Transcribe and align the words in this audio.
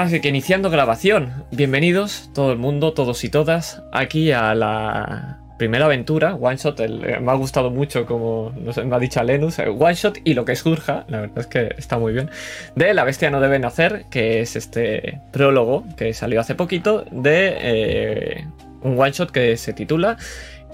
Así 0.00 0.20
que 0.20 0.28
iniciando 0.28 0.70
grabación, 0.70 1.44
bienvenidos 1.50 2.30
todo 2.32 2.52
el 2.52 2.58
mundo, 2.58 2.94
todos 2.94 3.22
y 3.22 3.28
todas, 3.28 3.82
aquí 3.92 4.32
a 4.32 4.54
la 4.54 5.40
primera 5.58 5.84
aventura, 5.84 6.36
One 6.36 6.56
Shot, 6.56 6.80
eh, 6.80 7.18
me 7.20 7.30
ha 7.30 7.34
gustado 7.34 7.70
mucho 7.70 8.06
como 8.06 8.50
nos 8.56 8.82
me 8.82 8.96
ha 8.96 8.98
dicho 8.98 9.22
Lenus, 9.22 9.58
eh, 9.58 9.68
One 9.68 9.92
Shot 9.92 10.20
y 10.24 10.32
lo 10.32 10.46
que 10.46 10.56
surja, 10.56 11.04
la 11.08 11.20
verdad 11.20 11.40
es 11.40 11.46
que 11.48 11.74
está 11.76 11.98
muy 11.98 12.14
bien, 12.14 12.30
de 12.76 12.94
La 12.94 13.04
Bestia 13.04 13.28
no 13.30 13.42
debe 13.42 13.58
nacer, 13.58 14.06
que 14.10 14.40
es 14.40 14.56
este 14.56 15.20
prólogo 15.34 15.84
que 15.98 16.14
salió 16.14 16.40
hace 16.40 16.54
poquito 16.54 17.04
de 17.10 17.58
eh, 17.60 18.46
un 18.80 18.98
One 18.98 19.12
Shot 19.12 19.30
que 19.30 19.58
se 19.58 19.74
titula 19.74 20.16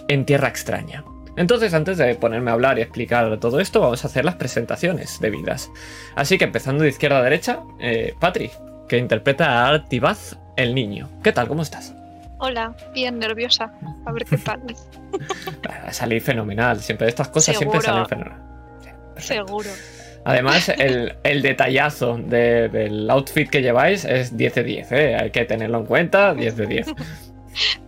En 0.06 0.24
Tierra 0.24 0.46
Extraña. 0.46 1.02
Entonces, 1.36 1.74
antes 1.74 1.98
de 1.98 2.14
ponerme 2.14 2.52
a 2.52 2.54
hablar 2.54 2.78
y 2.78 2.82
explicar 2.82 3.38
todo 3.40 3.58
esto, 3.58 3.80
vamos 3.80 4.04
a 4.04 4.06
hacer 4.06 4.24
las 4.24 4.36
presentaciones 4.36 5.18
debidas. 5.20 5.68
Así 6.14 6.38
que 6.38 6.44
empezando 6.44 6.84
de 6.84 6.90
izquierda 6.90 7.18
a 7.18 7.22
derecha, 7.22 7.60
eh, 7.80 8.14
Patri, 8.20 8.50
que 8.88 8.98
interpreta 8.98 9.46
a 9.64 9.68
Artibaz 9.68 10.36
el 10.56 10.74
niño. 10.74 11.08
¿Qué 11.22 11.32
tal? 11.32 11.48
¿Cómo 11.48 11.62
estás? 11.62 11.94
Hola, 12.38 12.74
bien 12.92 13.18
nerviosa. 13.18 13.72
A 14.04 14.12
ver 14.12 14.24
qué 14.24 14.36
tal. 14.36 14.60
Va 15.68 15.88
a 15.88 15.92
salir 15.92 16.20
fenomenal. 16.20 16.80
Siempre 16.80 17.08
estas 17.08 17.28
cosas 17.28 17.56
siempre 17.56 17.80
salen 17.80 18.06
fenomenal. 18.06 18.38
Sí. 18.80 18.90
Seguro. 19.34 19.70
Además, 20.24 20.68
el, 20.78 21.14
el 21.22 21.42
detallazo 21.42 22.18
de- 22.18 22.68
del 22.68 23.08
outfit 23.10 23.48
que 23.48 23.62
lleváis 23.62 24.04
es 24.04 24.36
10 24.36 24.54
de 24.56 24.64
10, 24.64 24.92
¿eh? 24.92 25.16
Hay 25.16 25.30
que 25.30 25.44
tenerlo 25.44 25.78
en 25.78 25.86
cuenta, 25.86 26.34
10 26.34 26.56
de 26.56 26.66
10. 26.66 26.86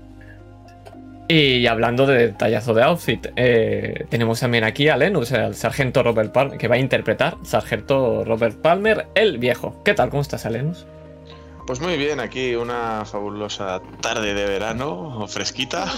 Y 1.30 1.66
hablando 1.66 2.06
de 2.06 2.28
detallazo 2.28 2.72
de 2.72 2.82
outfit, 2.82 3.26
eh, 3.36 4.06
tenemos 4.08 4.40
también 4.40 4.64
aquí 4.64 4.88
a 4.88 4.96
Lenus, 4.96 5.30
al 5.32 5.54
sargento 5.54 6.02
Robert 6.02 6.32
Palmer, 6.32 6.56
que 6.56 6.68
va 6.68 6.76
a 6.76 6.78
interpretar 6.78 7.36
sargento 7.44 8.24
Robert 8.24 8.56
Palmer, 8.62 9.08
el 9.14 9.36
viejo. 9.36 9.82
¿Qué 9.84 9.92
tal? 9.92 10.08
¿Cómo 10.08 10.22
estás, 10.22 10.46
Lenus? 10.46 10.86
Pues 11.66 11.80
muy 11.80 11.98
bien, 11.98 12.18
aquí 12.18 12.54
una 12.54 13.04
fabulosa 13.04 13.82
tarde 14.00 14.32
de 14.32 14.46
verano, 14.46 15.26
fresquita, 15.28 15.92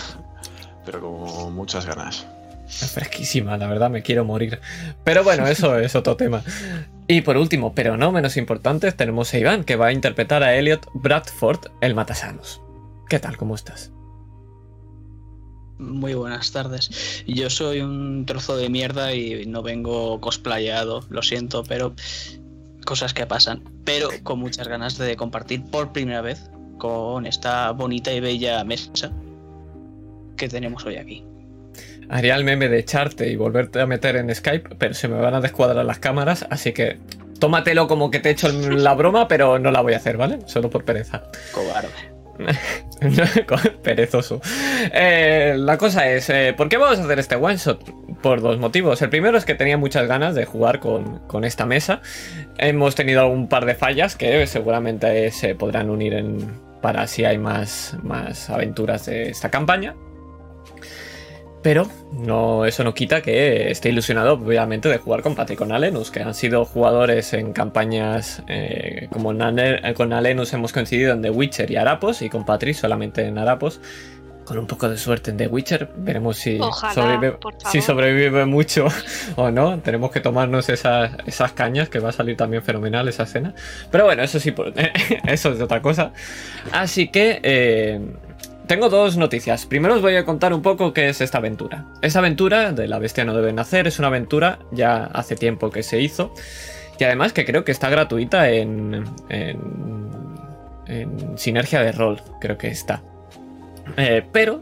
pero 0.84 1.00
con 1.00 1.54
muchas 1.54 1.86
ganas. 1.86 2.26
Es 2.66 2.90
fresquísima, 2.90 3.56
la 3.56 3.68
verdad, 3.68 3.88
me 3.88 4.02
quiero 4.02 4.24
morir. 4.24 4.58
Pero 5.04 5.22
bueno, 5.22 5.46
eso 5.46 5.78
es 5.78 5.94
otro 5.94 6.16
tema. 6.16 6.42
Y 7.06 7.20
por 7.20 7.36
último, 7.36 7.72
pero 7.72 7.96
no 7.96 8.10
menos 8.10 8.36
importante, 8.36 8.90
tenemos 8.90 9.32
a 9.32 9.38
Iván, 9.38 9.62
que 9.62 9.76
va 9.76 9.86
a 9.86 9.92
interpretar 9.92 10.42
a 10.42 10.56
Elliot 10.56 10.88
Bradford, 10.92 11.70
el 11.80 11.94
Matasanos. 11.94 12.60
¿Qué 13.08 13.20
tal? 13.20 13.36
¿Cómo 13.36 13.54
estás? 13.54 13.92
Muy 15.80 16.12
buenas 16.12 16.52
tardes. 16.52 17.24
Yo 17.26 17.48
soy 17.48 17.80
un 17.80 18.26
trozo 18.26 18.56
de 18.56 18.68
mierda 18.68 19.14
y 19.14 19.46
no 19.46 19.62
vengo 19.62 20.20
cosplayado, 20.20 21.02
lo 21.08 21.22
siento, 21.22 21.64
pero 21.64 21.94
cosas 22.84 23.14
que 23.14 23.26
pasan. 23.26 23.64
Pero 23.84 24.10
con 24.22 24.38
muchas 24.38 24.68
ganas 24.68 24.98
de 24.98 25.16
compartir 25.16 25.64
por 25.64 25.92
primera 25.92 26.20
vez 26.20 26.50
con 26.78 27.24
esta 27.24 27.70
bonita 27.72 28.12
y 28.12 28.20
bella 28.20 28.62
mesa 28.62 29.10
que 30.36 30.48
tenemos 30.48 30.84
hoy 30.84 30.96
aquí. 30.96 31.24
Haría 32.10 32.34
el 32.34 32.44
meme 32.44 32.68
de 32.68 32.80
echarte 32.80 33.30
y 33.30 33.36
volverte 33.36 33.80
a 33.80 33.86
meter 33.86 34.16
en 34.16 34.34
Skype, 34.34 34.76
pero 34.76 34.92
se 34.92 35.08
me 35.08 35.18
van 35.18 35.34
a 35.34 35.40
descuadrar 35.40 35.84
las 35.84 35.98
cámaras, 35.98 36.44
así 36.50 36.72
que 36.72 36.98
tómatelo 37.38 37.88
como 37.88 38.10
que 38.10 38.18
te 38.18 38.28
he 38.28 38.32
hecho 38.32 38.48
la 38.50 38.94
broma, 38.94 39.28
pero 39.28 39.58
no 39.58 39.70
la 39.70 39.80
voy 39.80 39.94
a 39.94 39.96
hacer, 39.96 40.18
¿vale? 40.18 40.40
Solo 40.46 40.68
por 40.68 40.84
pereza. 40.84 41.22
Cobarde. 41.52 42.09
Perezoso. 43.82 44.40
Eh, 44.92 45.54
la 45.56 45.78
cosa 45.78 46.08
es, 46.08 46.28
eh, 46.30 46.54
¿por 46.56 46.68
qué 46.68 46.76
vamos 46.76 46.98
a 46.98 47.04
hacer 47.04 47.18
este 47.18 47.36
one 47.36 47.56
shot? 47.56 47.82
Por 48.22 48.40
dos 48.42 48.58
motivos. 48.58 49.00
El 49.02 49.08
primero 49.08 49.38
es 49.38 49.44
que 49.44 49.54
tenía 49.54 49.78
muchas 49.78 50.06
ganas 50.06 50.34
de 50.34 50.44
jugar 50.44 50.80
con, 50.80 51.20
con 51.26 51.44
esta 51.44 51.64
mesa. 51.66 52.02
Hemos 52.58 52.94
tenido 52.94 53.26
un 53.28 53.48
par 53.48 53.64
de 53.64 53.74
fallas 53.74 54.16
que 54.16 54.46
seguramente 54.46 55.30
se 55.30 55.54
podrán 55.54 55.88
unir 55.88 56.14
en, 56.14 56.50
para 56.82 57.06
si 57.06 57.24
hay 57.24 57.38
más, 57.38 57.96
más 58.02 58.50
aventuras 58.50 59.06
de 59.06 59.30
esta 59.30 59.50
campaña. 59.50 59.94
Pero 61.62 61.86
no, 62.12 62.64
eso 62.64 62.84
no 62.84 62.94
quita 62.94 63.20
que 63.20 63.70
esté 63.70 63.90
ilusionado, 63.90 64.32
obviamente, 64.34 64.88
de 64.88 64.96
jugar 64.96 65.20
con 65.20 65.34
Patrick 65.34 65.58
y 65.58 65.58
con 65.58 65.72
Alenus, 65.72 66.10
que 66.10 66.20
han 66.22 66.32
sido 66.34 66.64
jugadores 66.64 67.34
en 67.34 67.52
campañas 67.52 68.42
eh, 68.48 69.08
como 69.12 69.32
en 69.32 69.42
Ale- 69.42 69.94
con 69.94 70.12
Alenus 70.14 70.52
hemos 70.54 70.72
coincidido 70.72 71.12
en 71.12 71.20
The 71.20 71.30
Witcher 71.30 71.70
y 71.70 71.76
Arapos, 71.76 72.22
y 72.22 72.30
con 72.30 72.46
Patrick 72.46 72.74
solamente 72.76 73.26
en 73.26 73.36
Arapos. 73.36 73.80
Con 74.46 74.58
un 74.58 74.66
poco 74.66 74.88
de 74.88 74.96
suerte 74.96 75.30
en 75.30 75.36
The 75.36 75.46
Witcher, 75.46 75.90
veremos 75.98 76.38
si, 76.38 76.58
Ojalá, 76.58 76.92
sobrevive, 76.92 77.36
si 77.70 77.80
mucho 78.46 78.88
o 79.36 79.50
no. 79.52 79.78
Tenemos 79.78 80.10
que 80.10 80.18
tomarnos 80.20 80.68
esas, 80.70 81.12
esas 81.26 81.52
cañas, 81.52 81.88
que 81.88 82.00
va 82.00 82.08
a 82.08 82.12
salir 82.12 82.36
también 82.36 82.62
fenomenal 82.62 83.06
esa 83.06 83.24
escena. 83.24 83.54
Pero 83.92 84.06
bueno, 84.06 84.22
eso 84.24 84.40
sí, 84.40 84.52
eso 85.28 85.52
es 85.52 85.60
otra 85.60 85.80
cosa. 85.82 86.12
Así 86.72 87.08
que 87.08 87.38
eh, 87.44 88.00
tengo 88.70 88.88
dos 88.88 89.16
noticias. 89.16 89.66
Primero 89.66 89.96
os 89.96 90.00
voy 90.00 90.14
a 90.14 90.24
contar 90.24 90.54
un 90.54 90.62
poco 90.62 90.92
qué 90.92 91.08
es 91.08 91.20
esta 91.20 91.38
aventura. 91.38 91.86
Esta 92.02 92.20
aventura 92.20 92.70
de 92.70 92.86
La 92.86 93.00
Bestia 93.00 93.24
no 93.24 93.34
debe 93.34 93.52
nacer 93.52 93.88
es 93.88 93.98
una 93.98 94.06
aventura 94.06 94.60
ya 94.70 95.06
hace 95.06 95.34
tiempo 95.34 95.70
que 95.70 95.82
se 95.82 96.00
hizo. 96.00 96.32
Y 96.96 97.02
además 97.02 97.32
que 97.32 97.44
creo 97.44 97.64
que 97.64 97.72
está 97.72 97.90
gratuita 97.90 98.48
en, 98.48 99.06
en, 99.28 99.58
en 100.86 101.36
Sinergia 101.36 101.82
de 101.82 101.90
Rol. 101.90 102.22
Creo 102.40 102.56
que 102.58 102.68
está. 102.68 103.02
Eh, 103.96 104.22
pero, 104.30 104.60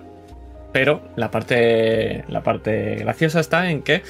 pero 0.72 1.02
la 1.16 1.30
parte, 1.30 2.24
la 2.28 2.42
parte 2.42 2.94
graciosa 2.94 3.40
está 3.40 3.70
en 3.70 3.82
que 3.82 4.02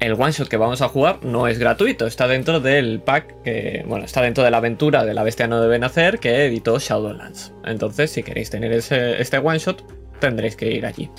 el 0.00 0.12
one 0.12 0.32
shot 0.32 0.48
que 0.48 0.56
vamos 0.56 0.82
a 0.82 0.88
jugar 0.88 1.24
no 1.24 1.48
es 1.48 1.58
gratuito, 1.58 2.06
está 2.06 2.28
dentro 2.28 2.60
del 2.60 3.00
pack 3.00 3.42
que, 3.42 3.84
bueno, 3.86 4.04
está 4.04 4.22
dentro 4.22 4.44
de 4.44 4.50
la 4.50 4.58
aventura 4.58 5.04
de 5.04 5.14
la 5.14 5.22
bestia 5.22 5.46
no 5.46 5.60
debe 5.60 5.78
nacer 5.78 6.18
que 6.18 6.46
editó 6.46 6.78
Shadowlands. 6.78 7.52
Entonces, 7.64 8.10
si 8.10 8.22
queréis 8.22 8.50
tener 8.50 8.72
ese, 8.72 9.20
este 9.20 9.38
one 9.38 9.58
shot, 9.58 9.84
tendréis 10.20 10.56
que 10.56 10.70
ir 10.70 10.86
allí. 10.86 11.10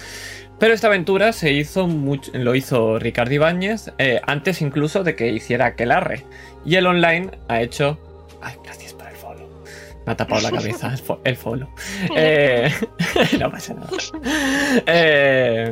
Pero 0.59 0.73
esta 0.73 0.87
aventura 0.87 1.33
se 1.33 1.51
hizo 1.51 1.87
mucho, 1.87 2.31
lo 2.33 2.55
hizo 2.55 2.97
Ricardo 2.97 3.33
Ibáñez 3.33 3.91
eh, 3.99 4.21
antes 4.25 4.61
incluso 4.61 5.03
de 5.03 5.15
que 5.15 5.31
hiciera 5.31 5.67
Aquelarre. 5.67 6.25
Y 6.65 6.75
el 6.75 6.87
online 6.87 7.31
ha 7.47 7.61
hecho. 7.61 7.99
Ay, 8.41 8.55
gracias. 8.63 8.86
Me 10.07 10.13
ha 10.13 10.15
tapado 10.17 10.41
la 10.41 10.49
cabeza 10.51 10.87
el, 10.91 10.97
fo- 11.03 11.19
el 11.23 11.35
follow. 11.35 11.67
Eh, 12.15 12.71
no 13.39 13.51
pasa 13.51 13.73
nada. 13.75 13.89
Eh, 14.85 15.69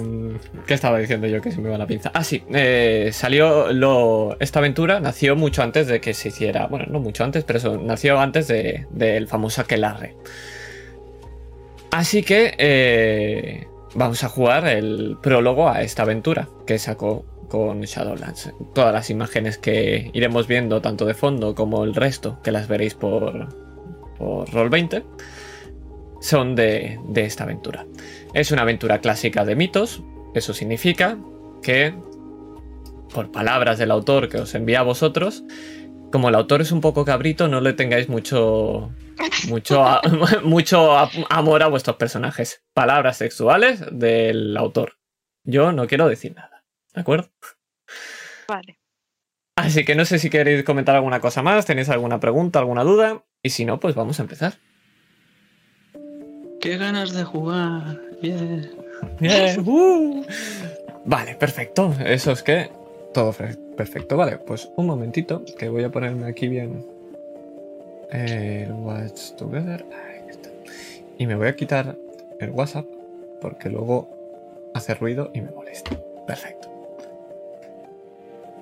¿Qué 0.67 0.73
estaba 0.73 0.99
diciendo 0.99 1.25
yo 1.27 1.41
que 1.41 1.51
se 1.51 1.59
me 1.61 1.69
va 1.69 1.77
la 1.77 1.87
pinza? 1.87 2.11
Ah, 2.13 2.23
sí. 2.23 2.43
eh, 2.53 3.09
salió 3.13 3.71
lo, 3.71 4.37
esta 4.39 4.59
aventura, 4.59 4.99
nació 4.99 5.35
mucho 5.35 5.63
antes 5.63 5.87
de 5.87 6.01
que 6.01 6.13
se 6.13 6.27
hiciera. 6.29 6.67
Bueno, 6.67 6.85
no 6.89 6.99
mucho 6.99 7.23
antes, 7.23 7.43
pero 7.43 7.57
eso, 7.59 7.77
nació 7.77 8.19
antes 8.19 8.47
de- 8.47 8.85
del 8.91 9.27
famoso 9.27 9.61
Aquelarre. 9.61 10.15
Así 11.91 12.23
que 12.23 13.65
vamos 13.93 14.23
a 14.23 14.29
jugar 14.29 14.67
el 14.67 15.17
prólogo 15.21 15.69
a 15.69 15.81
esta 15.81 16.03
aventura 16.03 16.49
que 16.67 16.77
sacó 16.77 17.25
con 17.47 17.81
Shadowlands. 17.81 18.51
Todas 18.73 18.91
las 18.93 19.09
imágenes 19.09 19.57
que 19.57 20.09
iremos 20.13 20.47
viendo, 20.47 20.81
tanto 20.81 21.05
de 21.05 21.13
fondo 21.13 21.55
como 21.55 21.83
el 21.85 21.95
resto, 21.95 22.39
que 22.43 22.51
las 22.51 22.67
veréis 22.67 22.95
por, 22.95 23.47
por 24.17 24.47
Roll20, 24.49 25.03
son 26.21 26.55
de, 26.55 26.99
de 27.09 27.25
esta 27.25 27.43
aventura. 27.43 27.85
Es 28.33 28.51
una 28.51 28.63
aventura 28.63 28.99
clásica 28.99 29.45
de 29.45 29.55
mitos. 29.55 30.01
Eso 30.33 30.53
significa 30.53 31.17
que, 31.61 31.93
por 33.13 33.31
palabras 33.31 33.77
del 33.77 33.91
autor 33.91 34.27
que 34.29 34.37
os 34.37 34.53
envía 34.55 34.79
a 34.79 34.83
vosotros, 34.83 35.43
como 36.11 36.29
el 36.29 36.35
autor 36.35 36.61
es 36.61 36.71
un 36.71 36.81
poco 36.81 37.05
cabrito, 37.05 37.47
no 37.47 37.61
le 37.61 37.73
tengáis 37.73 38.09
mucho, 38.09 38.91
mucho, 39.49 39.83
a- 39.83 40.01
mucho 40.43 40.97
a- 40.97 41.09
amor 41.29 41.63
a 41.63 41.67
vuestros 41.67 41.97
personajes. 41.97 42.63
Palabras 42.73 43.17
sexuales 43.17 43.83
del 43.91 44.55
autor. 44.57 44.93
Yo 45.43 45.71
no 45.71 45.87
quiero 45.87 46.07
decir 46.07 46.33
nada. 46.35 46.63
¿De 46.93 47.01
acuerdo? 47.01 47.29
Vale. 48.47 48.79
Así 49.57 49.85
que 49.85 49.95
no 49.95 50.03
sé 50.05 50.19
si 50.19 50.29
queréis 50.29 50.63
comentar 50.63 50.95
alguna 50.95 51.19
cosa 51.21 51.41
más, 51.41 51.65
tenéis 51.65 51.89
alguna 51.89 52.19
pregunta, 52.19 52.59
alguna 52.59 52.83
duda. 52.83 53.23
Y 53.45 53.51
si 53.51 53.63
no, 53.63 53.79
pues 53.79 53.93
vamos 53.93 54.19
a 54.19 54.23
empezar. 54.23 54.53
¡Qué 56.59 56.77
ganas 56.77 57.13
de 57.13 57.23
jugar! 57.23 58.01
Bien. 58.19 58.71
Bien, 59.19 59.59
uh. 59.67 60.25
Vale, 61.05 61.35
perfecto. 61.35 61.93
Eso 62.03 62.31
es 62.31 62.41
que 62.41 62.71
todo 63.13 63.31
fe- 63.33 63.55
perfecto. 63.77 64.17
Vale, 64.17 64.39
pues 64.39 64.67
un 64.77 64.87
momentito 64.87 65.43
que 65.59 65.69
voy 65.69 65.83
a 65.83 65.91
ponerme 65.91 66.25
aquí 66.27 66.47
bien 66.47 66.83
el 68.11 68.71
Watch 68.71 69.33
Together. 69.37 69.85
Ahí 69.93 70.27
está. 70.27 70.49
Y 71.19 71.27
me 71.27 71.35
voy 71.35 71.47
a 71.49 71.55
quitar 71.55 71.95
el 72.39 72.49
WhatsApp 72.49 72.87
porque 73.41 73.69
luego 73.69 74.09
hace 74.73 74.95
ruido 74.95 75.29
y 75.35 75.41
me 75.41 75.51
molesta. 75.51 75.91
Perfecto. 76.25 76.67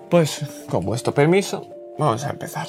Pues 0.09 0.41
con 0.69 0.83
vuestro 0.86 1.13
permiso, 1.13 1.65
vamos 1.97 2.25
a 2.25 2.31
empezar. 2.31 2.68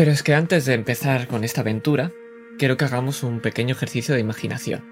Pero 0.00 0.12
es 0.12 0.22
que 0.22 0.32
antes 0.32 0.64
de 0.64 0.72
empezar 0.72 1.28
con 1.28 1.44
esta 1.44 1.60
aventura, 1.60 2.10
quiero 2.58 2.78
que 2.78 2.86
hagamos 2.86 3.22
un 3.22 3.40
pequeño 3.40 3.74
ejercicio 3.74 4.14
de 4.14 4.22
imaginación. 4.22 4.82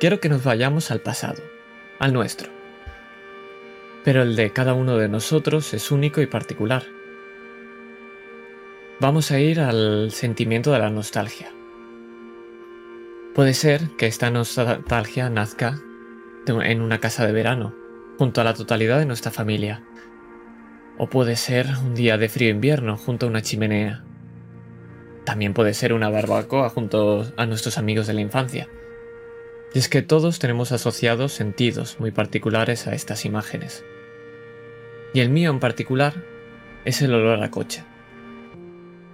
Quiero 0.00 0.18
que 0.18 0.30
nos 0.30 0.42
vayamos 0.42 0.90
al 0.90 1.02
pasado, 1.02 1.42
al 1.98 2.14
nuestro, 2.14 2.48
Pero 4.02 4.22
el 4.22 4.34
de 4.34 4.50
cada 4.50 4.72
uno 4.72 4.96
de 4.96 5.10
nosotros 5.10 5.74
es 5.74 5.90
único 5.90 6.22
y 6.22 6.26
particular. 6.26 6.84
Vamos 8.98 9.30
a 9.30 9.38
ir 9.38 9.60
al 9.60 10.10
sentimiento 10.10 10.72
de 10.72 10.78
la 10.78 10.88
nostalgia. 10.88 11.52
Puede 13.34 13.52
ser 13.52 13.90
que 13.98 14.06
esta 14.06 14.30
nostalgia 14.30 15.28
nazca 15.28 15.82
en 16.46 16.80
una 16.80 16.98
casa 16.98 17.26
de 17.26 17.32
verano, 17.34 17.74
junto 18.16 18.40
a 18.40 18.44
la 18.44 18.54
totalidad 18.54 19.00
de 19.00 19.04
nuestra 19.04 19.30
familia. 19.30 19.84
O 20.96 21.08
puede 21.08 21.34
ser 21.34 21.66
un 21.84 21.94
día 21.94 22.18
de 22.18 22.28
frío 22.28 22.50
invierno 22.50 22.96
junto 22.96 23.26
a 23.26 23.28
una 23.28 23.42
chimenea. 23.42 24.04
También 25.24 25.52
puede 25.52 25.74
ser 25.74 25.92
una 25.92 26.08
barbacoa 26.08 26.68
junto 26.68 27.26
a 27.36 27.46
nuestros 27.46 27.78
amigos 27.78 28.06
de 28.06 28.14
la 28.14 28.20
infancia. 28.20 28.68
Y 29.74 29.78
es 29.80 29.88
que 29.88 30.02
todos 30.02 30.38
tenemos 30.38 30.70
asociados 30.70 31.32
sentidos 31.32 31.98
muy 31.98 32.12
particulares 32.12 32.86
a 32.86 32.94
estas 32.94 33.24
imágenes. 33.24 33.84
Y 35.12 35.20
el 35.20 35.30
mío 35.30 35.50
en 35.50 35.58
particular 35.58 36.14
es 36.84 37.02
el 37.02 37.12
olor 37.12 37.42
a 37.42 37.50
coche. 37.50 37.82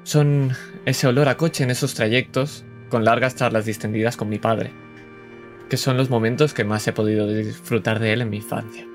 Son 0.03 0.53
ese 0.85 1.07
olor 1.07 1.29
a 1.29 1.39
coche 1.39 1.65
en 1.65 1.71
esos 1.71 1.95
trayectos 1.95 2.65
con 2.91 3.05
largas 3.05 3.37
charlas 3.37 3.65
distendidas 3.65 4.19
con 4.19 4.29
mi 4.29 4.39
padre, 4.39 4.73
que 5.71 5.79
son 5.79 5.97
los 5.97 6.11
momentos 6.11 6.53
que 6.53 6.65
más 6.65 6.87
he 6.89 6.93
podido 6.93 7.27
disfrutar 7.27 8.01
de 8.01 8.13
él 8.13 8.21
en 8.21 8.31
mi 8.31 8.39
infancia. 8.39 8.90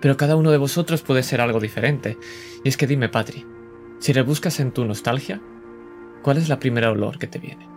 Pero 0.00 0.16
cada 0.16 0.36
uno 0.36 0.50
de 0.50 0.58
vosotros 0.58 1.02
puede 1.02 1.22
ser 1.22 1.40
algo 1.40 1.60
diferente, 1.60 2.16
y 2.64 2.68
es 2.68 2.76
que 2.76 2.86
dime, 2.86 3.08
Patri, 3.08 3.46
si 3.98 4.12
rebuscas 4.12 4.60
en 4.60 4.72
tu 4.72 4.84
nostalgia, 4.84 5.40
¿cuál 6.22 6.38
es 6.38 6.48
la 6.48 6.58
primera 6.58 6.90
olor 6.90 7.18
que 7.18 7.26
te 7.26 7.38
viene? 7.38 7.68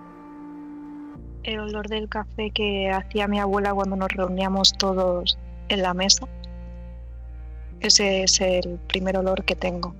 El 1.43 1.59
olor 1.59 1.89
del 1.89 2.07
café 2.07 2.51
que 2.51 2.89
hacía 2.89 3.27
mi 3.27 3.39
abuela 3.39 3.73
cuando 3.73 3.97
nos 3.97 4.09
reuníamos 4.09 4.71
todos 4.77 5.37
en 5.67 5.81
la 5.81 5.93
mesa. 5.93 6.25
Ese 7.81 8.23
es 8.23 8.39
el 8.39 8.79
primer 8.87 9.17
olor 9.17 9.43
que 9.43 9.55
tengo. 9.55 9.93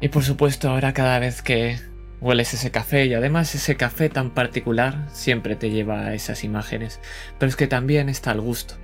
Y 0.00 0.08
por 0.08 0.22
supuesto, 0.22 0.70
ahora 0.70 0.92
cada 0.92 1.18
vez 1.18 1.42
que 1.42 1.76
hueles 2.20 2.54
ese 2.54 2.70
café 2.70 3.06
y 3.06 3.14
además 3.14 3.54
ese 3.54 3.76
café 3.76 4.08
tan 4.08 4.30
particular 4.30 5.06
siempre 5.12 5.56
te 5.56 5.70
lleva 5.70 6.06
a 6.06 6.14
esas 6.14 6.44
imágenes, 6.44 7.00
pero 7.38 7.48
es 7.48 7.56
que 7.56 7.66
también 7.66 8.08
está 8.08 8.32
el 8.32 8.40
gusto. 8.40 8.74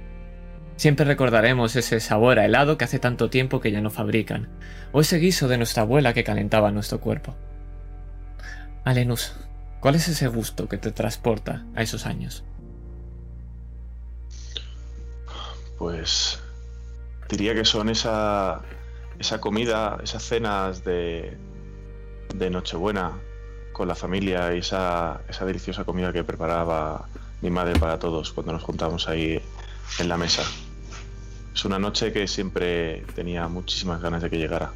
Siempre 0.76 1.04
recordaremos 1.04 1.76
ese 1.76 2.00
sabor 2.00 2.38
a 2.38 2.44
helado 2.44 2.76
que 2.76 2.84
hace 2.84 2.98
tanto 2.98 3.30
tiempo 3.30 3.60
que 3.60 3.70
ya 3.70 3.80
no 3.80 3.90
fabrican, 3.90 4.48
o 4.92 5.00
ese 5.00 5.18
guiso 5.18 5.48
de 5.48 5.58
nuestra 5.58 5.82
abuela 5.82 6.14
que 6.14 6.24
calentaba 6.24 6.72
nuestro 6.72 7.00
cuerpo. 7.00 7.36
Alenus, 8.84 9.34
¿cuál 9.80 9.94
es 9.94 10.08
ese 10.08 10.26
gusto 10.28 10.68
que 10.68 10.78
te 10.78 10.90
transporta 10.90 11.64
a 11.74 11.82
esos 11.82 12.06
años? 12.06 12.44
Pues 15.78 16.40
diría 17.28 17.54
que 17.54 17.64
son 17.64 17.88
esa, 17.88 18.62
esa 19.18 19.40
comida, 19.40 19.98
esas 20.02 20.22
cenas 20.22 20.84
de, 20.84 21.36
de 22.34 22.50
Nochebuena 22.50 23.12
con 23.72 23.88
la 23.88 23.94
familia 23.94 24.54
y 24.54 24.58
esa, 24.58 25.22
esa 25.28 25.44
deliciosa 25.44 25.84
comida 25.84 26.12
que 26.12 26.24
preparaba 26.24 27.08
mi 27.42 27.50
madre 27.50 27.78
para 27.78 27.98
todos 27.98 28.32
cuando 28.32 28.52
nos 28.52 28.62
juntábamos 28.62 29.08
ahí 29.08 29.40
en 29.98 30.08
la 30.08 30.16
mesa. 30.16 30.42
Es 31.54 31.64
una 31.64 31.78
noche 31.78 32.12
que 32.12 32.26
siempre 32.26 33.04
tenía 33.14 33.46
muchísimas 33.48 34.00
ganas 34.00 34.22
de 34.22 34.30
que 34.30 34.38
llegara. 34.38 34.72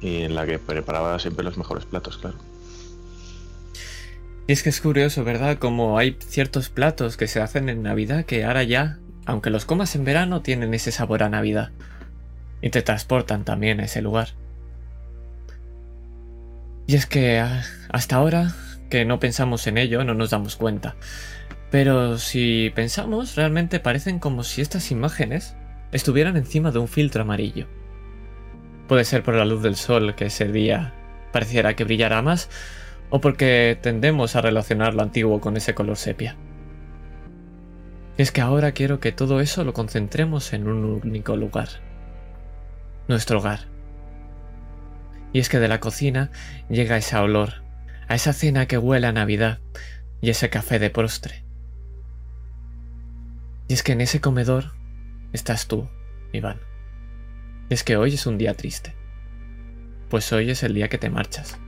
Y 0.00 0.22
en 0.22 0.34
la 0.34 0.44
que 0.44 0.58
preparaba 0.58 1.18
siempre 1.18 1.44
los 1.44 1.56
mejores 1.56 1.84
platos, 1.84 2.18
claro. 2.18 2.36
Y 4.46 4.52
es 4.52 4.62
que 4.62 4.68
es 4.68 4.80
curioso, 4.80 5.24
¿verdad? 5.24 5.58
Como 5.58 5.98
hay 5.98 6.18
ciertos 6.20 6.68
platos 6.68 7.16
que 7.16 7.28
se 7.28 7.40
hacen 7.40 7.68
en 7.68 7.82
Navidad 7.82 8.24
que 8.24 8.44
ahora 8.44 8.62
ya, 8.62 8.98
aunque 9.24 9.50
los 9.50 9.64
comas 9.64 9.94
en 9.94 10.04
verano, 10.04 10.42
tienen 10.42 10.74
ese 10.74 10.92
sabor 10.92 11.22
a 11.22 11.28
Navidad. 11.28 11.70
Y 12.60 12.70
te 12.70 12.82
transportan 12.82 13.44
también 13.44 13.80
a 13.80 13.84
ese 13.84 14.02
lugar. 14.02 14.30
Y 16.86 16.96
es 16.96 17.06
que 17.06 17.38
ah, 17.38 17.62
hasta 17.88 18.16
ahora 18.16 18.54
que 18.90 19.04
no 19.04 19.18
pensamos 19.18 19.66
en 19.66 19.78
ello, 19.78 20.04
no 20.04 20.14
nos 20.14 20.30
damos 20.30 20.56
cuenta. 20.56 20.96
Pero 21.70 22.18
si 22.18 22.70
pensamos, 22.74 23.34
realmente 23.36 23.80
parecen 23.80 24.18
como 24.18 24.44
si 24.44 24.60
estas 24.60 24.90
imágenes 24.90 25.56
estuvieran 25.92 26.36
encima 26.36 26.70
de 26.70 26.78
un 26.78 26.88
filtro 26.88 27.22
amarillo. 27.22 27.66
Puede 28.86 29.04
ser 29.04 29.22
por 29.22 29.34
la 29.34 29.44
luz 29.44 29.62
del 29.62 29.76
sol 29.76 30.14
que 30.14 30.26
ese 30.26 30.46
día 30.46 30.94
pareciera 31.32 31.74
que 31.74 31.84
brillara 31.84 32.22
más, 32.22 32.48
o 33.10 33.20
porque 33.20 33.78
tendemos 33.80 34.36
a 34.36 34.40
relacionar 34.40 34.94
lo 34.94 35.02
antiguo 35.02 35.40
con 35.40 35.56
ese 35.56 35.74
color 35.74 35.96
sepia. 35.96 36.36
Es 38.16 38.30
que 38.30 38.40
ahora 38.40 38.72
quiero 38.72 39.00
que 39.00 39.10
todo 39.10 39.40
eso 39.40 39.64
lo 39.64 39.72
concentremos 39.72 40.52
en 40.52 40.68
un 40.68 40.84
único 41.04 41.36
lugar. 41.36 41.68
Nuestro 43.08 43.38
hogar. 43.38 43.73
Y 45.34 45.40
es 45.40 45.48
que 45.48 45.58
de 45.58 45.66
la 45.66 45.80
cocina 45.80 46.30
llega 46.70 46.96
ese 46.96 47.16
olor, 47.16 47.64
a 48.06 48.14
esa 48.14 48.32
cena 48.32 48.66
que 48.66 48.78
huele 48.78 49.08
a 49.08 49.12
Navidad 49.12 49.58
y 50.20 50.30
ese 50.30 50.48
café 50.48 50.78
de 50.78 50.90
postre. 50.90 51.44
Y 53.66 53.74
es 53.74 53.82
que 53.82 53.92
en 53.92 54.00
ese 54.00 54.20
comedor 54.20 54.74
estás 55.32 55.66
tú, 55.66 55.88
Iván. 56.32 56.60
Y 57.68 57.74
es 57.74 57.82
que 57.82 57.96
hoy 57.96 58.14
es 58.14 58.26
un 58.26 58.38
día 58.38 58.54
triste. 58.54 58.94
Pues 60.08 60.32
hoy 60.32 60.50
es 60.50 60.62
el 60.62 60.72
día 60.72 60.88
que 60.88 60.98
te 60.98 61.10
marchas. 61.10 61.58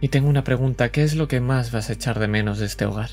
Y 0.00 0.08
tengo 0.08 0.28
una 0.28 0.42
pregunta, 0.42 0.90
¿qué 0.90 1.04
es 1.04 1.14
lo 1.14 1.28
que 1.28 1.40
más 1.40 1.70
vas 1.70 1.88
a 1.88 1.92
echar 1.92 2.18
de 2.18 2.26
menos 2.26 2.58
de 2.58 2.66
este 2.66 2.84
hogar? 2.84 3.10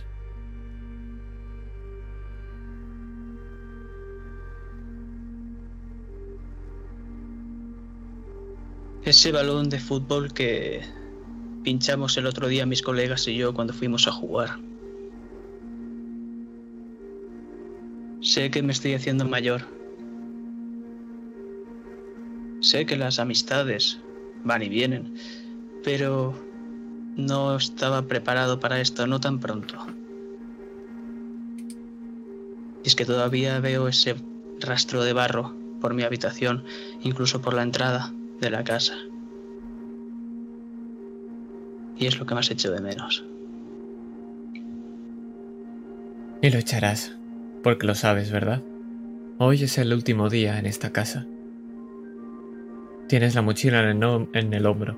Ese 9.05 9.31
balón 9.31 9.69
de 9.69 9.79
fútbol 9.79 10.33
que 10.33 10.81
pinchamos 11.63 12.17
el 12.17 12.25
otro 12.25 12.49
día 12.49 12.65
mis 12.65 12.81
colegas 12.81 13.25
y 13.29 13.35
yo 13.37 13.53
cuando 13.53 13.73
fuimos 13.73 14.07
a 14.09 14.11
jugar. 14.11 14.59
Sé 18.19 18.51
que 18.51 18.61
me 18.61 18.73
estoy 18.73 18.95
haciendo 18.95 19.23
mayor. 19.23 19.61
Sé 22.59 22.85
que 22.85 22.97
las 22.97 23.19
amistades 23.19 24.01
van 24.43 24.63
y 24.63 24.69
vienen, 24.69 25.13
pero 25.81 26.35
no 27.15 27.55
estaba 27.55 28.05
preparado 28.05 28.59
para 28.59 28.81
esto, 28.81 29.07
no 29.07 29.21
tan 29.21 29.39
pronto. 29.39 29.77
Y 32.83 32.87
es 32.87 32.95
que 32.97 33.05
todavía 33.05 33.61
veo 33.61 33.87
ese 33.87 34.15
rastro 34.59 35.03
de 35.03 35.13
barro 35.13 35.55
por 35.79 35.93
mi 35.93 36.03
habitación, 36.03 36.65
incluso 37.01 37.41
por 37.41 37.53
la 37.53 37.63
entrada 37.63 38.13
de 38.39 38.49
la 38.49 38.63
casa. 38.63 38.93
Y 41.97 42.07
es 42.07 42.17
lo 42.19 42.25
que 42.25 42.35
más 42.35 42.49
hecho 42.49 42.71
de 42.71 42.81
menos. 42.81 43.25
Y 46.41 46.49
lo 46.49 46.57
echarás, 46.57 47.17
porque 47.63 47.85
lo 47.85 47.95
sabes, 47.95 48.31
¿verdad? 48.31 48.63
Hoy 49.37 49.63
es 49.63 49.77
el 49.77 49.93
último 49.93 50.29
día 50.29 50.57
en 50.57 50.65
esta 50.65 50.91
casa. 50.91 51.27
Tienes 53.07 53.35
la 53.35 53.41
mochila 53.41 53.89
en 53.89 54.03
el, 54.03 54.27
en 54.33 54.53
el 54.53 54.65
hombro 54.65 54.97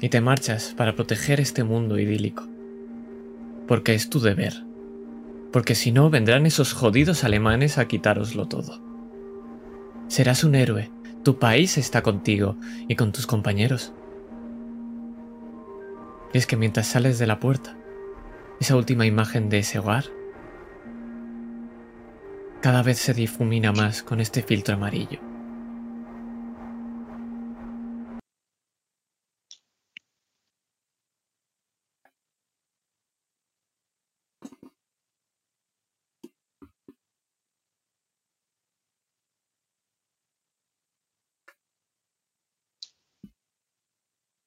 y 0.00 0.08
te 0.08 0.20
marchas 0.20 0.74
para 0.76 0.94
proteger 0.94 1.40
este 1.40 1.64
mundo 1.64 1.98
idílico. 1.98 2.48
Porque 3.66 3.94
es 3.94 4.10
tu 4.10 4.20
deber. 4.20 4.64
Porque 5.52 5.74
si 5.74 5.92
no, 5.92 6.10
vendrán 6.10 6.44
esos 6.44 6.72
jodidos 6.72 7.24
alemanes 7.24 7.78
a 7.78 7.86
quitároslo 7.86 8.48
todo. 8.48 8.82
Serás 10.08 10.44
un 10.44 10.54
héroe 10.54 10.90
tu 11.22 11.38
país 11.38 11.78
está 11.78 12.02
contigo 12.02 12.56
y 12.88 12.96
con 12.96 13.12
tus 13.12 13.26
compañeros. 13.26 13.92
Y 16.32 16.38
es 16.38 16.46
que 16.46 16.56
mientras 16.56 16.86
sales 16.86 17.18
de 17.18 17.26
la 17.26 17.38
puerta, 17.40 17.76
esa 18.60 18.76
última 18.76 19.06
imagen 19.06 19.48
de 19.48 19.58
ese 19.58 19.78
hogar 19.78 20.04
cada 22.62 22.84
vez 22.84 22.98
se 22.98 23.12
difumina 23.12 23.72
más 23.72 24.04
con 24.04 24.20
este 24.20 24.40
filtro 24.40 24.76
amarillo. 24.76 25.31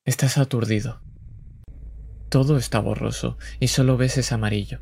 Estás 0.05 0.37
aturdido. 0.37 1.01
Todo 2.29 2.57
está 2.57 2.79
borroso 2.79 3.39
y 3.59 3.69
solo 3.69 3.97
ves 3.97 4.19
ese 4.19 4.35
amarillo. 4.35 4.79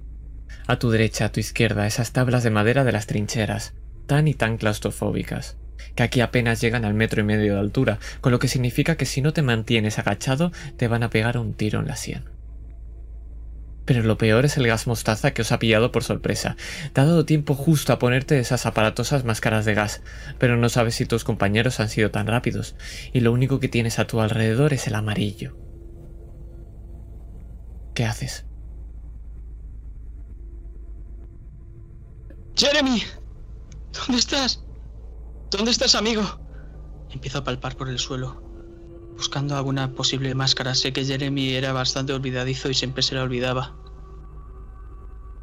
A 0.68 0.80
tu 0.80 0.92
derecha, 0.92 1.24
a 1.24 1.32
tu 1.32 1.39
izquierda, 1.39 1.88
esas 1.88 2.12
tablas 2.12 2.44
de 2.44 2.50
madera 2.50 2.84
de 2.84 2.92
las 2.92 3.08
trincheras, 3.08 3.74
tan 4.06 4.27
y 4.27 4.34
tan 4.34 4.58
claustrofóbicas, 4.58 5.56
que 5.96 6.03
aquí 6.03 6.20
apenas 6.20 6.60
llegan 6.60 6.84
al 6.84 6.94
metro 6.94 7.22
y 7.22 7.24
medio 7.24 7.53
de 7.53 7.62
altura, 7.62 8.00
con 8.20 8.34
lo 8.34 8.39
que 8.39 8.50
significa 8.50 8.98
que 8.98 9.06
si 9.06 9.22
no 9.22 9.32
te 9.32 9.44
mantienes 9.44 9.98
agachado 9.98 10.51
te 10.75 10.89
van 10.89 11.03
a 11.03 11.10
pegar 11.10 11.38
un 11.38 11.53
tiro 11.53 11.80
en 11.80 11.88
la 11.88 11.96
sien. 11.96 12.32
Pero 13.85 14.03
lo 14.03 14.17
peor 14.17 14.45
es 14.45 14.57
el 14.57 14.67
gas 14.67 14.87
mostaza 14.87 15.33
que 15.33 15.41
os 15.41 15.51
ha 15.51 15.59
pillado 15.59 15.91
por 15.91 16.03
sorpresa. 16.03 16.55
Te 16.93 17.01
ha 17.01 17.05
dado 17.05 17.25
tiempo 17.25 17.53
justo 17.53 17.91
a 17.91 17.99
ponerte 17.99 18.39
esas 18.39 18.65
aparatosas 18.65 19.25
máscaras 19.25 19.65
de 19.65 19.73
gas, 19.73 20.01
pero 20.39 20.55
no 20.57 20.69
sabes 20.69 20.95
si 20.95 21.05
tus 21.05 21.23
compañeros 21.23 21.79
han 21.79 21.89
sido 21.89 22.11
tan 22.11 22.27
rápidos, 22.27 22.75
y 23.11 23.19
lo 23.19 23.31
único 23.31 23.59
que 23.59 23.67
tienes 23.67 23.99
a 23.99 24.07
tu 24.07 24.21
alrededor 24.21 24.73
es 24.73 24.87
el 24.87 24.95
amarillo. 24.95 25.57
¿Qué 27.93 28.05
haces? 28.05 28.45
Jeremy, 32.55 33.03
¿dónde 33.91 34.19
estás? 34.19 34.63
¿Dónde 35.51 35.71
estás, 35.71 35.95
amigo? 35.95 36.23
Empiezo 37.11 37.39
a 37.39 37.43
palpar 37.43 37.75
por 37.75 37.89
el 37.89 37.99
suelo, 37.99 38.52
buscando 39.15 39.55
alguna 39.55 39.93
posible 39.93 40.36
máscara. 40.36 40.75
Sé 40.75 40.93
que 40.93 41.05
Jeremy 41.05 41.53
era 41.53 41.74
bastante 41.74 42.13
olvidadizo 42.13 42.70
y 42.70 42.74
siempre 42.74 43.03
se 43.03 43.15
la 43.15 43.24
olvidaba. 43.24 43.75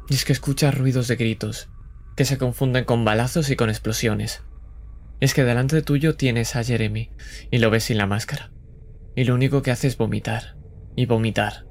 Y 0.09 0.13
es 0.13 0.25
que 0.25 0.33
escuchas 0.33 0.77
ruidos 0.77 1.07
de 1.07 1.15
gritos, 1.15 1.69
que 2.15 2.25
se 2.25 2.37
confunden 2.37 2.85
con 2.85 3.05
balazos 3.05 3.49
y 3.49 3.55
con 3.55 3.69
explosiones. 3.69 4.43
Es 5.19 5.33
que 5.33 5.43
delante 5.43 5.75
de 5.75 5.81
tuyo 5.83 6.15
tienes 6.15 6.55
a 6.55 6.63
Jeremy 6.63 7.11
y 7.51 7.59
lo 7.59 7.69
ves 7.69 7.85
sin 7.85 7.97
la 7.97 8.07
máscara. 8.07 8.51
Y 9.15 9.23
lo 9.23 9.35
único 9.35 9.61
que 9.61 9.71
hace 9.71 9.87
es 9.87 9.97
vomitar. 9.97 10.57
Y 10.95 11.05
vomitar. 11.05 11.65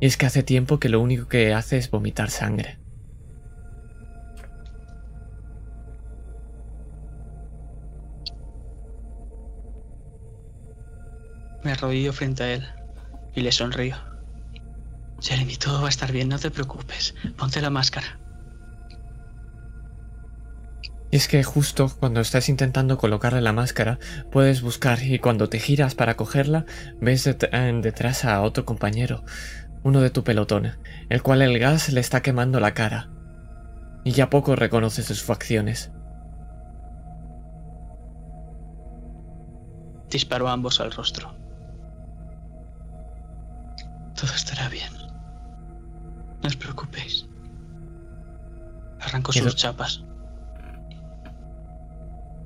Y 0.00 0.06
es 0.06 0.16
que 0.16 0.26
hace 0.26 0.42
tiempo 0.42 0.80
que 0.80 0.88
lo 0.88 1.00
único 1.00 1.28
que 1.28 1.54
hace 1.54 1.78
es 1.78 1.90
vomitar 1.90 2.30
sangre. 2.30 2.81
Me 11.64 11.72
arrodillo 11.72 12.12
frente 12.12 12.42
a 12.42 12.52
él 12.54 12.68
y 13.34 13.40
le 13.40 13.52
sonrío. 13.52 13.96
Jeremy, 15.20 15.56
todo 15.56 15.80
va 15.80 15.86
a 15.86 15.90
estar 15.90 16.10
bien, 16.10 16.28
no 16.28 16.38
te 16.38 16.50
preocupes. 16.50 17.14
Ponte 17.36 17.60
la 17.60 17.70
máscara. 17.70 18.18
Y 21.12 21.16
es 21.16 21.28
que 21.28 21.44
justo 21.44 21.92
cuando 22.00 22.20
estás 22.20 22.48
intentando 22.48 22.96
colocarle 22.96 23.42
la 23.42 23.52
máscara, 23.52 23.98
puedes 24.30 24.62
buscar 24.62 25.02
y 25.02 25.18
cuando 25.18 25.48
te 25.50 25.58
giras 25.58 25.94
para 25.94 26.16
cogerla, 26.16 26.64
ves 27.02 27.24
detrás 27.24 28.24
a 28.24 28.40
otro 28.40 28.64
compañero, 28.64 29.22
uno 29.82 30.00
de 30.00 30.08
tu 30.08 30.24
pelotón, 30.24 30.78
el 31.10 31.22
cual 31.22 31.42
el 31.42 31.58
gas 31.58 31.92
le 31.92 32.00
está 32.00 32.22
quemando 32.22 32.60
la 32.60 32.72
cara. 32.72 33.10
Y 34.04 34.12
ya 34.12 34.30
poco 34.30 34.56
reconoces 34.56 35.04
sus 35.04 35.22
facciones. 35.22 35.92
Disparo 40.08 40.48
a 40.48 40.52
ambos 40.52 40.80
al 40.80 40.92
rostro. 40.92 41.41
Todo 44.22 44.34
estará 44.36 44.68
bien. 44.68 44.92
No 46.42 46.46
os 46.46 46.54
preocupéis. 46.54 47.26
Arranco 49.00 49.32
sus 49.32 49.56
chapas. 49.56 50.04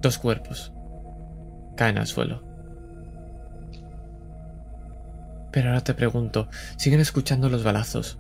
Dos 0.01 0.17
cuerpos 0.17 0.73
caen 1.77 1.99
al 1.99 2.07
suelo. 2.07 2.43
Pero 5.53 5.69
ahora 5.69 5.83
te 5.83 5.93
pregunto, 5.93 6.49
siguen 6.79 7.01
escuchando 7.01 7.51
los 7.51 7.63
balazos. 7.63 8.19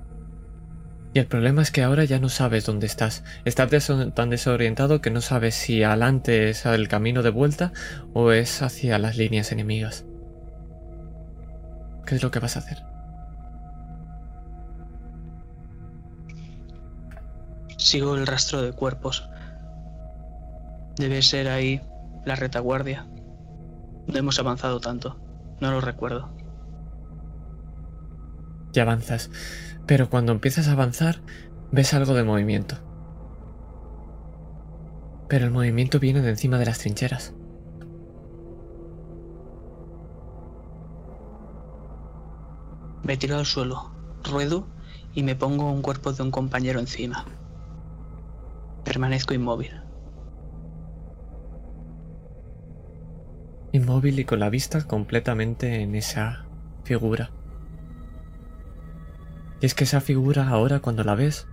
Y 1.14 1.18
el 1.18 1.26
problema 1.26 1.62
es 1.62 1.70
que 1.70 1.82
ahora 1.82 2.04
ya 2.04 2.18
no 2.18 2.28
sabes 2.28 2.66
dónde 2.66 2.84
estás. 2.84 3.24
Estás 3.46 3.90
tan 4.12 4.28
desorientado 4.28 5.00
que 5.00 5.10
no 5.10 5.22
sabes 5.22 5.54
si 5.54 5.82
adelante 5.82 6.50
es 6.50 6.66
el 6.66 6.88
camino 6.88 7.22
de 7.22 7.30
vuelta 7.30 7.72
o 8.12 8.32
es 8.32 8.60
hacia 8.60 8.98
las 8.98 9.16
líneas 9.16 9.50
enemigas. 9.50 10.04
¿Qué 12.04 12.16
es 12.16 12.22
lo 12.22 12.30
que 12.30 12.38
vas 12.38 12.56
a 12.56 12.58
hacer? 12.58 12.95
Sigo 17.76 18.14
el 18.14 18.26
rastro 18.26 18.62
de 18.62 18.72
cuerpos. 18.72 19.28
Debe 20.96 21.22
ser 21.22 21.48
ahí 21.48 21.80
la 22.24 22.36
retaguardia. 22.36 23.06
No 24.06 24.16
hemos 24.18 24.38
avanzado 24.38 24.80
tanto. 24.80 25.18
No 25.60 25.70
lo 25.70 25.80
recuerdo. 25.80 26.30
Ya 28.72 28.82
avanzas, 28.82 29.30
pero 29.86 30.10
cuando 30.10 30.32
empiezas 30.32 30.68
a 30.68 30.72
avanzar 30.72 31.22
ves 31.72 31.94
algo 31.94 32.14
de 32.14 32.24
movimiento. 32.24 32.76
Pero 35.28 35.46
el 35.46 35.50
movimiento 35.50 35.98
viene 35.98 36.20
de 36.20 36.30
encima 36.30 36.58
de 36.58 36.66
las 36.66 36.78
trincheras. 36.78 37.34
Me 43.02 43.16
tiro 43.16 43.36
al 43.38 43.46
suelo, 43.46 43.92
ruedo 44.24 44.66
y 45.14 45.22
me 45.22 45.36
pongo 45.36 45.70
un 45.70 45.80
cuerpo 45.80 46.12
de 46.12 46.22
un 46.22 46.30
compañero 46.30 46.80
encima. 46.80 47.24
Permanezco 48.86 49.34
inmóvil. 49.34 49.82
Inmóvil 53.72 54.20
y 54.20 54.24
con 54.24 54.38
la 54.38 54.48
vista 54.48 54.86
completamente 54.86 55.82
en 55.82 55.96
esa 55.96 56.46
figura. 56.84 57.32
Y 59.60 59.66
es 59.66 59.74
que 59.74 59.82
esa 59.82 60.00
figura 60.00 60.48
ahora 60.48 60.78
cuando 60.78 61.02
la 61.02 61.16
ves 61.16 61.48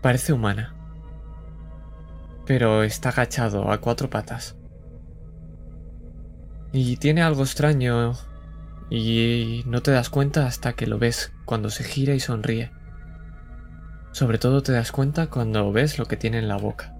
parece 0.00 0.32
humana. 0.32 0.74
Pero 2.46 2.84
está 2.84 3.10
agachado 3.10 3.70
a 3.70 3.82
cuatro 3.82 4.08
patas. 4.08 4.56
Y 6.72 6.96
tiene 6.96 7.20
algo 7.20 7.42
extraño 7.42 8.14
y 8.88 9.62
no 9.66 9.82
te 9.82 9.90
das 9.90 10.08
cuenta 10.08 10.46
hasta 10.46 10.72
que 10.72 10.86
lo 10.86 10.98
ves 10.98 11.34
cuando 11.44 11.68
se 11.68 11.84
gira 11.84 12.14
y 12.14 12.20
sonríe. 12.20 12.77
Sobre 14.12 14.38
todo 14.38 14.62
te 14.62 14.72
das 14.72 14.90
cuenta 14.90 15.30
cuando 15.30 15.70
ves 15.70 15.98
lo 15.98 16.06
que 16.06 16.16
tiene 16.16 16.38
en 16.38 16.48
la 16.48 16.56
boca. 16.56 16.94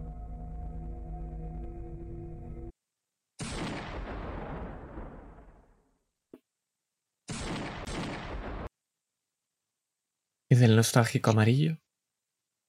Y 10.50 10.57
del 10.57 10.77
nostálgico 10.77 11.31
amarillo 11.31 11.79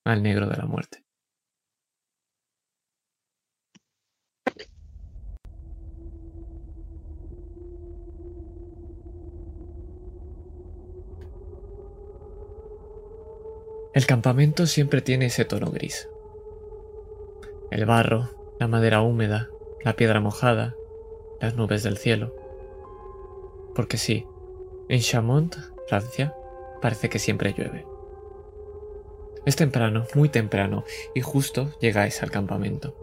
al 0.04 0.22
negro 0.22 0.48
de 0.48 0.56
la 0.56 0.66
muerte. 0.66 1.09
El 13.92 14.06
campamento 14.06 14.66
siempre 14.66 15.02
tiene 15.02 15.26
ese 15.26 15.44
tono 15.44 15.72
gris. 15.72 16.08
El 17.72 17.86
barro, 17.86 18.30
la 18.60 18.68
madera 18.68 19.02
húmeda, 19.02 19.50
la 19.82 19.96
piedra 19.96 20.20
mojada, 20.20 20.76
las 21.40 21.56
nubes 21.56 21.82
del 21.82 21.98
cielo. 21.98 22.32
Porque 23.74 23.96
sí, 23.96 24.26
en 24.88 25.00
Chamont, 25.00 25.56
Francia, 25.88 26.36
parece 26.80 27.08
que 27.08 27.18
siempre 27.18 27.52
llueve. 27.52 27.84
Es 29.44 29.56
temprano, 29.56 30.06
muy 30.14 30.28
temprano, 30.28 30.84
y 31.12 31.20
justo 31.20 31.72
llegáis 31.80 32.22
al 32.22 32.30
campamento. 32.30 32.94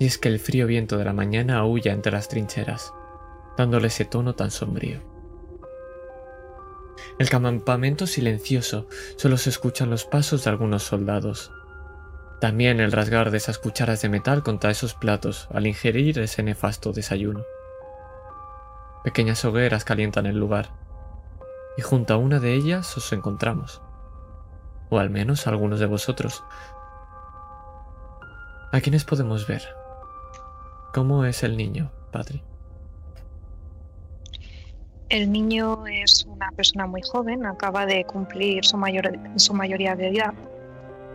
Y 0.00 0.06
es 0.06 0.18
que 0.18 0.28
el 0.28 0.40
frío 0.40 0.66
viento 0.66 0.96
de 0.98 1.04
la 1.04 1.12
mañana 1.12 1.58
aúlla 1.58 1.92
entre 1.92 2.10
las 2.10 2.28
trincheras, 2.28 2.92
dándole 3.56 3.86
ese 3.86 4.04
tono 4.04 4.34
tan 4.34 4.50
sombrío. 4.50 5.09
El 7.18 7.28
campamento 7.28 8.06
silencioso, 8.06 8.86
solo 9.16 9.36
se 9.36 9.50
escuchan 9.50 9.90
los 9.90 10.04
pasos 10.04 10.44
de 10.44 10.50
algunos 10.50 10.82
soldados. 10.82 11.52
También 12.40 12.80
el 12.80 12.92
rasgar 12.92 13.30
de 13.30 13.36
esas 13.36 13.58
cucharas 13.58 14.00
de 14.02 14.08
metal 14.08 14.42
contra 14.42 14.70
esos 14.70 14.94
platos 14.94 15.48
al 15.52 15.66
ingerir 15.66 16.18
ese 16.18 16.42
nefasto 16.42 16.92
desayuno. 16.92 17.44
Pequeñas 19.04 19.44
hogueras 19.44 19.84
calientan 19.84 20.26
el 20.26 20.38
lugar, 20.38 20.70
y 21.76 21.82
junto 21.82 22.14
a 22.14 22.16
una 22.16 22.40
de 22.40 22.54
ellas 22.54 22.96
os 22.96 23.12
encontramos, 23.12 23.82
o 24.88 24.98
al 24.98 25.10
menos 25.10 25.46
algunos 25.46 25.80
de 25.80 25.86
vosotros. 25.86 26.42
¿A 28.72 28.80
quiénes 28.80 29.04
podemos 29.04 29.46
ver? 29.46 29.62
¿Cómo 30.92 31.24
es 31.24 31.42
el 31.42 31.56
niño, 31.56 31.90
Patri? 32.10 32.42
El 35.10 35.32
niño 35.32 35.88
es 35.88 36.24
una 36.26 36.52
persona 36.52 36.86
muy 36.86 37.02
joven, 37.02 37.44
acaba 37.44 37.84
de 37.84 38.04
cumplir 38.04 38.64
su, 38.64 38.76
mayor, 38.76 39.18
su 39.34 39.52
mayoría 39.52 39.96
de 39.96 40.08
edad. 40.08 40.32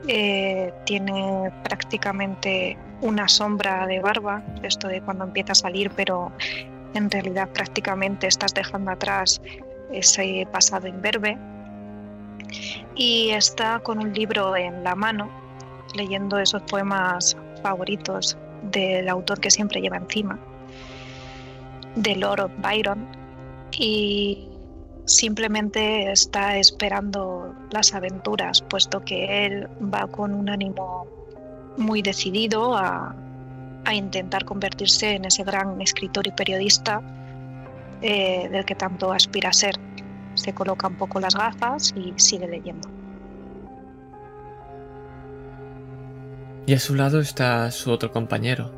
Eh, 0.09 0.73
tiene 0.85 1.49
prácticamente 1.63 2.77
una 2.99 3.29
sombra 3.29 3.87
de 3.87 4.01
barba, 4.01 4.43
esto 4.63 4.89
de 4.89 5.01
cuando 5.01 5.23
empieza 5.23 5.53
a 5.53 5.55
salir, 5.55 5.89
pero 5.95 6.29
en 6.93 7.09
realidad 7.09 7.47
prácticamente 7.53 8.27
estás 8.27 8.53
dejando 8.53 8.91
atrás 8.91 9.41
ese 9.93 10.45
pasado 10.51 10.87
imberbe. 10.87 11.37
Y 12.95 13.29
está 13.29 13.79
con 13.79 13.99
un 13.99 14.11
libro 14.11 14.57
en 14.57 14.83
la 14.83 14.95
mano, 14.95 15.29
leyendo 15.95 16.37
esos 16.37 16.61
poemas 16.63 17.37
favoritos 17.63 18.37
del 18.61 19.07
autor 19.07 19.39
que 19.39 19.49
siempre 19.49 19.79
lleva 19.79 19.95
encima, 19.95 20.37
de 21.95 22.17
Lord 22.17 22.51
Byron, 22.57 23.25
y 23.77 24.50
simplemente 25.05 26.12
está 26.12 26.58
esperando 26.58 27.55
las 27.72 27.94
aventuras, 27.94 28.62
puesto 28.62 29.01
que 29.01 29.46
él 29.46 29.67
va 29.94 30.08
con 30.08 30.34
un 30.34 30.50
ánimo 30.50 31.08
muy 31.77 32.01
decidido 32.01 32.75
a, 32.75 33.15
intentar 33.94 34.46
convertirse 34.46 35.12
en 35.12 35.25
ese 35.25 35.44
gran 35.44 35.79
escritor 35.79 36.25
y 36.25 36.32
periodista 36.32 37.03
eh, 38.01 38.50
del 38.50 38.65
que 38.65 38.74
tanto 38.74 39.13
aspira 39.13 39.50
a 39.50 39.53
ser. 39.53 39.75
Se 40.34 40.53
coloca 40.55 40.88
un 40.88 40.96
poco 40.96 41.20
las 41.20 41.36
gafas 41.36 41.94
y 41.96 42.12
sigue 42.15 42.48
leyendo. 42.48 42.89
Y 46.65 46.74
a 46.74 46.79
su 46.79 46.96
lado 46.96 47.20
está 47.20 47.70
su 47.70 47.91
otro 47.91 48.12
compañero. 48.12 48.72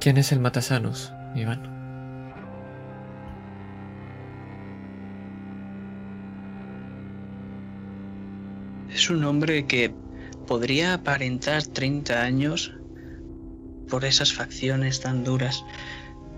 ¿Quién 0.00 0.16
es 0.16 0.32
el 0.32 0.40
Matasanos, 0.40 1.12
Iván? 1.36 1.81
Es 8.92 9.10
un 9.10 9.24
hombre 9.24 9.66
que 9.66 9.94
podría 10.46 10.94
aparentar 10.94 11.62
30 11.62 12.22
años 12.22 12.74
por 13.88 14.04
esas 14.04 14.32
facciones 14.32 15.00
tan 15.00 15.24
duras, 15.24 15.64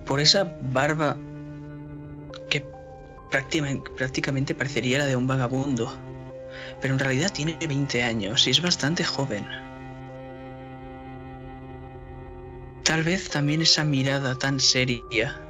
por 0.06 0.20
esa 0.20 0.56
barba 0.72 1.16
que 2.48 2.64
prácticamente, 3.30 4.54
parecería 4.54 4.98
la 4.98 5.06
de 5.06 5.16
un 5.16 5.26
vagabundo 5.26 5.92
pero 6.80 6.94
en 6.94 7.00
realidad 7.00 7.32
tiene 7.32 7.56
20 7.66 8.02
años 8.02 8.46
y 8.46 8.50
es 8.50 8.62
bastante 8.62 9.04
joven. 9.04 9.46
Tal 12.84 13.02
vez 13.02 13.30
también 13.30 13.62
esa 13.62 13.84
mirada 13.84 14.34
tan 14.34 14.60
seria, 14.60 15.40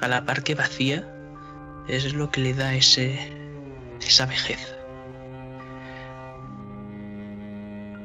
a 0.00 0.08
la 0.08 0.24
par 0.24 0.42
que 0.42 0.54
vacía, 0.54 1.08
es 1.88 2.14
lo 2.14 2.30
que 2.30 2.40
le 2.40 2.54
da 2.54 2.74
ese, 2.74 3.18
esa 4.00 4.26
vejez. 4.26 4.76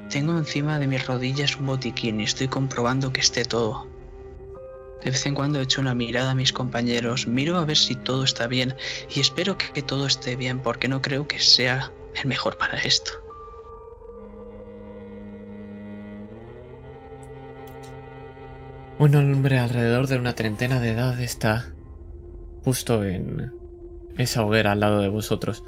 Tengo 0.10 0.38
encima 0.38 0.80
de 0.80 0.88
mis 0.88 1.06
rodillas 1.06 1.58
un 1.58 1.68
botiquín 1.68 2.22
y 2.22 2.24
estoy 2.24 2.48
comprobando 2.48 3.12
que 3.12 3.20
esté 3.20 3.44
todo. 3.44 3.88
De 5.04 5.12
vez 5.12 5.26
en 5.26 5.36
cuando 5.36 5.60
echo 5.60 5.82
una 5.82 5.94
mirada 5.94 6.32
a 6.32 6.36
mis 6.36 6.54
compañeros, 6.54 7.28
miro 7.28 7.58
a 7.58 7.66
ver 7.66 7.78
si 7.78 7.96
todo 7.96 8.24
está 8.24 8.48
bien 8.48 8.76
y 9.14 9.20
espero 9.20 9.58
que, 9.58 9.82
todo 9.82 10.08
esté 10.08 10.36
bien 10.38 10.62
porque 10.62 10.88
no 10.88 11.02
creo 11.02 11.28
que 11.28 11.40
sea 11.40 11.92
el 12.16 12.28
mejor 12.28 12.58
para 12.58 12.80
esto. 12.80 13.12
Un 18.98 19.14
hombre 19.14 19.60
alrededor 19.60 20.08
de 20.08 20.18
una 20.18 20.34
treintena 20.34 20.80
de 20.80 20.92
edad 20.92 21.20
está 21.22 21.74
justo 22.64 23.04
en 23.04 23.54
esa 24.18 24.44
hoguera 24.44 24.72
al 24.72 24.80
lado 24.80 25.02
de 25.02 25.10
vosotros. 25.10 25.64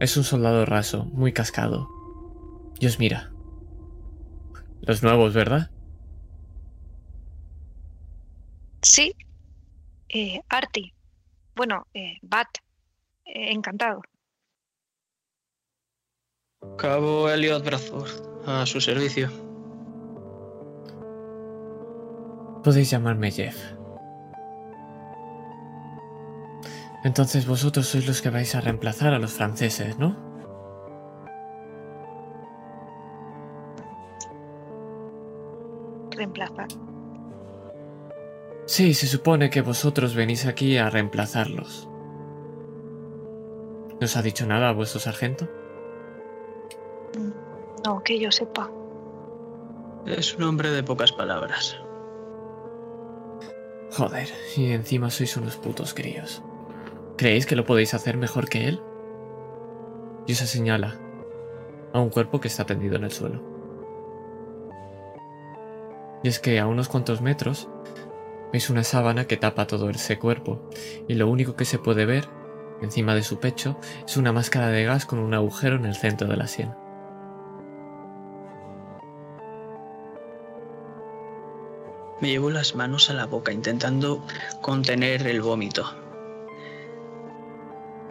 Es 0.00 0.16
un 0.16 0.24
soldado 0.24 0.64
raso, 0.64 1.04
muy 1.12 1.32
cascado. 1.32 1.88
Y 2.80 2.86
os 2.86 2.98
mira. 2.98 3.31
Los 4.82 5.02
nuevos, 5.02 5.32
¿verdad? 5.32 5.70
Sí. 8.82 9.14
Eh, 10.08 10.40
Arti. 10.48 10.92
Bueno, 11.54 11.86
eh, 11.94 12.18
Bat. 12.22 12.48
Eh, 13.24 13.52
encantado. 13.52 14.02
Cabo 16.76 17.28
Elliot 17.28 17.64
Bradford, 17.64 18.10
a 18.46 18.66
su 18.66 18.80
servicio. 18.80 19.30
Podéis 22.62 22.90
llamarme 22.90 23.30
Jeff. 23.30 23.56
Entonces 27.04 27.46
vosotros 27.46 27.88
sois 27.88 28.06
los 28.06 28.22
que 28.22 28.30
vais 28.30 28.54
a 28.54 28.60
reemplazar 28.60 29.12
a 29.12 29.18
los 29.18 29.32
franceses, 29.32 29.98
¿no? 29.98 30.31
Reemplazar. 36.16 36.68
Sí, 38.66 38.94
se 38.94 39.06
supone 39.06 39.50
que 39.50 39.60
vosotros 39.60 40.14
venís 40.14 40.46
aquí 40.46 40.78
a 40.78 40.88
reemplazarlos. 40.88 41.88
¿No 44.00 44.04
os 44.04 44.16
ha 44.16 44.22
dicho 44.22 44.46
nada 44.46 44.68
a 44.68 44.72
vuestro 44.72 45.00
sargento? 45.00 45.48
No, 47.84 48.02
que 48.02 48.18
yo 48.18 48.30
sepa. 48.30 48.70
Es 50.06 50.36
un 50.36 50.44
hombre 50.44 50.70
de 50.70 50.82
pocas 50.82 51.12
palabras. 51.12 51.76
Joder, 53.92 54.28
y 54.56 54.72
encima 54.72 55.10
sois 55.10 55.36
unos 55.36 55.56
putos 55.56 55.92
críos. 55.92 56.42
¿Creéis 57.16 57.46
que 57.46 57.56
lo 57.56 57.66
podéis 57.66 57.94
hacer 57.94 58.16
mejor 58.16 58.48
que 58.48 58.68
él? 58.68 58.80
Y 60.26 60.34
se 60.34 60.46
señala 60.46 60.98
a 61.92 62.00
un 62.00 62.08
cuerpo 62.08 62.40
que 62.40 62.48
está 62.48 62.64
tendido 62.64 62.96
en 62.96 63.04
el 63.04 63.12
suelo. 63.12 63.51
Y 66.22 66.28
es 66.28 66.38
que 66.38 66.60
a 66.60 66.66
unos 66.66 66.88
cuantos 66.88 67.20
metros 67.20 67.68
veis 68.52 68.70
una 68.70 68.84
sábana 68.84 69.26
que 69.26 69.36
tapa 69.36 69.66
todo 69.66 69.88
ese 69.90 70.18
cuerpo, 70.18 70.60
y 71.08 71.14
lo 71.14 71.28
único 71.28 71.56
que 71.56 71.64
se 71.64 71.78
puede 71.78 72.04
ver, 72.04 72.28
encima 72.82 73.14
de 73.14 73.22
su 73.22 73.40
pecho, 73.40 73.78
es 74.06 74.16
una 74.16 74.32
máscara 74.32 74.68
de 74.68 74.84
gas 74.84 75.06
con 75.06 75.18
un 75.18 75.34
agujero 75.34 75.76
en 75.76 75.86
el 75.86 75.96
centro 75.96 76.28
de 76.28 76.36
la 76.36 76.46
sien. 76.46 76.74
Me 82.20 82.28
llevo 82.28 82.50
las 82.50 82.76
manos 82.76 83.10
a 83.10 83.14
la 83.14 83.26
boca 83.26 83.52
intentando 83.52 84.24
contener 84.60 85.26
el 85.26 85.40
vómito. 85.42 85.92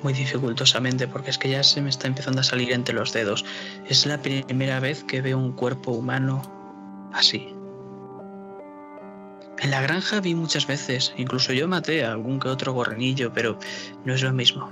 Muy 0.04 0.12
dificultosamente 0.12 1.08
porque 1.08 1.30
es 1.30 1.38
que 1.38 1.50
ya 1.50 1.64
se 1.64 1.82
me 1.82 1.90
está 1.90 2.08
empezando 2.08 2.42
a 2.42 2.44
salir 2.44 2.74
entre 2.74 2.94
los 2.94 3.14
dedos. 3.14 3.46
Es 3.88 4.06
la 4.06 4.18
primera 4.18 4.82
vez 4.82 5.06
que 5.06 5.22
veo 5.22 5.38
un 5.38 5.54
cuerpo 5.54 5.92
humano 5.92 6.42
así. 7.14 7.56
En 9.60 9.72
la 9.72 9.82
granja 9.82 10.20
vi 10.22 10.34
muchas 10.34 10.66
veces, 10.66 11.14
incluso 11.18 11.54
yo 11.54 11.68
maté 11.68 12.04
a 12.04 12.12
algún 12.12 12.40
que 12.40 12.50
otro 12.50 12.74
gorrenillo, 12.74 13.32
pero 13.32 13.58
no 14.06 14.14
es 14.14 14.24
lo 14.24 14.34
mismo. 14.34 14.72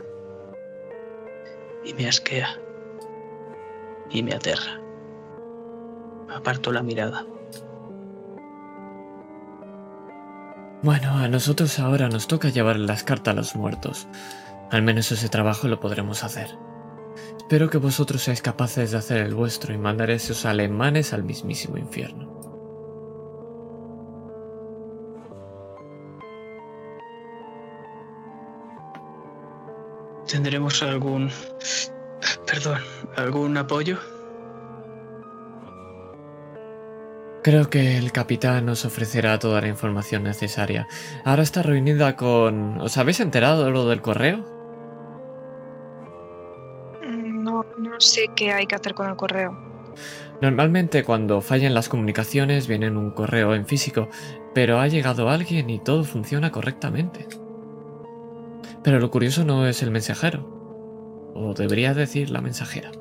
Y 1.86 1.94
me 1.94 2.08
asquea. 2.08 2.58
Y 4.10 4.24
me 4.24 4.34
aterra. 4.34 4.82
Aparto 6.30 6.72
la 6.72 6.82
mirada. 6.82 7.26
Bueno, 10.82 11.18
a 11.18 11.28
nosotros 11.28 11.78
ahora 11.78 12.08
nos 12.08 12.28
toca 12.28 12.50
llevar 12.50 12.78
las 12.78 13.04
cartas 13.04 13.34
a 13.34 13.36
los 13.36 13.56
muertos. 13.56 14.08
Al 14.72 14.82
menos 14.82 15.12
ese 15.12 15.28
trabajo 15.28 15.68
lo 15.68 15.80
podremos 15.80 16.24
hacer. 16.24 16.58
Espero 17.38 17.70
que 17.70 17.78
vosotros 17.78 18.24
seáis 18.24 18.42
capaces 18.42 18.92
de 18.92 18.98
hacer 18.98 19.18
el 19.18 19.36
vuestro 19.36 19.74
y 19.74 19.78
mandar 19.78 20.10
a 20.10 20.14
esos 20.14 20.46
alemanes 20.46 21.12
al 21.14 21.24
mismísimo 21.24 21.78
infierno. 21.78 22.39
¿Tendremos 30.30 30.84
algún... 30.84 31.32
perdón, 32.46 32.80
algún 33.16 33.58
apoyo? 33.58 33.98
Creo 37.42 37.70
que 37.70 37.98
el 37.98 38.12
capitán 38.12 38.66
nos 38.66 38.86
ofrecerá 38.86 39.40
toda 39.40 39.62
la 39.62 39.70
información 39.70 40.24
necesaria. 40.24 40.88
Ahora 41.26 41.42
está 41.42 41.64
reunida 41.64 42.16
con... 42.16 42.80
¿Os 42.80 42.98
habéis 42.98 43.22
enterado 43.22 43.66
de 43.66 43.72
lo 43.72 43.88
del 43.88 44.02
correo? 44.02 44.46
Mm, 47.02 47.44
no, 47.44 47.66
no 47.78 48.00
sé 48.00 48.30
qué 48.36 48.52
hay 48.52 48.68
que 48.68 48.76
hacer 48.76 48.94
con 48.94 49.10
el 49.10 49.16
correo. 49.16 49.58
Normalmente 50.42 51.04
cuando 51.04 51.42
fallan 51.42 51.74
las 51.74 51.90
comunicaciones 51.90 52.68
viene 52.68 52.86
en 52.86 52.98
un 52.98 53.12
correo 53.12 53.56
en 53.56 53.66
físico, 53.66 54.10
pero 54.54 54.80
ha 54.80 54.88
llegado 54.88 55.30
alguien 55.30 55.70
y 55.70 55.80
todo 55.80 56.04
funciona 56.04 56.52
correctamente. 56.52 57.26
Pero 58.84 59.00
lo 59.00 59.12
curioso 59.12 59.44
no 59.44 59.68
es 59.68 59.84
el 59.84 59.92
mensajero, 59.92 61.32
o 61.36 61.54
debería 61.54 61.94
decir 61.94 62.30
la 62.30 62.42
mensajera. 62.42 62.92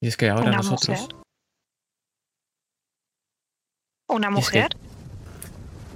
Y 0.00 0.08
es 0.08 0.16
que 0.16 0.30
ahora 0.30 0.50
nosotros... 0.50 1.08
¿Una 4.08 4.30
mujer? 4.30 4.68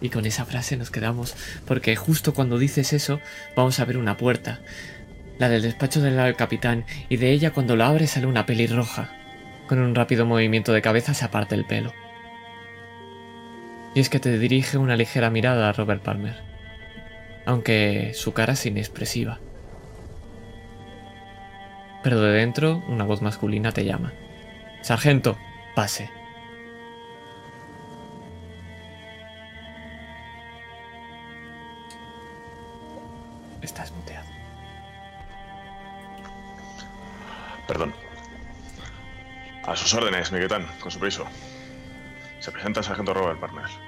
Y, 0.01 0.11
con 0.11 0.27
esa 0.27 0.45
frase 0.45 0.77
nos 0.77 0.91
quedamos, 0.91 1.35
porque 1.67 1.97
justo 1.97 2.35
cuando 2.35 2.59
dices 2.59 2.93
eso, 2.93 3.21
vamos 3.57 3.81
a 3.81 3.85
ver 3.85 3.99
una 3.99 4.17
puerta, 4.17 4.61
la 5.39 5.49
del 5.49 5.63
despacho 5.63 6.01
del 6.01 6.37
capitán, 6.37 6.85
y 7.09 7.17
de 7.17 7.33
ella 7.33 7.53
cuando 7.53 7.77
la 7.77 7.89
abre 7.89 8.07
sale 8.07 8.27
una 8.27 8.47
pelirroja. 8.47 9.11
Con 9.67 9.81
un 9.81 9.95
rápido 9.95 10.25
movimiento 10.25 10.73
de 10.73 10.83
cabeza 10.83 11.13
se 11.15 11.25
aparta 11.25 11.55
el 11.55 11.65
pelo. 11.65 11.93
Y 13.95 14.01
es 14.01 14.09
que 14.09 14.21
te 14.21 14.39
dirige 14.39 14.79
una 14.79 14.97
ligera 14.97 15.31
mirada 15.31 15.69
a 15.69 15.73
Robert 15.73 16.03
Palmer, 16.03 16.56
aunque 17.47 18.13
su 18.15 18.35
cara 18.35 18.53
es 18.53 18.67
inexpresiva. 18.67 19.39
Pero 22.03 22.21
de 22.21 22.33
dentro 22.33 22.83
una 22.89 23.05
voz 23.05 23.23
masculina 23.23 23.73
te 23.73 23.85
llama. 23.85 24.13
Sargento, 24.83 25.39
pase. 25.75 26.11
Estás 33.63 33.91
muteado. 33.93 34.29
Perdón. 37.67 37.95
A 39.65 39.75
sus 39.75 39.93
órdenes, 39.95 40.31
Miguetán, 40.31 40.67
con 40.81 40.93
su 40.93 41.01
permiso. 41.01 41.27
Se 42.39 42.53
presenta 42.53 42.81
el 42.81 42.87
sargento 42.87 43.13
Robert 43.13 43.41
Palmer. 43.41 43.86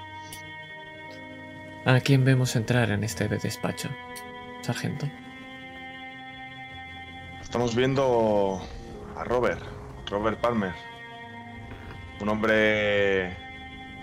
¿A 1.88 2.00
quién 2.00 2.22
vemos 2.22 2.54
entrar 2.54 2.90
en 2.90 3.02
este 3.02 3.28
despacho, 3.28 3.88
sargento? 4.60 5.08
Estamos 7.40 7.74
viendo 7.74 8.60
a 9.16 9.24
Robert, 9.24 9.62
Robert 10.10 10.38
Palmer. 10.38 10.74
Un 12.20 12.28
hombre 12.28 13.34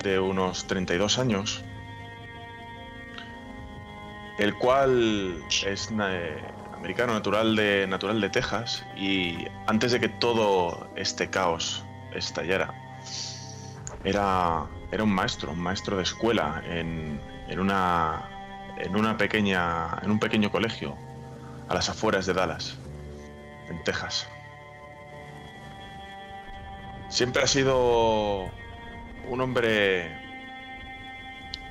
de 0.02 0.19
unos 0.19 0.65
32 0.65 1.19
años, 1.19 1.63
el 4.39 4.56
cual 4.56 5.43
es 5.67 5.91
eh, 5.91 6.43
americano, 6.74 7.13
natural 7.13 7.56
de, 7.56 7.86
natural 7.86 8.19
de 8.19 8.32
Texas, 8.32 8.84
y 8.98 9.45
antes 9.67 9.91
de 9.91 10.00
que 10.00 10.10
todo 10.10 10.89
este 10.95 11.30
caos 11.30 11.86
estallara, 12.15 12.74
era, 14.04 14.65
era 14.91 15.04
un 15.04 15.12
maestro, 15.12 15.52
un 15.52 15.60
maestro 15.60 15.98
de 15.98 16.02
escuela 16.04 16.63
en, 16.67 17.19
en, 17.47 17.60
una, 17.60 18.29
en, 18.77 18.95
una 18.95 19.17
pequeña, 19.17 19.97
en 20.01 20.12
un 20.12 20.19
pequeño 20.19 20.51
colegio 20.51 20.97
a 21.67 21.73
las 21.73 21.89
afueras 21.89 22.25
de 22.25 22.34
Dallas, 22.34 22.77
en 23.69 23.84
Texas. 23.84 24.27
Siempre 27.10 27.43
ha 27.43 27.47
sido 27.47 28.51
un 29.27 29.41
hombre 29.41 30.23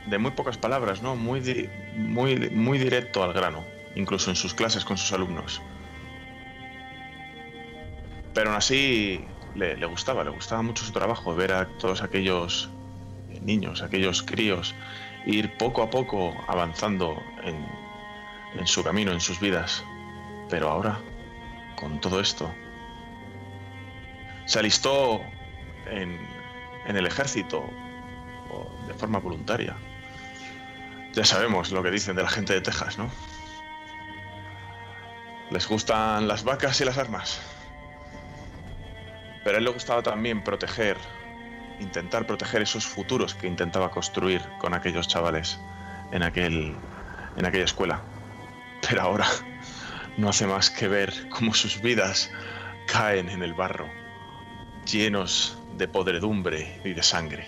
de 0.07 0.19
muy 0.19 0.31
pocas 0.33 0.59
palabras, 0.59 1.03
¿no? 1.03 1.17
Muy, 1.17 1.41
di- 1.41 1.69
muy, 1.97 2.51
muy 2.51 2.79
directo 2.79 3.23
al 3.23 3.33
grano, 3.33 3.65
incluso 3.95 4.31
en 4.31 4.37
sus 4.37 4.55
clases 4.55 4.85
con 4.85 4.97
sus 4.97 5.13
alumnos. 5.13 5.63
Pero 8.33 8.51
aún 8.51 8.57
así 8.57 9.25
le, 9.55 9.77
le 9.77 9.87
gustaba, 9.87 10.25
le 10.25 10.31
gustaba 10.31 10.63
mucho 10.63 10.85
su 10.85 10.93
trabajo, 10.93 11.35
ver 11.35 11.53
a 11.53 11.69
todos 11.79 12.03
aquellos 12.03 12.69
niños, 13.41 13.83
aquellos 13.83 14.23
críos, 14.23 14.75
ir 15.27 15.57
poco 15.57 15.83
a 15.83 15.91
poco 15.91 16.35
avanzando 16.49 17.23
en, 17.43 17.67
en 18.59 18.67
su 18.67 18.83
camino, 18.83 19.13
en 19.13 19.21
sus 19.21 19.41
vidas. 19.41 19.85
Pero 20.49 20.71
ahora, 20.71 21.01
con 21.77 22.01
todo 22.01 22.21
esto, 22.21 22.55
se 24.47 24.59
alistó 24.59 25.21
en, 25.91 26.19
en 26.87 26.97
el 26.97 27.07
ejército 27.07 27.65
de 28.87 28.95
forma 28.95 29.19
voluntaria. 29.19 29.77
Ya 31.13 31.25
sabemos 31.25 31.71
lo 31.71 31.83
que 31.83 31.91
dicen 31.91 32.17
de 32.17 32.23
la 32.23 32.29
gente 32.29 32.53
de 32.53 32.61
Texas, 32.61 32.99
¿no? 32.99 33.11
Les 35.51 35.69
gustan 35.69 36.27
las 36.29 36.45
vacas 36.45 36.81
y 36.81 36.85
las 36.85 36.99
armas. 36.99 37.41
Pero 39.45 39.57
a 39.57 39.59
él 39.59 39.65
le 39.65 39.71
gustaba 39.71 40.03
también 40.03 40.43
proteger, 40.43 40.97
intentar 41.81 42.27
proteger 42.27 42.63
esos 42.63 42.87
futuros 42.87 43.35
que 43.35 43.47
intentaba 43.47 43.91
construir 43.91 44.43
con 44.59 44.75
aquellos 44.75 45.09
chavales 45.09 45.59
en, 46.13 46.23
aquel, 46.23 46.75
en 47.37 47.47
aquella 47.47 47.65
escuela. 47.65 48.03
Pero 48.87 49.03
ahora 49.03 49.27
no 50.17 50.29
hace 50.29 50.47
más 50.47 50.71
que 50.71 50.89
ver 50.89 51.29
cómo 51.31 51.55
sus 51.55 51.81
vidas 51.81 52.31
caen 52.87 53.29
en 53.29 53.43
el 53.43 53.55
barro, 53.55 53.89
llenos 54.91 55.59
de 55.77 55.89
podredumbre 55.89 56.81
y 56.85 56.93
de 56.93 57.03
sangre. 57.03 57.47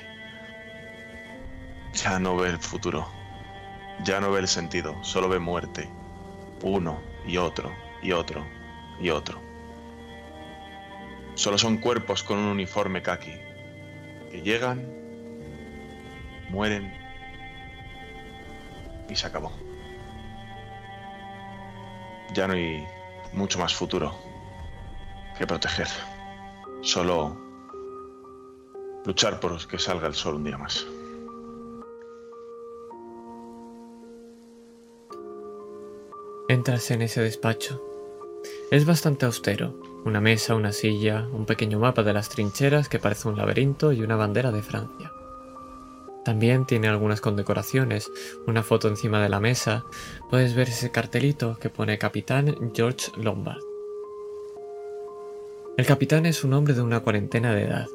Ya 1.92 2.18
no 2.18 2.36
ve 2.36 2.50
el 2.50 2.58
futuro, 2.58 3.08
ya 4.04 4.20
no 4.20 4.30
ve 4.30 4.40
el 4.40 4.48
sentido, 4.48 5.02
solo 5.02 5.28
ve 5.28 5.38
muerte. 5.38 5.88
Uno 6.62 7.00
y 7.26 7.36
otro 7.36 7.72
y 8.02 8.12
otro 8.12 8.46
y 9.00 9.10
otro. 9.10 9.40
Solo 11.34 11.58
son 11.58 11.76
cuerpos 11.76 12.22
con 12.22 12.38
un 12.38 12.46
uniforme 12.46 13.02
kaki 13.02 13.45
llegan, 14.42 14.86
mueren 16.50 16.92
y 19.08 19.16
se 19.16 19.26
acabó. 19.26 19.52
Ya 22.34 22.46
no 22.46 22.54
hay 22.54 22.84
mucho 23.32 23.58
más 23.58 23.74
futuro 23.74 24.14
que 25.38 25.46
proteger. 25.46 25.88
Solo 26.82 27.36
luchar 29.04 29.40
por 29.40 29.66
que 29.66 29.78
salga 29.78 30.06
el 30.08 30.14
sol 30.14 30.36
un 30.36 30.44
día 30.44 30.58
más. 30.58 30.86
Entras 36.48 36.90
en 36.90 37.02
ese 37.02 37.22
despacho. 37.22 37.82
Es 38.70 38.86
bastante 38.86 39.26
austero. 39.26 39.85
Una 40.06 40.20
mesa, 40.20 40.54
una 40.54 40.70
silla, 40.70 41.26
un 41.32 41.46
pequeño 41.46 41.80
mapa 41.80 42.04
de 42.04 42.12
las 42.12 42.28
trincheras 42.28 42.88
que 42.88 43.00
parece 43.00 43.26
un 43.26 43.36
laberinto 43.36 43.90
y 43.90 44.02
una 44.02 44.14
bandera 44.14 44.52
de 44.52 44.62
Francia. 44.62 45.10
También 46.24 46.64
tiene 46.64 46.86
algunas 46.86 47.20
condecoraciones, 47.20 48.08
una 48.46 48.62
foto 48.62 48.86
encima 48.86 49.20
de 49.20 49.28
la 49.28 49.40
mesa. 49.40 49.84
Puedes 50.30 50.54
ver 50.54 50.68
ese 50.68 50.92
cartelito 50.92 51.58
que 51.58 51.70
pone 51.70 51.98
Capitán 51.98 52.72
George 52.72 53.10
Lombard. 53.16 53.58
El 55.76 55.86
capitán 55.86 56.24
es 56.24 56.44
un 56.44 56.52
hombre 56.52 56.74
de 56.74 56.82
una 56.82 57.00
cuarentena 57.00 57.52
de 57.52 57.64
edad, 57.64 57.88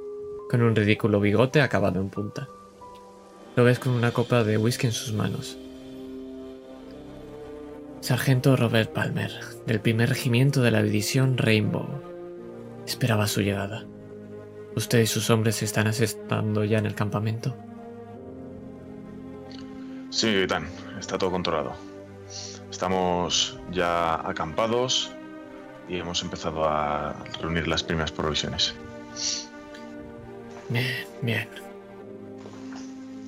con 0.49 0.61
un 0.63 0.75
ridículo 0.75 1.21
bigote 1.21 1.61
acabado 1.61 2.01
en 2.01 2.09
punta. 2.09 2.49
Lo 3.55 3.63
ves 3.63 3.79
con 3.79 3.93
una 3.93 4.11
copa 4.11 4.43
de 4.43 4.57
whisky 4.57 4.87
en 4.87 4.93
sus 4.93 5.13
manos. 5.13 5.57
Sargento 8.01 8.57
Robert 8.57 8.91
Palmer, 8.91 9.31
del 9.65 9.79
primer 9.79 10.09
regimiento 10.09 10.61
de 10.61 10.71
la 10.71 10.81
división 10.81 11.37
Rainbow. 11.37 11.87
Esperaba 12.85 13.27
su 13.27 13.41
llegada. 13.41 13.85
Usted 14.75 14.99
y 14.99 15.07
sus 15.07 15.29
hombres 15.29 15.61
están 15.63 15.87
asestando 15.87 16.63
ya 16.63 16.77
en 16.77 16.85
el 16.85 16.95
campamento. 16.95 17.55
Sí, 20.09 20.33
capitán, 20.33 20.67
está 20.99 21.17
todo 21.17 21.31
controlado. 21.31 21.73
Estamos 22.69 23.59
ya 23.71 24.15
acampados 24.27 25.11
y 25.87 25.97
hemos 25.97 26.21
empezado 26.23 26.65
a 26.65 27.15
reunir 27.41 27.67
las 27.67 27.83
primeras 27.83 28.11
provisiones. 28.11 28.73
Bien, 30.69 30.85
bien. 31.21 31.47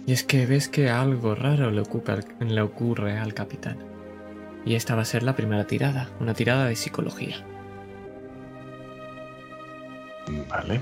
Y 0.06 0.14
es 0.14 0.24
que 0.24 0.46
ves 0.46 0.68
que 0.70 0.90
algo 0.90 1.36
raro 1.36 1.72
le, 1.72 1.82
ocupa 1.82 2.18
le 2.40 2.62
ocurre 2.62 3.18
al 3.18 3.34
capitán. 3.34 3.93
Y 4.66 4.76
esta 4.76 4.96
va 4.96 5.02
a 5.02 5.06
ser 5.06 5.24
la 5.24 5.36
primera 5.36 5.66
tirada, 5.66 6.10
una 6.20 6.34
tirada 6.34 6.66
de 6.66 6.76
psicología. 6.76 7.44
Vale. 10.50 10.80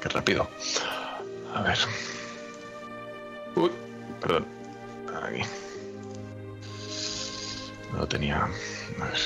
Qué 0.00 0.08
rápido. 0.08 0.48
A 1.54 1.62
ver. 1.62 1.78
Uy, 3.56 3.70
perdón. 4.20 4.46
Aquí. 5.22 5.42
No 7.92 7.98
lo 7.98 8.08
tenía. 8.08 8.38
A 8.38 9.04
ver. 9.04 9.20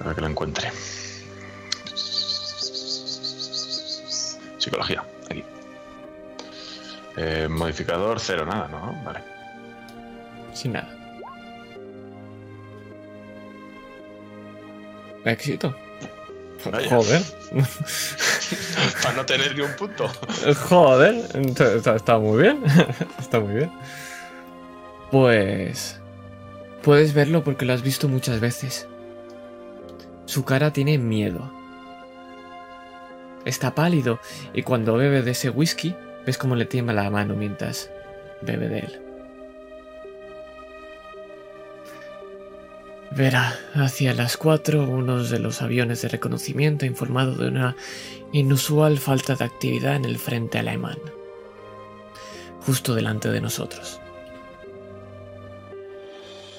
A 0.00 0.04
ver 0.04 0.14
que 0.14 0.20
lo 0.22 0.26
encuentre. 0.28 0.72
Psicología, 4.58 5.04
aquí. 5.30 5.44
Eh, 7.16 7.48
modificador 7.48 8.18
cero, 8.18 8.46
nada, 8.46 8.68
¿no? 8.68 8.98
Vale. 9.04 9.39
Sin 10.60 10.72
nada. 10.72 10.94
Éxito. 15.24 15.74
Vaya. 16.70 16.90
Joder. 16.90 17.22
Para 19.02 19.14
no 19.14 19.24
tener 19.24 19.56
ni 19.56 19.62
un 19.62 19.74
punto. 19.76 20.06
Joder. 20.68 21.14
Está, 21.34 21.96
está 21.96 22.18
muy 22.18 22.42
bien. 22.42 22.62
Está 23.18 23.40
muy 23.40 23.54
bien. 23.54 23.72
Pues... 25.10 25.98
Puedes 26.82 27.14
verlo 27.14 27.42
porque 27.42 27.64
lo 27.64 27.72
has 27.72 27.82
visto 27.82 28.06
muchas 28.06 28.40
veces. 28.40 28.86
Su 30.26 30.44
cara 30.44 30.74
tiene 30.74 30.98
miedo. 30.98 31.50
Está 33.46 33.74
pálido 33.74 34.20
y 34.52 34.62
cuando 34.62 34.96
bebe 34.96 35.22
de 35.22 35.30
ese 35.30 35.48
whisky, 35.48 35.96
ves 36.26 36.36
cómo 36.36 36.54
le 36.54 36.66
tiembla 36.66 36.92
la 36.92 37.10
mano 37.10 37.34
mientras 37.34 37.90
bebe 38.42 38.68
de 38.68 38.78
él. 38.80 39.09
Verá, 43.10 43.58
hacia 43.74 44.14
las 44.14 44.36
4 44.36 44.88
uno 44.88 45.24
de 45.24 45.40
los 45.40 45.62
aviones 45.62 46.02
de 46.02 46.08
reconocimiento 46.08 46.84
ha 46.84 46.88
informado 46.88 47.34
de 47.34 47.48
una 47.48 47.76
inusual 48.32 48.98
falta 48.98 49.34
de 49.34 49.44
actividad 49.44 49.96
en 49.96 50.04
el 50.04 50.16
frente 50.16 50.58
alemán, 50.58 50.98
justo 52.60 52.94
delante 52.94 53.28
de 53.28 53.40
nosotros. 53.40 54.00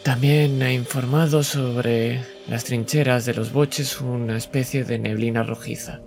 También 0.03 0.61
ha 0.61 0.73
informado 0.73 1.41
sobre 1.43 2.21
las 2.49 2.65
trincheras 2.65 3.25
de 3.25 3.33
los 3.33 3.53
boches 3.53 4.01
una 4.01 4.35
especie 4.35 4.83
de 4.83 4.99
neblina 4.99 5.43
rojiza, 5.43 6.01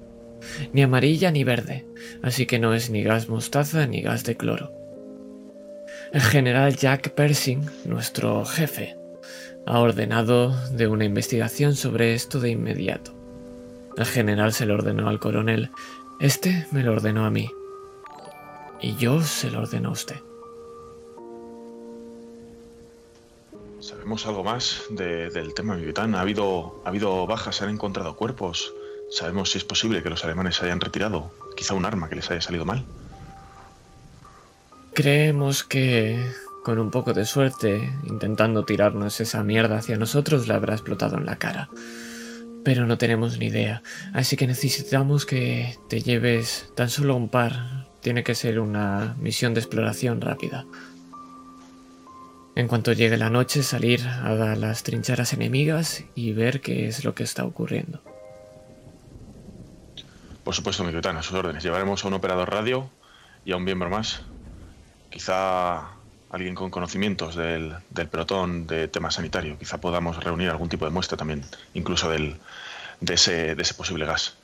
ni 0.74 0.82
amarilla 0.82 1.30
ni 1.30 1.42
verde, 1.42 1.86
así 2.22 2.44
que 2.44 2.58
no 2.58 2.74
es 2.74 2.90
ni 2.90 3.02
gas 3.02 3.30
mostaza 3.30 3.86
ni 3.86 4.02
gas 4.02 4.24
de 4.24 4.36
cloro. 4.36 4.72
El 6.12 6.20
general 6.20 6.76
Jack 6.76 7.14
Persing, 7.14 7.62
nuestro 7.86 8.44
jefe, 8.44 8.98
ha 9.66 9.78
ordenado 9.80 10.50
de 10.70 10.86
una 10.86 11.04
investigación 11.04 11.74
sobre 11.76 12.14
esto 12.14 12.40
de 12.40 12.50
inmediato. 12.50 13.12
El 13.96 14.04
general 14.06 14.52
se 14.52 14.66
lo 14.66 14.74
ordenó 14.74 15.08
al 15.08 15.20
coronel, 15.20 15.70
este 16.20 16.66
me 16.70 16.82
lo 16.82 16.92
ordenó 16.92 17.24
a 17.24 17.30
mí. 17.30 17.50
Y 18.80 18.96
yo 18.96 19.22
se 19.22 19.50
lo 19.50 19.60
ordeno 19.60 19.90
a 19.90 19.92
usted. 19.92 20.16
¿Sabemos 23.80 24.26
algo 24.26 24.42
más 24.44 24.82
de- 24.90 25.30
del 25.30 25.54
tema 25.54 25.76
Militán? 25.76 26.14
¿Ha 26.14 26.20
habido, 26.20 26.80
¿Ha 26.84 26.88
habido 26.88 27.26
bajas? 27.26 27.56
¿Se 27.56 27.64
han 27.64 27.70
encontrado 27.70 28.16
cuerpos? 28.16 28.72
¿Sabemos 29.10 29.50
si 29.50 29.58
es 29.58 29.64
posible 29.64 30.02
que 30.02 30.10
los 30.10 30.24
alemanes 30.24 30.56
se 30.56 30.64
hayan 30.64 30.80
retirado? 30.80 31.30
Quizá 31.56 31.74
un 31.74 31.84
arma 31.84 32.08
que 32.08 32.16
les 32.16 32.30
haya 32.30 32.40
salido 32.40 32.64
mal. 32.64 32.84
Creemos 34.94 35.64
que, 35.64 36.24
con 36.64 36.80
un 36.80 36.90
poco 36.90 37.12
de 37.12 37.26
suerte, 37.26 37.92
intentando 38.04 38.64
tirarnos 38.64 39.20
esa 39.20 39.44
mierda 39.44 39.76
hacia 39.76 39.98
nosotros, 39.98 40.48
le 40.48 40.54
habrá 40.54 40.74
explotado 40.74 41.18
en 41.18 41.26
la 41.26 41.36
cara. 41.36 41.68
Pero 42.64 42.86
no 42.86 42.96
tenemos 42.98 43.38
ni 43.38 43.46
idea, 43.46 43.82
así 44.14 44.36
que 44.36 44.46
necesitamos 44.46 45.26
que 45.26 45.78
te 45.88 46.00
lleves 46.00 46.70
tan 46.74 46.88
solo 46.88 47.14
un 47.14 47.28
par. 47.28 47.86
Tiene 48.00 48.24
que 48.24 48.34
ser 48.34 48.58
una 48.58 49.14
misión 49.20 49.52
de 49.54 49.60
exploración 49.60 50.22
rápida. 50.22 50.64
En 52.56 52.66
cuanto 52.66 52.92
llegue 52.92 53.18
la 53.18 53.30
noche, 53.30 53.62
salir 53.62 54.06
a 54.06 54.32
las 54.56 54.82
trincheras 54.84 55.34
enemigas 55.34 56.04
y 56.14 56.32
ver 56.32 56.62
qué 56.62 56.88
es 56.88 57.04
lo 57.04 57.14
que 57.14 57.24
está 57.24 57.44
ocurriendo. 57.44 58.00
Por 60.44 60.54
supuesto, 60.54 60.82
mi 60.82 60.92
capitán, 60.92 61.16
a 61.18 61.22
sus 61.22 61.34
órdenes. 61.34 61.62
Llevaremos 61.62 62.04
a 62.04 62.08
un 62.08 62.14
operador 62.14 62.50
radio 62.50 62.88
y 63.44 63.52
a 63.52 63.56
un 63.56 63.64
miembro 63.64 63.90
más. 63.90 64.22
Quizá 65.10 65.93
alguien 66.34 66.54
con 66.54 66.70
conocimientos 66.70 67.36
del, 67.36 67.74
del 67.90 68.08
pelotón 68.08 68.66
de 68.66 68.88
tema 68.88 69.10
sanitario. 69.10 69.56
Quizá 69.58 69.78
podamos 69.78 70.22
reunir 70.22 70.50
algún 70.50 70.68
tipo 70.68 70.84
de 70.84 70.90
muestra 70.90 71.16
también, 71.16 71.42
incluso 71.74 72.10
del, 72.10 72.36
de, 73.00 73.14
ese, 73.14 73.54
de 73.54 73.62
ese 73.62 73.74
posible 73.74 74.04
gas. 74.04 74.36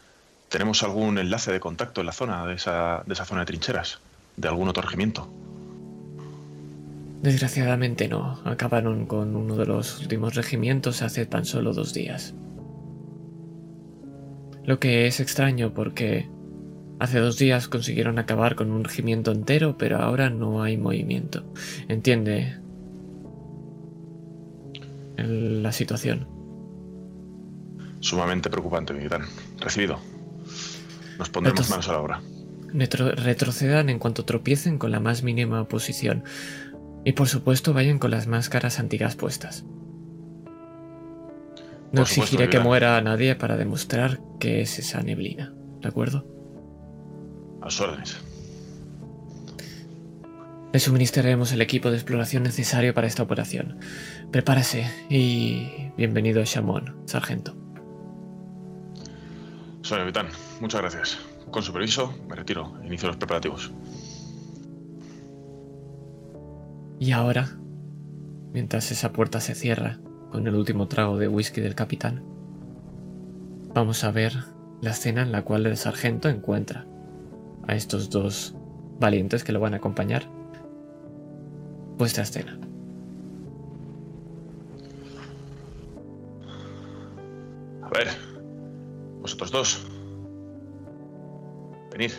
¿Tenemos 0.49 0.83
algún 0.83 1.19
enlace 1.19 1.53
de 1.53 1.61
contacto 1.61 2.01
en 2.01 2.07
la 2.07 2.13
zona, 2.13 2.47
de 2.47 2.55
esa, 2.55 3.03
de 3.07 3.15
esa 3.15 3.25
zona 3.25 3.41
de 3.41 3.47
trincheras? 3.47 3.99
¿De 4.37 4.49
algún 4.49 4.69
otro 4.69 4.83
regimiento? 4.83 5.29
Desgraciadamente 7.23 8.09
no. 8.09 8.41
Acabaron 8.45 9.07
con 9.07 9.37
uno 9.37 9.57
de 9.57 9.67
los 9.67 10.01
últimos 10.01 10.35
regimientos 10.35 11.03
hace 11.03 11.27
tan 11.27 11.45
solo 11.45 11.73
dos 11.75 11.93
días. 11.93 12.35
Lo 14.65 14.79
que 14.79 15.07
es 15.07 15.21
extraño 15.21 15.75
porque 15.75 16.29
hace 17.01 17.19
dos 17.19 17.37
días 17.39 17.67
consiguieron 17.69 18.19
acabar 18.19 18.55
con 18.55 18.71
un 18.71 18.85
regimiento 18.85 19.33
entero, 19.33 19.77
pero 19.79 19.99
ahora 19.99 20.31
no 20.31 20.63
hay 20.63 20.77
movimiento. 20.77 21.45
Entiende 21.89 22.59
el- 25.17 25.63
la 25.63 25.73
situación. 25.73 26.29
Sumamente 28.01 28.49
preocupante, 28.51 28.93
mi 28.95 29.01
capitán. 29.01 29.23
Recibido. 29.61 29.99
Nos 31.19 31.29
pondremos 31.29 31.61
Entonces- 31.61 31.71
manos 31.71 31.89
a 31.89 31.93
la 31.93 32.01
obra. 32.01 32.23
Retro- 32.73 33.13
retrocedan 33.15 33.91
en 33.91 33.99
cuanto 33.99 34.25
tropiecen 34.25 34.79
con 34.79 34.91
la 34.93 35.01
más 35.01 35.23
mínima 35.23 35.61
oposición. 35.61 36.23
Y 37.05 37.13
por 37.13 37.29
supuesto 37.29 37.73
vayan 37.73 37.99
con 37.99 38.11
las 38.11 38.27
máscaras 38.27 38.79
antigas 38.79 39.17
puestas. 39.17 39.65
No 41.93 42.03
Por 42.03 42.07
supuesto, 42.07 42.23
exigiré 42.23 42.49
que 42.49 42.61
muera 42.61 42.97
a 42.97 43.01
nadie 43.01 43.35
para 43.35 43.57
demostrar 43.57 44.21
que 44.39 44.61
es 44.61 44.79
esa 44.79 45.03
neblina. 45.03 45.53
¿De 45.83 45.89
acuerdo? 45.89 46.25
A 47.63 47.71
sus 47.71 47.81
órdenes. 47.81 48.17
Le 50.73 50.79
suministraremos 50.79 51.53
el 51.53 51.63
equipo 51.63 51.91
de 51.91 51.97
exploración 51.97 52.45
necesario 52.45 52.95
para 52.95 53.09
esta 53.09 53.25
operación. 53.25 53.81
Prepárese 54.31 54.89
y 55.09 55.91
bienvenido 55.97 56.41
a 56.41 56.45
Shamon, 56.45 56.95
sargento. 57.07 57.57
Señor 59.83 60.05
capitán, 60.05 60.29
muchas 60.61 60.81
gracias. 60.81 61.19
Con 61.51 61.65
su 61.65 61.73
permiso, 61.73 62.15
me 62.29 62.37
retiro. 62.37 62.79
Inicio 62.85 63.09
los 63.09 63.17
preparativos. 63.17 63.73
Y 67.01 67.11
ahora, 67.11 67.49
mientras 68.53 68.93
esa 68.93 69.11
puerta 69.11 69.41
se 69.41 69.57
cierra 69.57 69.99
con 70.31 70.47
el 70.47 70.55
último 70.55 70.87
trago 70.87 71.19
de 71.19 71.27
whisky 71.27 71.61
del 71.61 71.75
capitán, 71.75 72.23
vamos 73.75 74.05
a 74.05 74.13
ver 74.13 74.35
la 74.81 74.91
escena 74.91 75.23
en 75.23 75.33
la 75.33 75.43
cual 75.43 75.67
el 75.67 75.77
sargento 75.77 76.29
encuentra 76.29 76.87
a 77.71 77.77
estos 77.77 78.11
dos 78.11 78.53
valientes 78.99 79.45
que 79.45 79.53
lo 79.53 79.61
van 79.61 79.75
a 79.75 79.77
acompañar. 79.77 80.25
Vuestra 81.97 82.25
escena. 82.25 82.59
A 87.83 87.89
ver, 87.91 88.09
vosotros 89.21 89.51
dos. 89.53 89.87
Venid. 91.93 92.11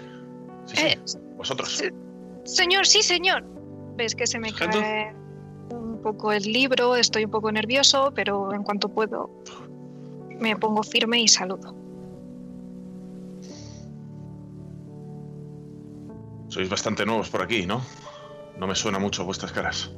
Sí, 0.65 0.75
sí, 0.77 0.81
Eh, 0.85 0.99
vosotros. 1.37 1.69
sí. 1.77 1.89
Señor, 2.43 2.85
sí, 2.87 3.01
señor. 3.03 3.43
Ves 3.97 4.15
que 4.15 4.25
se 4.25 4.39
me 4.39 4.49
Sargento. 4.49 4.79
cae 4.79 5.13
un 5.71 6.01
poco 6.01 6.31
el 6.31 6.43
libro, 6.43 6.95
estoy 6.95 7.25
un 7.25 7.31
poco 7.31 7.51
nervioso, 7.51 8.11
pero 8.15 8.53
en 8.53 8.63
cuanto 8.63 8.89
puedo 8.89 9.29
me 10.39 10.55
pongo 10.55 10.81
firme 10.83 11.21
y 11.21 11.27
saludo. 11.27 11.75
Sois 16.51 16.67
bastante 16.67 17.05
nuevos 17.05 17.29
por 17.29 17.41
aquí, 17.41 17.65
¿no? 17.65 17.81
No 18.57 18.67
me 18.67 18.75
suena 18.75 18.99
mucho 18.99 19.23
vuestras 19.23 19.53
caras. 19.53 19.89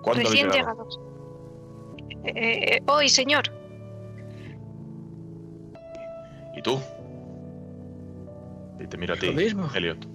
¿Cuándo 0.00 0.26
habéis 0.26 0.44
Recién 0.44 0.50
llegado? 0.50 0.88
llegados. 0.88 1.00
Eh, 2.24 2.76
eh, 2.76 2.82
hoy, 2.86 3.10
señor. 3.10 3.44
¿Y 6.56 6.62
tú? 6.62 6.80
Y 8.80 8.86
te 8.86 8.96
miro 8.96 9.12
a 9.12 9.18
ti, 9.18 9.26
Lo 9.26 9.34
mismo. 9.34 9.68
Elliot. 9.74 10.06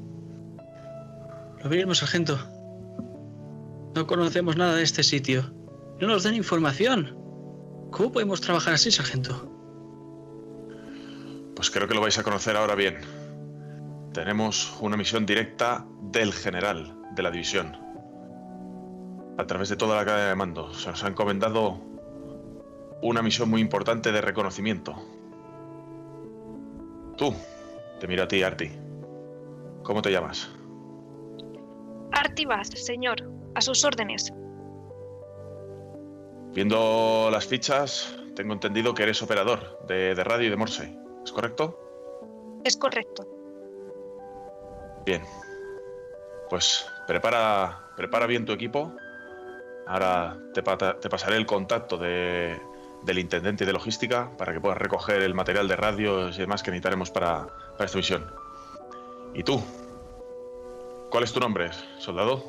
Lo 1.63 1.69
mismo, 1.69 1.93
sargento. 1.93 2.39
No 3.93 4.07
conocemos 4.07 4.57
nada 4.57 4.75
de 4.75 4.81
este 4.81 5.03
sitio. 5.03 5.53
No 6.01 6.07
nos 6.07 6.23
den 6.23 6.33
información. 6.33 7.15
¿Cómo 7.91 8.11
podemos 8.11 8.41
trabajar 8.41 8.73
así, 8.73 8.89
sargento? 8.89 9.51
Pues 11.55 11.69
creo 11.69 11.87
que 11.87 11.93
lo 11.93 12.01
vais 12.01 12.17
a 12.17 12.23
conocer 12.23 12.57
ahora 12.57 12.73
bien. 12.73 12.97
Tenemos 14.15 14.77
una 14.79 14.95
misión 14.95 15.25
directa 15.25 15.85
del 16.03 16.31
general 16.31 16.95
de 17.11 17.21
la 17.21 17.29
división. 17.29 17.75
A 19.37 19.45
través 19.45 19.67
de 19.67 19.75
toda 19.75 19.97
la 19.97 20.05
cadena 20.05 20.29
de 20.29 20.35
mando. 20.35 20.73
Se 20.73 20.89
nos 20.89 21.03
ha 21.03 21.09
encomendado 21.09 21.81
una 23.01 23.21
misión 23.21 23.49
muy 23.49 23.59
importante 23.59 24.13
de 24.13 24.21
reconocimiento. 24.21 24.95
Tú, 27.17 27.35
te 27.99 28.07
miro 28.07 28.23
a 28.23 28.27
ti, 28.29 28.41
Arti. 28.41 28.71
¿Cómo 29.83 30.01
te 30.01 30.13
llamas? 30.13 30.49
Artibaz, 32.13 32.69
señor. 32.69 33.17
A 33.53 33.59
sus 33.59 33.83
órdenes. 33.83 34.31
Viendo 36.53 37.27
las 37.29 37.45
fichas, 37.45 38.17
tengo 38.33 38.53
entendido 38.53 38.93
que 38.93 39.03
eres 39.03 39.21
operador 39.21 39.85
de, 39.89 40.15
de 40.15 40.23
radio 40.23 40.47
y 40.47 40.51
de 40.51 40.55
Morse. 40.55 40.97
¿Es 41.25 41.33
correcto? 41.33 42.61
Es 42.63 42.77
correcto. 42.77 43.34
Bien. 45.05 45.23
Pues 46.49 46.85
prepara, 47.07 47.79
prepara 47.95 48.25
bien 48.25 48.45
tu 48.45 48.51
equipo. 48.51 48.95
Ahora 49.87 50.37
te, 50.53 50.61
te 50.61 51.09
pasaré 51.09 51.37
el 51.37 51.45
contacto 51.45 51.97
de- 51.97 52.59
del 53.03 53.19
intendente 53.19 53.65
de 53.65 53.73
logística 53.73 54.31
para 54.35 54.51
que 54.51 54.59
puedas 54.59 54.79
recoger 54.79 55.21
el 55.21 55.35
material 55.35 55.67
de 55.67 55.75
radios 55.75 56.35
y 56.37 56.41
demás 56.41 56.63
que 56.63 56.71
necesitaremos 56.71 57.11
para, 57.11 57.45
para 57.77 57.85
esta 57.85 57.97
misión. 57.97 58.25
¿Y 59.35 59.43
tú? 59.43 59.63
¿Cuál 61.11 61.23
es 61.23 61.31
tu 61.31 61.39
nombre, 61.39 61.69
soldado? 61.99 62.43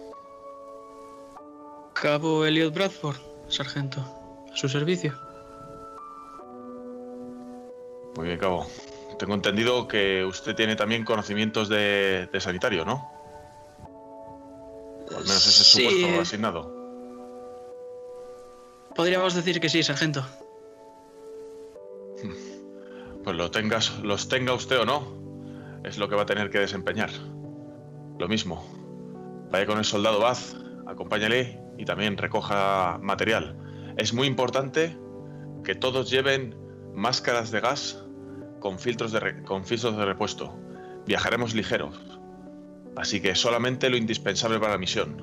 Cabo 1.92 2.46
Elliot 2.46 2.72
Bradford, 2.72 3.16
sargento. 3.48 4.00
A 4.52 4.56
su 4.56 4.68
servicio. 4.68 5.12
Muy 8.16 8.26
bien, 8.28 8.38
cabo. 8.38 8.66
Tengo 9.18 9.34
entendido 9.34 9.88
que 9.88 10.24
usted 10.24 10.54
tiene 10.54 10.76
también 10.76 11.04
conocimientos 11.04 11.68
de, 11.68 12.28
de 12.30 12.40
sanitario, 12.40 12.84
¿no? 12.84 13.10
O 15.10 15.16
al 15.16 15.24
menos 15.24 15.46
ese 15.46 15.62
es 15.62 15.66
su 15.66 15.82
puesto 15.82 16.20
asignado. 16.20 16.76
podríamos 18.94 19.34
decir 19.34 19.60
que 19.60 19.68
sí, 19.68 19.82
sargento. 19.82 20.24
Pues 23.24 23.36
lo 23.36 23.50
tengas, 23.50 23.98
los 24.04 24.28
tenga 24.28 24.52
usted 24.52 24.78
o 24.78 24.84
no, 24.84 25.80
es 25.82 25.98
lo 25.98 26.08
que 26.08 26.14
va 26.14 26.22
a 26.22 26.26
tener 26.26 26.48
que 26.48 26.60
desempeñar. 26.60 27.10
Lo 28.20 28.28
mismo. 28.28 28.64
Vaya 29.50 29.66
con 29.66 29.78
el 29.78 29.84
soldado 29.84 30.20
Baz, 30.20 30.54
acompáñale 30.86 31.60
y 31.76 31.84
también 31.84 32.16
recoja 32.16 32.98
material. 33.02 33.56
Es 33.96 34.12
muy 34.12 34.28
importante 34.28 34.96
que 35.64 35.74
todos 35.74 36.08
lleven 36.08 36.54
máscaras 36.94 37.50
de 37.50 37.60
gas 37.60 38.05
con 38.66 38.80
filtros 38.80 39.12
de, 39.12 39.20
repuesto. 39.20 40.52
Viajaremos 41.06 41.54
ligeros. 41.54 42.00
Así 42.96 43.20
que 43.20 43.36
solamente 43.36 43.88
lo 43.88 43.96
indispensable 43.96 44.58
para 44.58 44.72
la 44.72 44.78
misión. 44.78 45.22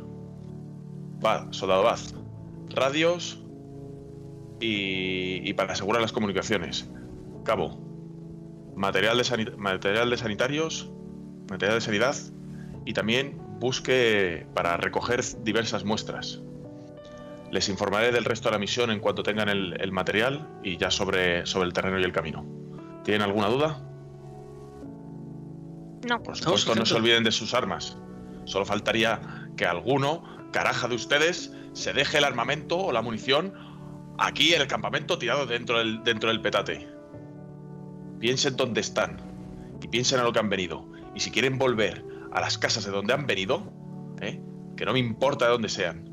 Va, 1.24 1.52
soldado 1.52 1.84
Baz. 1.84 2.16
Radios 2.70 3.44
y, 4.62 5.42
y 5.44 5.54
para 5.56 5.74
asegurar 5.74 6.02
las 6.02 6.14
comunicaciones. 6.14 6.90
Cabo. 7.44 7.82
Material 8.78 9.18
de, 9.18 9.26
sanitarios, 9.26 10.90
material 11.50 11.76
de 11.76 11.82
sanidad 11.82 12.16
y 12.86 12.94
también 12.94 13.42
busque 13.60 14.48
para 14.54 14.78
recoger 14.78 15.22
diversas 15.44 15.84
muestras. 15.84 16.40
Les 17.52 17.68
informaré 17.68 18.14
del 18.14 18.24
resto 18.24 18.48
de 18.48 18.54
la 18.54 18.60
misión 18.60 18.90
en 18.90 19.02
cuanto 19.02 19.22
tengan 19.22 19.50
el, 19.50 19.92
material 19.92 20.48
y 20.64 20.78
ya 20.78 20.90
sobre 20.90 21.40
el 21.42 21.74
terreno 21.74 22.00
y 22.00 22.04
el 22.04 22.14
camino. 22.14 22.63
¿Tienen 23.04 23.22
alguna 23.22 23.48
duda? 23.48 23.80
No, 26.08 26.22
Por 26.22 26.30
No, 26.30 26.36
supuesto, 26.36 26.76
no 26.76 26.86
se 26.86 26.96
olviden 26.96 27.24
de 27.24 27.32
sus 27.32 27.54
armas. 27.54 27.98
Solo 28.46 28.66
faltaría 28.66 29.22
que 29.56 29.66
alguno, 29.66 30.24
caraja 30.52 30.88
de 30.88 30.96
ustedes, 30.96 31.54
se 31.74 31.94
deje 31.94 32.18
el 32.18 32.24
armamento 32.26 32.78
o 32.78 32.92
la 32.92 33.02
munición 33.02 33.54
aquí 34.18 34.54
en 34.54 34.62
el 34.62 34.68
campamento 34.68 35.18
tirado 35.18 35.46
dentro 35.46 35.78
del, 35.80 36.04
dentro 36.04 36.30
del 36.30 36.42
petate. 36.42 36.88
Piensen 38.20 38.56
dónde 38.56 38.82
están 38.82 39.18
y 39.82 39.88
piensen 39.88 40.20
a 40.20 40.24
lo 40.24 40.34
que 40.34 40.40
han 40.40 40.50
venido. 40.50 40.86
Y 41.16 41.20
si 41.22 41.32
quieren 41.32 41.58
volver 41.58 42.04
a 42.32 42.42
las 42.42 42.58
casas 42.58 42.86
de 42.86 42.92
donde 42.92 43.14
han 43.14 43.26
venido, 43.26 43.72
¿eh? 44.22 44.42
que 44.76 44.86
no 44.86 44.94
me 44.94 45.00
importa 45.00 45.46
de 45.46 45.52
dónde 45.52 45.70
sean, 45.70 46.10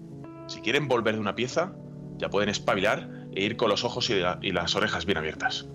si 0.47 0.61
quieren 0.61 0.89
volver 0.89 1.15
de 1.15 1.21
una 1.21 1.35
pieza, 1.35 1.73
ya 2.19 2.29
pueden 2.31 2.49
espabilar 2.49 3.09
e 3.35 3.43
ir 3.45 3.57
con 3.57 3.69
los 3.71 3.85
ojos 3.85 4.11
y, 4.11 4.15
la- 4.21 4.39
y 4.43 4.53
las 4.53 4.75
orejas 4.77 5.05
bien 5.07 5.19
abiertas. 5.19 5.69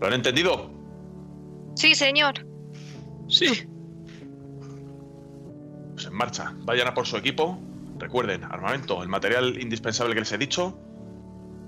¿Lo 0.00 0.06
han 0.06 0.14
entendido? 0.14 0.70
sí, 1.74 1.94
señor. 1.94 2.46
Sí. 3.28 3.66
Pues 5.94 6.06
en 6.06 6.14
marcha. 6.14 6.54
Vayan 6.60 6.88
a 6.88 6.94
por 6.94 7.06
su 7.06 7.16
equipo. 7.16 7.58
Recuerden, 7.98 8.44
armamento, 8.44 9.02
el 9.02 9.08
material 9.08 9.60
indispensable 9.60 10.14
que 10.14 10.20
les 10.20 10.32
he 10.32 10.38
dicho. 10.38 10.76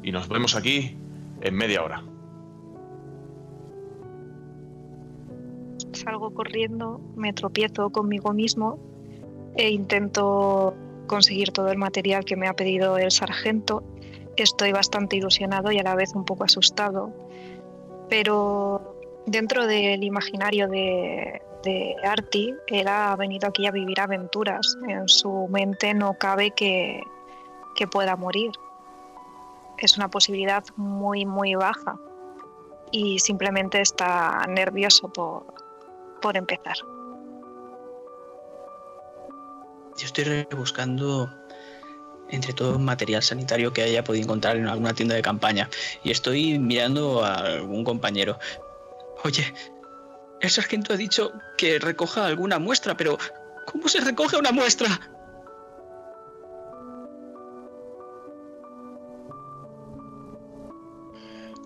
Y 0.02 0.12
nos 0.12 0.28
vemos 0.28 0.54
aquí 0.54 0.96
en 1.40 1.54
media 1.54 1.82
hora. 1.82 2.02
Salgo 5.92 6.32
corriendo, 6.34 7.00
me 7.16 7.32
tropiezo 7.32 7.90
conmigo 7.90 8.32
mismo 8.32 8.78
e 9.56 9.70
intento 9.70 10.74
conseguir 11.06 11.50
todo 11.50 11.70
el 11.70 11.78
material 11.78 12.24
que 12.24 12.36
me 12.36 12.48
ha 12.48 12.54
pedido 12.54 12.98
el 12.98 13.10
sargento. 13.10 13.82
Estoy 14.36 14.72
bastante 14.72 15.16
ilusionado 15.16 15.72
y 15.72 15.78
a 15.78 15.82
la 15.82 15.94
vez 15.94 16.14
un 16.14 16.24
poco 16.24 16.44
asustado, 16.44 17.12
pero 18.08 18.96
dentro 19.26 19.66
del 19.66 20.02
imaginario 20.02 20.68
de, 20.68 21.42
de 21.62 21.96
Artie, 22.04 22.54
él 22.68 22.88
ha 22.88 23.14
venido 23.16 23.48
aquí 23.48 23.66
a 23.66 23.70
vivir 23.70 24.00
aventuras. 24.00 24.76
En 24.88 25.08
su 25.08 25.48
mente 25.48 25.94
no 25.94 26.14
cabe 26.14 26.52
que, 26.52 27.00
que 27.74 27.86
pueda 27.86 28.16
morir. 28.16 28.50
Es 29.78 29.96
una 29.96 30.08
posibilidad 30.08 30.64
muy, 30.76 31.26
muy 31.26 31.54
baja 31.54 31.98
y 32.90 33.18
simplemente 33.18 33.80
está 33.80 34.46
nervioso 34.48 35.08
por, 35.12 35.44
por 36.22 36.36
empezar. 36.36 36.76
Yo 39.98 40.04
estoy 40.04 40.24
rebuscando 40.24 41.30
entre 42.30 42.52
todo 42.52 42.78
material 42.78 43.22
sanitario 43.22 43.72
que 43.72 43.82
haya 43.82 44.04
podido 44.04 44.24
encontrar 44.24 44.56
en 44.56 44.66
alguna 44.66 44.94
tienda 44.94 45.14
de 45.14 45.22
campaña. 45.22 45.68
Y 46.04 46.10
estoy 46.10 46.58
mirando 46.58 47.24
a 47.24 47.34
algún 47.34 47.84
compañero. 47.84 48.38
Oye, 49.24 49.52
el 50.40 50.50
sargento 50.50 50.94
ha 50.94 50.96
dicho 50.96 51.32
que 51.56 51.78
recoja 51.78 52.26
alguna 52.26 52.58
muestra, 52.58 52.96
pero 52.96 53.18
¿cómo 53.66 53.88
se 53.88 54.00
recoge 54.00 54.36
una 54.36 54.52
muestra? 54.52 55.00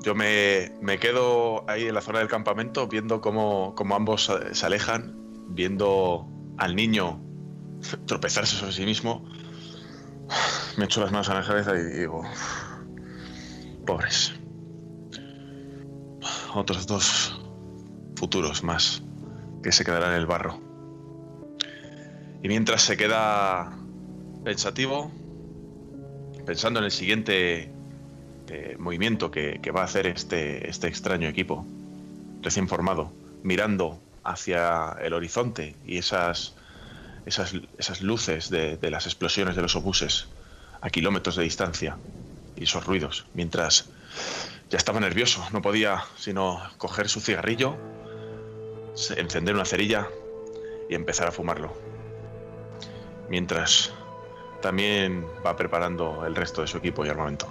Yo 0.03 0.15
me, 0.15 0.73
me 0.81 0.99
quedo 0.99 1.69
ahí 1.69 1.87
en 1.87 1.95
la 1.95 2.01
zona 2.01 2.21
del 2.21 2.29
campamento 2.29 2.87
viendo 2.87 3.21
cómo, 3.21 3.75
cómo 3.75 3.95
ambos 3.95 4.33
se 4.53 4.67
alejan, 4.67 5.15
viendo 5.49 6.27
al 6.57 6.75
niño 6.75 7.21
tropezarse 8.07 8.57
sobre 8.57 8.73
sí 8.73 8.85
mismo. 8.85 9.29
Me 10.77 10.85
echo 10.85 11.01
las 11.01 11.13
manos 11.13 11.29
a 11.29 11.35
la 11.35 11.47
cabeza 11.47 11.75
y 11.77 11.83
digo, 11.83 12.23
pobres. 13.87 14.33
Otros 16.55 16.87
dos 16.87 17.41
futuros 18.17 18.63
más 18.63 19.03
que 19.63 19.73
se 19.73 19.85
quedarán 19.85 20.13
en 20.13 20.19
el 20.19 20.27
barro. 20.27 20.61
Y 22.43 22.49
mientras 22.49 22.83
se 22.83 22.97
queda 22.97 23.77
pensativo, 24.45 25.11
pensando 26.47 26.79
en 26.81 26.87
el 26.87 26.91
siguiente 26.91 27.71
eh, 28.49 28.77
movimiento 28.79 29.31
que, 29.31 29.61
que 29.63 29.71
va 29.71 29.83
a 29.83 29.85
hacer 29.85 30.07
este, 30.07 30.69
este 30.69 30.89
extraño 30.89 31.29
equipo, 31.29 31.67
recién 32.43 32.69
formado, 32.69 33.13
mirando 33.43 34.01
hacia 34.25 34.97
el 35.03 35.13
horizonte 35.13 35.77
y 35.87 35.99
esas, 35.99 36.57
esas, 37.31 38.01
luces 38.03 38.51
de, 38.51 38.77
de 38.77 38.91
las 38.91 39.07
explosiones 39.07 39.57
de 39.57 39.63
los 39.63 39.77
obuses 39.77 40.29
a 40.81 40.91
kilómetros 40.91 41.37
de 41.37 41.45
distancia 41.45 41.99
y 42.57 42.65
esos 42.65 42.85
ruidos, 42.85 43.27
mientras 43.33 43.91
ya 44.69 44.79
estaba 44.79 45.01
nervioso, 45.01 45.47
no 45.53 45.63
podía 45.63 46.05
sino 46.17 46.61
coger 46.79 47.09
su 47.09 47.21
cigarrillo, 47.21 47.77
encender 49.17 49.55
una 49.55 49.65
cerilla 49.65 50.09
y 50.89 50.95
empezar 50.95 51.29
a 51.29 51.33
fumarlo. 51.33 51.77
Mientras 53.29 53.93
también 54.61 55.27
va 55.45 55.57
preparando 55.57 56.27
el 56.27 56.35
resto 56.35 56.61
de 56.61 56.67
su 56.67 56.79
equipo 56.79 57.05
y 57.07 57.09
armamento. 57.09 57.51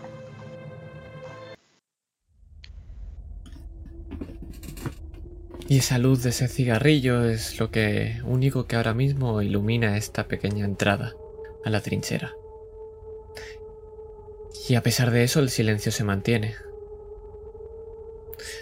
Y 5.69 5.77
esa 5.77 5.99
luz 5.99 6.23
de 6.23 6.32
ese 6.32 6.47
cigarrillo 6.47 7.25
es 7.25 7.60
lo 7.60 7.69
que 7.69 8.19
único 8.25 8.65
que 8.65 8.75
ahora 8.75 8.95
mismo 8.95 9.39
ilumina 9.43 9.97
esta 9.97 10.27
pequeña 10.27 10.65
entrada 10.65 11.15
a 11.63 11.69
la 11.69 11.79
trinchera. 11.82 12.34
Y 14.67 14.73
a 14.73 14.82
pesar 14.82 15.12
de 15.12 15.23
eso 15.23 15.39
el 15.39 15.51
silencio 15.51 15.91
se 15.91 16.03
mantiene. 16.03 16.55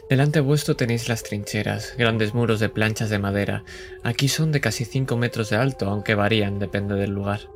Delante 0.10 0.42
vuestro 0.42 0.76
tenéis 0.76 1.08
las 1.08 1.24
trincheras, 1.24 1.96
grandes 1.98 2.34
muros 2.34 2.60
de 2.60 2.68
planchas 2.68 3.10
de 3.10 3.20
madera. 3.20 3.64
Aquí 4.04 4.28
son 4.28 4.52
de 4.52 4.60
casi 4.60 4.84
5 4.84 5.16
metros 5.16 5.50
de 5.50 5.56
alto, 5.56 5.90
aunque 5.90 6.14
varían, 6.14 6.60
depende 6.60 6.96
del 6.96 7.12
lugar. 7.12 7.50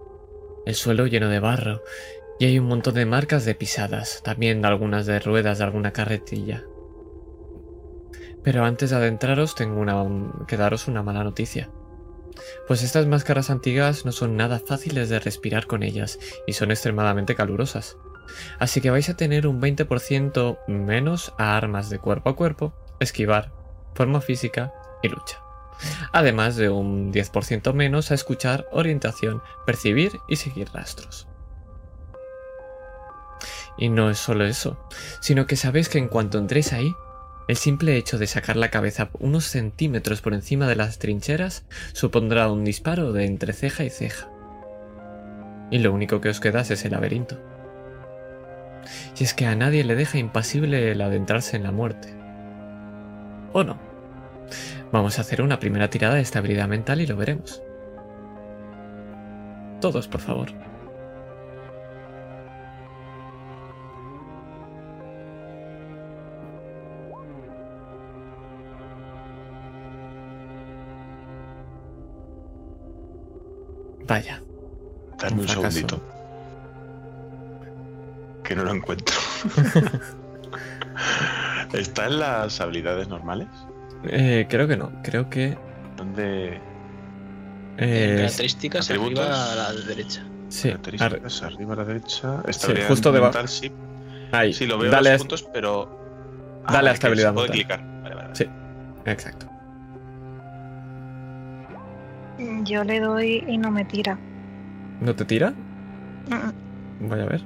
El 0.65 0.75
suelo 0.75 1.07
lleno 1.07 1.27
de 1.27 1.39
barro, 1.41 1.83
y 2.39 2.45
hay 2.45 2.57
un 2.57 2.67
montón 2.67 2.93
de 2.93 3.05
marcas 3.05 3.43
de 3.43 3.55
pisadas, 3.55 4.21
también 4.23 4.63
algunas 4.63 5.05
de 5.07 5.19
ruedas 5.19 5.57
de 5.57 5.65
alguna 5.65 5.91
carretilla. 5.91 6.63
Pero 8.43 8.65
antes 8.65 8.89
de 8.89 8.95
adentraros 8.95 9.55
tengo 9.55 9.79
una, 9.79 10.03
que 10.47 10.57
daros 10.57 10.87
una 10.87 11.03
mala 11.03 11.23
noticia. 11.23 11.69
Pues 12.67 12.83
estas 12.83 13.05
máscaras 13.05 13.49
antiguas 13.49 14.05
no 14.05 14.11
son 14.11 14.37
nada 14.37 14.59
fáciles 14.59 15.09
de 15.09 15.19
respirar 15.19 15.67
con 15.67 15.83
ellas 15.83 16.19
y 16.47 16.53
son 16.53 16.71
extremadamente 16.71 17.35
calurosas. 17.35 17.97
Así 18.59 18.81
que 18.81 18.89
vais 18.89 19.09
a 19.09 19.17
tener 19.17 19.47
un 19.47 19.61
20% 19.61 20.59
menos 20.67 21.33
a 21.37 21.57
armas 21.57 21.89
de 21.89 21.99
cuerpo 21.99 22.29
a 22.29 22.35
cuerpo, 22.35 22.73
esquivar, 22.99 23.51
forma 23.93 24.21
física 24.21 24.73
y 25.03 25.09
lucha. 25.09 25.39
Además 26.13 26.55
de 26.55 26.69
un 26.69 27.11
10% 27.11 27.73
menos 27.73 28.11
a 28.11 28.15
escuchar, 28.15 28.67
orientación, 28.71 29.41
percibir 29.65 30.19
y 30.27 30.35
seguir 30.35 30.69
rastros. 30.73 31.27
Y 33.77 33.89
no 33.89 34.09
es 34.09 34.17
solo 34.17 34.45
eso, 34.45 34.77
sino 35.21 35.47
que 35.47 35.55
sabéis 35.55 35.89
que 35.89 35.97
en 35.97 36.07
cuanto 36.07 36.37
entréis 36.37 36.73
ahí, 36.73 36.93
el 37.51 37.57
simple 37.57 37.97
hecho 37.97 38.17
de 38.17 38.27
sacar 38.27 38.55
la 38.55 38.71
cabeza 38.71 39.09
unos 39.19 39.43
centímetros 39.43 40.21
por 40.21 40.33
encima 40.33 40.67
de 40.67 40.77
las 40.77 40.99
trincheras 40.99 41.65
supondrá 41.91 42.49
un 42.49 42.63
disparo 42.63 43.11
de 43.11 43.25
entre 43.25 43.51
ceja 43.51 43.83
y 43.83 43.89
ceja. 43.89 44.29
Y 45.69 45.79
lo 45.79 45.91
único 45.91 46.21
que 46.21 46.29
os 46.29 46.39
queda 46.39 46.61
es 46.61 46.71
ese 46.71 46.89
laberinto. 46.89 47.37
Y 49.19 49.25
es 49.25 49.33
que 49.33 49.47
a 49.47 49.55
nadie 49.57 49.83
le 49.83 49.95
deja 49.95 50.17
impasible 50.17 50.93
el 50.93 51.01
adentrarse 51.01 51.57
en 51.57 51.63
la 51.63 51.73
muerte. 51.73 52.13
¿O 53.51 53.65
no? 53.65 53.77
Vamos 54.93 55.17
a 55.17 55.21
hacer 55.21 55.41
una 55.41 55.59
primera 55.59 55.89
tirada 55.89 56.15
de 56.15 56.21
estabilidad 56.21 56.69
mental 56.69 57.01
y 57.01 57.05
lo 57.05 57.17
veremos. 57.17 57.61
Todos, 59.81 60.07
por 60.07 60.21
favor. 60.21 60.70
Vaya. 74.11 74.41
Dame 75.19 75.41
un 75.41 75.47
fracaso. 75.47 75.71
segundito. 75.71 76.01
Que 78.43 78.55
no 78.55 78.63
lo 78.63 78.71
encuentro. 78.73 79.15
¿Está 81.73 82.07
en 82.07 82.19
las 82.19 82.59
habilidades 82.59 83.07
normales? 83.07 83.47
Eh, 84.03 84.45
creo 84.49 84.67
que 84.67 84.77
no. 84.77 84.91
Creo 85.03 85.29
que 85.29 85.57
¿Dónde? 85.95 86.59
Eh, 87.77 88.15
características 88.17 88.85
atributos. 88.85 89.19
arriba 89.25 89.67
a 89.69 89.73
la 89.73 89.81
derecha. 89.81 90.23
sí, 90.49 90.69
ar- 90.69 90.81
Características, 90.81 91.43
arriba 91.43 91.73
a 91.73 91.77
la 91.77 91.85
derecha. 91.85 92.41
Estabilidad 92.47 92.87
justo 92.87 93.11
debajo. 93.11 93.47
sí. 93.47 93.71
ahí. 94.31 94.53
Sí, 94.53 94.65
lo 94.67 94.77
veo 94.77 94.91
Dale 94.91 95.11
los 95.13 95.21
puntos, 95.21 95.43
pero. 95.53 95.99
Ah, 96.65 96.73
Dale 96.73 96.89
a 96.89 96.91
que 96.91 96.95
estabilidad 96.95 97.33
puede 97.33 97.49
clicar. 97.49 97.79
Vale, 97.79 98.01
vale, 98.01 98.15
vale. 98.15 98.35
Sí. 98.35 98.45
Exacto. 99.05 99.47
Yo 102.63 102.83
le 102.83 102.99
doy 102.99 103.43
y 103.47 103.57
no 103.57 103.71
me 103.71 103.85
tira. 103.85 104.17
¿No 104.99 105.15
te 105.15 105.25
tira? 105.25 105.51
Mm, 105.51 107.07
Voy 107.07 107.19
a 107.19 107.25
ver. 107.25 107.41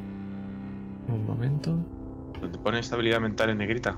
Un 1.07 1.25
momento. 1.25 1.77
Donde 2.41 2.57
pone 2.57 2.79
estabilidad 2.79 3.19
mental 3.19 3.49
en 3.49 3.57
negrita. 3.59 3.97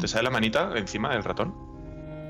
¿Te 0.00 0.08
sale 0.08 0.24
la 0.24 0.30
manita 0.30 0.72
encima 0.76 1.12
del 1.12 1.24
ratón? 1.24 1.54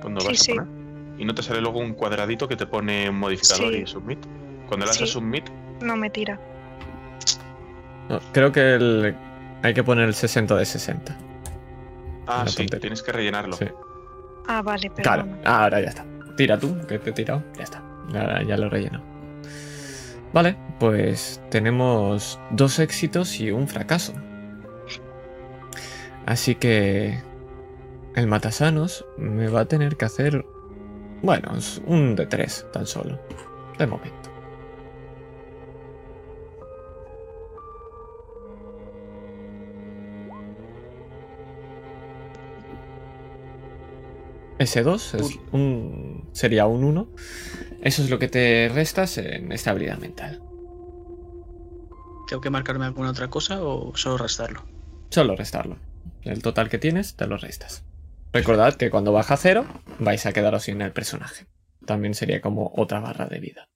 Cuando 0.00 0.20
Sí, 0.20 0.26
vas 0.28 0.40
a 0.40 0.44
sí. 0.44 0.52
poner. 0.54 0.80
Y 1.18 1.24
no 1.24 1.34
te 1.34 1.42
sale 1.42 1.60
luego 1.60 1.78
un 1.80 1.92
cuadradito 1.92 2.48
que 2.48 2.56
te 2.56 2.66
pone 2.66 3.08
un 3.10 3.18
modificador 3.18 3.72
Sí. 3.72 3.80
y 3.82 3.86
submit. 3.86 4.18
Cuando 4.66 4.86
le 4.86 4.90
das 4.90 5.02
a 5.02 5.06
Sí. 5.06 5.12
submit, 5.12 5.44
No 5.82 5.96
me 5.96 6.10
tira. 6.10 6.38
No, 8.08 8.18
creo 8.32 8.52
que 8.52 8.74
el- 8.74 9.14
hay 9.62 9.72
que 9.74 9.82
poner 9.84 10.04
el 10.06 10.14
60 10.14 10.54
de 10.56 10.64
60. 10.66 11.16
ah, 12.26 12.44
sí, 12.46 12.56
tontería. 12.58 12.80
tienes 12.80 13.02
que 13.02 13.12
rellenarlo. 13.12 13.56
Sí. 13.56 13.66
Ah, 14.46 14.60
vale, 14.62 14.90
Claro, 14.90 15.22
perdón. 15.24 15.40
ahora 15.46 15.80
ya 15.80 15.88
está. 15.88 16.04
Tira 16.40 16.58
tú, 16.58 16.74
que 16.88 16.98
te 16.98 17.10
he 17.10 17.12
tirado. 17.12 17.42
Ya 17.58 17.64
está. 17.64 17.82
Ya, 18.14 18.56
lo 18.56 18.68
he 18.68 18.70
rellenado. 18.70 19.04
Vale, 20.32 20.56
pues 20.78 21.38
tenemos 21.50 22.40
dos 22.50 22.78
éxitos 22.78 23.38
y 23.40 23.50
un 23.50 23.68
fracaso. 23.68 24.14
Así 26.24 26.54
que 26.54 27.20
el 28.16 28.26
matasanos 28.26 29.04
me 29.18 29.48
va 29.48 29.60
a 29.60 29.64
tener 29.66 29.98
que 29.98 30.06
hacer, 30.06 30.46
bueno, 31.20 31.52
un 31.84 32.16
de 32.16 32.24
tres 32.24 32.66
tan 32.72 32.86
solo, 32.86 33.20
de 33.78 33.86
momento. 33.86 34.19
Ese 44.60 44.82
2 44.82 45.14
es 45.14 45.38
un, 45.52 46.28
sería 46.32 46.66
un 46.66 46.84
1. 46.84 47.08
Eso 47.80 48.02
es 48.02 48.10
lo 48.10 48.18
que 48.18 48.28
te 48.28 48.68
restas 48.68 49.16
en 49.16 49.52
estabilidad 49.52 49.96
mental. 49.96 50.42
¿Tengo 52.28 52.42
que 52.42 52.50
marcarme 52.50 52.84
alguna 52.84 53.08
otra 53.08 53.28
cosa 53.28 53.64
o 53.64 53.96
solo 53.96 54.18
restarlo? 54.18 54.66
Solo 55.08 55.34
restarlo. 55.34 55.78
El 56.24 56.42
total 56.42 56.68
que 56.68 56.76
tienes, 56.76 57.16
te 57.16 57.26
lo 57.26 57.38
restas. 57.38 57.84
Recordad 58.34 58.74
que 58.74 58.90
cuando 58.90 59.12
baja 59.12 59.32
a 59.32 59.38
cero, 59.38 59.64
vais 59.98 60.26
a 60.26 60.34
quedaros 60.34 60.64
sin 60.64 60.82
el 60.82 60.92
personaje. 60.92 61.46
También 61.86 62.12
sería 62.12 62.42
como 62.42 62.70
otra 62.76 63.00
barra 63.00 63.28
de 63.28 63.40
vida. 63.40 63.70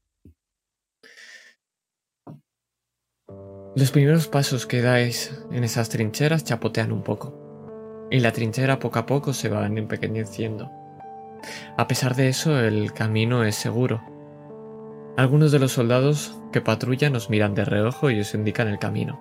Los 3.74 3.91
primeros 3.91 4.28
pasos 4.28 4.66
que 4.66 4.82
dais 4.82 5.35
en 5.51 5.64
esas 5.64 5.89
trincheras 5.89 6.45
chapotean 6.45 6.93
un 6.93 7.03
poco. 7.03 7.43
Y 8.15 8.21
la 8.21 8.31
trinchera 8.31 8.79
poco 8.79 9.01
a 9.01 9.07
poco 9.07 9.33
se 9.33 9.49
va 9.49 9.67
empequeñeciendo. 9.67 10.71
A 11.77 11.89
pesar 11.89 12.15
de 12.15 12.29
eso, 12.29 12.61
el 12.61 12.93
camino 12.93 13.43
es 13.43 13.57
seguro. 13.57 14.05
Algunos 15.17 15.51
de 15.51 15.59
los 15.59 15.73
soldados 15.73 16.39
que 16.53 16.61
patrullan 16.61 17.17
os 17.17 17.29
miran 17.29 17.57
de 17.57 17.65
reojo 17.65 18.11
y 18.11 18.21
os 18.21 18.33
indican 18.33 18.69
el 18.69 18.79
camino. 18.79 19.21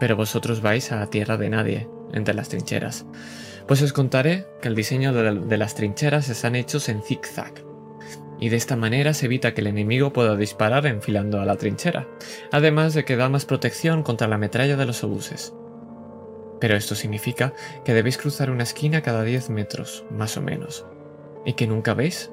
Pero 0.00 0.16
vosotros 0.16 0.62
vais 0.62 0.90
a 0.90 1.06
tierra 1.10 1.36
de 1.36 1.50
nadie, 1.50 1.90
entre 2.14 2.32
las 2.32 2.48
trincheras. 2.48 3.04
Pues 3.68 3.82
os 3.82 3.92
contaré 3.92 4.46
que 4.62 4.68
el 4.68 4.74
diseño 4.74 5.12
de 5.12 5.58
las 5.58 5.74
trincheras 5.74 6.30
están 6.30 6.56
hechos 6.56 6.88
en 6.88 7.02
zigzag. 7.02 7.52
Y 8.40 8.48
de 8.48 8.56
esta 8.56 8.74
manera 8.74 9.12
se 9.12 9.26
evita 9.26 9.52
que 9.52 9.60
el 9.60 9.66
enemigo 9.66 10.14
pueda 10.14 10.34
disparar 10.34 10.86
enfilando 10.86 11.42
a 11.42 11.44
la 11.44 11.56
trinchera, 11.56 12.08
además 12.52 12.94
de 12.94 13.04
que 13.04 13.16
da 13.16 13.28
más 13.28 13.44
protección 13.44 14.02
contra 14.02 14.28
la 14.28 14.38
metralla 14.38 14.78
de 14.78 14.86
los 14.86 15.04
obuses. 15.04 15.52
Pero 16.60 16.76
esto 16.76 16.94
significa 16.94 17.54
que 17.84 17.94
debéis 17.94 18.18
cruzar 18.18 18.50
una 18.50 18.62
esquina 18.62 19.02
cada 19.02 19.22
10 19.22 19.50
metros, 19.50 20.04
más 20.10 20.36
o 20.36 20.42
menos, 20.42 20.86
y 21.44 21.54
que 21.54 21.66
nunca 21.66 21.94
veis 21.94 22.30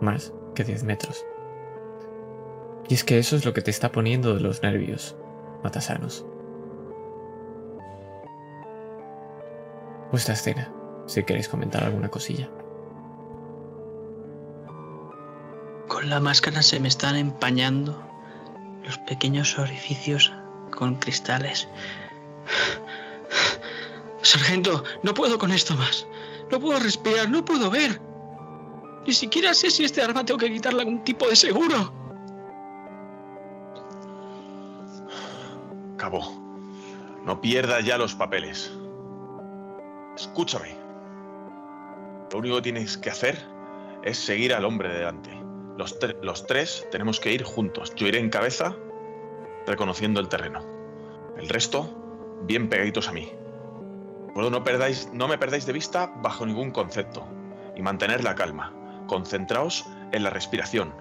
más 0.00 0.32
que 0.54 0.64
10 0.64 0.84
metros. 0.84 1.24
Y 2.88 2.94
es 2.94 3.02
que 3.02 3.18
eso 3.18 3.34
es 3.34 3.44
lo 3.44 3.52
que 3.52 3.62
te 3.62 3.70
está 3.70 3.90
poniendo 3.90 4.34
de 4.34 4.40
los 4.40 4.62
nervios, 4.62 5.16
Matasanos. 5.64 6.24
Vuestra 10.10 10.34
escena, 10.34 10.72
si 11.06 11.24
queréis 11.24 11.48
comentar 11.48 11.82
alguna 11.82 12.08
cosilla. 12.08 12.48
Con 15.88 16.10
la 16.10 16.20
máscara 16.20 16.62
se 16.62 16.78
me 16.78 16.88
están 16.88 17.16
empañando 17.16 18.00
los 18.84 18.98
pequeños 18.98 19.58
orificios 19.58 20.32
con 20.70 20.96
cristales. 20.96 21.68
Sargento, 24.26 24.82
no 25.02 25.14
puedo 25.14 25.38
con 25.38 25.52
esto 25.52 25.74
más. 25.76 26.06
No 26.50 26.58
puedo 26.58 26.78
respirar, 26.80 27.30
no 27.30 27.44
puedo 27.44 27.70
ver. 27.70 28.00
Ni 29.06 29.12
siquiera 29.12 29.54
sé 29.54 29.70
si 29.70 29.84
este 29.84 30.02
arma 30.02 30.24
tengo 30.24 30.38
que 30.38 30.52
quitarle 30.52 30.80
algún 30.80 31.04
tipo 31.04 31.28
de 31.28 31.36
seguro. 31.36 31.92
Cabo, 35.96 36.20
no 37.24 37.40
pierdas 37.40 37.84
ya 37.84 37.98
los 37.98 38.14
papeles. 38.14 38.72
Escúchame. 40.16 40.76
Lo 42.32 42.38
único 42.40 42.56
que 42.56 42.62
tienes 42.62 42.98
que 42.98 43.10
hacer 43.10 43.38
es 44.02 44.18
seguir 44.18 44.54
al 44.54 44.64
hombre 44.64 44.88
de 44.88 44.98
delante. 44.98 45.30
Los, 45.78 45.96
los 46.22 46.46
tres 46.46 46.86
tenemos 46.90 47.20
que 47.20 47.32
ir 47.32 47.44
juntos. 47.44 47.94
Yo 47.94 48.08
iré 48.08 48.18
en 48.18 48.30
cabeza, 48.30 48.74
reconociendo 49.66 50.20
el 50.20 50.28
terreno. 50.28 50.64
El 51.36 51.48
resto, 51.48 52.42
bien 52.42 52.68
pegaditos 52.68 53.08
a 53.08 53.12
mí. 53.12 53.30
Bueno, 54.36 54.50
no, 54.50 54.62
perdáis, 54.62 55.08
no 55.14 55.28
me 55.28 55.38
perdáis 55.38 55.64
de 55.64 55.72
vista 55.72 56.12
bajo 56.16 56.44
ningún 56.44 56.70
concepto. 56.70 57.26
Y 57.74 57.80
mantener 57.80 58.22
la 58.22 58.34
calma. 58.34 58.70
Concentraos 59.06 59.86
en 60.12 60.22
la 60.22 60.28
respiración. 60.28 60.92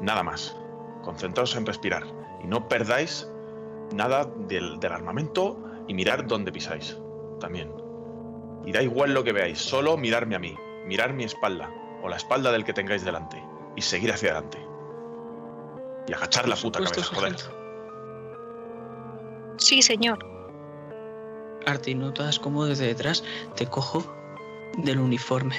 Nada 0.00 0.22
más. 0.22 0.56
Concentraos 1.02 1.54
en 1.56 1.66
respirar. 1.66 2.04
Y 2.42 2.46
no 2.46 2.68
perdáis 2.68 3.30
nada 3.92 4.24
del, 4.24 4.80
del 4.80 4.92
armamento 4.92 5.62
y 5.88 5.92
mirar 5.92 6.26
dónde 6.26 6.52
pisáis. 6.52 6.96
También. 7.38 7.70
Y 8.64 8.72
da 8.72 8.80
igual 8.80 9.12
lo 9.12 9.24
que 9.24 9.32
veáis, 9.32 9.58
solo 9.58 9.98
mirarme 9.98 10.36
a 10.36 10.38
mí, 10.38 10.56
mirar 10.86 11.12
mi 11.12 11.24
espalda 11.24 11.70
o 12.02 12.08
la 12.08 12.16
espalda 12.16 12.50
del 12.50 12.64
que 12.64 12.72
tengáis 12.72 13.04
delante 13.04 13.44
y 13.76 13.82
seguir 13.82 14.10
hacia 14.10 14.30
adelante. 14.30 14.58
Y 16.08 16.14
agachar 16.14 16.48
la 16.48 16.56
puta 16.56 16.78
cabeza, 16.82 17.14
joder. 17.14 17.36
Sí, 19.58 19.82
señor. 19.82 20.39
Arti, 21.66 21.94
notas 21.94 22.38
como 22.38 22.64
desde 22.64 22.86
detrás 22.86 23.24
te 23.56 23.66
cojo 23.66 24.04
del 24.78 24.98
uniforme. 24.98 25.56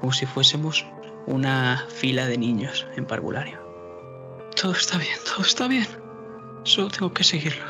Como 0.00 0.12
si 0.12 0.26
fuésemos 0.26 0.86
una 1.26 1.86
fila 1.88 2.26
de 2.26 2.38
niños 2.38 2.86
en 2.96 3.06
parvulario. 3.06 3.58
Todo 4.60 4.72
está 4.72 4.98
bien, 4.98 5.16
todo 5.24 5.44
está 5.44 5.68
bien. 5.68 5.86
Solo 6.64 6.88
tengo 6.88 7.12
que 7.12 7.24
seguirlo. 7.24 7.64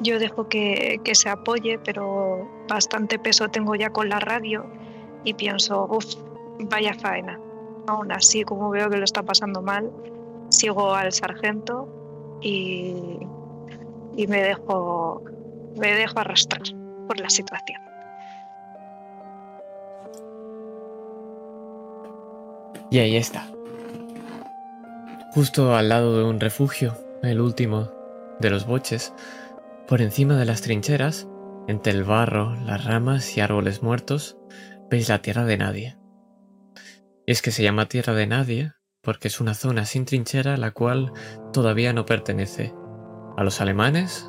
Yo 0.00 0.18
dejo 0.18 0.48
que, 0.48 1.00
que 1.04 1.14
se 1.14 1.28
apoye, 1.28 1.78
pero 1.78 2.48
bastante 2.68 3.18
peso 3.18 3.48
tengo 3.48 3.74
ya 3.74 3.90
con 3.90 4.08
la 4.08 4.20
radio 4.20 4.66
y 5.24 5.34
pienso, 5.34 5.86
uff, 5.90 6.16
vaya 6.60 6.94
faena. 6.94 7.40
Aún 7.86 8.12
así, 8.12 8.42
como 8.44 8.70
veo 8.70 8.90
que 8.90 8.96
lo 8.96 9.04
está 9.04 9.22
pasando 9.22 9.62
mal, 9.62 9.90
sigo 10.48 10.94
al 10.94 11.12
sargento 11.12 11.88
y, 12.40 13.18
y 14.16 14.26
me 14.26 14.42
dejo 14.42 15.22
me 15.76 15.94
dejo 15.94 16.18
arrastrar 16.18 16.62
por 17.06 17.20
la 17.20 17.30
situación. 17.30 17.80
Y 22.90 22.98
ahí 22.98 23.16
está. 23.16 23.46
Justo 25.32 25.74
al 25.74 25.88
lado 25.88 26.18
de 26.18 26.24
un 26.24 26.40
refugio, 26.40 26.96
el 27.22 27.40
último 27.40 27.90
de 28.40 28.50
los 28.50 28.66
boches, 28.66 29.12
por 29.86 30.00
encima 30.00 30.36
de 30.36 30.44
las 30.44 30.62
trincheras, 30.62 31.28
entre 31.68 31.92
el 31.92 32.04
barro, 32.04 32.54
las 32.64 32.84
ramas 32.84 33.36
y 33.36 33.40
árboles 33.40 33.82
muertos, 33.82 34.36
veis 34.90 35.08
la 35.08 35.20
tierra 35.20 35.44
de 35.44 35.58
nadie. 35.58 35.98
Y 37.26 37.32
es 37.32 37.42
que 37.42 37.50
se 37.50 37.62
llama 37.62 37.86
tierra 37.86 38.14
de 38.14 38.26
nadie 38.26 38.72
porque 39.02 39.28
es 39.28 39.40
una 39.40 39.54
zona 39.54 39.84
sin 39.84 40.04
trinchera 40.04 40.56
la 40.56 40.72
cual 40.72 41.12
todavía 41.52 41.92
no 41.92 42.06
pertenece 42.06 42.74
a 43.36 43.44
los 43.44 43.60
alemanes 43.60 44.28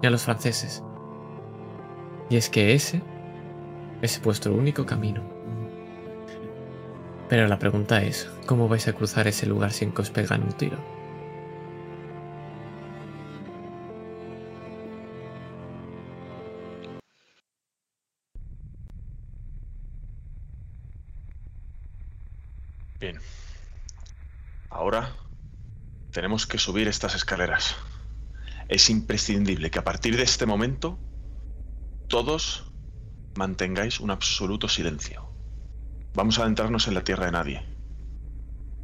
ni 0.00 0.08
a 0.08 0.10
los 0.10 0.22
franceses. 0.22 0.82
Y 2.28 2.36
es 2.36 2.48
que 2.48 2.74
ese 2.74 3.02
es 4.02 4.20
vuestro 4.22 4.54
único 4.54 4.86
camino. 4.86 5.22
Pero 7.28 7.46
la 7.46 7.58
pregunta 7.58 8.02
es, 8.02 8.28
¿cómo 8.46 8.68
vais 8.68 8.88
a 8.88 8.92
cruzar 8.92 9.28
ese 9.28 9.46
lugar 9.46 9.72
sin 9.72 9.92
que 9.92 10.02
os 10.02 10.10
pegan 10.10 10.42
un 10.42 10.52
tiro? 10.52 10.78
Bien. 22.98 23.18
Ahora 24.68 25.14
tenemos 26.10 26.46
que 26.46 26.58
subir 26.58 26.88
estas 26.88 27.14
escaleras. 27.14 27.76
Es 28.70 28.88
imprescindible 28.88 29.68
que 29.68 29.80
a 29.80 29.84
partir 29.84 30.16
de 30.16 30.22
este 30.22 30.46
momento 30.46 30.96
todos 32.06 32.72
mantengáis 33.34 33.98
un 33.98 34.12
absoluto 34.12 34.68
silencio. 34.68 35.28
Vamos 36.14 36.38
a 36.38 36.42
adentrarnos 36.42 36.86
en 36.86 36.94
la 36.94 37.02
tierra 37.02 37.26
de 37.26 37.32
nadie. 37.32 37.66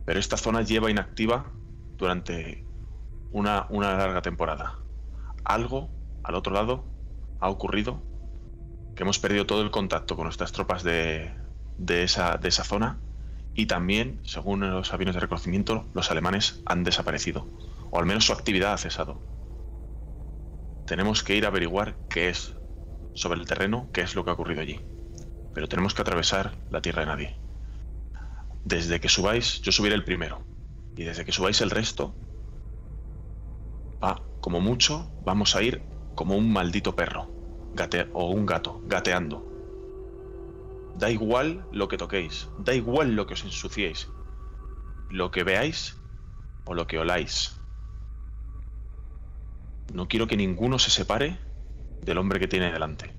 Pero 0.04 0.18
esta 0.18 0.36
zona 0.36 0.62
lleva 0.62 0.90
inactiva 0.90 1.52
durante 1.96 2.66
una, 3.30 3.68
larga 3.70 4.22
temporada. 4.22 4.80
Algo 5.44 5.88
al 6.24 6.34
otro 6.34 6.52
lado 6.52 6.84
ha 7.38 7.48
ocurrido 7.48 8.02
que 8.96 9.04
hemos 9.04 9.20
perdido 9.20 9.46
todo 9.46 9.62
el 9.62 9.70
contacto 9.70 10.16
con 10.16 10.24
nuestras 10.24 10.50
tropas 10.50 10.82
de 10.82 11.32
esa 11.86 12.64
zona 12.64 12.98
y 13.54 13.66
también, 13.66 14.18
según 14.24 14.68
los 14.68 14.92
aviones 14.92 15.14
de 15.14 15.20
reconocimiento, 15.20 15.86
los 15.94 16.10
alemanes 16.10 16.60
han 16.66 16.82
desaparecido, 16.82 17.46
o 17.92 18.00
al 18.00 18.06
menos 18.06 18.26
su 18.26 18.32
actividad 18.32 18.72
ha 18.72 18.78
cesado. 18.78 19.35
Tenemos 20.86 21.22
que 21.22 21.34
ir 21.34 21.44
a 21.44 21.48
averiguar 21.48 21.96
qué 22.08 22.28
es 22.28 22.54
sobre 23.14 23.40
el 23.40 23.46
terreno, 23.46 23.88
qué 23.92 24.02
es 24.02 24.14
lo 24.14 24.24
que 24.24 24.30
ha 24.30 24.34
ocurrido 24.34 24.60
allí. 24.60 24.80
Pero 25.52 25.68
tenemos 25.68 25.94
que 25.94 26.02
atravesar 26.02 26.52
la 26.70 26.80
tierra 26.80 27.00
de 27.00 27.06
nadie. 27.06 27.36
Desde 28.64 29.00
que 29.00 29.08
subáis, 29.08 29.60
yo 29.62 29.72
subiré 29.72 29.94
el 29.94 30.04
primero. 30.04 30.44
Y 30.96 31.04
desde 31.04 31.24
que 31.24 31.32
subáis 31.32 31.60
el 31.60 31.70
resto, 31.70 32.14
va, 34.02 34.22
como 34.40 34.60
mucho, 34.60 35.10
vamos 35.24 35.56
a 35.56 35.62
ir 35.62 35.82
como 36.14 36.36
un 36.36 36.52
maldito 36.52 36.94
perro 36.94 37.36
o 38.12 38.30
un 38.30 38.46
gato, 38.46 38.80
gateando. 38.86 39.44
Da 40.96 41.10
igual 41.10 41.66
lo 41.72 41.88
que 41.88 41.98
toquéis, 41.98 42.48
da 42.58 42.74
igual 42.74 43.14
lo 43.14 43.26
que 43.26 43.34
os 43.34 43.44
ensuciéis, 43.44 44.08
lo 45.10 45.30
que 45.30 45.44
veáis 45.44 45.96
o 46.64 46.74
lo 46.74 46.86
que 46.86 46.98
oláis. 46.98 47.55
No 49.92 50.08
quiero 50.08 50.26
que 50.26 50.36
ninguno 50.36 50.78
se 50.78 50.90
separe 50.90 51.38
del 52.00 52.18
hombre 52.18 52.40
que 52.40 52.48
tiene 52.48 52.72
delante. 52.72 53.12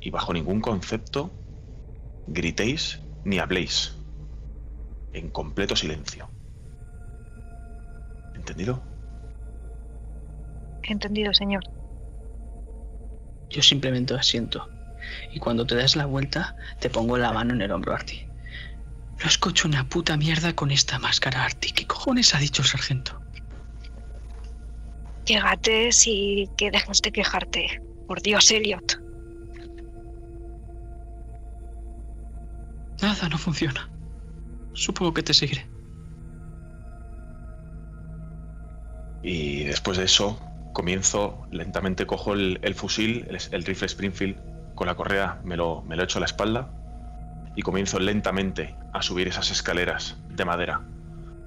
Y 0.00 0.10
bajo 0.10 0.32
ningún 0.32 0.60
concepto 0.60 1.30
gritéis 2.26 3.00
ni 3.24 3.38
habléis. 3.38 3.94
En 5.12 5.30
completo 5.30 5.76
silencio. 5.76 6.28
¿Entendido? 8.34 8.82
Entendido, 10.82 11.32
señor. 11.32 11.62
Yo 13.50 13.62
simplemente 13.62 14.14
asiento. 14.14 14.68
Y 15.32 15.38
cuando 15.38 15.66
te 15.66 15.76
das 15.76 15.96
la 15.96 16.06
vuelta, 16.06 16.56
te 16.80 16.90
pongo 16.90 17.16
la 17.16 17.32
mano 17.32 17.54
en 17.54 17.62
el 17.62 17.70
hombro, 17.70 17.94
Arti. 17.94 18.26
No 19.22 19.26
escucho 19.26 19.68
una 19.68 19.88
puta 19.88 20.16
mierda 20.16 20.54
con 20.54 20.70
esta 20.70 20.98
máscara, 20.98 21.44
Arti. 21.44 21.72
¿Qué 21.72 21.86
cojones 21.86 22.34
ha 22.34 22.38
dicho 22.38 22.62
el 22.62 22.68
sargento? 22.68 23.23
Que 25.24 25.40
gates 25.40 26.06
y 26.06 26.48
que 26.56 26.70
dejes 26.70 27.00
de 27.02 27.12
quejarte. 27.12 27.82
Por 28.06 28.20
Dios, 28.20 28.50
Elliot. 28.50 29.00
Nada, 33.00 33.28
no 33.28 33.38
funciona. 33.38 33.90
Supongo 34.72 35.14
que 35.14 35.22
te 35.22 35.34
seguiré. 35.34 35.66
Y 39.22 39.64
después 39.64 39.96
de 39.96 40.04
eso, 40.04 40.38
comienzo, 40.74 41.46
lentamente 41.50 42.06
cojo 42.06 42.34
el, 42.34 42.74
fusil, 42.74 43.26
el, 43.50 43.64
rifle 43.64 43.86
Springfield, 43.86 44.36
con 44.74 44.86
la 44.86 44.94
correa 44.94 45.40
me 45.44 45.56
lo, 45.56 45.82
me 45.82 45.96
lo 45.96 46.02
echo 46.02 46.18
a 46.18 46.20
la 46.20 46.26
espalda 46.26 46.70
y 47.56 47.62
comienzo 47.62 47.98
lentamente 47.98 48.74
a 48.92 49.00
subir 49.00 49.28
esas 49.28 49.50
escaleras 49.50 50.18
de 50.28 50.44
madera 50.44 50.82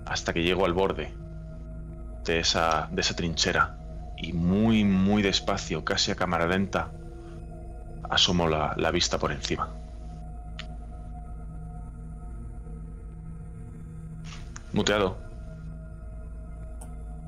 hasta 0.06 0.34
que 0.34 0.42
llego 0.42 0.66
al 0.66 0.74
borde 0.74 1.14
de 2.28 2.40
esa, 2.40 2.90
de 2.92 3.02
esa 3.02 3.16
trinchera 3.16 3.78
y 4.18 4.34
muy, 4.34 4.84
muy 4.84 5.24
despacio, 5.24 5.84
casi 5.84 6.12
a 6.12 6.16
cámara 6.16 6.48
lenta, 6.48 6.92
asomo 8.10 8.48
la, 8.48 8.74
la 8.78 8.92
vista 8.92 9.18
por 9.18 9.32
encima. 9.32 9.70
Muteado. 14.74 15.18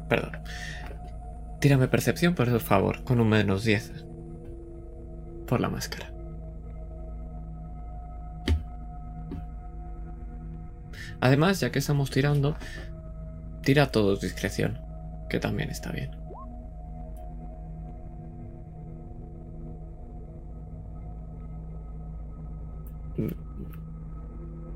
Perdón. 0.10 0.38
Tírame 1.60 1.88
percepción, 1.88 2.36
por 2.36 2.60
favor, 2.60 3.04
con 3.04 3.20
un 3.20 3.30
menos 3.30 3.64
10. 3.64 4.06
Por 5.47 5.62
la 5.62 5.70
máscara. 5.70 6.12
Además, 11.22 11.60
ya 11.60 11.72
que 11.72 11.80
estamos 11.80 12.12
tirando, 12.12 12.56
tira 13.62 13.91
todos 13.91 14.22
discreción, 14.22 14.80
que 15.30 15.39
también 15.39 15.69
está 15.69 15.91
bien. 15.91 16.11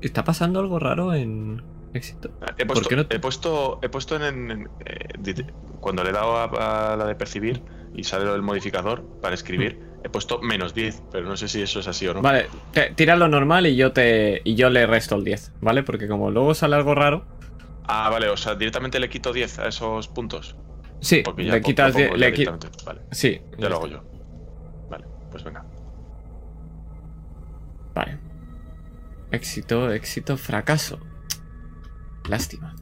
¿Está 0.00 0.24
pasando 0.24 0.60
algo 0.60 0.78
raro 0.78 1.14
en 1.14 1.62
éxito? 1.94 2.30
He 2.58 2.66
puesto, 2.66 3.06
he 3.08 3.18
puesto, 3.18 3.78
he 3.82 3.88
puesto 3.88 4.16
en, 4.16 4.68
eh, 4.84 5.46
cuando 5.80 6.04
le 6.04 6.10
he 6.10 6.12
dado 6.12 6.36
a, 6.36 6.96
la 6.96 7.06
de 7.06 7.14
percibir 7.14 7.62
y 7.94 8.04
sale 8.04 8.30
el 8.30 8.42
modificador 8.42 9.02
para 9.22 9.34
escribir, 9.34 9.80
he 10.02 10.10
puesto 10.10 10.40
menos 10.42 10.74
10, 10.74 11.04
pero 11.10 11.26
no 11.26 11.36
sé 11.36 11.48
si 11.48 11.62
eso 11.62 11.80
es 11.80 11.88
así 11.88 12.06
o 12.06 12.14
no. 12.14 12.20
Vale, 12.20 12.48
tira 12.96 13.16
lo 13.16 13.28
normal 13.28 13.66
y 13.66 13.76
yo 13.76 13.92
te 13.92 14.42
y 14.44 14.56
yo 14.56 14.68
le 14.68 14.86
resto 14.86 15.14
el 15.14 15.24
10, 15.24 15.52
¿vale? 15.62 15.82
Porque 15.82 16.06
como 16.06 16.30
luego 16.30 16.52
sale 16.54 16.76
algo 16.76 16.94
raro. 16.94 17.24
Ah, 17.86 18.08
vale, 18.10 18.28
o 18.28 18.36
sea, 18.36 18.54
directamente 18.54 18.98
le 18.98 19.08
quito 19.08 19.32
10 19.32 19.58
a 19.58 19.68
esos 19.68 20.08
puntos. 20.08 20.56
Sí, 21.00 21.22
le 21.36 21.60
quitas 21.60 21.94
10. 21.94 22.10
Vale. 22.84 23.02
Sí. 23.10 23.40
Ya 23.58 23.68
lo 23.68 23.76
hago 23.76 23.86
yo. 23.88 24.02
Vale, 24.88 25.04
pues 25.30 25.44
venga. 25.44 25.64
Vale. 27.94 28.18
Éxito, 29.30 29.92
éxito, 29.92 30.36
fracaso. 30.36 30.98
Lástima. 32.28 32.74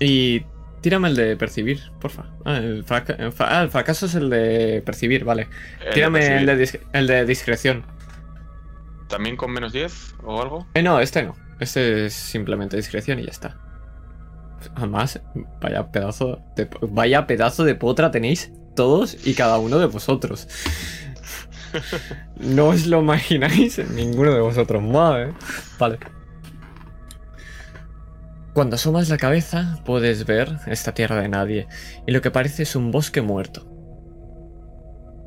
Y 0.00 0.44
tírame 0.80 1.08
el 1.08 1.16
de 1.16 1.36
percibir, 1.36 1.80
porfa. 2.00 2.30
Ah 2.44 2.56
el, 2.56 2.84
ah, 2.88 3.62
el 3.62 3.70
fracaso 3.70 4.06
es 4.06 4.14
el 4.14 4.30
de 4.30 4.82
percibir, 4.84 5.24
vale. 5.24 5.48
Tírame 5.92 6.38
el 6.38 6.46
de, 6.46 6.80
el 6.92 7.06
de, 7.06 7.26
discreción. 7.26 7.84
¿También 9.08 9.36
con 9.36 9.52
menos 9.52 9.72
10 9.72 10.16
o 10.22 10.40
algo? 10.40 10.66
Eh, 10.74 10.82
no, 10.82 11.00
este 11.00 11.22
no. 11.22 11.36
Este 11.60 12.06
es 12.06 12.14
simplemente 12.14 12.76
discreción 12.76 13.18
y 13.18 13.24
ya 13.24 13.30
está. 13.30 13.63
Además, 14.74 15.20
vaya 15.60 15.90
pedazo 15.90 16.40
de, 16.56 16.68
vaya 16.82 17.26
pedazo 17.26 17.64
de 17.64 17.74
potra 17.74 18.10
tenéis 18.10 18.52
todos 18.74 19.26
y 19.26 19.34
cada 19.34 19.58
uno 19.58 19.78
de 19.78 19.86
vosotros. 19.86 20.48
No 22.38 22.68
os 22.68 22.86
lo 22.86 23.00
imagináis 23.00 23.80
ninguno 23.90 24.32
de 24.32 24.40
vosotros 24.40 24.80
más, 24.80 25.26
¿eh? 25.26 25.32
Vale. 25.76 25.98
Cuando 28.52 28.76
asomas 28.76 29.08
la 29.08 29.16
cabeza 29.16 29.80
puedes 29.84 30.24
ver 30.26 30.58
esta 30.68 30.94
tierra 30.94 31.20
de 31.20 31.28
nadie 31.28 31.66
y 32.06 32.12
lo 32.12 32.20
que 32.20 32.30
parece 32.30 32.62
es 32.62 32.76
un 32.76 32.92
bosque 32.92 33.22
muerto. 33.22 33.66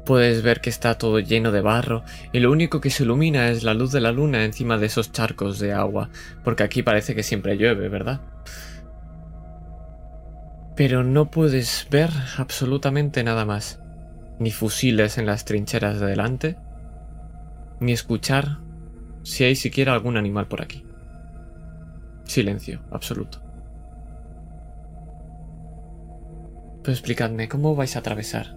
Puedes 0.05 0.41
ver 0.41 0.61
que 0.61 0.69
está 0.69 0.97
todo 0.97 1.19
lleno 1.19 1.51
de 1.51 1.59
barro 1.59 2.05
y 2.31 2.39
lo 2.39 2.49
único 2.49 2.79
que 2.79 2.89
se 2.89 3.03
ilumina 3.03 3.49
es 3.49 3.63
la 3.63 3.73
luz 3.73 3.91
de 3.91 3.99
la 3.99 4.13
luna 4.13 4.45
encima 4.45 4.77
de 4.77 4.85
esos 4.85 5.11
charcos 5.11 5.59
de 5.59 5.73
agua, 5.73 6.09
porque 6.45 6.63
aquí 6.63 6.81
parece 6.81 7.13
que 7.13 7.23
siempre 7.23 7.57
llueve, 7.57 7.89
¿verdad? 7.89 8.21
Pero 10.77 11.03
no 11.03 11.31
puedes 11.31 11.87
ver 11.89 12.11
absolutamente 12.37 13.23
nada 13.23 13.45
más 13.45 13.79
ni 14.37 14.51
fusiles 14.51 15.17
en 15.17 15.25
las 15.25 15.43
trincheras 15.43 15.99
de 15.99 16.05
delante, 16.05 16.55
ni 17.79 17.93
escuchar 17.93 18.59
si 19.23 19.43
hay 19.43 19.55
siquiera 19.55 19.93
algún 19.93 20.17
animal 20.17 20.47
por 20.47 20.61
aquí. 20.61 20.85
Silencio 22.25 22.83
absoluto. 22.91 23.41
Pero 26.83 26.93
explicadme, 26.93 27.49
¿cómo 27.49 27.75
vais 27.75 27.95
a 27.95 27.99
atravesar 27.99 28.55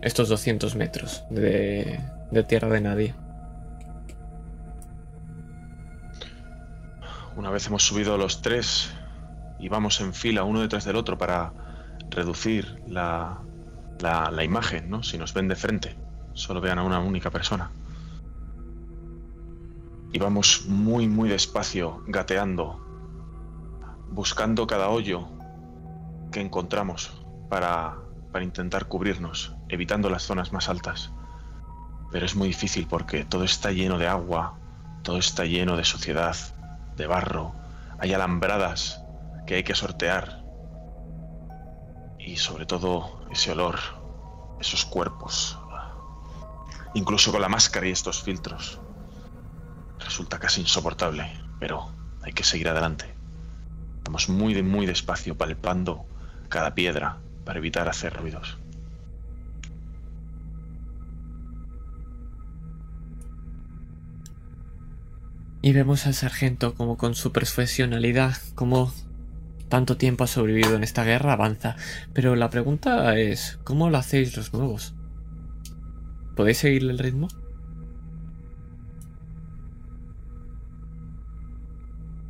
estos 0.00 0.30
200 0.30 0.74
metros 0.76 1.24
de, 1.28 2.00
de 2.30 2.42
tierra 2.44 2.70
de 2.70 2.80
nadie? 2.80 3.14
Una 7.36 7.50
vez 7.50 7.66
hemos 7.66 7.82
subido 7.82 8.16
los 8.16 8.40
tres 8.40 8.90
y 9.64 9.68
vamos 9.70 10.02
en 10.02 10.12
fila 10.12 10.44
uno 10.44 10.60
detrás 10.60 10.84
del 10.84 10.94
otro 10.94 11.16
para 11.16 11.54
reducir 12.10 12.82
la, 12.86 13.40
la, 13.98 14.44
imagen, 14.44 14.90
¿no? 14.90 15.02
Si 15.02 15.16
nos 15.16 15.32
ven 15.32 15.48
de 15.48 15.56
frente, 15.56 15.96
solo 16.34 16.60
vean 16.60 16.78
a 16.78 16.82
una 16.82 16.98
única 16.98 17.30
persona. 17.30 17.70
Y 20.12 20.18
vamos 20.18 20.66
muy, 20.68 21.08
muy 21.08 21.30
despacio, 21.30 22.02
gateando, 22.06 22.78
buscando 24.10 24.66
cada 24.66 24.90
hoyo 24.90 25.28
que 26.30 26.42
encontramos 26.42 27.24
para, 27.48 27.96
para 28.32 28.44
intentar 28.44 28.84
cubrirnos, 28.84 29.56
evitando 29.70 30.10
las 30.10 30.24
zonas 30.24 30.52
más 30.52 30.68
altas. 30.68 31.10
Pero 32.12 32.26
es 32.26 32.36
muy 32.36 32.48
difícil 32.48 32.86
porque 32.86 33.24
todo 33.24 33.44
está 33.44 33.72
lleno 33.72 33.96
de 33.96 34.08
agua, 34.08 34.58
todo 35.02 35.16
está 35.16 35.46
lleno 35.46 35.78
de 35.78 35.84
suciedad, 35.84 36.36
de 36.98 37.06
barro. 37.06 37.54
hay 37.98 38.12
alambradas 38.12 39.03
que 39.46 39.56
hay 39.56 39.62
que 39.62 39.74
sortear. 39.74 40.44
Y 42.18 42.36
sobre 42.36 42.66
todo 42.66 43.26
ese 43.30 43.52
olor, 43.52 43.78
esos 44.60 44.84
cuerpos. 44.84 45.58
Incluso 46.94 47.32
con 47.32 47.42
la 47.42 47.48
máscara 47.48 47.88
y 47.88 47.90
estos 47.90 48.22
filtros. 48.22 48.80
Resulta 49.98 50.38
casi 50.38 50.60
insoportable, 50.60 51.30
pero 51.58 51.90
hay 52.22 52.32
que 52.32 52.44
seguir 52.44 52.68
adelante. 52.68 53.12
Vamos 54.04 54.28
muy 54.28 54.62
muy 54.62 54.86
despacio 54.86 55.36
palpando 55.36 56.06
cada 56.48 56.74
piedra 56.74 57.18
para 57.44 57.58
evitar 57.58 57.88
hacer 57.88 58.14
ruidos. 58.14 58.58
Y 65.62 65.72
vemos 65.72 66.06
al 66.06 66.12
sargento 66.12 66.74
como 66.74 66.98
con 66.98 67.14
su 67.14 67.32
profesionalidad, 67.32 68.36
como 68.54 68.92
tanto 69.74 69.96
tiempo 69.96 70.22
ha 70.22 70.28
sobrevivido 70.28 70.76
en 70.76 70.84
esta 70.84 71.02
guerra, 71.02 71.32
avanza. 71.32 71.74
Pero 72.12 72.36
la 72.36 72.48
pregunta 72.48 73.18
es, 73.18 73.58
¿cómo 73.64 73.90
lo 73.90 73.98
hacéis 73.98 74.36
los 74.36 74.52
nuevos? 74.52 74.94
¿Podéis 76.36 76.58
seguirle 76.58 76.92
el 76.92 77.00
ritmo? 77.00 77.26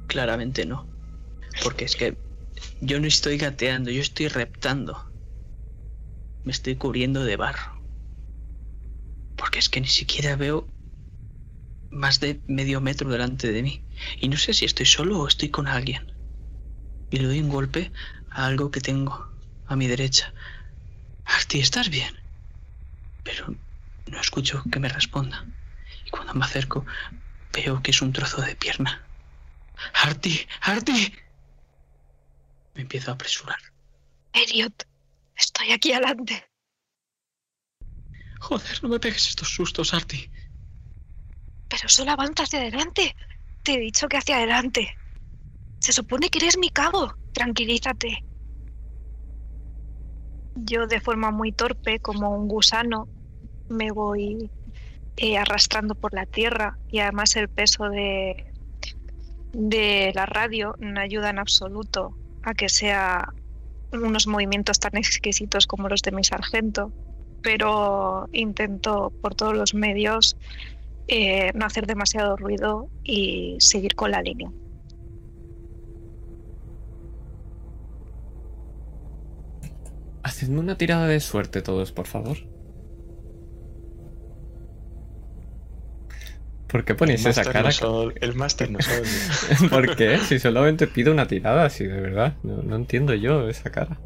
Claramente 0.07 0.65
no. 0.65 0.87
Porque 1.63 1.85
es 1.85 1.97
que 1.97 2.17
yo 2.81 2.99
no 2.99 3.07
estoy 3.07 3.37
gateando, 3.37 3.91
yo 3.91 4.01
estoy 4.01 4.29
reptando. 4.29 5.05
Me 6.45 6.53
estoy 6.53 6.77
cubriendo 6.77 7.25
de 7.25 7.37
barro. 7.37 7.79
Porque 9.37 9.59
es 9.59 9.69
que 9.69 9.83
ni 9.83 9.89
siquiera 9.89 10.35
veo 10.37 10.67
más 11.91 12.21
de 12.21 12.41
medio 12.47 12.81
metro 12.81 13.11
delante 13.11 13.53
de 13.53 13.63
mí. 13.63 13.85
Y 14.19 14.29
no 14.29 14.39
sé 14.39 14.55
si 14.55 14.65
estoy 14.65 14.87
solo 14.87 15.21
o 15.21 15.29
estoy 15.29 15.51
con 15.51 15.67
alguien. 15.67 16.14
Y 17.15 17.19
le 17.19 17.29
doy 17.29 17.39
un 17.39 17.49
golpe 17.49 17.93
a 18.29 18.45
algo 18.47 18.73
que 18.73 18.81
tengo 18.81 19.31
a 19.69 19.77
mi 19.77 19.87
derecha. 19.87 20.35
Arti, 21.25 21.61
¿estás 21.61 21.89
bien? 21.89 22.13
Pero 23.23 23.55
no 24.11 24.21
escucho 24.21 24.65
que 24.73 24.81
me 24.81 24.89
responda. 24.89 25.47
Y 26.05 26.11
cuando 26.11 26.35
me 26.35 26.45
acerco, 26.45 26.85
veo 27.53 27.81
que 27.85 27.93
es 27.93 28.03
un 28.03 28.13
trozo 28.13 28.43
de 28.43 28.57
pierna. 28.57 29.07
Arti, 30.03 30.45
Arti. 30.63 31.15
Me 32.75 32.83
empiezo 32.83 33.13
a 33.13 33.15
apresurar. 33.15 33.61
Elliot, 34.33 34.85
estoy 35.37 35.71
aquí 35.71 35.93
adelante. 35.93 36.51
Joder, 38.41 38.83
no 38.83 38.89
me 38.89 38.99
pegues 38.99 39.29
estos 39.29 39.55
sustos, 39.55 39.95
Arti. 39.95 40.29
Pero 41.69 41.89
solo 41.89 42.11
avanza 42.11 42.43
hacia 42.43 42.59
adelante. 42.59 43.15
Te 43.63 43.75
he 43.75 43.79
dicho 43.79 44.09
que 44.09 44.17
hacia 44.17 44.39
adelante. 44.39 44.99
Se 45.85 45.93
supone 45.93 46.31
que 46.31 46.39
eres 46.39 46.57
mi 46.57 46.71
cabo. 46.71 47.13
Tranquilízate. 47.35 48.25
Yo 50.55 50.87
de 50.87 50.99
forma 50.99 51.31
muy 51.31 51.53
torpe, 51.53 52.01
como 52.01 52.31
un 52.31 52.49
gusano, 52.49 53.07
me 53.69 53.91
voy 53.91 54.51
eh, 55.19 55.37
arrastrando 55.37 55.95
por 55.95 56.15
la 56.15 56.25
tierra 56.25 56.79
y 56.89 57.01
además 57.01 57.37
el 57.37 57.51
peso 57.51 57.91
de, 57.91 58.35
la 60.15 60.25
radio 60.25 60.75
no 60.79 61.03
ayuda 61.03 61.29
en 61.29 61.39
absoluto 61.39 62.17
a 62.45 62.55
que 62.55 62.71
sea 62.71 63.29
unos 63.93 64.27
movimientos 64.27 64.79
tan 64.79 64.97
exquisitos 64.97 65.67
como 65.67 65.91
los 65.91 66.01
de 66.01 66.13
mi 66.13 66.25
sargento, 66.25 66.93
pero 67.43 68.27
intento 68.33 69.13
por 69.21 69.35
todos 69.35 69.55
los 69.55 69.75
medios 69.75 70.35
eh, 71.09 71.53
no 71.55 71.67
hacer 71.67 71.87
demasiado 71.87 72.39
ruido 72.39 72.89
y 73.03 73.57
seguir 73.59 73.95
con 73.95 74.13
la 74.13 74.23
línea. 74.23 74.51
Hacedme 80.25 80.59
una 80.59 80.77
tirada 80.77 81.07
de 81.07 81.21
suerte 81.21 81.63
todos, 81.63 81.93
por 81.93 82.09
favor. 82.09 82.39
¿Por 86.67 86.85
qué 86.85 86.95
ponéis 86.97 87.25
esa 87.25 87.45
cara? 87.45 87.71
el 88.21 88.35
máster 88.35 88.71
no 88.71 88.81
sabe. 88.81 89.07
¿Por 89.71 89.95
qué? 89.97 90.19
Si 90.19 90.39
solamente 90.41 90.87
pido 90.89 91.13
una 91.13 91.27
tirada, 91.29 91.65
así 91.67 91.85
de 91.87 92.01
verdad. 92.01 92.35
No, 92.43 92.63
no 92.63 92.75
entiendo 92.77 93.15
yo 93.15 93.49
esa 93.49 93.71
cara. 93.71 94.01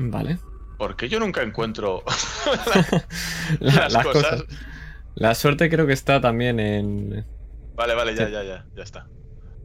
Vale. 0.00 0.38
Porque 0.78 1.08
yo 1.08 1.20
nunca 1.20 1.42
encuentro 1.42 2.02
La- 3.60 3.88
las, 3.88 3.92
las 3.92 4.04
cosas. 4.04 4.42
cosas. 4.42 4.44
La 5.14 5.34
suerte 5.34 5.68
creo 5.68 5.86
que 5.86 5.92
está 5.92 6.20
también 6.20 6.58
en... 6.60 7.26
Vale, 7.74 7.94
vale, 7.94 8.14
ya, 8.14 8.26
Sí. 8.26 8.32
ya, 8.32 8.42
ya, 8.42 8.66
ya 8.74 8.82
está. 8.82 9.08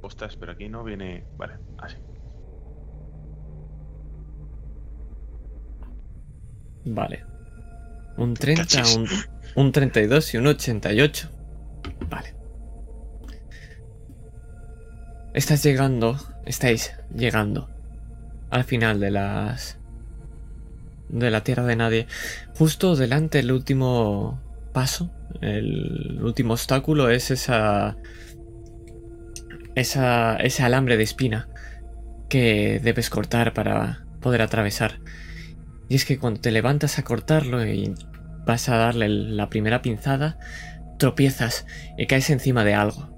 Ostras, 0.02 0.36
pero 0.38 0.52
aquí 0.54 0.70
no 0.70 0.84
viene. 0.84 1.26
Vale, 1.38 1.56
así. 1.80 1.98
Vale. 6.86 7.26
Un 8.18 8.34
30, 8.34 8.62
Cachis. 8.64 8.96
un, 8.96 9.08
un 9.56 9.72
32 9.72 10.34
y 10.34 10.38
un 10.38 10.48
88. 10.48 11.30
Vale. 12.10 12.34
Estás 15.34 15.64
llegando, 15.64 16.18
estáis 16.46 16.94
llegando 17.14 17.70
al 18.50 18.64
final 18.64 19.00
de 19.00 19.12
las... 19.12 19.78
de 21.10 21.30
la 21.30 21.44
Tierra 21.44 21.64
de 21.66 21.76
Nadie. 21.76 22.08
Justo 22.58 22.96
delante 22.96 23.40
el 23.40 23.52
último 23.52 24.42
paso, 24.74 25.12
el 25.42 26.20
último 26.22 26.54
obstáculo 26.54 27.10
es 27.10 27.32
esa... 27.32 27.98
esa 29.76 30.36
ese 30.38 30.64
alambre 30.64 30.98
de 30.98 31.04
espina 31.04 31.50
que 32.30 32.80
debes 32.84 33.10
cortar 33.10 33.54
para 33.54 34.06
poder 34.22 34.42
atravesar. 34.42 35.00
Y 35.90 35.96
es 35.96 36.06
que 36.06 36.18
cuando 36.18 36.42
te 36.42 36.52
levantas 36.52 37.00
a 37.00 37.04
cortarlo 37.04 37.66
y 37.66 37.94
vas 38.46 38.70
a 38.70 38.78
darle 38.78 39.08
la 39.10 39.50
primera 39.50 39.82
pinzada, 39.82 40.38
tropiezas 40.98 41.66
y 41.98 42.08
caes 42.08 42.30
encima 42.30 42.64
de 42.66 42.74
algo. 42.74 43.10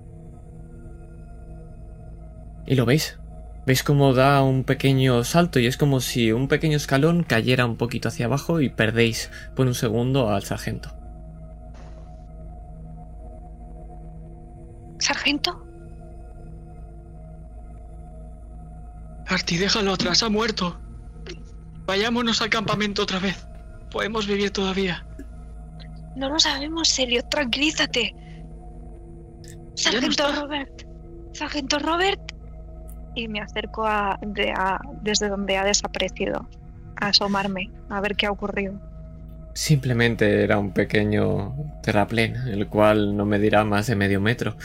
¿Y 2.68 2.76
lo 2.76 2.86
veis? 2.86 3.18
¿Veis 3.66 3.84
cómo 3.84 4.14
da 4.14 4.42
un 4.44 4.64
pequeño 4.64 5.24
salto 5.24 5.60
y 5.60 5.66
es 5.66 5.78
como 5.78 6.02
si 6.02 6.32
un 6.32 6.48
pequeño 6.48 6.78
escalón 6.78 7.24
cayera 7.24 7.66
un 7.66 7.78
poquito 7.78 8.08
hacia 8.08 8.26
abajo 8.26 8.62
y 8.62 8.70
perdéis 8.70 9.32
por 9.56 9.68
un 9.68 9.76
segundo 9.76 10.30
al 10.30 10.44
sargento? 10.44 10.99
¿Sargento? 15.00 15.66
Arti, 19.28 19.58
déjalo 19.58 19.94
atrás, 19.94 20.24
ha 20.24 20.30
muerto. 20.30 20.80
Vayámonos 21.86 22.42
al 22.42 22.50
campamento 22.50 23.04
otra 23.04 23.20
vez. 23.20 23.48
Podemos 23.92 24.28
vivir 24.28 24.52
todavía. 24.52 25.06
No 26.16 26.30
lo 26.30 26.40
sabemos, 26.40 26.98
Elliot, 26.98 27.30
tranquilízate. 27.30 28.16
Sargento. 29.76 30.32
Robert. 30.34 30.84
Sargento 31.34 31.80
Robert. 31.80 32.20
Y 33.16 33.28
me 33.28 33.40
acerco 33.42 33.86
a, 33.86 34.20
de- 34.22 34.52
a- 34.52 34.80
desde 35.02 35.30
donde 35.30 35.58
ha 35.58 35.64
desaparecido. 35.64 36.48
A 37.02 37.08
asomarme, 37.08 37.72
a 37.90 38.02
ver 38.02 38.16
qué 38.16 38.26
ha 38.26 38.32
ocurrido. 38.32 38.80
Simplemente 39.60 40.42
era 40.46 40.58
un 40.58 40.72
pequeño 40.72 41.54
terraplén, 41.84 42.38
el 42.48 42.68
cual 42.68 43.18
no 43.18 43.26
medirá 43.26 43.66
más 43.66 43.88
de 43.88 43.98
medio 43.98 44.22
metro. 44.22 44.56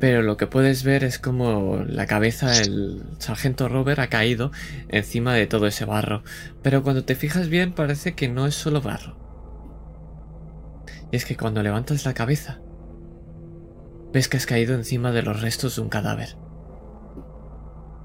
Pero 0.00 0.22
lo 0.22 0.38
que 0.38 0.46
puedes 0.46 0.84
ver 0.84 1.04
es 1.04 1.18
como 1.18 1.84
la 1.86 2.06
cabeza 2.06 2.48
del 2.48 3.02
sargento 3.18 3.68
Robert 3.68 4.00
ha 4.00 4.06
caído 4.06 4.52
encima 4.88 5.34
de 5.34 5.46
todo 5.46 5.66
ese 5.66 5.84
barro. 5.84 6.24
Pero 6.62 6.82
cuando 6.82 7.04
te 7.04 7.14
fijas 7.14 7.50
bien 7.50 7.74
parece 7.74 8.14
que 8.14 8.26
no 8.28 8.46
es 8.46 8.54
solo 8.54 8.80
barro. 8.80 9.18
Y 11.12 11.16
es 11.16 11.26
que 11.26 11.36
cuando 11.36 11.62
levantas 11.62 12.06
la 12.06 12.14
cabeza, 12.14 12.62
ves 14.14 14.28
que 14.28 14.38
has 14.38 14.46
caído 14.46 14.74
encima 14.74 15.12
de 15.12 15.24
los 15.24 15.42
restos 15.42 15.76
de 15.76 15.82
un 15.82 15.90
cadáver. 15.90 16.38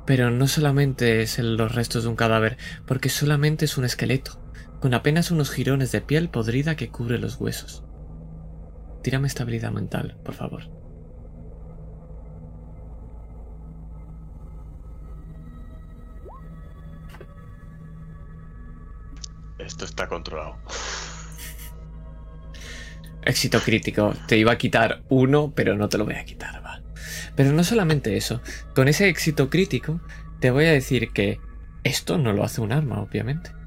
Pero 0.06 0.30
no 0.30 0.50
solamente 0.50 1.22
es 1.22 1.40
los 1.40 1.74
restos 1.74 2.04
de 2.04 2.10
un 2.10 2.18
cadáver, 2.18 2.58
porque 2.86 3.08
solamente 3.08 3.64
es 3.64 3.78
un 3.78 3.86
esqueleto 3.86 4.41
con 4.82 4.96
apenas 4.96 5.30
unos 5.30 5.52
jirones 5.52 5.92
de 5.92 6.02
piel 6.02 6.30
podrida 6.30 6.76
que 6.76 6.90
cubre 6.90 7.20
los 7.20 7.40
huesos. 7.40 7.86
Tírame 9.04 9.28
estabilidad 9.28 9.72
mental, 9.72 10.18
por 10.24 10.34
favor. 10.34 10.64
Esto 19.60 19.86
está 19.86 20.08
controlado. 20.08 20.56
Éxito 23.22 23.60
crítico. 23.60 24.16
Te 24.28 24.38
iba 24.38 24.52
a 24.52 24.58
quitar 24.58 25.04
uno, 25.10 25.54
pero 25.56 25.78
no 25.78 25.90
te 25.90 26.00
lo 26.00 26.06
voy 26.06 26.16
a 26.16 26.26
quitar, 26.26 26.66
va. 26.66 26.82
Pero 27.36 27.52
no 27.52 27.64
solamente 27.64 28.18
eso. 28.18 28.42
Con 28.74 28.88
ese 28.88 29.08
éxito 29.10 29.52
crítico, 29.52 30.02
te 30.40 30.50
voy 30.50 30.66
a 30.66 30.72
decir 30.72 31.12
que 31.14 31.40
esto 31.84 32.18
no 32.18 32.34
lo 32.34 32.44
hace 32.44 32.62
un 32.62 32.72
arma, 32.72 33.00
obviamente. 33.00 33.61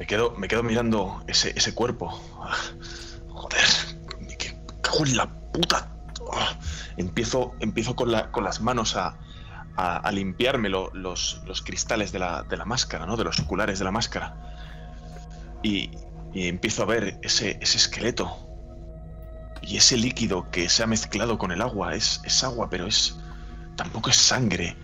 Me 0.00 0.06
quedo, 0.06 0.30
me 0.38 0.48
quedo 0.48 0.62
mirando 0.62 1.22
ese, 1.26 1.52
ese 1.56 1.74
cuerpo. 1.74 2.08
Ah, 2.42 2.56
Joder, 3.28 3.66
que- 4.38 4.56
cago 4.80 5.04
en 5.04 5.16
la 5.18 5.28
puta. 5.52 5.88
Ah, 6.32 6.58
Empiezo, 6.96 7.52
empiezo 7.60 7.94
con, 7.94 8.10
la- 8.10 8.30
con 8.32 8.42
las 8.44 8.62
manos 8.62 8.96
a, 8.96 9.18
a, 9.76 9.96
a 9.98 10.10
limpiarme 10.10 10.70
lo- 10.70 10.90
los, 10.94 11.42
los 11.44 11.60
cristales 11.60 12.12
de 12.12 12.18
la, 12.18 12.44
de 12.44 12.56
la 12.56 12.64
máscara, 12.64 13.04
¿no? 13.04 13.16
De 13.18 13.24
los 13.24 13.38
oculares 13.40 13.78
de 13.78 13.84
la 13.84 13.90
máscara. 13.90 14.34
Y, 15.62 15.90
y 16.32 16.48
empiezo 16.48 16.82
a 16.82 16.86
ver 16.86 17.18
ese, 17.22 17.58
ese 17.60 17.76
esqueleto. 17.76 18.38
Y 19.60 19.76
ese 19.76 19.98
líquido 19.98 20.50
que 20.50 20.70
se 20.70 20.82
ha 20.82 20.86
mezclado 20.86 21.36
con 21.36 21.52
el 21.52 21.60
agua. 21.60 21.94
Es, 21.94 22.22
es 22.24 22.42
agua, 22.42 22.70
pero 22.70 22.86
es. 22.86 23.18
tampoco 23.76 24.08
es 24.08 24.16
sangre. 24.16 24.78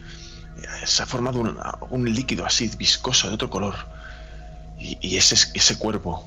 Se 0.85 1.03
ha 1.03 1.07
formado 1.07 1.41
un, 1.41 1.57
un 1.89 2.05
líquido 2.15 2.45
así, 2.45 2.71
viscoso, 2.77 3.29
de 3.29 3.35
otro 3.35 3.49
color. 3.49 3.96
Y, 4.79 5.17
ese, 5.17 5.35
ese 5.55 5.79
cuerpo. 5.79 6.25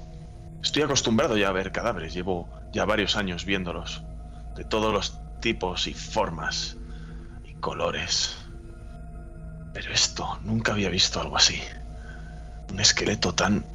Estoy 0.64 0.84
acostumbrado 0.84 1.38
ya 1.38 1.50
a 1.50 1.54
ver 1.54 1.72
cadáveres. 1.72 2.14
Llevo 2.14 2.50
ya 2.72 2.86
varios 2.86 3.16
años 3.16 3.45
viéndolos. 3.45 4.02
De 4.56 4.64
todos 4.64 4.93
los 4.93 5.14
tipos 5.39 5.88
y 5.88 5.93
formas 5.93 6.78
y 7.45 7.54
colores. 7.56 8.36
Pero 9.74 9.93
esto, 9.93 10.39
nunca 10.43 10.74
había 10.74 10.89
visto 10.89 11.22
algo 11.22 11.38
así. 11.38 11.62
Un 12.72 12.80
esqueleto 12.80 13.34
tan... 13.34 13.66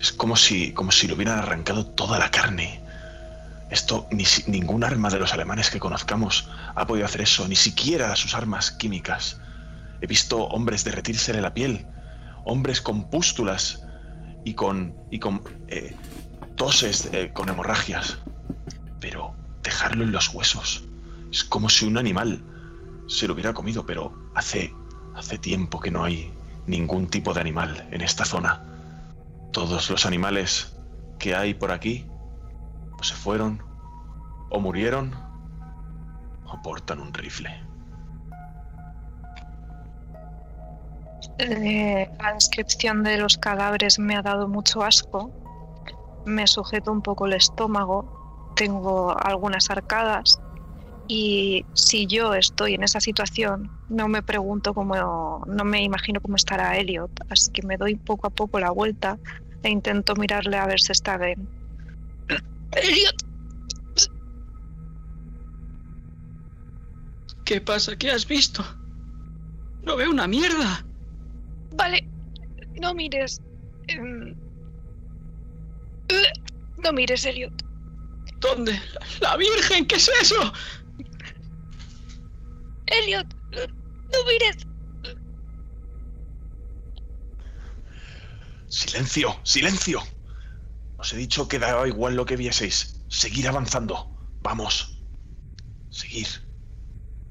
Es 0.00 0.12
como 0.12 0.34
si, 0.34 0.72
como 0.72 0.90
si 0.90 1.06
le 1.06 1.14
hubieran 1.14 1.38
arrancado 1.38 1.86
toda 1.86 2.18
la 2.18 2.30
carne. 2.30 2.82
Esto, 3.70 4.06
ni 4.10 4.24
ningún 4.48 4.84
arma 4.84 5.08
de 5.08 5.18
los 5.18 5.32
alemanes 5.32 5.70
que 5.70 5.78
conozcamos 5.78 6.48
ha 6.74 6.86
podido 6.86 7.06
hacer 7.06 7.22
eso, 7.22 7.46
ni 7.48 7.56
siquiera 7.56 8.14
sus 8.16 8.34
armas 8.34 8.70
químicas. 8.70 9.38
He 10.00 10.06
visto 10.06 10.44
hombres 10.44 10.84
derretírsele 10.84 11.40
la 11.40 11.54
piel, 11.54 11.86
hombres 12.44 12.80
con 12.80 13.10
pústulas 13.10 13.84
y 14.44 14.54
con, 14.54 14.94
y 15.10 15.18
con 15.18 15.42
eh, 15.68 15.94
toses, 16.56 17.08
eh, 17.12 17.30
con 17.32 17.48
hemorragias. 17.48 18.18
Pero 19.00 19.34
dejarlo 19.62 20.04
en 20.04 20.12
los 20.12 20.28
huesos. 20.34 20.84
Es 21.30 21.44
como 21.44 21.68
si 21.68 21.86
un 21.86 21.98
animal 21.98 22.44
se 23.06 23.26
lo 23.26 23.34
hubiera 23.34 23.52
comido, 23.52 23.86
pero 23.86 24.30
hace, 24.34 24.74
hace 25.14 25.38
tiempo 25.38 25.80
que 25.80 25.90
no 25.90 26.04
hay 26.04 26.32
ningún 26.66 27.08
tipo 27.08 27.34
de 27.34 27.40
animal 27.40 27.88
en 27.90 28.00
esta 28.00 28.24
zona. 28.24 28.64
Todos 29.52 29.90
los 29.90 30.06
animales 30.06 30.76
que 31.18 31.34
hay 31.34 31.54
por 31.54 31.72
aquí 31.72 32.06
o 32.98 33.02
se 33.02 33.14
fueron, 33.14 33.62
o 34.50 34.60
murieron, 34.60 35.14
o 36.46 36.62
portan 36.62 37.00
un 37.00 37.12
rifle. 37.12 37.71
La 41.38 42.34
descripción 42.34 43.02
de 43.02 43.18
los 43.18 43.36
cadáveres 43.36 43.98
me 43.98 44.16
ha 44.16 44.22
dado 44.22 44.48
mucho 44.48 44.82
asco. 44.82 45.30
Me 46.24 46.46
sujeto 46.46 46.92
un 46.92 47.02
poco 47.02 47.26
el 47.26 47.32
estómago. 47.32 48.52
Tengo 48.56 49.16
algunas 49.18 49.70
arcadas. 49.70 50.40
Y 51.08 51.64
si 51.74 52.06
yo 52.06 52.34
estoy 52.34 52.74
en 52.74 52.84
esa 52.84 53.00
situación, 53.00 53.70
no 53.88 54.08
me 54.08 54.22
pregunto 54.22 54.72
cómo, 54.72 55.44
no 55.46 55.64
me 55.64 55.82
imagino 55.82 56.20
cómo 56.20 56.36
estará 56.36 56.76
Elliot. 56.76 57.10
Así 57.28 57.50
que 57.50 57.66
me 57.66 57.76
doy 57.76 57.96
poco 57.96 58.28
a 58.28 58.30
poco 58.30 58.60
la 58.60 58.70
vuelta 58.70 59.18
e 59.62 59.70
intento 59.70 60.14
mirarle 60.14 60.56
a 60.56 60.66
ver 60.66 60.80
si 60.80 60.92
está 60.92 61.18
bien. 61.18 61.48
Elliot, 62.72 63.16
¿Qué 67.44 67.60
pasa? 67.60 67.96
¿Qué 67.96 68.10
has 68.10 68.26
visto? 68.26 68.64
No 69.82 69.96
veo 69.96 70.10
una 70.10 70.26
mierda. 70.26 70.86
Vale, 71.74 72.08
no 72.80 72.94
mires. 72.94 73.40
Em, 73.88 74.34
No 76.82 76.92
mires, 76.92 77.24
Elliot. 77.24 77.52
¿Dónde? 78.40 78.78
¡La 79.20 79.36
Virgen! 79.36 79.86
¿Qué 79.86 79.96
es 79.96 80.10
eso? 80.20 80.52
Elliot, 82.86 83.26
no 83.52 84.18
mires. 84.26 84.66
¡Silencio! 88.68 89.38
¡Silencio! 89.44 90.02
Os 90.96 91.12
he 91.12 91.16
dicho 91.16 91.46
que 91.46 91.58
daba 91.58 91.86
igual 91.86 92.16
lo 92.16 92.26
que 92.26 92.36
vieseis. 92.36 93.04
Seguir 93.08 93.46
avanzando. 93.48 94.16
Vamos. 94.42 94.98
Seguir. 95.90 96.26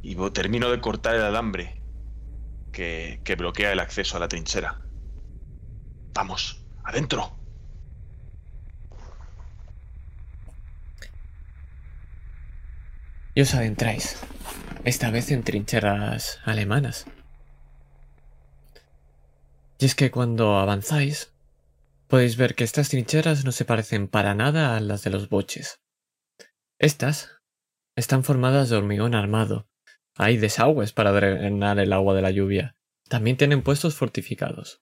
Y 0.02 0.16
termino 0.32 0.70
de 0.70 0.80
cortar 0.80 1.16
el 1.16 1.24
alambre 1.24 1.81
que, 2.72 3.22
que 3.24 3.36
bloquea 3.36 3.72
el 3.72 3.80
acceso 3.80 4.18
a 4.18 4.20
la 4.20 4.28
trinchera. 4.28 4.82
Vamos. 6.14 6.66
Adentro. 6.84 7.38
Y 13.34 13.42
os 13.42 13.54
adentráis, 13.54 14.20
esta 14.84 15.10
vez 15.10 15.32
en 15.32 15.44
trincheras 15.44 16.40
alemanas. 16.44 17.06
Y 19.80 19.86
es 19.86 19.96
que 19.96 20.12
cuando 20.12 20.58
avanzáis, 20.58 21.34
podéis 22.08 22.36
ver 22.36 22.56
que 22.56 22.66
estas 22.66 22.90
trincheras 22.90 23.46
no 23.46 23.54
se 23.54 23.64
parecen 23.64 24.10
para 24.10 24.36
nada 24.36 24.76
a 24.76 24.82
las 24.82 25.04
de 25.04 25.12
los 25.12 25.30
boches. 25.30 25.80
Estas 26.78 27.30
están 27.96 28.24
formadas 28.24 28.70
de 28.70 28.76
hormigón 28.76 29.16
armado. 29.16 29.71
Hay 30.18 30.38
desagües 30.38 30.94
para 30.94 31.12
drenar 31.12 31.80
el 31.80 31.94
agua 31.94 32.14
de 32.14 32.22
la 32.22 32.32
lluvia. 32.32 32.76
También 33.08 33.38
tienen 33.38 33.62
puestos 33.62 33.96
fortificados. 33.96 34.80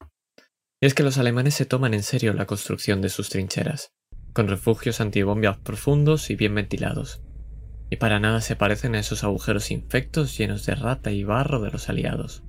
Y 0.81 0.85
es 0.85 0.93
que 0.93 1.03
los 1.03 1.17
alemanes 1.17 1.55
se 1.55 1.65
toman 1.65 1.93
en 1.93 2.03
serio 2.03 2.33
la 2.33 2.45
construcción 2.45 3.01
de 3.01 3.09
sus 3.09 3.29
trincheras, 3.29 3.93
con 4.33 4.47
refugios 4.47 5.01
antibombias 5.01 5.57
profundos 5.57 6.29
y 6.29 6.35
bien 6.35 6.55
ventilados 6.55 7.21
y 7.89 7.95
para 7.95 8.19
nada 8.19 8.41
se 8.41 8.55
parecen 8.55 8.95
a 8.95 8.99
esos 8.99 9.23
agujeros 9.23 9.71
infectos 9.71 10.37
llenos 10.37 10.65
de 10.65 10.75
rata 10.75 11.11
y 11.11 11.23
barro 11.23 11.59
de 11.59 11.71
los 11.71 11.89
aliados. 11.89 12.43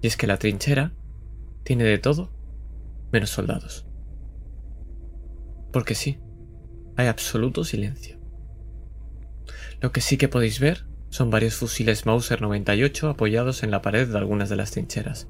Y 0.00 0.06
es 0.06 0.16
que 0.16 0.28
la 0.28 0.38
trinchera 0.38 0.94
tiene 1.64 1.84
de 1.84 1.98
todo 1.98 2.32
menos 3.12 3.30
soldados. 3.30 3.86
Porque 5.72 5.94
sí, 5.94 6.20
hay 6.96 7.08
absoluto 7.08 7.64
silencio. 7.64 8.20
Lo 9.80 9.90
que 9.90 10.00
sí 10.00 10.16
que 10.16 10.28
podéis 10.28 10.60
ver 10.60 10.85
son 11.08 11.30
varios 11.30 11.54
fusiles 11.54 12.06
Mauser 12.06 12.42
98 12.42 13.08
apoyados 13.08 13.62
en 13.62 13.70
la 13.70 13.82
pared 13.82 14.08
de 14.08 14.18
algunas 14.18 14.48
de 14.48 14.56
las 14.56 14.72
trincheras. 14.72 15.28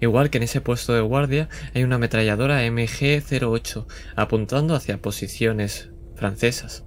Igual 0.00 0.30
que 0.30 0.38
en 0.38 0.44
ese 0.44 0.60
puesto 0.60 0.94
de 0.94 1.00
guardia 1.00 1.48
hay 1.74 1.84
una 1.84 1.96
ametralladora 1.96 2.64
MG-08 2.66 3.86
apuntando 4.16 4.74
hacia 4.74 5.02
posiciones 5.02 5.90
francesas. 6.14 6.84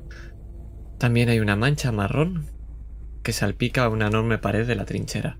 También 0.97 1.29
hay 1.29 1.39
una 1.39 1.55
mancha 1.55 1.91
marrón 1.91 2.47
que 3.23 3.33
salpica 3.33 3.89
una 3.89 4.07
enorme 4.07 4.37
pared 4.37 4.65
de 4.65 4.75
la 4.75 4.85
trinchera 4.85 5.37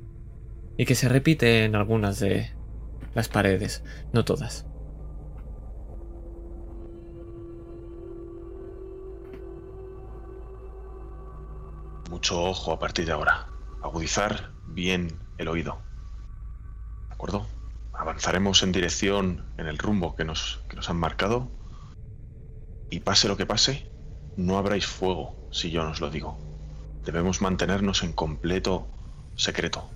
y 0.78 0.86
que 0.86 0.96
se 0.96 1.10
repite 1.10 1.66
en 1.66 1.76
algunas 1.76 2.20
de 2.20 2.52
las 3.14 3.28
paredes, 3.28 3.84
no 4.14 4.24
todas. 4.24 4.69
Mucho 12.10 12.42
ojo 12.42 12.72
a 12.72 12.80
partir 12.80 13.06
de 13.06 13.12
ahora. 13.12 13.46
Agudizar 13.84 14.50
bien 14.66 15.20
el 15.38 15.48
oído. 15.48 15.80
¿De 17.08 17.14
acuerdo? 17.14 17.46
Avanzaremos 17.94 18.64
en 18.64 18.72
dirección, 18.72 19.46
en 19.60 19.68
el 19.68 19.78
rumbo 19.78 20.16
que 20.16 20.26
nos, 20.26 20.60
que 20.68 20.76
nos 20.76 20.90
han 20.90 20.98
marcado. 20.98 21.52
Y 22.90 23.02
pase 23.02 23.28
lo 23.28 23.38
que 23.38 23.46
pase, 23.46 23.92
no 24.38 24.58
abráis 24.58 24.88
fuego 24.88 25.36
si 25.52 25.70
yo 25.70 25.84
nos 25.84 26.02
lo 26.02 26.10
digo. 26.10 26.36
Debemos 27.06 27.42
mantenernos 27.42 28.02
en 28.02 28.14
completo 28.14 28.88
secreto. 29.36 29.88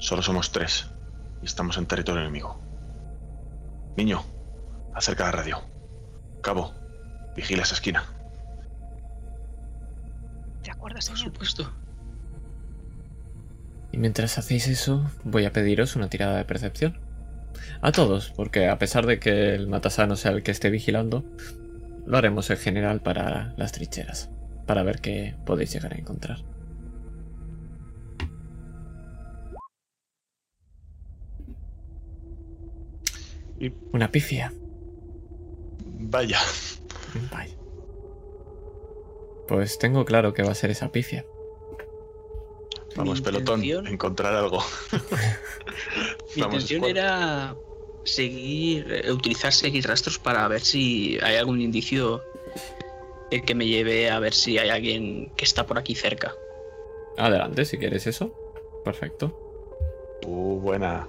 Solo 0.00 0.20
somos 0.20 0.52
tres 0.52 0.90
y 1.40 1.46
estamos 1.46 1.78
en 1.78 1.86
territorio 1.86 2.20
enemigo. 2.20 2.60
Niño, 3.96 4.22
acerca 4.94 5.24
la 5.24 5.32
radio. 5.32 5.62
Cabo, 6.42 6.74
vigila 7.34 7.62
esa 7.62 7.74
esquina. 7.74 8.04
De 10.62 10.70
acuerdo, 10.70 10.94
Por 10.96 11.02
señor. 11.02 11.18
supuesto. 11.18 11.72
Y 13.92 13.98
mientras 13.98 14.38
hacéis 14.38 14.68
eso, 14.68 15.10
voy 15.24 15.44
a 15.44 15.52
pediros 15.52 15.96
una 15.96 16.08
tirada 16.08 16.36
de 16.38 16.44
percepción. 16.44 16.98
A 17.82 17.92
todos, 17.92 18.32
porque 18.34 18.68
a 18.68 18.78
pesar 18.78 19.06
de 19.06 19.18
que 19.18 19.54
el 19.54 19.66
matasano 19.68 20.16
sea 20.16 20.30
el 20.32 20.42
que 20.42 20.50
esté 20.50 20.70
vigilando, 20.70 21.24
lo 22.06 22.16
haremos 22.16 22.48
en 22.50 22.56
general 22.56 23.00
para 23.02 23.54
las 23.56 23.72
trincheras, 23.72 24.30
para 24.66 24.82
ver 24.82 25.00
qué 25.00 25.34
podéis 25.44 25.72
llegar 25.72 25.92
a 25.92 25.98
encontrar. 25.98 26.38
Y- 33.58 33.72
Una 33.92 34.10
pifia. 34.10 34.52
Vaya. 36.00 36.38
Vaya. 37.30 37.54
Pues 39.52 39.78
tengo 39.78 40.04
claro 40.06 40.32
que 40.32 40.42
va 40.42 40.52
a 40.52 40.54
ser 40.54 40.70
esa 40.70 40.90
pifia. 40.90 41.26
Vamos, 42.96 43.18
Mi 43.18 43.24
pelotón, 43.24 43.62
intención- 43.64 43.86
encontrar 43.92 44.34
algo. 44.34 44.62
Mi 46.36 46.40
Vamos, 46.42 46.62
intención 46.62 46.80
squad. 46.80 46.90
era 46.90 47.56
seguir, 48.04 48.92
eh, 49.04 49.12
utilizar 49.12 49.52
seguir 49.52 49.86
rastros 49.86 50.18
para 50.18 50.48
ver 50.48 50.62
si 50.62 51.18
hay 51.22 51.36
algún 51.36 51.60
indicio 51.60 52.22
eh, 53.30 53.42
que 53.42 53.54
me 53.54 53.66
lleve 53.66 54.10
a 54.10 54.18
ver 54.18 54.32
si 54.34 54.56
hay 54.58 54.70
alguien 54.70 55.30
que 55.36 55.44
está 55.44 55.66
por 55.66 55.78
aquí 55.78 55.94
cerca. 55.94 56.34
Adelante, 57.18 57.64
si 57.66 57.76
quieres 57.76 58.06
eso. 58.06 58.34
Perfecto. 58.84 59.38
Uh, 60.26 60.58
buena. 60.60 61.08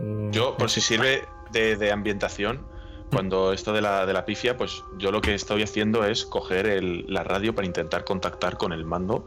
Mm, 0.00 0.30
Yo, 0.32 0.56
por 0.56 0.68
si 0.70 0.80
sirve 0.80 1.22
de, 1.52 1.76
de 1.76 1.92
ambientación, 1.92 2.66
cuando 3.14 3.52
esto 3.52 3.72
de 3.72 3.80
la, 3.80 4.04
de 4.04 4.12
la 4.12 4.24
pifia, 4.26 4.56
pues 4.56 4.84
yo 4.98 5.10
lo 5.10 5.20
que 5.20 5.34
estoy 5.34 5.62
haciendo 5.62 6.04
es 6.04 6.26
coger 6.26 6.82
la 7.08 7.24
radio 7.24 7.54
para 7.54 7.66
intentar 7.66 8.04
contactar 8.04 8.58
con 8.58 8.72
el 8.72 8.84
mando 8.84 9.26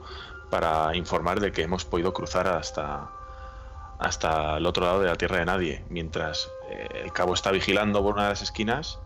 para 0.49 0.95
informar 0.95 1.39
de 1.39 1.51
que 1.51 1.63
hemos 1.63 1.85
podido 1.85 2.13
cruzar 2.13 2.47
hasta, 2.47 3.09
hasta 3.99 4.57
el 4.57 4.65
otro 4.65 4.85
lado 4.85 5.01
de 5.01 5.07
la 5.07 5.15
tierra 5.15 5.37
de 5.37 5.45
nadie, 5.45 5.83
mientras 5.89 6.49
eh, 6.69 7.03
el 7.03 7.11
cabo 7.11 7.33
está 7.33 7.51
vigilando 7.51 8.01
por 8.01 8.13
una 8.13 8.23
de 8.23 8.29
las 8.29 8.41
esquinas 8.41 8.99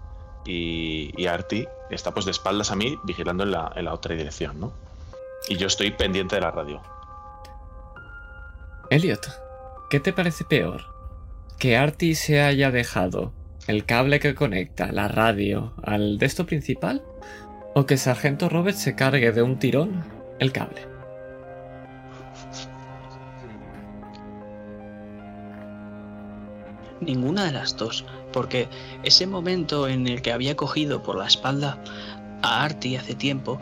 y, 0.46 1.12
y 1.18 1.28
Arti 1.28 1.68
está 1.90 2.14
pues 2.14 2.26
de 2.26 2.32
espaldas 2.32 2.72
a 2.72 2.76
mí 2.76 2.98
vigilando 3.04 3.44
en 3.44 3.52
la, 3.52 3.72
en 3.76 3.86
la 3.86 3.94
otra 3.94 4.16
dirección, 4.16 4.60
¿no? 4.60 4.74
Y 5.50 5.58
yo 5.58 5.68
estoy 5.68 5.92
pendiente 5.92 6.36
de 6.36 6.42
la 6.42 6.52
radio. 6.52 6.82
Elliot, 8.90 9.26
¿qué 9.90 10.00
te 10.00 10.14
parece 10.14 10.44
peor? 10.44 10.84
¿Que 11.58 11.78
Artie 11.78 12.16
se 12.16 12.42
haya 12.42 12.72
dejado 12.72 13.32
el 13.68 13.86
cable 13.86 14.20
que 14.20 14.36
conecta 14.36 14.92
la 14.92 15.08
radio 15.08 15.74
al 15.84 16.18
de 16.18 16.26
esto 16.26 16.46
principal? 16.46 17.04
¿O 17.74 17.86
que 17.86 17.98
Sargento 17.98 18.50
Robert 18.50 18.78
se 18.78 18.96
cargue 18.96 19.32
de 19.32 19.42
un 19.42 19.60
tirón 19.60 20.04
el 20.40 20.52
cable? 20.52 20.88
Ninguna 27.00 27.46
de 27.46 27.54
las 27.54 27.78
dos, 27.78 28.06
porque 28.32 28.68
ese 29.04 29.26
momento 29.26 29.88
en 29.88 30.08
el 30.08 30.22
que 30.22 30.32
había 30.32 30.56
cogido 30.56 31.02
por 31.02 31.18
la 31.18 31.28
espalda 31.28 31.80
a 32.44 32.64
Artie 32.64 32.98
hace 32.98 33.16
tiempo, 33.16 33.60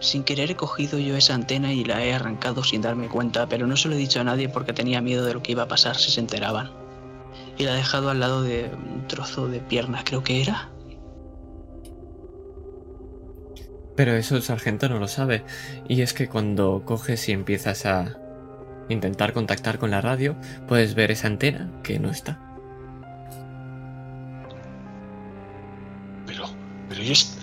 sin 0.00 0.24
querer 0.24 0.50
he 0.50 0.56
cogido 0.56 0.98
yo 0.98 1.16
esa 1.16 1.34
antena 1.34 1.72
y 1.72 1.84
la 1.84 2.02
he 2.04 2.14
arrancado 2.14 2.64
sin 2.64 2.82
darme 2.82 3.08
cuenta, 3.08 3.48
pero 3.48 3.66
no 3.66 3.76
se 3.76 3.88
lo 3.88 3.94
he 3.94 3.98
dicho 3.98 4.20
a 4.20 4.24
nadie 4.24 4.48
porque 4.48 4.72
tenía 4.72 5.02
miedo 5.02 5.24
de 5.24 5.34
lo 5.34 5.42
que 5.42 5.52
iba 5.52 5.64
a 5.64 5.68
pasar 5.68 5.96
si 5.96 6.10
se 6.10 6.20
enteraban. 6.20 6.79
Y 7.60 7.64
la 7.64 7.74
he 7.74 7.76
dejado 7.76 8.08
al 8.08 8.20
lado 8.20 8.40
de 8.40 8.70
un 8.74 9.06
trozo 9.06 9.46
de 9.46 9.60
pierna, 9.60 10.02
creo 10.02 10.22
que 10.24 10.40
era. 10.40 10.70
Pero 13.96 14.14
eso 14.14 14.34
el 14.36 14.42
sargento 14.42 14.88
no 14.88 14.98
lo 14.98 15.08
sabe. 15.08 15.44
Y 15.86 16.00
es 16.00 16.14
que 16.14 16.26
cuando 16.26 16.84
coges 16.86 17.28
y 17.28 17.32
empiezas 17.32 17.84
a 17.84 18.16
intentar 18.88 19.34
contactar 19.34 19.78
con 19.78 19.90
la 19.90 20.00
radio, 20.00 20.36
puedes 20.68 20.94
ver 20.94 21.10
esa 21.10 21.26
antena 21.26 21.70
que 21.82 21.98
no 21.98 22.10
está. 22.10 22.40
Pero, 26.26 26.44
pero 26.88 27.02
yo 27.02 27.12
es- 27.12 27.36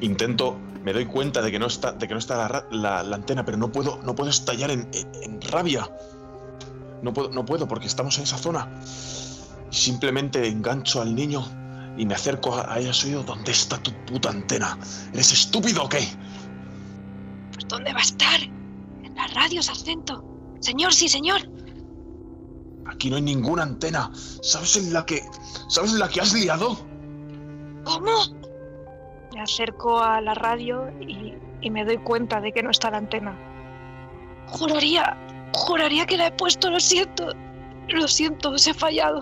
intento, 0.00 0.58
me 0.82 0.92
doy 0.92 1.04
cuenta 1.06 1.40
de 1.40 1.52
que 1.52 1.60
no 1.60 1.66
está, 1.66 1.92
de 1.92 2.08
que 2.08 2.14
no 2.14 2.18
está 2.18 2.36
la, 2.48 2.66
la- 2.72 3.02
la 3.04 3.14
antena, 3.14 3.44
pero 3.44 3.58
no 3.58 3.70
puedo, 3.70 4.00
no 4.02 4.16
puedo 4.16 4.28
estallar 4.30 4.72
en, 4.72 4.88
en- 4.92 5.14
en 5.22 5.40
rabia. 5.40 5.88
No 7.02 7.12
puedo, 7.12 7.30
no 7.30 7.44
puedo 7.44 7.68
porque 7.68 7.86
estamos 7.86 8.16
en 8.18 8.24
esa 8.24 8.38
zona. 8.38 8.68
Simplemente 9.70 10.46
engancho 10.46 11.02
al 11.02 11.14
niño 11.14 11.44
y 11.96 12.06
me 12.06 12.14
acerco 12.14 12.54
a, 12.54 12.72
a 12.72 12.78
ella 12.78 12.92
suyo. 12.92 13.22
¿Dónde 13.22 13.52
está 13.52 13.78
tu 13.78 13.92
puta 14.06 14.30
antena? 14.30 14.78
¿Eres 15.12 15.32
estúpido 15.32 15.84
o 15.84 15.88
qué? 15.88 16.06
Pues 17.52 17.68
¿dónde 17.68 17.92
va 17.92 17.98
a 17.98 18.02
estar? 18.02 18.40
En 18.42 19.14
la 19.14 19.26
radio, 19.28 19.62
sargento. 19.62 20.24
Señor, 20.60 20.94
sí, 20.94 21.08
señor. 21.08 21.42
Aquí 22.86 23.10
no 23.10 23.16
hay 23.16 23.22
ninguna 23.22 23.62
antena. 23.62 24.10
¿Sabes 24.42 24.76
en 24.76 24.92
la 24.92 25.04
que, 25.04 25.22
sabes 25.68 25.92
en 25.92 25.98
la 25.98 26.08
que 26.08 26.20
has 26.20 26.32
liado? 26.32 26.78
¿Cómo? 27.84 28.12
Me 29.34 29.40
acerco 29.40 30.00
a 30.00 30.20
la 30.20 30.34
radio 30.34 30.90
y, 31.00 31.34
y 31.60 31.70
me 31.70 31.84
doy 31.84 31.98
cuenta 31.98 32.40
de 32.40 32.52
que 32.52 32.62
no 32.62 32.70
está 32.70 32.90
la 32.90 32.98
antena. 32.98 33.36
Juraría, 34.46 35.16
juraría 35.54 36.06
que 36.06 36.16
la 36.16 36.26
he 36.28 36.32
puesto, 36.32 36.70
lo 36.70 36.80
siento. 36.80 37.28
Lo 37.88 38.08
siento, 38.08 38.50
os 38.50 38.66
he 38.66 38.74
fallado. 38.74 39.20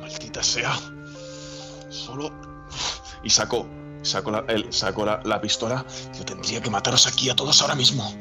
Maldita 0.00 0.42
sea. 0.42 0.72
Solo. 1.88 2.30
Y 3.22 3.30
saco. 3.30 3.66
Saco, 4.02 4.30
la, 4.30 4.44
el- 4.48 4.72
saco 4.72 5.04
la, 5.04 5.20
la 5.24 5.40
pistola. 5.40 5.84
Yo 6.16 6.24
tendría 6.24 6.60
que 6.62 6.70
mataros 6.70 7.06
aquí 7.06 7.28
a 7.28 7.36
todos 7.36 7.60
ahora 7.62 7.74
mismo. 7.74 8.12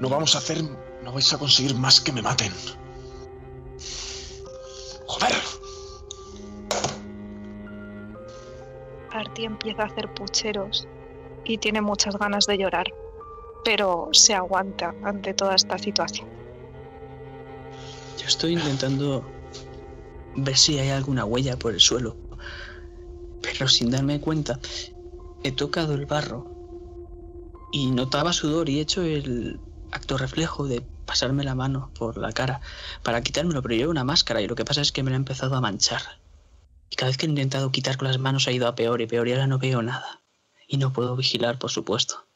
No 0.00 0.08
vamos 0.08 0.34
a 0.34 0.38
hacer. 0.38 0.62
No 1.02 1.12
vais 1.12 1.32
a 1.32 1.38
conseguir 1.38 1.74
más 1.76 2.00
que 2.00 2.12
me 2.12 2.22
maten. 2.22 2.52
¡Joder! 5.06 5.34
Artie 9.12 9.46
empieza 9.46 9.82
a 9.82 9.86
hacer 9.86 10.12
pucheros 10.14 10.88
y 11.44 11.58
tiene 11.58 11.80
muchas 11.80 12.16
ganas 12.16 12.46
de 12.46 12.58
llorar, 12.58 12.86
pero 13.64 14.08
se 14.12 14.34
aguanta 14.34 14.94
ante 15.02 15.34
toda 15.34 15.54
esta 15.54 15.78
situación. 15.78 16.28
Yo 18.18 18.26
estoy 18.26 18.52
intentando 18.52 19.24
ver 20.36 20.56
si 20.56 20.78
hay 20.78 20.90
alguna 20.90 21.24
huella 21.24 21.58
por 21.58 21.72
el 21.72 21.80
suelo, 21.80 22.16
pero 23.42 23.68
sin 23.68 23.90
darme 23.90 24.20
cuenta 24.20 24.58
he 25.42 25.52
tocado 25.52 25.94
el 25.94 26.06
barro 26.06 26.50
y 27.72 27.90
notaba 27.90 28.32
sudor 28.32 28.68
y 28.68 28.78
he 28.78 28.82
hecho 28.82 29.02
el 29.02 29.60
acto 29.90 30.16
reflejo 30.16 30.66
de 30.66 30.80
pasarme 31.06 31.44
la 31.44 31.54
mano 31.54 31.90
por 31.98 32.16
la 32.16 32.32
cara 32.32 32.60
para 33.02 33.22
quitármelo, 33.22 33.62
pero 33.62 33.74
llevo 33.74 33.90
una 33.90 34.04
máscara 34.04 34.40
y 34.40 34.48
lo 34.48 34.54
que 34.54 34.64
pasa 34.64 34.80
es 34.80 34.92
que 34.92 35.02
me 35.02 35.10
la 35.10 35.16
ha 35.16 35.18
empezado 35.18 35.54
a 35.54 35.60
manchar. 35.60 36.02
Y 36.90 36.96
cada 36.96 37.10
vez 37.10 37.16
que 37.16 37.26
he 37.26 37.28
intentado 37.28 37.72
quitar 37.72 37.96
con 37.96 38.08
las 38.08 38.18
manos 38.18 38.46
ha 38.46 38.52
ido 38.52 38.68
a 38.68 38.74
peor 38.74 39.00
y 39.00 39.06
peor 39.06 39.28
y 39.28 39.32
ahora 39.32 39.46
no 39.46 39.58
veo 39.58 39.82
nada. 39.82 40.22
Y 40.66 40.78
no 40.78 40.92
puedo 40.92 41.16
vigilar, 41.16 41.58
por 41.58 41.70
supuesto. 41.70 42.26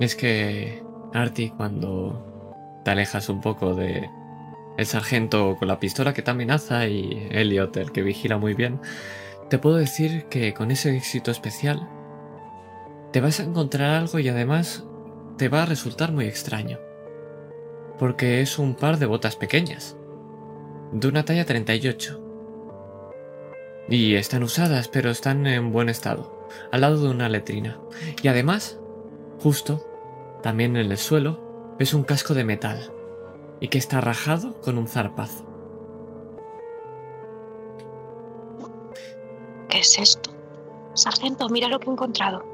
Es 0.00 0.16
que, 0.16 0.82
Artie, 1.12 1.52
cuando 1.56 2.80
te 2.84 2.90
alejas 2.90 3.28
un 3.28 3.40
poco 3.40 3.74
de 3.74 4.08
el 4.76 4.86
sargento 4.86 5.56
con 5.56 5.68
la 5.68 5.78
pistola 5.78 6.12
que 6.12 6.22
te 6.22 6.32
amenaza 6.32 6.88
y 6.88 7.28
Elliot, 7.30 7.76
el 7.76 7.92
que 7.92 8.02
vigila 8.02 8.38
muy 8.38 8.54
bien, 8.54 8.80
te 9.48 9.58
puedo 9.58 9.76
decir 9.76 10.24
que 10.24 10.52
con 10.52 10.70
ese 10.70 10.96
éxito 10.96 11.30
especial 11.30 11.88
te 13.12 13.20
vas 13.20 13.38
a 13.38 13.44
encontrar 13.44 13.90
algo 13.90 14.18
y 14.18 14.28
además 14.28 14.84
te 15.38 15.48
va 15.48 15.62
a 15.62 15.66
resultar 15.66 16.10
muy 16.10 16.26
extraño. 16.26 16.78
Porque 17.98 18.40
es 18.40 18.58
un 18.58 18.74
par 18.74 18.98
de 18.98 19.06
botas 19.06 19.36
pequeñas, 19.36 19.96
de 20.92 21.06
una 21.06 21.24
talla 21.24 21.44
38. 21.44 22.20
Y 23.88 24.14
están 24.14 24.42
usadas, 24.42 24.88
pero 24.88 25.10
están 25.10 25.46
en 25.46 25.70
buen 25.70 25.88
estado, 25.88 26.48
al 26.72 26.80
lado 26.80 27.00
de 27.00 27.10
una 27.10 27.28
letrina. 27.28 27.78
Y 28.22 28.28
además, 28.28 28.80
Justo, 29.42 29.80
también 30.42 30.76
en 30.76 30.90
el 30.90 30.98
suelo, 30.98 31.74
ves 31.78 31.92
un 31.94 32.02
casco 32.04 32.34
de 32.34 32.44
metal 32.44 32.90
y 33.60 33.68
que 33.68 33.78
está 33.78 34.00
rajado 34.00 34.60
con 34.60 34.78
un 34.78 34.88
zarpazo. 34.88 35.44
¿Qué 39.68 39.78
es 39.80 39.98
esto? 39.98 40.30
Sargento, 40.94 41.48
mira 41.48 41.68
lo 41.68 41.78
que 41.80 41.88
he 41.88 41.92
encontrado. 41.92 42.44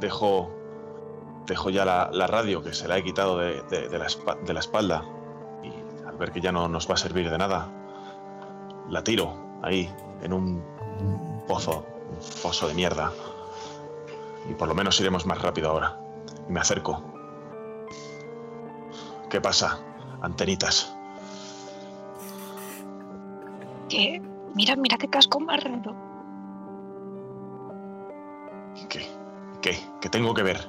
Dejo. 0.00 0.50
Dejo 1.46 1.70
ya 1.70 1.84
la, 1.84 2.10
la 2.12 2.26
radio 2.26 2.62
que 2.62 2.74
se 2.74 2.86
la 2.88 2.98
he 2.98 3.02
quitado 3.04 3.38
de, 3.38 3.62
de- 3.70 3.88
de 3.88 3.98
la, 3.98 4.06
de 4.44 4.52
la 4.52 4.60
espalda. 4.60 5.04
Y 5.62 5.72
al 6.06 6.16
ver 6.18 6.30
que 6.30 6.40
ya 6.42 6.52
no 6.52 6.68
nos 6.68 6.88
va 6.90 6.94
a 6.94 6.98
servir 6.98 7.30
de 7.30 7.38
nada, 7.38 7.70
la 8.90 9.02
tiro 9.02 9.34
ahí, 9.62 9.90
en 10.22 10.32
un 10.34 10.62
pozo, 11.48 11.86
un 12.10 12.22
foso 12.22 12.68
de 12.68 12.74
mierda. 12.74 13.12
Y 14.48 14.54
por 14.54 14.68
lo 14.68 14.74
menos 14.74 14.98
iremos 15.00 15.26
más 15.26 15.40
rápido 15.40 15.70
ahora. 15.70 15.98
Y 16.48 16.52
me 16.52 16.60
acerco. 16.60 17.02
¿Qué 19.30 19.40
pasa, 19.40 19.78
antenitas? 20.22 20.94
Que 23.88 24.22
mira, 24.54 24.76
mira 24.76 24.96
qué 24.96 25.08
casco 25.08 25.40
más 25.40 25.62
raro. 25.62 25.94
¿Qué? 28.88 29.06
¿Qué? 29.60 29.78
¿Qué 30.00 30.08
tengo 30.08 30.32
que 30.32 30.42
ver? 30.42 30.68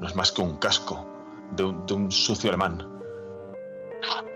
No 0.00 0.06
es 0.06 0.14
más 0.14 0.30
que 0.30 0.42
un 0.42 0.56
casco 0.58 1.06
de 1.52 1.64
un, 1.64 1.86
de 1.86 1.94
un 1.94 2.12
sucio 2.12 2.50
alemán. 2.50 2.86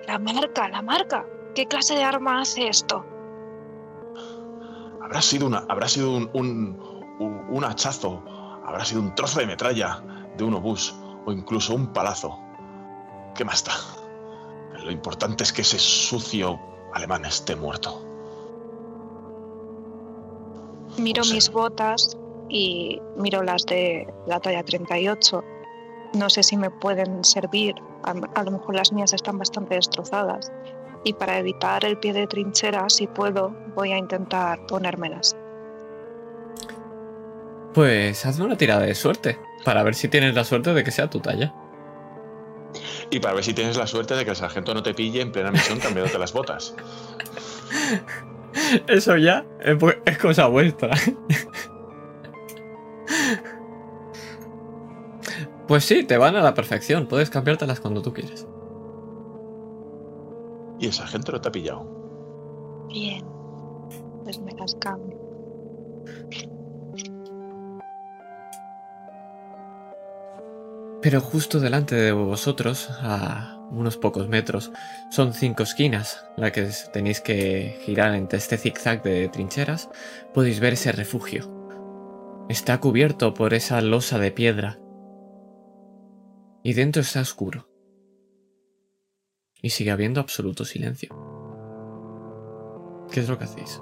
La 0.07 0.19
marca, 0.19 0.69
la 0.69 0.83
marca. 0.83 1.25
¿Qué 1.55 1.67
clase 1.67 1.95
de 1.95 2.03
arma 2.03 2.41
hace 2.41 2.69
esto? 2.69 3.05
Habrá 5.11 5.23
sido, 5.23 5.49
una, 5.49 5.65
habrá 5.69 5.89
sido 5.89 6.13
un, 6.17 6.31
un, 6.35 6.79
un- 7.19 7.45
un 7.51 7.65
hachazo, 7.65 8.23
habrá 8.65 8.85
sido 8.85 9.01
un 9.03 9.13
trozo 9.17 9.41
de 9.41 9.47
metralla 9.47 10.01
de 10.37 10.45
un 10.45 10.55
obús 10.55 10.95
o 11.27 11.33
incluso 11.33 11.75
un 11.75 11.89
palazo. 11.93 12.39
¿Qué 13.35 13.45
más 13.45 13.65
da? 13.65 13.73
Lo 14.85 14.91
importante 14.93 15.43
es 15.43 15.53
que 15.53 15.63
ese 15.63 15.81
sucio 15.81 16.59
alemán 16.95 17.25
esté 17.25 17.57
muerto. 17.57 18.01
Miro 20.99 21.23
O 21.23 21.25
sea- 21.25 21.35
mis 21.35 21.51
botas 21.51 22.17
y 22.49 23.01
miro 23.17 23.43
las 23.43 23.65
de 23.67 24.07
la 24.27 24.39
talla 24.39 24.63
38. 24.63 25.43
No 26.15 26.31
sé 26.31 26.43
si 26.45 26.57
me 26.57 26.71
pueden 26.71 27.25
servir, 27.25 27.75
a, 28.05 28.13
a 28.39 28.43
lo 28.45 28.51
mejor 28.53 28.75
las 28.77 28.93
mías 28.93 29.13
están 29.13 29.39
bastante 29.39 29.75
destrozadas. 29.75 30.51
Y 31.05 31.15
para 31.15 31.39
evitar 31.39 31.85
el 31.85 31.99
pie 31.99 32.13
de 32.13 32.27
trinchera, 32.27 32.89
si 32.89 33.07
puedo, 33.07 33.55
voy 33.75 33.93
a 33.93 33.99
intentar 33.99 34.67
ponérmelas. 34.67 35.37
Pues 37.75 38.27
hazme 38.27 38.45
una 38.45 38.57
tirada 38.57 38.83
de 38.83 38.95
suerte, 38.95 39.39
para 39.65 39.83
ver 39.83 39.95
si 39.95 40.09
tienes 40.09 40.35
la 40.35 40.45
suerte 40.45 40.75
de 40.75 40.85
que 40.85 40.91
sea 40.91 41.09
tu 41.09 41.21
talla. 41.21 41.55
Y 43.11 43.21
para 43.21 43.35
ver 43.35 43.45
si 43.45 43.55
tienes 43.55 43.77
la 43.77 43.87
suerte 43.87 44.15
de 44.15 44.25
que 44.25 44.31
el 44.31 44.37
sargento 44.37 44.75
no 44.75 44.83
te 44.83 44.95
pille 44.95 45.21
en 45.21 45.33
plena 45.33 45.51
misión 45.51 45.79
cambiándote 45.79 46.19
las 46.19 46.33
botas. 46.33 46.75
Eso 48.89 49.17
ya 49.17 49.45
es, 49.61 50.19
cosa 50.19 50.47
vuestra. 50.47 50.91
Pues 55.67 55.85
sí, 55.85 56.03
te 56.03 56.19
van 56.19 56.35
a 56.35 56.43
la 56.43 56.55
perfección. 56.55 57.07
Puedes 57.07 57.31
cambiártelas 57.31 57.81
cuando 57.81 58.03
tú 58.03 58.13
quieras. 58.13 58.47
Y 60.81 60.87
el 60.87 60.93
sargento 60.93 61.33
no 61.33 61.41
te 61.41 61.49
ha 61.49 61.53
pillado. 61.53 62.87
Bien, 62.89 63.25
pues 64.25 64.41
me 64.41 64.53
las 64.55 64.75
cambio. 64.77 65.19
Pero 71.03 71.21
justo 71.21 71.61
delante 71.61 71.95
de 71.95 72.13
vosotros, 72.13 72.89
a 73.01 73.59
unos 73.71 73.97
pocos 73.97 74.29
metros, 74.29 74.73
son 75.11 75.33
cinco 75.33 75.63
esquinas, 75.63 76.25
las 76.37 76.53
que 76.53 76.69
tenéis 76.93 77.21
que 77.21 77.79
girar 77.85 78.15
entre 78.15 78.39
este 78.39 78.59
zigzag 78.59 79.03
de 79.03 79.29
trincheras, 79.29 79.89
podéis 80.35 80.61
ver 80.61 80.75
ese 80.75 80.93
refugio. 80.93 81.49
Está 82.49 82.81
cubierto 82.81 83.33
por 83.33 83.55
esa 83.55 83.81
losa 83.81 84.19
de 84.19 84.33
piedra. 84.33 84.79
Y 86.63 86.73
dentro 86.75 87.01
está 87.01 87.21
oscuro. 87.21 87.70
Y 89.63 89.71
sigue 89.71 89.91
habiendo 89.91 90.21
absoluto 90.21 90.65
silencio. 90.65 91.11
¿Qué 93.11 93.21
es 93.21 93.29
lo 93.29 93.37
que 93.39 93.45
hacéis? 93.45 93.81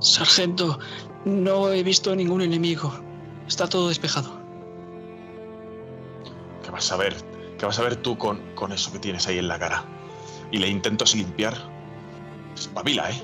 Sargento, 0.00 0.78
no 1.24 1.70
he 1.70 1.82
visto 1.82 2.14
ningún 2.16 2.42
enemigo. 2.42 2.92
Está 3.46 3.68
todo 3.68 3.88
despejado. 3.88 4.40
¿Qué 6.64 6.70
vas 6.70 6.90
a 6.90 6.96
ver? 6.96 7.14
¿Qué 7.58 7.66
vas 7.66 7.78
a 7.78 7.82
ver 7.82 7.96
tú 7.96 8.18
con, 8.18 8.40
con 8.54 8.72
eso 8.72 8.92
que 8.92 8.98
tienes 8.98 9.26
ahí 9.28 9.38
en 9.38 9.48
la 9.48 9.58
cara? 9.58 9.84
Y 10.50 10.58
le 10.58 10.68
intentas 10.68 11.14
limpiar. 11.14 11.54
Espabila, 12.54 13.10
¿eh? 13.10 13.22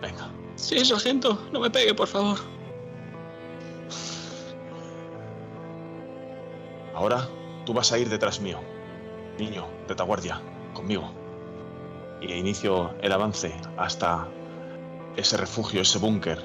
Venga. 0.00 0.30
Sí, 0.56 0.84
sargento, 0.84 1.46
no 1.52 1.60
me 1.60 1.70
pegue, 1.70 1.94
por 1.94 2.08
favor. 2.08 2.38
Ahora 6.94 7.28
tú 7.64 7.72
vas 7.72 7.92
a 7.92 7.98
ir 7.98 8.08
detrás 8.08 8.40
mío. 8.40 8.60
Niño, 9.38 9.66
retaguardia, 9.88 10.40
conmigo. 10.74 11.10
Y 12.20 12.32
inicio 12.32 12.94
el 13.00 13.12
avance 13.12 13.54
hasta 13.76 14.28
ese 15.16 15.36
refugio, 15.36 15.80
ese 15.82 15.98
búnker. 15.98 16.38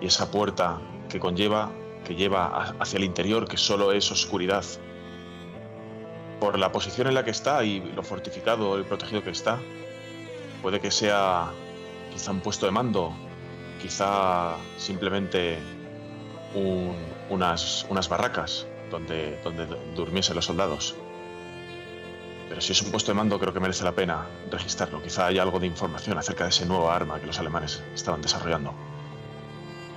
Y 0.00 0.06
esa 0.06 0.30
puerta 0.30 0.80
que 1.08 1.18
conlleva, 1.20 1.70
que 2.04 2.14
lleva 2.14 2.74
hacia 2.78 2.98
el 2.98 3.04
interior, 3.04 3.46
que 3.46 3.56
solo 3.56 3.92
es 3.92 4.10
oscuridad. 4.10 4.64
Por 6.40 6.58
la 6.58 6.72
posición 6.72 7.06
en 7.06 7.14
la 7.14 7.24
que 7.24 7.30
está 7.30 7.64
y 7.64 7.80
lo 7.92 8.02
fortificado 8.02 8.78
y 8.80 8.84
protegido 8.84 9.22
que 9.22 9.30
está, 9.30 9.58
puede 10.62 10.80
que 10.80 10.90
sea 10.90 11.50
quizá 12.12 12.30
un 12.30 12.40
puesto 12.40 12.66
de 12.66 12.72
mando, 12.72 13.12
quizá 13.80 14.56
simplemente 14.78 15.58
un- 16.54 16.96
unas, 17.28 17.86
unas 17.88 18.08
barracas 18.08 18.66
donde, 18.90 19.38
durmiesen 19.94 20.36
los 20.36 20.44
soldados. 20.44 20.94
Pero 22.48 22.60
si 22.60 22.72
es 22.72 22.82
un 22.82 22.90
puesto 22.90 23.12
de 23.12 23.16
mando, 23.16 23.38
creo 23.38 23.52
que 23.52 23.60
merece 23.60 23.84
la 23.84 23.92
pena 23.92 24.26
registrarlo. 24.50 25.02
Quizá 25.02 25.26
haya 25.26 25.42
algo 25.42 25.60
de 25.60 25.66
información 25.66 26.18
acerca 26.18 26.44
de 26.44 26.50
ese 26.50 26.66
nuevo 26.66 26.90
arma 26.90 27.20
que 27.20 27.26
los 27.26 27.38
alemanes 27.38 27.82
estaban 27.94 28.20
desarrollando. 28.22 28.74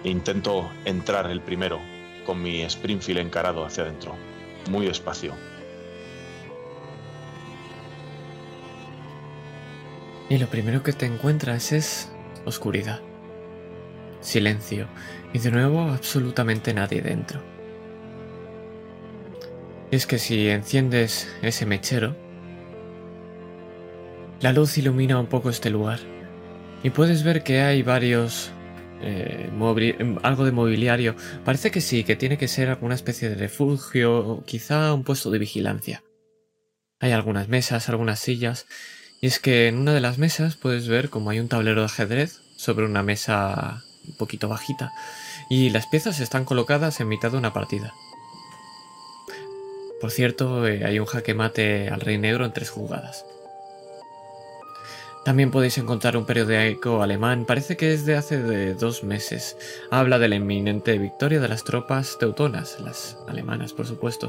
Intento 0.03 0.69
entrar 0.85 1.29
el 1.31 1.41
primero 1.41 1.79
con 2.25 2.41
mi 2.41 2.61
Springfield 2.61 3.19
encarado 3.19 3.65
hacia 3.65 3.83
adentro, 3.83 4.15
muy 4.69 4.85
despacio. 4.85 5.33
Y 10.29 10.37
lo 10.37 10.47
primero 10.47 10.83
que 10.83 10.93
te 10.93 11.05
encuentras 11.05 11.71
es 11.71 12.11
oscuridad, 12.45 13.01
silencio 14.21 14.87
y 15.33 15.39
de 15.39 15.51
nuevo 15.51 15.81
absolutamente 15.81 16.73
nadie 16.73 17.01
dentro. 17.01 17.52
Es 19.93 20.07
que 20.07 20.17
si 20.17 20.49
enciendes 20.49 21.27
ese 21.43 21.67
mechero, 21.67 22.15
la 24.41 24.51
luz 24.51 24.75
ilumina 24.79 25.19
un 25.19 25.27
poco 25.27 25.51
este 25.51 25.69
lugar 25.69 25.99
y 26.81 26.89
puedes 26.89 27.21
ver 27.21 27.43
que 27.43 27.61
hay 27.61 27.83
varios... 27.83 28.49
eh, 29.03 29.51
algo 30.23 30.45
de 30.45 30.51
mobiliario. 30.51 31.15
Parece 31.45 31.69
que 31.69 31.79
sí, 31.79 32.03
que 32.03 32.15
tiene 32.15 32.39
que 32.39 32.47
ser 32.47 32.69
alguna 32.69 32.95
especie 32.95 33.29
de 33.29 33.35
refugio 33.35 34.43
quizá 34.47 34.91
un 34.95 35.03
puesto 35.03 35.29
de 35.29 35.37
vigilancia. 35.37 36.03
Hay 36.99 37.11
algunas 37.11 37.47
mesas, 37.47 37.87
algunas 37.87 38.19
sillas 38.19 38.65
y 39.21 39.27
es 39.27 39.37
que 39.37 39.67
en 39.67 39.77
una 39.77 39.93
de 39.93 40.01
las 40.01 40.17
mesas 40.17 40.55
puedes 40.55 40.87
ver 40.87 41.11
como 41.11 41.29
hay 41.29 41.39
un 41.39 41.49
tablero 41.49 41.81
de 41.81 41.85
ajedrez 41.85 42.41
sobre 42.57 42.87
una 42.87 43.03
mesa 43.03 43.83
un 44.07 44.17
poquito 44.17 44.49
bajita 44.49 44.91
y 45.51 45.69
las 45.69 45.85
piezas 45.85 46.19
están 46.19 46.45
colocadas 46.45 46.99
en 46.99 47.09
mitad 47.09 47.29
de 47.29 47.37
una 47.37 47.53
partida. 47.53 47.93
Por 50.03 50.11
cierto, 50.11 50.67
eh, 50.67 50.83
hay 50.83 50.99
un 50.99 51.05
jaque 51.05 51.33
mate 51.33 51.87
al 51.87 52.01
rey 52.01 52.17
negro 52.17 52.43
en 52.43 52.51
tres 52.51 52.69
jugadas. 52.69 53.25
También 55.23 55.49
podéis 55.49 55.77
encontrar 55.77 56.17
un 56.17 56.25
periódico 56.25 57.01
alemán, 57.01 57.45
parece 57.45 57.77
que 57.77 57.93
es 57.93 58.05
de 58.05 58.17
hace 58.17 58.43
de 58.43 58.73
dos 58.73 59.05
meses. 59.05 59.55
Habla 59.91 60.19
de 60.19 60.27
la 60.27 60.35
inminente 60.35 60.97
victoria 60.97 61.39
de 61.39 61.47
las 61.47 61.63
tropas 61.63 62.17
teutonas, 62.19 62.81
las 62.81 63.17
alemanas 63.29 63.71
por 63.71 63.87
supuesto. 63.87 64.27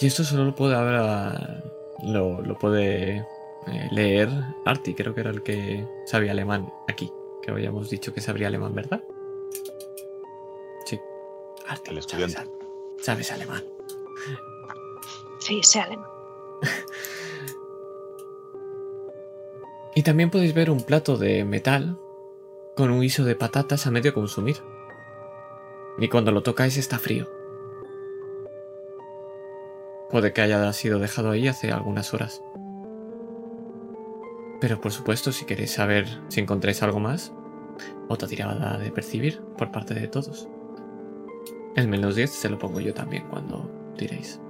Y 0.00 0.06
esto 0.06 0.22
solo 0.22 0.44
lo 0.44 0.54
puede 0.54 0.76
haber 0.76 1.64
lo, 2.04 2.42
lo 2.42 2.58
puede 2.60 3.26
eh, 3.66 3.88
leer 3.90 4.28
Arti, 4.66 4.94
creo 4.94 5.16
que 5.16 5.22
era 5.22 5.30
el 5.30 5.42
que 5.42 5.84
sabía 6.06 6.30
alemán 6.30 6.72
aquí. 6.86 7.10
Que 7.42 7.50
habíamos 7.50 7.90
dicho 7.90 8.14
que 8.14 8.20
sabría 8.20 8.46
alemán, 8.46 8.72
¿verdad? 8.72 9.02
Sí. 10.86 11.00
Arti, 11.66 11.90
El 11.90 12.00
sabes, 12.04 12.28
estudiante. 12.28 12.52
sabes 13.02 13.32
alemán. 13.32 13.64
Sí, 15.38 15.60
sé 15.62 15.80
alemán. 15.80 16.08
Y 19.94 20.02
también 20.02 20.30
podéis 20.30 20.54
ver 20.54 20.70
un 20.70 20.82
plato 20.82 21.16
de 21.16 21.44
metal 21.44 21.98
con 22.76 22.90
un 22.90 23.00
guiso 23.00 23.24
de 23.24 23.34
patatas 23.34 23.86
a 23.86 23.90
medio 23.90 24.14
consumir. 24.14 24.56
Y 25.98 26.08
cuando 26.08 26.32
lo 26.32 26.42
tocáis 26.42 26.76
está 26.76 26.98
frío. 26.98 27.28
Puede 30.08 30.32
que 30.32 30.42
haya 30.42 30.72
sido 30.72 30.98
dejado 30.98 31.30
ahí 31.30 31.48
hace 31.48 31.72
algunas 31.72 32.14
horas. 32.14 32.42
Pero 34.60 34.80
por 34.80 34.92
supuesto, 34.92 35.32
si 35.32 35.44
queréis 35.44 35.72
saber 35.72 36.06
si 36.28 36.40
encontráis 36.40 36.82
algo 36.82 37.00
más, 37.00 37.32
otra 38.08 38.28
tirada 38.28 38.78
de 38.78 38.90
percibir 38.90 39.40
por 39.58 39.70
parte 39.70 39.94
de 39.94 40.08
todos. 40.08 40.48
El 41.74 41.88
menos 41.88 42.16
10 42.16 42.30
se 42.30 42.48
lo 42.48 42.58
pongo 42.58 42.80
yo 42.80 42.94
también 42.94 43.24
cuando 43.28 43.70
tiréis. 43.96 44.40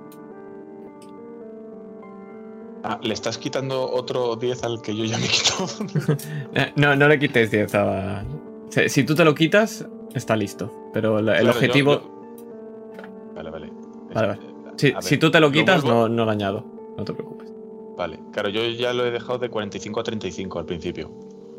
Ah, 2.83 2.99
¿le 3.03 3.13
estás 3.13 3.37
quitando 3.37 3.91
otro 3.91 4.37
10 4.37 4.65
al 4.65 4.81
que 4.81 4.97
yo 4.97 5.05
ya 5.05 5.19
me 5.19 5.27
quito? 5.29 6.17
Eh, 6.55 6.73
No, 6.77 6.97
no 6.97 7.09
le 7.09 7.19
quites 7.19 7.51
10 7.51 7.75
a... 7.75 8.25
Si, 8.71 8.89
si 8.89 9.05
tú 9.05 9.15
te 9.15 9.25
lo 9.25 9.35
quitas, 9.35 9.87
está 10.15 10.35
listo. 10.37 10.91
Pero 10.93 11.19
el, 11.19 11.27
Claro, 11.27 11.51
objetivo... 11.51 11.93
yo- 12.01 13.33
Vale, 13.35 13.51
vale. 13.51 13.73
Vale, 14.15 14.27
vale. 14.29 14.41
Eh, 14.83 14.95
Si, 15.01 15.19
tú 15.19 15.31
te 15.31 15.41
lo 15.41 15.51
quitas, 15.53 15.85
no, 15.85 16.09
no 16.09 16.25
lo 16.25 16.31
añado. 16.31 16.65
No 16.97 17.05
te 17.05 17.13
preocupes. 17.13 17.53
Vale, 17.97 18.19
claro, 18.33 18.49
yo 18.49 18.63
ya 18.67 18.95
lo 18.95 19.05
he 19.05 19.11
dejado 19.11 19.39
de 19.39 19.51
45 19.51 20.01
a 20.01 20.03
35 20.03 20.59
al 20.59 20.65
principio. 20.65 21.11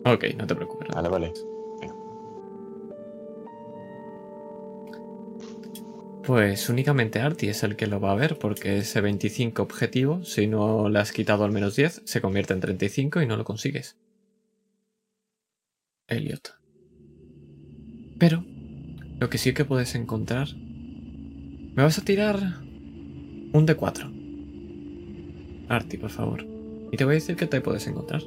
Ok, 0.06 0.24
no 0.38 0.48
te 0.48 0.56
preocupes. 0.56 0.88
Vale, 0.94 1.08
vale. 1.10 1.34
Pues 6.24 6.70
únicamente 6.70 7.20
Arti 7.20 7.48
es 7.48 7.64
el 7.64 7.76
que 7.76 7.88
lo 7.88 8.00
va 8.00 8.12
a 8.12 8.16
ver, 8.16 8.38
porque 8.38 8.78
ese 8.78 9.02
25 9.02 9.62
objetivo, 9.62 10.24
si 10.24 10.46
no 10.46 10.88
le 10.88 11.00
has 11.00 11.12
quitado 11.12 11.44
al 11.44 11.52
menos 11.52 11.76
10, 11.76 12.04
se 12.06 12.22
convierte 12.22 12.54
en 12.54 12.60
35 12.60 13.22
y 13.22 13.26
no 13.26 13.38
lo 13.38 13.44
consigues. 13.44 13.98
Elliot. 16.08 16.54
Pero, 18.20 18.46
lo 19.20 19.30
que 19.30 19.40
sí 19.40 19.54
que 19.54 19.66
puedes 19.66 19.96
encontrar... 19.96 20.50
Me 20.56 21.84
vas 21.84 21.98
a 21.98 22.06
tirar 22.06 22.38
un 23.54 23.66
D4. 23.66 25.66
Arti, 25.70 25.98
por 25.98 26.12
favor. 26.12 26.46
Y 26.92 26.98
te 26.98 27.06
voy 27.06 27.14
a 27.14 27.16
decir 27.16 27.36
que 27.36 27.48
te 27.48 27.62
puedes 27.62 27.88
encontrar. 27.88 28.22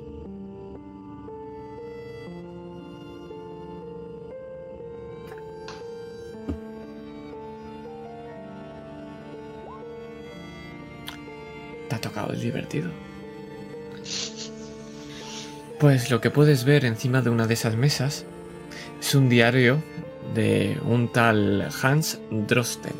Tocado 12.04 12.32
el 12.32 12.40
divertido. 12.40 12.90
Pues 15.80 16.10
lo 16.10 16.20
que 16.20 16.30
puedes 16.30 16.64
ver 16.64 16.84
encima 16.84 17.20
de 17.20 17.30
una 17.30 17.46
de 17.46 17.54
esas 17.54 17.76
mesas 17.76 18.24
es 19.00 19.14
un 19.14 19.28
diario 19.28 19.82
de 20.34 20.78
un 20.84 21.10
tal 21.12 21.68
Hans 21.82 22.20
Drosten. 22.30 22.94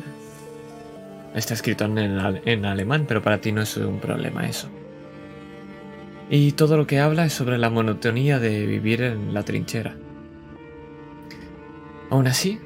Está 1.33 1.53
escrito 1.53 1.85
en, 1.85 1.97
en, 1.97 2.65
alemán, 2.65 3.05
pero 3.07 3.21
para 3.21 3.39
ti 3.39 3.51
no 3.51 3.61
es 3.61 3.75
un 3.77 3.99
problema 3.99 4.47
eso. 4.47 4.69
Y 6.29 6.53
todo 6.53 6.77
lo 6.77 6.87
que 6.87 6.99
habla 6.99 7.25
es 7.25 7.33
sobre 7.33 7.57
la 7.57 7.69
monotonía 7.69 8.39
de 8.39 8.65
vivir 8.65 9.01
en 9.01 9.33
la 9.33 9.43
trinchera. 9.43 9.95
Aún 12.09 12.27
así, 12.27 12.59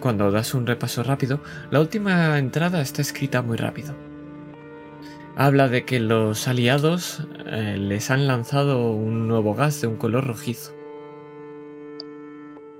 cuando 0.00 0.30
das 0.30 0.54
un 0.54 0.66
repaso 0.66 1.02
rápido, 1.02 1.40
la 1.70 1.80
última 1.80 2.38
entrada 2.38 2.80
está 2.80 3.02
escrita 3.02 3.42
muy 3.42 3.56
rápido. 3.56 4.07
Habla 5.40 5.68
de 5.68 5.84
que 5.84 6.00
los 6.00 6.48
aliados 6.48 7.22
eh, 7.46 7.76
les 7.78 8.10
han 8.10 8.26
lanzado 8.26 8.90
un 8.90 9.28
nuevo 9.28 9.54
gas 9.54 9.80
de 9.80 9.86
un 9.86 9.94
color 9.94 10.26
rojizo. 10.26 10.74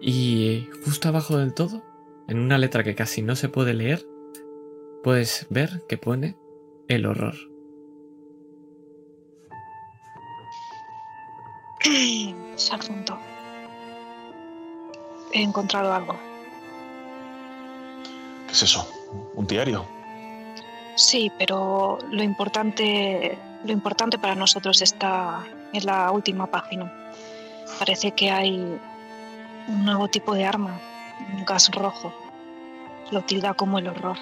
Y 0.01 0.69
justo 0.85 1.07
abajo 1.07 1.39
del 1.39 1.55
todo, 1.55 1.85
en 2.27 2.41
una 2.41 2.59
letra 2.59 2.83
que 2.83 2.97
casi 2.97 3.23
no 3.23 3.37
se 3.37 3.49
puede 3.49 3.75
leer, 3.75 4.05
puedes 5.05 5.47
ver 5.51 5.85
que 5.89 5.99
pone 5.99 6.37
el 6.89 7.07
horror. 7.07 7.37
Sargento. 12.57 13.17
He 15.33 15.43
encontrado 15.43 15.93
algo. 15.93 16.17
¿Qué 18.49 18.53
es 18.53 18.63
eso? 18.65 18.91
¿Un 19.37 19.47
diario? 19.47 19.98
Sí, 20.99 21.31
pero 21.39 21.97
lo 22.11 22.25
importante, 22.25 23.39
lo 23.65 23.73
importante 23.73 24.19
para 24.19 24.35
nosotros 24.35 24.83
está 24.83 25.45
en 25.73 25.87
la 25.87 26.11
última 26.11 26.49
página. 26.49 26.93
Parece 27.79 28.11
que 28.11 28.33
hay 28.33 28.59
un 29.69 29.85
nuevo 29.85 30.09
tipo 30.09 30.35
de 30.35 30.45
arma, 30.45 30.81
un 31.33 31.45
gas 31.45 31.71
rojo. 31.71 32.13
Lo 33.13 33.23
tilda 33.23 33.55
como 33.55 33.79
el 33.79 33.87
horror. 33.87 34.17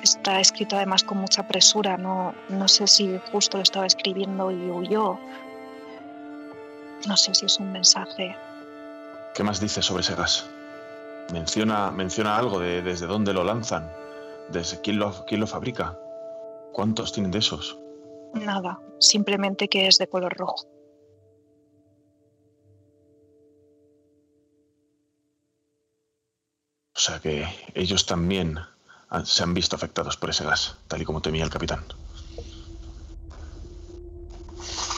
Está 0.00 0.38
escrito 0.38 0.76
además 0.76 1.02
con 1.02 1.18
mucha 1.18 1.48
presura. 1.48 1.96
No, 1.96 2.36
no 2.50 2.68
sé 2.68 2.86
si 2.86 3.18
justo 3.32 3.56
lo 3.56 3.64
estaba 3.64 3.86
escribiendo 3.86 4.52
y 4.52 4.70
huyó. 4.70 5.18
No 7.04 7.16
sé 7.16 7.34
si 7.34 7.46
es 7.46 7.58
un 7.58 7.72
mensaje. 7.72 8.36
¿Qué 9.34 9.42
más 9.42 9.58
dice 9.58 9.82
sobre 9.82 10.02
ese 10.02 10.14
gas? 10.14 10.48
Menciona, 11.32 11.90
menciona 11.90 12.38
algo 12.38 12.58
de 12.58 12.82
desde 12.82 13.06
dónde 13.06 13.34
lo 13.34 13.44
lanzan, 13.44 13.92
desde 14.50 14.80
quién 14.80 14.98
lo, 14.98 15.24
quién 15.26 15.40
lo 15.40 15.46
fabrica. 15.46 15.98
¿Cuántos 16.72 17.12
tienen 17.12 17.30
de 17.30 17.38
esos? 17.38 17.78
Nada, 18.34 18.80
simplemente 18.98 19.68
que 19.68 19.86
es 19.86 19.98
de 19.98 20.08
color 20.08 20.36
rojo. 20.36 20.66
O 26.94 27.00
sea 27.00 27.20
que 27.20 27.46
ellos 27.74 28.06
también 28.06 28.58
se 29.24 29.42
han 29.42 29.54
visto 29.54 29.76
afectados 29.76 30.16
por 30.16 30.30
ese 30.30 30.44
gas, 30.44 30.76
tal 30.88 31.00
y 31.00 31.04
como 31.04 31.22
temía 31.22 31.44
el 31.44 31.50
capitán. 31.50 31.84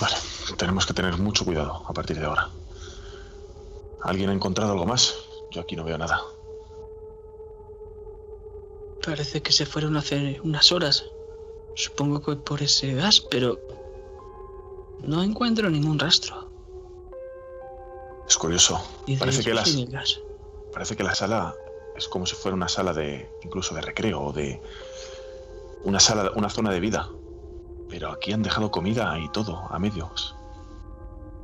Vale, 0.00 0.16
tenemos 0.56 0.86
que 0.86 0.94
tener 0.94 1.18
mucho 1.18 1.44
cuidado 1.44 1.84
a 1.86 1.92
partir 1.92 2.18
de 2.18 2.24
ahora. 2.24 2.48
¿Alguien 4.02 4.30
ha 4.30 4.32
encontrado 4.32 4.72
algo 4.72 4.86
más? 4.86 5.14
Yo 5.50 5.60
aquí 5.60 5.76
no 5.76 5.84
veo 5.84 5.98
nada. 5.98 6.22
Parece 9.04 9.42
que 9.42 9.52
se 9.52 9.66
fueron 9.66 9.96
hace 9.96 10.40
unas 10.44 10.70
horas. 10.72 11.04
Supongo 11.74 12.20
que 12.20 12.36
por 12.36 12.62
ese 12.62 12.94
gas, 12.94 13.20
pero 13.20 13.58
no 15.02 15.22
encuentro 15.22 15.70
ningún 15.70 15.98
rastro. 15.98 16.50
Es 18.28 18.36
curioso. 18.36 18.80
Parece 19.18 19.42
que, 19.42 19.54
las, 19.54 20.20
parece 20.72 20.96
que 20.96 21.02
la 21.02 21.14
sala 21.14 21.54
es 21.96 22.06
como 22.06 22.26
si 22.26 22.36
fuera 22.36 22.54
una 22.54 22.68
sala 22.68 22.92
de 22.92 23.28
incluso 23.42 23.74
de 23.74 23.80
recreo 23.80 24.20
o 24.20 24.32
de 24.32 24.60
una 25.82 25.98
sala, 25.98 26.30
una 26.36 26.50
zona 26.50 26.70
de 26.70 26.80
vida. 26.80 27.10
Pero 27.88 28.10
aquí 28.10 28.32
han 28.32 28.42
dejado 28.42 28.70
comida 28.70 29.18
y 29.18 29.28
todo 29.32 29.66
a 29.68 29.78
medios. 29.78 30.36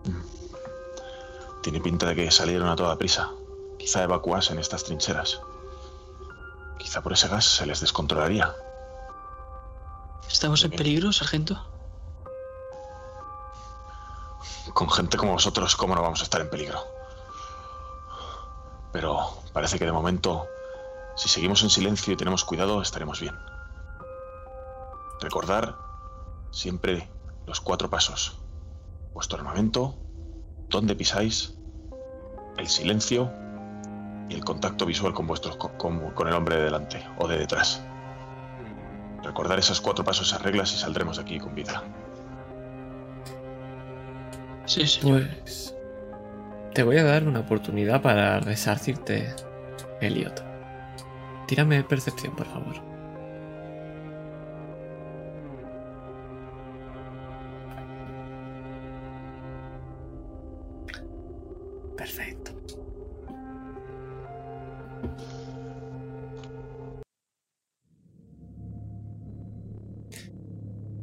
Mm. 0.05 1.63
Tiene 1.63 1.81
pinta 1.81 2.07
de 2.07 2.15
que 2.15 2.31
salieron 2.31 2.69
a 2.69 2.77
toda 2.77 2.97
prisa. 2.97 3.33
Quizá 3.87 4.03
evacuasen 4.03 4.59
estas 4.59 4.82
trincheras. 4.82 5.41
Quizá 6.76 7.03
por 7.05 7.12
ese 7.12 7.28
gas 7.28 7.45
se 7.45 7.66
les 7.66 7.78
descontrolaría. 7.78 8.53
¿Estamos 10.28 10.64
en 10.64 10.72
peligro, 10.72 11.12
sargento? 11.12 11.64
Con 14.74 14.91
gente 14.91 15.16
como 15.16 15.34
vosotros, 15.34 15.76
¿cómo 15.76 15.95
no 15.95 16.03
vamos 16.03 16.18
a 16.18 16.24
estar 16.24 16.41
en 16.41 16.51
peligro? 16.51 16.80
Pero 18.93 19.41
parece 19.53 19.78
que 19.78 19.84
de 19.84 19.93
momento, 19.93 20.49
si 21.14 21.28
seguimos 21.28 21.62
en 21.62 21.70
silencio 21.70 22.12
y 22.12 22.16
tenemos 22.16 22.45
cuidado, 22.45 22.82
estaremos 22.82 23.20
bien. 23.20 23.39
Recordar 25.20 25.76
siempre 26.51 27.09
los 27.47 27.61
cuatro 27.61 27.89
pasos. 27.89 28.37
Vuestro 29.14 29.39
armamento, 29.39 29.95
dónde 30.70 30.97
pisáis, 30.97 31.55
el 32.57 32.66
silencio 32.66 33.46
y 34.29 34.35
el 34.35 34.45
contacto 34.45 34.87
visual 34.87 35.12
con, 35.12 35.27
vuestros, 35.27 35.57
con, 35.57 36.11
con 36.11 36.29
el 36.29 36.35
hombre 36.35 36.57
de 36.57 36.64
delante 36.64 37.05
o 37.18 37.29
de 37.29 37.39
detrás. 37.39 37.83
Recordar 39.22 39.59
esos 39.59 39.81
cuatro 39.81 40.05
pasos, 40.05 40.29
esas 40.29 40.43
reglas 40.43 40.72
y 40.72 40.77
saldremos 40.77 41.16
de 41.16 41.22
aquí 41.22 41.39
con 41.39 41.55
vida. 41.55 41.83
Sí, 44.66 44.87
sí. 44.87 45.01
Pues 45.03 45.75
te 46.75 46.83
voy 46.83 46.99
a 46.99 47.05
dar 47.05 47.26
una 47.26 47.41
oportunidad 47.41 48.03
para 48.03 48.41
resarcirte, 48.41 49.34
Elliot. 50.01 50.45
Tírame 51.46 51.83
percepción, 51.84 52.34
por 52.34 52.46
favor. 52.46 52.86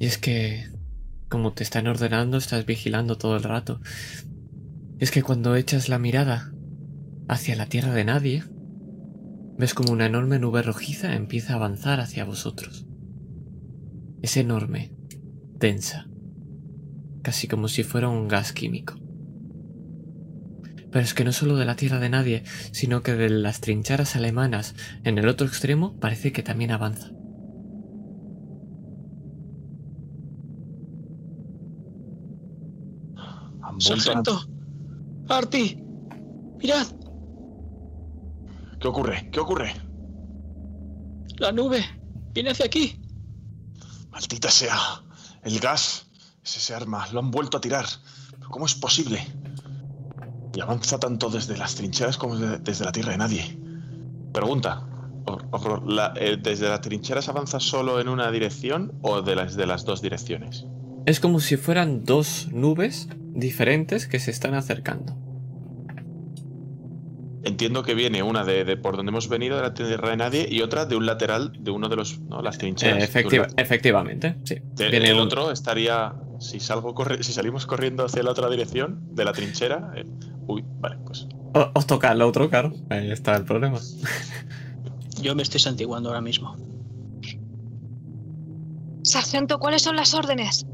Y 0.03 0.05
es 0.05 0.17
que, 0.17 0.67
como 1.30 1.53
te 1.53 1.63
están 1.63 1.88
ordenando, 1.88 2.35
estás 2.35 2.65
vigilando 2.65 3.17
todo 3.17 3.38
el 3.38 3.43
rato. 3.43 3.80
Es 4.99 5.11
que 5.11 5.23
cuando 5.23 5.55
echas 5.55 5.88
la 5.88 5.97
mirada 5.97 6.51
hacia 7.30 7.55
la 7.55 7.67
tierra 7.67 7.93
de 7.93 8.03
nadie, 8.03 8.43
ves 9.57 9.73
como 9.73 9.93
una 9.93 10.07
enorme 10.07 10.39
nube 10.39 10.61
rojiza 10.61 11.15
empieza 11.15 11.53
a 11.53 11.55
avanzar 11.55 12.01
hacia 12.01 12.25
vosotros. 12.25 12.85
Es 14.21 14.35
enorme, 14.35 14.91
densa, 15.57 16.09
casi 17.21 17.47
como 17.47 17.69
si 17.69 17.84
fuera 17.84 18.09
un 18.09 18.27
gas 18.27 18.51
químico. 18.51 18.95
Pero 20.91 21.05
es 21.05 21.13
que 21.13 21.23
no 21.23 21.31
solo 21.31 21.55
de 21.55 21.63
la 21.63 21.77
tierra 21.77 21.99
de 21.99 22.09
nadie, 22.09 22.43
sino 22.73 23.03
que 23.03 23.13
de 23.13 23.30
las 23.30 23.61
trincheras 23.61 24.17
alemanas 24.17 24.75
en 25.05 25.17
el 25.17 25.30
otro 25.30 25.47
extremo 25.47 25.97
parece 26.01 26.34
que 26.34 26.43
también 26.43 26.71
avanza. 26.71 27.13
Sargento, 33.80 34.45
Arti, 35.30 35.78
mirad. 36.58 36.88
¿Qué 38.80 38.88
ocurre? 38.88 39.30
¿Qué 39.32 39.40
ocurre? 39.40 39.74
La 41.38 41.52
nube 41.52 41.84
viene 42.34 42.52
hacia 42.52 42.66
aquí. 42.66 43.00
Maldita 44.12 44.50
sea. 44.50 44.78
El 45.44 45.60
gas. 45.60 46.08
Es 46.44 46.58
ese 46.58 46.74
arma. 46.74 47.08
Lo 47.12 47.20
han 47.20 47.32
vuelto 47.32 47.58
a 47.58 47.62
tirar. 47.62 47.86
¿Cómo 48.50 48.66
es 48.66 48.76
posible? 48.76 49.26
Y 50.54 50.60
avanza 50.60 51.00
tanto 51.00 51.30
desde 51.30 51.58
las 51.58 51.76
trincheras 51.76 52.18
como 52.18 52.36
desde 52.36 52.86
la 52.86 52.91
tierra 52.91 53.12
de 53.12 53.18
nadie. 53.18 53.60
Pregunta. 54.34 54.88
Eh, 56.18 56.38
¿Desde 56.41 56.68
las 56.68 56.82
trincheras 56.82 57.30
avanza 57.30 57.60
solo 57.60 58.02
en 58.02 58.10
una 58.10 58.30
dirección 58.30 58.91
o 59.02 59.22
de 59.22 59.36
las, 59.36 59.56
de 59.56 59.66
las 59.66 59.86
dos 59.86 60.02
direcciones? 60.02 60.66
Es 61.06 61.20
como 61.20 61.40
si 61.40 61.56
fueran 61.56 62.04
dos 62.04 62.50
nubes 62.52 63.08
diferentes 63.34 64.07
que 64.07 64.19
se 64.19 64.31
están 64.31 64.53
acercando. 64.53 65.18
Entiendo 67.45 67.84
que 67.84 67.93
viene 67.93 68.23
una 68.23 68.45
de, 68.45 68.77
por 68.77 68.95
donde 68.95 69.10
hemos 69.10 69.27
venido, 69.27 69.57
de 69.57 69.64
la 69.64 69.73
tierra 69.73 70.11
de 70.11 70.18
nadie, 70.18 70.47
y 70.49 70.61
otra 70.61 70.85
de 70.85 70.95
un 70.95 71.05
lateral 71.05 71.51
de 71.60 71.72
uno 71.72 71.89
de 71.89 71.97
los 71.97 72.19
¿no? 72.22 72.41
las 72.41 72.57
trincheras. 72.57 73.03
efectivamente, 73.57 74.38
sí. 74.45 74.55
viene 74.77 75.10
el 75.10 75.19
otro 75.19 75.51
estaría, 75.51 76.14
si 76.39 76.61
salgo 76.61 76.95
si 77.19 77.34
salimos 77.34 77.65
corriendo 77.65 78.05
hacia 78.05 78.23
la 78.23 78.31
otra 78.31 78.49
dirección 78.49 79.01
de 79.14 79.26
la 79.26 79.34
trinchera, 79.34 79.91
eh, 79.97 80.05
uy, 80.47 80.64
vale, 80.80 80.97
pues. 81.05 81.27
os 81.73 81.85
toca 81.85 82.14
el 82.14 82.22
otro, 82.22 82.49
claro. 82.49 82.72
Ahí 82.89 83.11
está 83.11 83.35
el 83.35 83.43
problema. 83.43 83.77
Yo 85.22 85.35
me 85.35 85.43
estoy 85.43 85.60
santiguando 85.60 86.10
ahora 86.10 86.22
mismo. 86.22 86.55
Sargento, 89.03 89.60
¿cuáles 89.60 89.81
son 89.81 89.97
las 89.97 90.14
órdenes? 90.14 90.65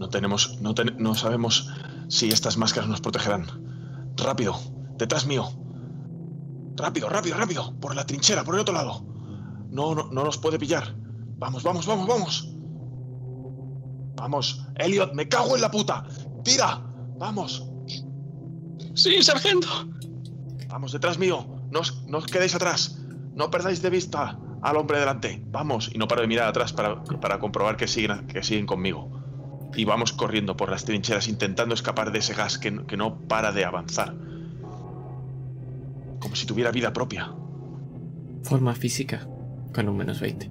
No 0.00 0.08
tenemos. 0.08 0.58
No, 0.60 0.74
ten- 0.74 0.96
no 0.98 1.14
sabemos 1.14 1.68
si 2.08 2.28
estas 2.30 2.56
máscaras 2.56 2.88
nos 2.88 3.00
protegerán. 3.00 3.44
Rápido, 4.16 4.58
detrás 4.96 5.26
mío. 5.26 5.46
Rápido, 6.76 7.08
rápido, 7.08 7.36
rápido. 7.36 7.78
Por 7.78 7.94
la 7.94 8.06
trinchera, 8.06 8.42
por 8.42 8.54
el 8.54 8.62
otro 8.62 8.74
lado. 8.74 9.04
No, 9.70 9.94
no, 9.94 10.08
no 10.10 10.24
nos 10.24 10.38
puede 10.38 10.58
pillar. 10.58 10.94
Vamos, 11.38 11.62
vamos, 11.62 11.86
vamos, 11.86 12.06
vamos. 12.08 12.56
Vamos, 14.16 14.66
Elliot, 14.76 15.12
me 15.14 15.28
cago 15.28 15.54
en 15.54 15.62
la 15.62 15.70
puta. 15.70 16.04
Tira. 16.44 16.82
Vamos, 17.18 17.66
Sí, 18.94 19.22
sargento. 19.22 19.68
vamos, 20.68 20.92
detrás 20.92 21.18
mío. 21.18 21.46
No 21.70 21.80
os, 21.80 22.02
no 22.06 22.18
os 22.18 22.26
quedéis 22.26 22.54
atrás. 22.54 22.98
No 23.34 23.50
perdáis 23.50 23.82
de 23.82 23.90
vista 23.90 24.38
al 24.62 24.76
hombre 24.76 24.98
delante. 24.98 25.42
Vamos. 25.50 25.90
Y 25.94 25.98
no 25.98 26.08
paro 26.08 26.22
de 26.22 26.26
mirar 26.28 26.48
atrás 26.48 26.72
para, 26.72 27.02
para 27.04 27.38
comprobar 27.38 27.76
que 27.76 27.86
siguen, 27.86 28.26
que 28.26 28.42
siguen 28.42 28.66
conmigo. 28.66 29.19
Y 29.76 29.84
vamos 29.84 30.12
corriendo 30.12 30.56
por 30.56 30.70
las 30.70 30.84
trincheras 30.84 31.28
intentando 31.28 31.74
escapar 31.74 32.12
de 32.12 32.18
ese 32.18 32.34
gas 32.34 32.58
que, 32.58 32.70
no- 32.70 32.86
que 32.86 32.96
no 32.96 33.18
para 33.20 33.52
de 33.52 33.64
avanzar. 33.64 34.14
Como 36.18 36.36
si 36.36 36.46
tuviera 36.46 36.70
vida 36.70 36.92
propia. 36.92 37.32
Forma 38.42 38.74
física 38.74 39.26
con 39.72 39.88
un 39.88 39.96
menos 39.96 40.20
20. 40.20 40.50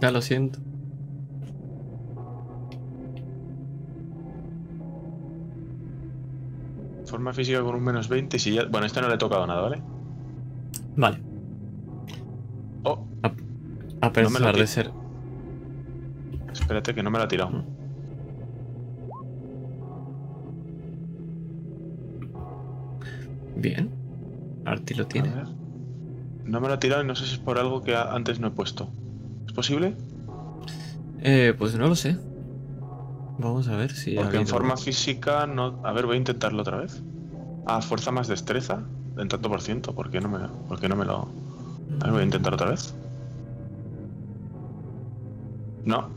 Ya 0.00 0.10
lo 0.10 0.20
siento. 0.22 0.60
Forma 7.06 7.32
física 7.32 7.62
con 7.62 7.74
un 7.74 7.82
menos 7.84 8.08
20. 8.08 8.36
y 8.36 8.40
Si 8.40 8.52
ya, 8.54 8.64
bueno, 8.66 8.86
este 8.86 9.00
no 9.00 9.08
le 9.08 9.14
he 9.14 9.18
tocado 9.18 9.46
nada, 9.46 9.62
¿vale? 9.62 9.82
Vale. 10.96 11.18
A 14.00 14.06
No 14.08 14.30
me 14.30 14.38
lo 14.40 14.46
pesar 14.46 14.56
de 14.56 14.66
ser. 14.66 14.90
espérate 16.52 16.94
que 16.94 17.02
no 17.02 17.10
me 17.10 17.18
lo 17.18 17.24
ha 17.24 17.28
tirado. 17.28 17.64
Bien. 23.56 23.90
Arti 24.64 24.94
lo 24.94 25.04
A 25.04 25.08
tiene. 25.08 25.30
No 26.44 26.60
me 26.60 26.68
lo 26.68 26.74
ha 26.74 26.78
tirado 26.78 27.02
y 27.02 27.06
no 27.06 27.14
sé 27.14 27.26
si 27.26 27.32
es 27.34 27.38
por 27.38 27.58
algo 27.58 27.82
que 27.82 27.94
a- 27.94 28.12
antes 28.14 28.40
no 28.40 28.48
he 28.48 28.50
puesto. 28.50 28.88
¿Es 29.46 29.52
posible? 29.52 29.94
Eh, 31.20 31.54
pues 31.58 31.74
no 31.76 31.88
lo 31.88 31.96
sé. 31.96 32.16
Vamos 33.38 33.68
a 33.68 33.76
ver 33.76 33.92
si. 33.92 34.16
ha 34.16 34.22
Porque 34.22 34.36
en 34.38 34.46
forma 34.46 34.76
física 34.76 35.46
no. 35.46 35.80
A 35.84 35.92
ver, 35.92 36.06
voy 36.06 36.14
a 36.16 36.18
intentarlo 36.18 36.62
otra 36.62 36.78
vez. 36.78 37.02
Ah, 37.66 37.80
fuerza 37.82 38.10
más 38.10 38.28
destreza. 38.28 38.82
En 39.16 39.28
tanto 39.28 39.48
por 39.48 39.60
ciento. 39.60 39.94
¿Por 39.94 40.10
qué 40.10 40.20
no 40.20 40.28
me, 40.28 40.38
por 40.68 40.80
qué 40.80 40.88
no 40.88 40.96
me 40.96 41.04
lo.? 41.04 41.28
A 42.00 42.04
ver, 42.04 42.12
voy 42.12 42.20
a 42.22 42.24
intentar 42.24 42.54
otra 42.54 42.70
vez. 42.70 42.94
No, 45.88 46.08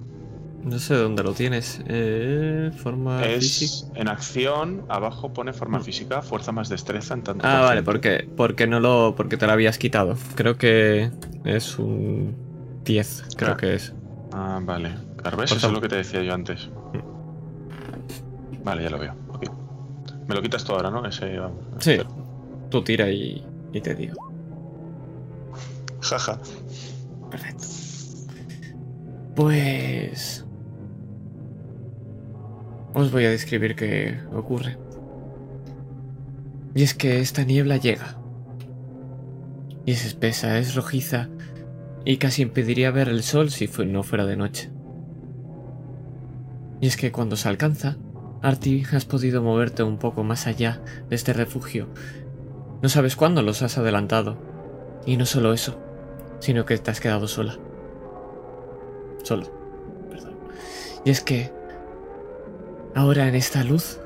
No 0.64 0.78
sé 0.78 0.94
dónde 0.96 1.24
lo 1.24 1.34
tienes. 1.34 1.82
Eh, 1.88 2.72
forma 2.78 3.26
es 3.26 3.58
física. 3.58 4.00
en 4.00 4.08
acción. 4.10 4.86
Abajo 4.90 5.34
pone 5.34 5.54
forma 5.54 5.80
Mm. 5.80 5.84
física, 5.84 6.22
fuerza 6.22 6.52
más 6.52 6.70
destreza 6.70 7.16
en 7.16 7.24
tanto 7.24 7.48
Ah, 7.48 7.62
vale, 7.62 7.82
porque, 7.82 8.30
porque 8.38 8.68
no 8.68 8.80
lo. 8.80 9.16
porque 9.16 9.38
te 9.38 9.48
lo 9.48 9.54
habías 9.54 9.78
quitado. 9.80 10.16
Creo 10.36 10.58
que 10.58 11.10
es 11.46 11.80
un 11.80 12.36
10, 12.84 13.24
creo 13.38 13.58
que 13.58 13.74
es. 13.76 13.94
Ah, 14.34 14.60
vale. 14.62 14.92
Claro, 15.18 15.38
¿ves? 15.38 15.50
Por 15.50 15.58
Eso 15.58 15.68
es 15.68 15.74
lo 15.74 15.82
que 15.82 15.90
te 15.90 15.96
decía 15.96 16.22
yo 16.22 16.34
antes. 16.34 16.70
Vale, 18.64 18.84
ya 18.84 18.90
lo 18.92 19.00
veo. 19.00 19.14
Ok. 19.30 19.46
Me 20.28 20.36
lo 20.36 20.42
quitas 20.44 20.64
tú 20.64 20.74
ahora, 20.74 20.92
¿no? 20.92 21.04
Ese, 21.06 21.40
vamos. 21.40 21.58
Sí. 21.80 21.98
Tú 22.70 22.84
tira 22.84 23.10
y, 23.10 23.44
y 23.74 23.82
te 23.82 23.96
digo. 23.96 24.16
Jaja. 26.02 26.38
Perfecto. 27.32 27.66
Pues. 29.36 30.46
Os 32.94 33.12
voy 33.12 33.26
a 33.26 33.30
describir 33.30 33.76
qué 33.76 34.20
ocurre. 34.34 34.78
Y 36.76 36.84
es 36.84 36.94
que 36.94 37.20
esta 37.20 37.44
niebla 37.44 37.78
llega. 37.78 38.18
Y 39.86 39.92
es 39.92 40.06
espesa, 40.06 40.58
es 40.58 40.76
rojiza. 40.76 41.30
Y 42.04 42.18
casi 42.18 42.42
impediría 42.42 42.92
ver 42.92 43.10
el 43.10 43.24
sol 43.24 43.52
si 43.52 43.70
no 43.86 44.04
fuera 44.04 44.26
de 44.26 44.36
noche. 44.36 44.72
Y 46.82 46.88
es 46.88 46.98
que 46.98 47.12
cuando 47.12 47.36
se 47.36 47.48
alcanza, 47.48 47.98
Arti, 48.42 48.84
has 48.92 49.06
podido 49.06 49.42
moverte 49.44 49.84
un 49.84 49.98
poco 49.98 50.24
más 50.24 50.48
allá 50.48 50.82
de 51.10 51.16
este 51.16 51.32
refugio. 51.32 51.90
No 52.82 52.90
sabes 52.90 53.16
cuándo 53.16 53.44
los 53.44 53.62
has 53.62 53.78
adelantado. 53.78 54.38
Y 55.06 55.18
no 55.18 55.26
solo 55.26 55.54
eso, 55.54 55.80
sino 56.40 56.66
que 56.66 56.78
te 56.78 56.92
has 56.92 57.00
quedado 57.00 57.28
sola. 57.28 57.58
Solo. 59.24 59.48
Perdón. 60.10 60.36
Y 61.06 61.12
es 61.12 61.22
que 61.22 61.52
ahora 62.96 63.28
en 63.28 63.36
esta 63.36 63.64
luz, 63.64 64.00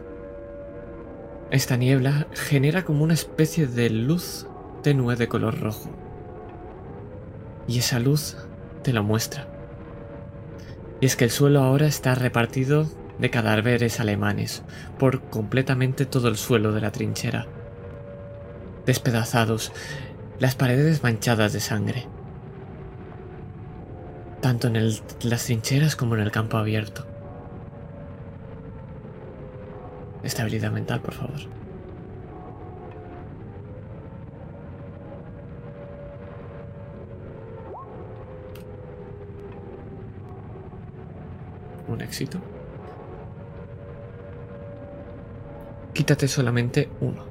esta 1.51 1.77
niebla 1.77 2.27
genera 2.33 2.83
como 2.85 3.03
una 3.03 3.13
especie 3.13 3.67
de 3.67 3.89
luz 3.89 4.47
tenue 4.81 5.15
de 5.15 5.27
color 5.27 5.59
rojo. 5.59 5.89
Y 7.67 7.79
esa 7.79 7.99
luz 7.99 8.37
te 8.83 8.93
lo 8.93 9.03
muestra. 9.03 9.47
Y 11.01 11.05
es 11.05 11.15
que 11.15 11.25
el 11.25 11.31
suelo 11.31 11.61
ahora 11.61 11.87
está 11.87 12.15
repartido 12.15 12.87
de 13.19 13.29
cadáveres 13.29 13.99
alemanes 13.99 14.63
por 14.99 15.21
completamente 15.29 16.05
todo 16.05 16.27
el 16.27 16.37
suelo 16.37 16.71
de 16.71 16.81
la 16.81 16.91
trinchera. 16.91 17.47
Despedazados, 18.85 19.71
las 20.39 20.55
paredes 20.55 21.01
manchadas 21.01 21.53
de 21.53 21.59
sangre 21.59 22.07
tanto 24.45 24.67
en 24.67 24.75
las 25.23 25.45
trincheras 25.45 25.95
como 25.95 26.13
en 26.13 26.21
el 26.21 26.29
campo 26.29 26.57
abierto. 26.57 27.03
Estabilidad 30.21 30.71
mental, 30.71 31.01
por 31.01 31.15
favor. 31.15 31.39
Un 41.87 42.01
éxito. 42.01 42.37
Quítate 45.93 46.27
solamente 46.27 46.91
uno. 47.01 47.25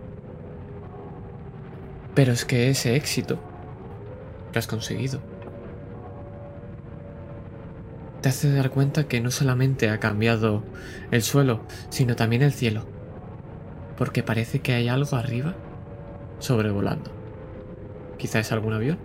Pero 2.16 2.32
es 2.32 2.44
que 2.44 2.70
ese 2.70 2.96
éxito 2.96 3.38
que 4.50 4.58
has 4.58 4.66
conseguido 4.66 5.20
te 8.24 8.30
hace 8.30 8.50
dar 8.50 8.70
cuenta 8.70 9.06
que 9.06 9.20
no 9.20 9.30
solamente 9.30 9.90
ha 9.90 10.00
cambiado 10.00 10.62
el 11.10 11.20
suelo, 11.20 11.60
sino 11.90 12.16
también 12.16 12.40
el 12.40 12.54
cielo. 12.54 12.86
Porque 13.98 14.22
parece 14.22 14.60
que 14.60 14.72
hay 14.72 14.88
algo 14.88 15.14
arriba 15.14 15.54
sobrevolando. 16.38 17.10
Quizá 18.16 18.38
es 18.38 18.50
algún 18.50 18.72
avión. 18.72 18.98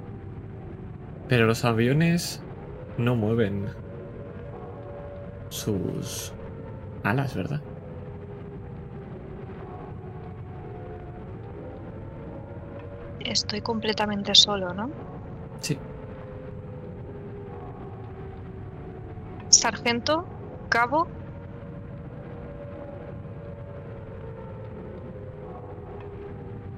Pero 1.27 1.47
los 1.47 1.65
aviones 1.65 2.41
no 2.97 3.17
mueven 3.17 3.65
sus 5.49 6.31
alas, 7.03 7.35
¿verdad? 7.35 7.59
Estoy 13.19 13.59
completamente 13.59 14.33
solo, 14.33 14.73
¿no? 14.73 14.89
Sí. 15.59 15.77
Sargento, 19.59 20.25
cabo. 20.69 21.05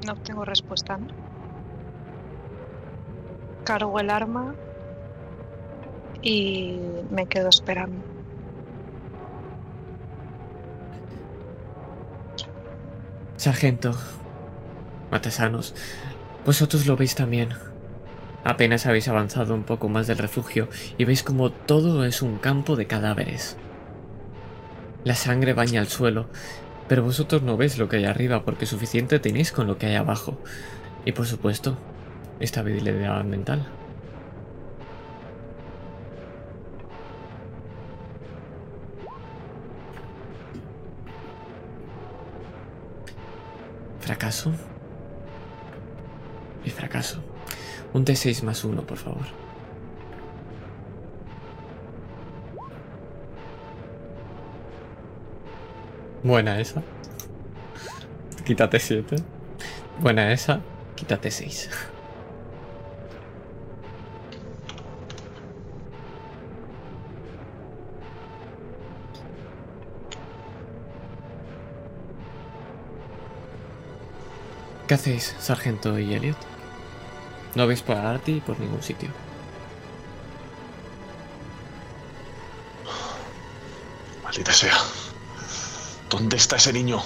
No 0.04 0.14
obtengo 0.14 0.46
respuesta, 0.46 0.98
¿no? 0.98 1.06
Cargo 3.66 4.00
el 4.00 4.10
arma 4.10 4.56
y 6.24 6.80
me 7.12 7.28
quedo 7.28 7.50
esperando. 7.50 8.04
Sargento, 13.38 13.92
matesanos, 15.12 15.76
vosotros 16.44 16.88
lo 16.88 16.98
veis 16.98 17.14
también. 17.14 17.50
Apenas 18.44 18.88
habéis 18.88 19.08
avanzado 19.08 19.54
un 19.54 19.64
poco 19.64 19.88
más 19.88 20.08
del 20.08 20.18
refugio 20.18 20.68
y 20.98 21.06
veis 21.06 21.22
como 21.22 21.52
todo 21.52 22.06
es 22.06 22.22
un 22.22 22.38
campo 22.38 22.76
de 22.76 22.88
cadáveres. 22.88 23.58
La 25.04 25.16
sangre 25.16 25.54
baña 25.54 25.80
el 25.80 25.88
suelo, 25.88 26.28
pero 26.88 27.04
vosotros 27.04 27.44
no 27.44 27.56
veis 27.56 27.78
lo 27.78 27.88
que 27.88 27.98
hay 27.98 28.06
arriba 28.06 28.44
porque 28.44 28.66
suficiente 28.66 29.20
tenéis 29.20 29.52
con 29.52 29.68
lo 29.68 29.78
que 29.78 29.88
hay 29.88 29.96
abajo. 29.96 30.38
Y 31.06 31.12
por 31.12 31.28
supuesto, 31.28 31.78
estabilidad 32.40 33.24
mental. 33.24 33.68
Fracaso. 44.00 44.52
Y 46.66 46.70
fracaso. 46.70 47.31
Un 47.94 48.06
T6 48.06 48.44
más 48.44 48.64
uno, 48.64 48.84
por 48.84 48.98
favor. 48.98 49.26
Buena 56.24 56.60
esa. 56.60 56.84
Quítate 58.46 58.80
7. 58.80 59.16
Buena 60.00 60.32
esa. 60.32 60.62
Quítate 60.96 61.32
6. 61.32 61.70
¿Qué 74.88 74.96
hacéis, 74.96 75.36
Sargento 75.40 75.98
y 75.98 76.14
Elliot? 76.14 76.51
No 77.56 77.68
veis 77.68 77.82
por 77.82 77.98
Arti 77.98 78.42
por 78.42 78.60
ningún 78.60 78.82
sitio. 78.82 79.10
Maldita 84.24 84.54
sea. 84.54 84.78
¿Dónde 86.10 86.38
está 86.38 86.56
ese 86.56 86.72
niño? 86.72 87.02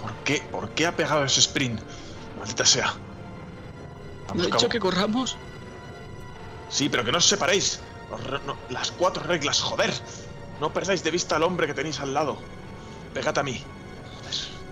¿Por 0.00 0.12
qué? 0.24 0.40
¿Por 0.50 0.70
qué 0.70 0.86
ha 0.86 0.96
pegado 0.96 1.24
ese 1.24 1.40
sprint? 1.40 1.80
Maldita 2.38 2.64
sea. 2.64 2.94
¿No 4.32 4.42
he 4.42 4.46
dicho 4.46 4.68
que 4.68 4.78
corramos? 4.78 5.36
Sí, 6.68 6.88
pero 6.88 7.04
que 7.04 7.12
no 7.12 7.18
os 7.18 7.26
separéis. 7.26 7.80
No, 8.46 8.56
las 8.70 8.90
cuatro 8.92 9.22
reglas, 9.24 9.60
joder. 9.60 9.92
No 10.60 10.72
perdáis 10.72 11.02
de 11.02 11.10
vista 11.10 11.36
al 11.36 11.42
hombre 11.42 11.66
que 11.66 11.74
tenéis 11.74 12.00
al 12.00 12.14
lado. 12.14 12.36
Pegad 13.12 13.38
a 13.38 13.42
mí. 13.42 13.62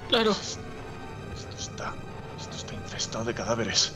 Claro. 0.08 0.32
Esto 0.32 1.56
está. 1.58 1.94
Esto 2.40 2.56
está 2.56 2.74
infestado 2.74 3.24
de 3.24 3.34
cadáveres. 3.34 3.92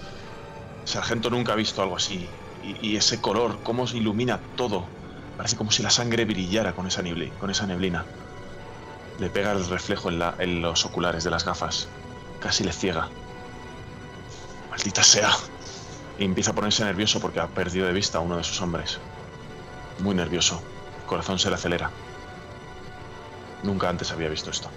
Sargento 0.96 1.28
nunca 1.28 1.52
ha 1.52 1.56
visto 1.56 1.82
algo 1.82 1.96
así. 1.96 2.26
Y, 2.62 2.96
ese 2.96 3.20
color, 3.20 3.62
cómo 3.62 3.86
se 3.86 3.98
ilumina 3.98 4.40
todo. 4.56 4.88
Parece 5.36 5.54
como 5.54 5.70
si 5.70 5.82
la 5.82 5.90
sangre 5.90 6.24
brillara 6.24 6.72
con 6.72 6.86
esa, 6.86 7.02
neblina, 7.02 7.38
con 7.38 7.50
esa 7.50 7.66
neblina. 7.66 8.06
Le 9.18 9.28
pega 9.28 9.52
el 9.52 9.68
reflejo 9.68 10.10
en, 10.10 10.22
en 10.38 10.62
los 10.62 10.86
oculares 10.86 11.22
de 11.22 11.30
las 11.30 11.44
gafas. 11.44 11.88
Casi 12.40 12.64
le 12.64 12.72
ciega. 12.72 13.10
Maldita 14.70 15.02
sea. 15.02 15.30
Y 16.18 16.24
empieza 16.24 16.52
a 16.52 16.54
ponerse 16.54 16.82
nervioso 16.82 17.20
porque 17.20 17.40
ha 17.40 17.46
perdido 17.48 17.86
de 17.86 17.92
vista 17.92 18.18
a 18.18 18.22
uno 18.22 18.38
de 18.38 18.44
sus 18.44 18.60
hombres. 18.62 18.98
Muy 19.98 20.14
nervioso. 20.14 20.62
El 21.00 21.06
corazón 21.06 21.38
se 21.38 21.50
le 21.50 21.56
acelera. 21.56 21.90
Nunca 23.62 23.90
antes 23.90 24.10
había 24.12 24.30
visto 24.30 24.50
esto. 24.50 24.70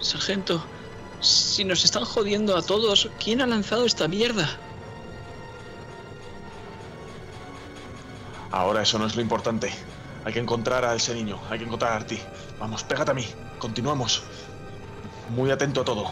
Sargento, 0.00 0.66
si 1.20 1.64
nos 1.64 1.84
están 1.84 2.04
jodiendo 2.04 2.56
a 2.56 2.62
todos, 2.62 3.08
¿quién 3.22 3.40
ha 3.40 3.46
lanzado 3.46 3.84
esta 3.84 4.08
mierda? 4.08 4.48
Ahora 8.50 8.82
eso 8.82 8.98
no 8.98 9.06
es 9.06 9.14
lo 9.14 9.22
importante. 9.22 9.70
Hay 10.24 10.32
que 10.32 10.40
encontrar 10.40 10.84
a 10.84 10.94
ese 10.94 11.14
niño, 11.14 11.38
hay 11.48 11.58
que 11.58 11.64
encontrar 11.64 11.92
a 11.92 11.96
Arti. 11.96 12.18
Vamos, 12.58 12.84
pégate 12.84 13.12
a 13.12 13.14
mí. 13.14 13.26
Continuamos. 13.58 14.22
Muy 15.30 15.50
atento 15.50 15.82
a 15.82 15.84
todo. 15.84 16.10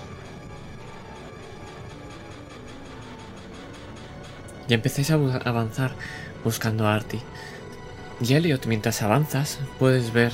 Y 4.69 4.75
empecéis 4.75 5.11
a 5.11 5.15
avanzar 5.15 5.95
buscando 6.45 6.87
a 6.87 6.95
Arti. 6.95 7.21
Y 8.21 8.35
Elliot, 8.35 8.67
mientras 8.67 9.03
avanzas, 9.03 9.59
puedes 9.79 10.13
ver 10.13 10.33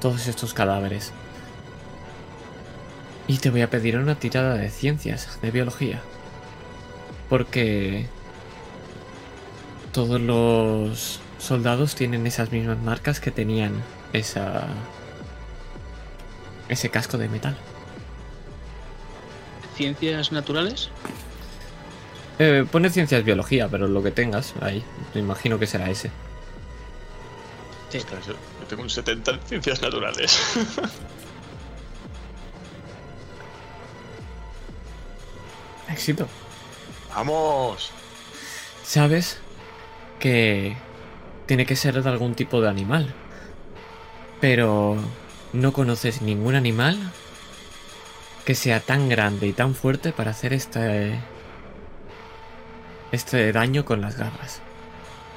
todos 0.00 0.26
estos 0.26 0.52
cadáveres. 0.52 1.12
Y 3.28 3.38
te 3.38 3.50
voy 3.50 3.62
a 3.62 3.70
pedir 3.70 3.96
una 3.96 4.16
tirada 4.16 4.54
de 4.54 4.70
ciencias, 4.70 5.38
de 5.42 5.50
biología. 5.50 6.00
Porque 7.28 8.06
todos 9.92 10.20
los 10.20 11.20
soldados 11.38 11.94
tienen 11.94 12.26
esas 12.26 12.52
mismas 12.52 12.78
marcas 12.78 13.20
que 13.20 13.30
tenían 13.30 13.82
esa 14.12 14.66
ese 16.68 16.88
casco 16.90 17.18
de 17.18 17.28
metal. 17.28 17.56
¿Ciencias 19.76 20.32
naturales? 20.32 20.90
Eh, 22.38 22.64
pone 22.70 22.90
ciencias 22.90 23.24
biología, 23.24 23.68
pero 23.68 23.88
lo 23.88 24.02
que 24.02 24.10
tengas 24.10 24.54
ahí, 24.60 24.82
me 25.14 25.20
imagino 25.20 25.58
que 25.58 25.66
será 25.66 25.90
ese. 25.90 26.10
Sí. 27.90 27.98
Ostras, 27.98 28.26
yo, 28.26 28.32
yo 28.32 28.66
tengo 28.68 28.82
un 28.82 28.90
70 28.90 29.30
en 29.32 29.40
ciencias 29.42 29.82
naturales. 29.82 30.40
Éxito. 35.92 36.26
¡Vamos! 37.14 37.90
¿Sabes? 38.82 39.38
Que 40.18 40.76
tiene 41.46 41.66
que 41.66 41.76
ser 41.76 42.02
de 42.02 42.08
algún 42.08 42.34
tipo 42.34 42.60
de 42.60 42.68
animal. 42.68 43.14
Pero 44.40 44.96
no 45.52 45.72
conoces 45.72 46.22
ningún 46.22 46.54
animal 46.54 46.98
que 48.44 48.54
sea 48.54 48.80
tan 48.80 49.08
grande 49.08 49.46
y 49.46 49.52
tan 49.52 49.74
fuerte 49.74 50.12
para 50.12 50.32
hacer 50.32 50.52
este 50.52 51.20
este 53.12 53.52
daño 53.52 53.84
con 53.84 54.00
las 54.00 54.16
garras. 54.16 54.60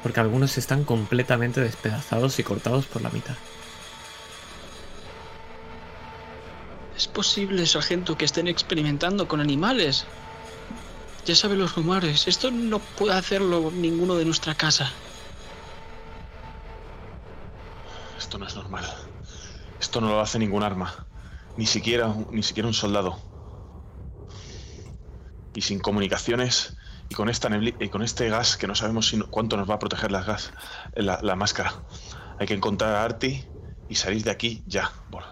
Porque 0.02 0.22
algunos 0.22 0.57
están 0.57 0.86
completamente 0.86 1.60
despedazados 1.60 2.40
y 2.40 2.44
cortados 2.44 2.86
por 2.86 3.02
la 3.02 3.10
mitad. 3.10 3.36
Es 6.95 7.07
posible, 7.07 7.65
sargento, 7.65 8.18
que 8.18 8.23
estén 8.23 8.48
experimentando 8.48 9.27
con 9.27 9.41
animales. 9.41 10.06
Ya 11.26 11.36
sabe 11.36 11.56
los 11.56 11.76
rumores. 11.76 12.28
Esto 12.28 12.52
no 12.52 12.78
puede 12.80 13.16
hacerlo 13.16 13.72
ninguno 13.72 14.16
de 14.16 14.26
nuestra 14.26 14.54
casa. 14.54 14.92
Esto 18.18 18.38
no 18.38 18.46
es 18.46 18.56
normal. 18.56 18.86
Esto 19.80 20.02
no 20.02 20.10
lo 20.10 20.22
hace 20.22 20.38
ningún 20.38 20.62
arma. 20.62 21.08
Ni 21.58 21.66
siquiera, 21.66 22.14
ni 22.30 22.44
siquiera 22.44 22.68
un 22.68 22.76
soldado. 22.76 23.20
Y 25.56 25.62
sin 25.62 25.80
comunicaciones 25.80 26.78
y 27.10 27.16
con 27.16 27.30
esta 27.30 27.50
y 27.80 27.90
con 27.90 28.04
este 28.04 28.30
gas 28.30 28.58
que 28.58 28.68
no 28.68 28.76
sabemos 28.76 29.08
si, 29.08 29.20
cuánto 29.20 29.58
nos 29.58 29.70
va 29.70 29.76
a 29.76 29.80
proteger 29.80 30.12
las 30.12 30.28
gas, 30.28 30.54
la, 30.96 31.20
la, 31.24 31.36
máscara. 31.36 31.74
Hay 32.40 32.46
que 32.46 32.54
encontrar 32.54 32.94
a 32.94 33.04
Arti 33.04 33.46
y 33.90 33.96
salir 33.96 34.24
de 34.24 34.32
aquí 34.32 34.64
ya. 34.68 34.92
Bueno. 35.10 35.28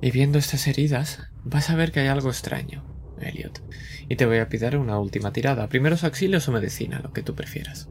Y 0.00 0.10
viendo 0.10 0.38
estas 0.38 0.66
heridas, 0.66 1.31
vas 1.44 1.70
a 1.70 1.76
ver 1.76 1.92
que 1.92 2.00
hay 2.00 2.08
algo 2.08 2.28
extraño, 2.28 2.84
Elliot. 3.20 3.62
Y 4.08 4.16
te 4.16 4.26
voy 4.26 4.38
a 4.38 4.48
pedir 4.48 4.76
una 4.76 4.98
última 4.98 5.32
tirada. 5.32 5.68
Primero 5.68 5.96
auxilios 6.02 6.48
o 6.48 6.52
medicina, 6.52 7.00
lo 7.00 7.12
que 7.12 7.22
tú 7.22 7.34
prefieras. 7.34 7.88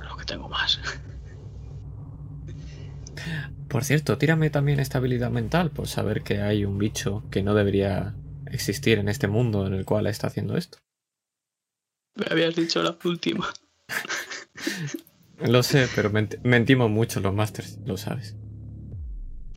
Lo 0.00 0.16
que 0.16 0.24
tengo 0.24 0.48
más. 0.48 0.80
Por 3.68 3.84
cierto, 3.84 4.16
tírame 4.16 4.48
también 4.48 4.80
estabilidad 4.80 5.30
mental 5.30 5.70
por 5.70 5.88
saber 5.88 6.22
que 6.22 6.40
hay 6.40 6.64
un 6.64 6.78
bicho 6.78 7.24
que 7.30 7.42
no 7.42 7.54
debería 7.54 8.14
existir 8.46 8.98
en 8.98 9.08
este 9.08 9.28
mundo 9.28 9.66
en 9.66 9.74
el 9.74 9.84
cual 9.84 10.06
está 10.06 10.28
haciendo 10.28 10.56
esto. 10.56 10.78
Me 12.14 12.26
habías 12.30 12.56
dicho 12.56 12.82
la 12.82 12.96
última. 13.04 13.46
lo 15.46 15.62
sé, 15.62 15.86
pero 15.94 16.10
ment 16.10 16.36
mentimos 16.42 16.90
mucho 16.90 17.20
los 17.20 17.34
masters, 17.34 17.78
lo 17.84 17.98
sabes. 17.98 18.36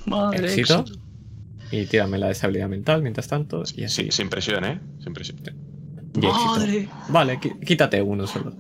Madre 0.06 0.54
éxito. 0.54 0.86
Y 1.72 1.86
tírame 1.86 2.18
la 2.18 2.32
estabilidad 2.32 2.68
mental 2.68 3.02
mientras 3.02 3.28
tanto. 3.28 3.64
Y 3.76 3.86
así. 3.86 4.04
Sí, 4.04 4.12
sin 4.12 4.30
presión, 4.30 4.66
¿eh? 4.66 4.80
Sin 5.04 5.14
presión. 5.14 5.40
Y 5.40 6.26
éxito. 6.26 6.46
Madre. 6.46 6.90
Vale, 7.10 7.40
quítate 7.66 8.02
uno 8.02 8.28
solo. 8.28 8.54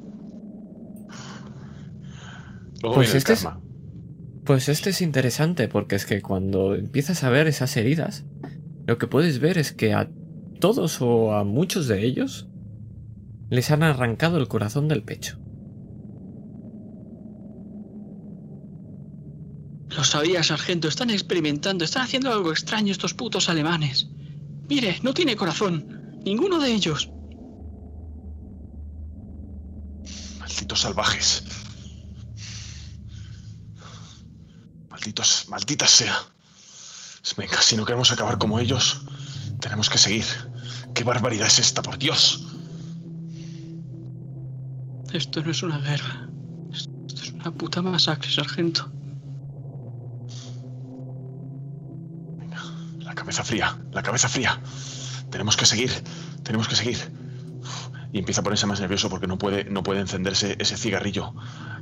Luego 2.82 2.96
Pues 2.96 3.08
viene 3.08 3.12
el 3.12 3.18
este 3.18 3.34
es-. 3.34 3.48
Pues 4.46 4.70
este 4.70 4.90
es 4.90 5.02
interesante 5.02 5.68
porque 5.68 5.96
es 5.96 6.06
que 6.06 6.22
cuando 6.22 6.74
empiezas 6.76 7.24
a 7.24 7.30
ver 7.30 7.48
esas 7.48 7.76
heridas, 7.78 8.26
lo 8.88 8.98
que 8.98 9.08
puedes 9.08 9.40
ver 9.40 9.58
es 9.58 9.72
que 9.72 9.94
a 9.94 10.10
todos 10.60 11.02
o 11.02 11.34
a 11.34 11.44
muchos 11.44 11.88
de 11.88 12.06
ellos 12.06 12.48
les 13.50 13.70
han 13.70 13.84
arrancado 13.84 14.38
el 14.38 14.48
corazón 14.48 14.88
del 14.88 15.04
pecho. 15.04 15.41
Lo 19.96 20.04
sabía, 20.04 20.44
sargento. 20.44 20.88
Están 20.88 21.10
experimentando. 21.10 21.84
Están 21.84 22.04
haciendo 22.04 22.32
algo 22.32 22.52
extraño 22.52 22.92
estos 22.92 23.14
putos 23.14 23.50
alemanes. 23.50 24.08
Mire, 24.70 25.00
no 25.04 25.14
tiene 25.14 25.36
corazón. 25.36 26.22
Ninguno 26.24 26.60
de 26.60 26.72
ellos. 26.74 27.10
Malditos 30.40 30.80
salvajes. 30.80 31.44
Malditos, 34.90 35.46
maldita 35.50 35.88
sea. 35.88 36.18
Venga, 37.38 37.62
si 37.62 37.76
no 37.76 37.86
queremos 37.86 38.12
acabar 38.12 38.38
como 38.38 38.60
ellos, 38.60 39.02
tenemos 39.60 39.90
que 39.90 39.98
seguir. 39.98 40.26
¿Qué 40.94 41.04
barbaridad 41.04 41.48
es 41.48 41.60
esta, 41.60 41.82
por 41.82 41.98
Dios? 41.98 42.46
Esto 45.14 45.44
no 45.44 45.52
es 45.52 45.64
una 45.64 45.80
guerra. 45.80 46.30
Esto 46.72 47.24
es 47.24 47.32
una 47.32 47.52
puta 47.52 47.82
masacre, 47.82 48.32
sargento. 48.32 48.92
Cabeza 53.32 53.44
fría, 53.45 53.78
la 53.94 54.03
cabeza 54.03 54.28
fría. 54.28 54.60
Tenemos 55.30 55.56
que 55.56 55.66
seguir, 55.66 55.90
tenemos 56.44 56.68
que 56.68 56.76
seguir. 56.76 56.98
Y 58.12 58.20
empieza 58.20 58.41
a 58.41 58.44
ponerse 58.44 58.66
más 58.66 58.82
nervioso 58.82 59.10
porque 59.10 59.26
no 59.26 59.38
puede, 59.38 59.64
no 59.64 59.84
puede 59.84 60.02
encenderse 60.02 60.58
ese 60.60 60.76
cigarrillo 60.76 61.34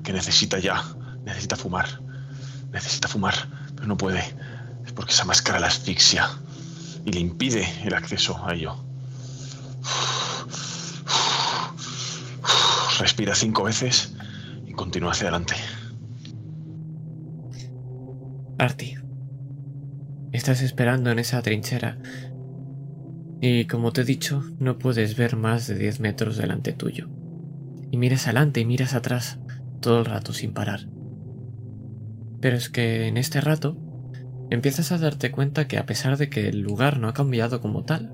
que 0.04 0.14
necesita 0.14 0.60
ya. 0.60 0.84
Necesita 1.26 1.56
fumar. 1.56 2.04
Necesita 2.72 3.08
fumar, 3.08 3.34
pero 3.74 3.88
no 3.88 3.98
puede. 3.98 4.20
Es 4.86 4.92
porque 4.92 5.14
esa 5.14 5.26
máscara 5.26 5.60
la 5.60 5.66
asfixia 5.66 6.30
y 7.04 7.14
le 7.14 7.20
impide 7.20 7.68
el 7.84 7.96
acceso 7.96 8.40
a 8.46 8.54
ello. 8.54 8.76
Respira 13.00 13.34
cinco 13.34 13.64
veces 13.64 14.14
y 14.68 14.74
continúa 14.74 15.14
hacia 15.14 15.30
adelante. 15.30 15.56
Arti, 18.60 18.99
estás 20.40 20.62
esperando 20.64 21.12
en 21.12 21.20
esa 21.20 21.42
trinchera 21.44 22.00
y 23.42 23.66
como 23.66 23.94
te 23.94 24.02
he 24.02 24.06
dicho, 24.06 24.44
no 24.60 24.78
puedes 24.78 25.16
ver 25.16 25.38
más 25.38 25.68
de 25.68 25.76
10 25.76 26.02
metros 26.02 26.36
delante 26.36 26.74
tuyo. 26.74 27.08
Y 27.90 27.98
miras 27.98 28.26
adelante 28.26 28.60
y 28.60 28.66
miras 28.66 28.94
atrás 28.94 29.40
todo 29.80 30.00
el 30.00 30.06
rato 30.06 30.34
sin 30.34 30.54
parar. 30.54 30.90
Pero 32.42 32.58
es 32.58 32.70
que 32.70 33.08
en 33.08 33.16
este 33.16 33.40
rato 33.40 33.78
empiezas 34.50 34.92
a 34.92 34.98
darte 34.98 35.32
cuenta 35.32 35.68
que 35.68 35.78
a 35.78 35.86
pesar 35.86 36.18
de 36.18 36.30
que 36.30 36.50
el 36.50 36.60
lugar 36.60 37.00
no 37.00 37.08
ha 37.08 37.14
cambiado 37.14 37.62
como 37.62 37.86
tal, 37.86 38.14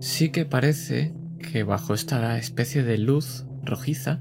sí 0.00 0.30
que 0.30 0.44
parece 0.44 1.14
que 1.38 1.62
bajo 1.62 1.94
esta 1.94 2.36
especie 2.36 2.82
de 2.82 2.98
luz 2.98 3.46
rojiza, 3.62 4.20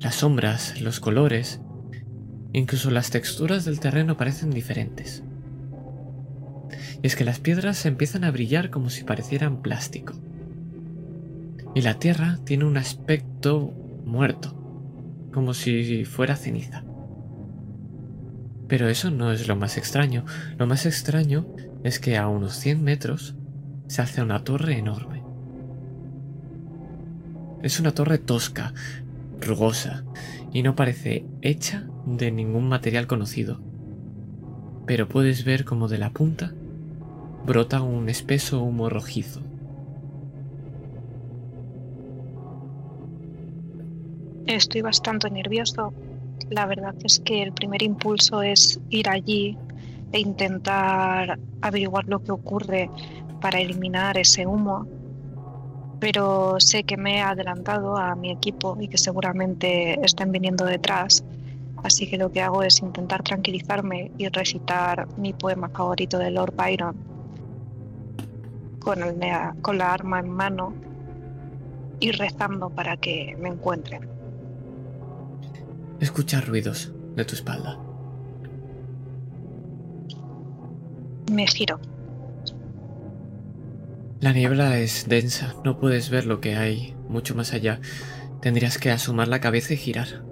las 0.00 0.16
sombras, 0.16 0.80
los 0.80 0.98
colores, 0.98 1.60
incluso 2.52 2.90
las 2.90 3.10
texturas 3.10 3.64
del 3.64 3.78
terreno 3.78 4.16
parecen 4.16 4.50
diferentes. 4.50 5.22
Es 7.02 7.16
que 7.16 7.24
las 7.24 7.40
piedras 7.40 7.86
empiezan 7.86 8.24
a 8.24 8.30
brillar 8.30 8.70
como 8.70 8.90
si 8.90 9.04
parecieran 9.04 9.62
plástico. 9.62 10.14
Y 11.74 11.82
la 11.82 11.98
tierra 11.98 12.38
tiene 12.44 12.64
un 12.64 12.76
aspecto 12.76 13.72
muerto, 14.04 14.54
como 15.32 15.54
si 15.54 16.04
fuera 16.04 16.36
ceniza. 16.36 16.84
Pero 18.68 18.88
eso 18.88 19.10
no 19.10 19.32
es 19.32 19.48
lo 19.48 19.56
más 19.56 19.76
extraño. 19.76 20.24
Lo 20.58 20.66
más 20.66 20.84
extraño 20.84 21.46
es 21.82 21.98
que 21.98 22.16
a 22.16 22.28
unos 22.28 22.54
100 22.54 22.82
metros 22.82 23.34
se 23.86 24.02
hace 24.02 24.22
una 24.22 24.44
torre 24.44 24.78
enorme. 24.78 25.22
Es 27.62 27.80
una 27.80 27.92
torre 27.92 28.18
tosca, 28.18 28.72
rugosa, 29.40 30.04
y 30.52 30.62
no 30.62 30.76
parece 30.76 31.24
hecha 31.42 31.86
de 32.06 32.30
ningún 32.30 32.68
material 32.68 33.06
conocido. 33.06 33.60
Pero 34.86 35.08
puedes 35.08 35.44
ver 35.44 35.64
como 35.64 35.88
de 35.88 35.98
la 35.98 36.10
punta 36.10 36.54
brota 37.44 37.82
un 37.82 38.08
espeso 38.08 38.62
humo 38.62 38.88
rojizo. 38.88 39.40
Estoy 44.46 44.82
bastante 44.82 45.30
nervioso. 45.30 45.92
La 46.50 46.66
verdad 46.66 46.94
es 47.04 47.20
que 47.20 47.42
el 47.42 47.52
primer 47.52 47.82
impulso 47.82 48.42
es 48.42 48.80
ir 48.90 49.08
allí 49.08 49.56
e 50.12 50.20
intentar 50.20 51.38
averiguar 51.62 52.06
lo 52.08 52.22
que 52.22 52.32
ocurre 52.32 52.90
para 53.40 53.60
eliminar 53.60 54.18
ese 54.18 54.46
humo. 54.46 54.86
Pero 56.00 56.56
sé 56.58 56.82
que 56.82 56.96
me 56.96 57.18
he 57.18 57.20
adelantado 57.20 57.96
a 57.96 58.14
mi 58.16 58.30
equipo 58.30 58.76
y 58.80 58.88
que 58.88 58.98
seguramente 58.98 60.00
estén 60.04 60.32
viniendo 60.32 60.64
detrás. 60.64 61.24
Así 61.82 62.08
que 62.08 62.18
lo 62.18 62.30
que 62.32 62.42
hago 62.42 62.62
es 62.62 62.80
intentar 62.80 63.22
tranquilizarme 63.22 64.10
y 64.18 64.28
recitar 64.28 65.06
mi 65.16 65.32
poema 65.32 65.68
favorito 65.68 66.18
de 66.18 66.30
Lord 66.30 66.54
Byron 66.56 67.19
con, 68.80 69.02
el, 69.02 69.16
con 69.62 69.78
la 69.78 69.92
arma 69.92 70.18
en 70.18 70.30
mano 70.30 70.74
y 72.00 72.10
rezando 72.12 72.70
para 72.70 72.96
que 72.96 73.36
me 73.38 73.50
encuentren. 73.50 74.08
Escucha 76.00 76.40
ruidos 76.40 76.92
de 77.14 77.24
tu 77.24 77.34
espalda. 77.34 77.78
Me 81.30 81.46
giro. 81.46 81.78
La 84.20 84.32
niebla 84.32 84.78
es 84.78 85.08
densa, 85.08 85.54
no 85.64 85.78
puedes 85.78 86.10
ver 86.10 86.26
lo 86.26 86.40
que 86.40 86.56
hay 86.56 86.94
mucho 87.08 87.34
más 87.34 87.52
allá. 87.52 87.80
Tendrías 88.40 88.78
que 88.78 88.90
asomar 88.90 89.28
la 89.28 89.40
cabeza 89.40 89.74
y 89.74 89.76
girar. 89.76 90.24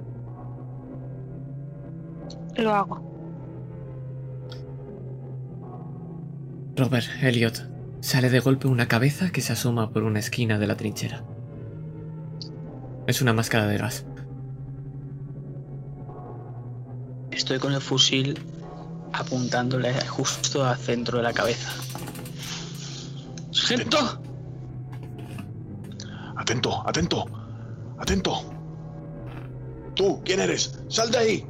Lo 2.56 2.74
hago. 2.74 3.08
Robert, 6.76 7.06
Elliot, 7.22 7.77
sale 8.00 8.30
de 8.30 8.40
golpe 8.40 8.68
una 8.68 8.88
cabeza 8.88 9.30
que 9.30 9.40
se 9.40 9.52
asoma 9.52 9.90
por 9.90 10.02
una 10.02 10.18
esquina 10.18 10.58
de 10.58 10.66
la 10.66 10.76
trinchera. 10.76 11.24
Es 13.06 13.22
una 13.22 13.32
máscara 13.32 13.66
de 13.66 13.78
gas. 13.78 14.04
Estoy 17.30 17.58
con 17.58 17.72
el 17.72 17.80
fusil 17.80 18.38
apuntándole 19.12 19.94
justo 20.06 20.64
al 20.64 20.76
centro 20.76 21.18
de 21.18 21.24
la 21.24 21.32
cabeza. 21.32 21.70
¡Sargento! 23.50 24.20
Atento, 26.36 26.82
atento, 26.86 27.24
atento. 27.98 28.32
Tú, 29.94 30.22
¿quién 30.24 30.40
eres? 30.40 30.80
¡Sal 30.88 31.10
de 31.10 31.18
ahí! 31.18 31.46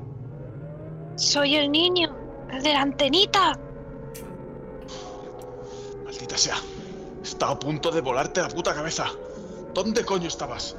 Soy 1.16 1.56
el 1.56 1.70
niño, 1.70 2.16
el 2.50 2.62
de 2.62 2.72
la 2.72 2.82
antenita. 2.82 3.58
Maldita 6.19 6.36
sea. 6.36 6.57
Está 7.23 7.49
a 7.51 7.57
punto 7.57 7.93
de 7.93 8.01
volarte 8.01 8.40
la 8.43 8.49
puta 8.49 8.74
cabeza. 8.74 9.07
¿Dónde 9.73 10.05
coño 10.05 10.27
estabas? 10.27 10.74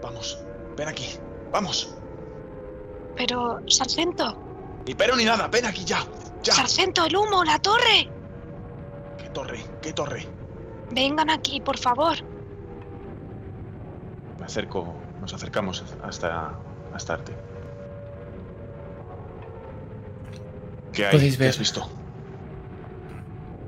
Vamos, 0.00 0.38
ven 0.76 0.86
aquí. 0.86 1.08
Vamos. 1.50 1.96
Pero, 3.16 3.58
sargento, 3.66 4.38
Ni 4.86 4.94
pero 4.94 5.16
ni 5.16 5.24
nada, 5.24 5.48
ven 5.48 5.66
aquí 5.66 5.84
ya. 5.84 5.98
Ya. 6.44 6.54
sargento, 6.54 7.06
el 7.06 7.16
humo, 7.16 7.42
la 7.42 7.58
torre. 7.58 8.08
¿Qué 9.18 9.30
torre? 9.30 9.64
¿Qué 9.82 9.92
torre? 9.92 10.28
Vengan 10.92 11.28
aquí, 11.28 11.60
por 11.60 11.76
favor. 11.76 12.16
Me 14.38 14.44
acerco, 14.44 14.94
nos 15.20 15.34
acercamos 15.34 15.82
hasta, 16.04 16.56
hasta 16.92 17.14
Arte. 17.14 17.34
¿Qué 20.92 21.06
hay? 21.06 21.12
Podéis 21.12 21.36
¿Qué 21.36 21.48
has 21.48 21.58
visto? 21.58 21.90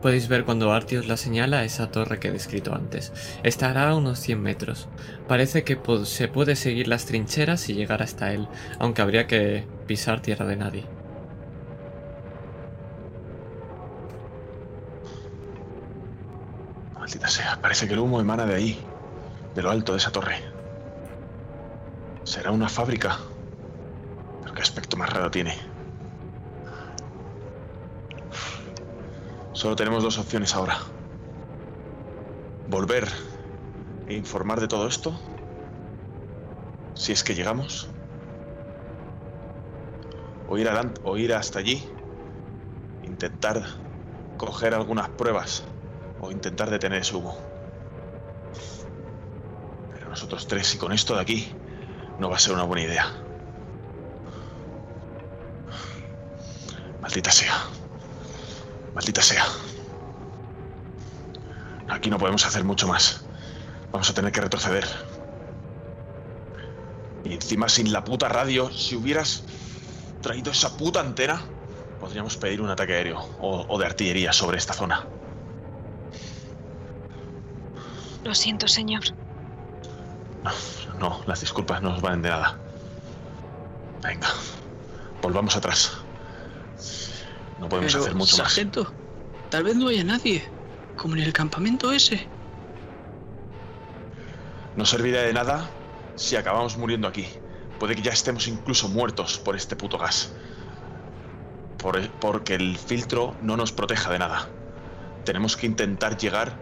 Podéis 0.07 0.29
ver 0.29 0.45
cuando 0.45 0.73
Artios 0.73 1.09
la 1.09 1.17
señala 1.17 1.65
esa 1.65 1.91
torre 1.91 2.21
que 2.21 2.29
he 2.29 2.31
descrito 2.31 2.73
antes. 2.73 3.13
Estará 3.43 3.91
a 3.91 3.97
unos 3.97 4.21
100 4.21 4.41
metros. 4.41 4.89
Parece 5.27 5.65
que 5.65 5.77
se 6.05 6.29
puede 6.29 6.55
seguir 6.55 6.87
las 6.87 7.07
trincheras 7.07 7.69
y 7.69 7.75
llegar 7.75 8.05
hasta 8.05 8.33
él, 8.33 8.47
aunque 8.79 9.03
habría 9.03 9.27
que 9.27 9.67
pisar 9.89 10.23
tierra 10.23 10.47
de 10.47 10.55
nadie. 10.55 10.85
Maldita 16.95 17.27
sea, 17.27 17.61
parece 17.61 17.89
que 17.89 17.95
el 17.95 17.99
humo 17.99 18.21
emana 18.21 18.47
de 18.47 18.55
ahí, 18.55 18.79
de 19.57 19.63
lo 19.63 19.73
alto 19.73 19.91
de 19.91 19.99
esa 19.99 20.13
torre. 20.13 20.37
¿Será 22.23 22.53
una 22.53 22.69
fábrica? 22.69 23.19
Qué 24.55 24.63
aspecto 24.63 24.97
más 24.97 25.13
raro 25.13 25.33
tiene. 25.33 25.76
Solo 29.61 29.75
tenemos 29.75 30.03
dos 30.03 30.19
opciones 30.19 30.55
ahora. 30.55 30.77
Volver 32.67 33.09
e 34.07 34.13
informar 34.15 34.61
de 34.61 34.69
todo 34.69 34.87
esto. 34.87 35.19
Si 36.95 37.13
es 37.13 37.25
que 37.25 37.35
llegamos. 37.35 37.89
O 40.51 40.59
ir, 40.59 40.67
adelant- 40.69 41.01
o 41.03 41.17
ir 41.17 41.33
hasta 41.33 41.59
allí. 41.61 41.79
Intentar 43.01 43.57
coger 44.37 44.75
algunas 44.75 45.09
pruebas 45.11 45.65
o 46.19 46.31
intentar 46.31 46.69
detener 46.71 47.01
ese 47.01 47.17
humo. 47.17 47.35
Pero 49.95 50.11
nosotros 50.11 50.47
tres 50.47 50.75
y 50.75 50.79
con 50.79 50.93
esto 50.93 51.15
de 51.15 51.23
aquí 51.23 51.49
no 52.19 52.29
va 52.29 52.37
a 52.37 52.39
ser 52.39 52.53
una 52.53 52.65
buena 52.65 52.83
idea. 52.83 53.07
Maldita 57.01 57.31
sea. 57.31 57.55
Maldita 58.97 59.21
sea. 59.21 59.45
Aquí 61.87 62.09
no 62.09 62.17
podemos 62.17 62.47
hacer 62.47 62.65
mucho 62.65 62.89
más. 62.89 63.27
Vamos 63.93 64.09
a 64.09 64.15
tener 64.15 64.33
que 64.33 64.41
retroceder. 64.41 64.87
Y 67.23 67.35
encima 67.35 67.69
sin 67.69 67.93
la 67.93 68.05
puta 68.05 68.31
radio, 68.31 68.71
si 68.71 68.97
hubieras 68.97 69.45
traído 70.23 70.51
esa 70.51 70.79
puta 70.79 71.01
antena, 71.01 71.43
podríamos 72.01 72.39
pedir 72.39 72.63
un 72.63 72.71
ataque 72.71 72.95
aéreo 72.95 73.21
o, 73.39 73.67
o 73.69 73.79
de 73.79 73.85
artillería 73.85 74.33
sobre 74.33 74.57
esta 74.57 74.73
zona. 74.73 75.07
Lo 78.25 78.35
siento, 78.35 78.67
señor. 78.67 79.03
No, 80.99 81.21
las 81.27 81.41
disculpas 81.41 81.83
no 81.83 81.91
nos 81.91 82.01
valen 82.01 82.23
de 82.23 82.31
nada. 82.31 82.57
Venga, 84.03 84.29
volvamos 85.21 85.55
atrás. 85.55 86.06
No 87.59 87.69
podemos 87.69 87.93
Pero, 87.93 88.05
hacer 88.05 88.15
mucho 88.15 88.37
más. 88.39 88.59
tal 89.49 89.65
vez 89.65 89.77
no 89.77 89.89
haya 89.89 90.05
nadie. 90.05 90.45
como 90.95 91.15
en 91.15 91.23
el 91.23 91.33
campamento 91.35 91.93
ese. 91.93 92.31
No 94.75 94.87
servirá 94.87 95.21
de 95.23 95.35
nada 95.35 95.71
si 96.15 96.37
acabamos 96.37 96.79
muriendo 96.79 97.07
aquí. 97.07 97.29
Puede 97.79 97.95
que 97.95 98.01
ya 98.01 98.13
estemos 98.13 98.47
incluso 98.49 98.89
muertos 98.89 99.39
por 99.39 99.57
este 99.57 99.77
puto 99.77 99.99
gas. 99.99 100.33
Por 101.77 101.99
el- 101.99 102.11
porque 102.11 102.55
el 102.55 102.79
filtro 102.79 103.37
no 103.43 103.59
nos 103.59 103.73
proteja 103.73 104.11
de 104.11 104.19
nada. 104.19 104.49
Tenemos 105.25 105.55
que 105.59 105.67
intentar 105.67 106.17
llegar 106.17 106.59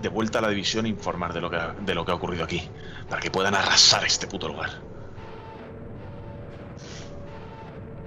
de 0.00 0.08
vuelta 0.08 0.40
a 0.40 0.42
la 0.42 0.48
división 0.48 0.86
e 0.86 0.88
informar 0.88 1.32
de 1.32 1.40
lo, 1.40 1.50
que 1.50 1.56
ha, 1.56 1.74
de 1.78 1.94
lo 1.94 2.04
que 2.04 2.10
ha 2.10 2.14
ocurrido 2.14 2.42
aquí. 2.42 2.68
Para 3.08 3.20
que 3.20 3.30
puedan 3.30 3.54
arrasar 3.54 4.04
este 4.04 4.26
puto 4.26 4.48
lugar. 4.48 4.70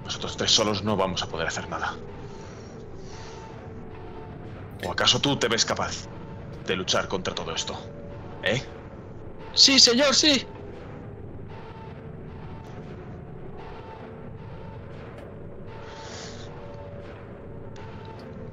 Nosotros 0.04 0.36
tres 0.36 0.50
solos 0.50 0.82
no 0.82 0.96
vamos 0.96 1.22
a 1.22 1.28
poder 1.28 1.46
hacer 1.48 1.68
nada. 1.70 1.96
¿O 4.84 4.90
acaso 4.90 5.20
tú 5.20 5.38
te 5.38 5.48
ves 5.48 5.64
capaz 5.64 6.08
de 6.66 6.76
luchar 6.76 7.08
contra 7.08 7.34
todo 7.34 7.54
esto? 7.54 7.74
¿Eh? 8.42 8.62
Sí, 9.54 9.78
señor, 9.78 10.14
sí. 10.14 10.46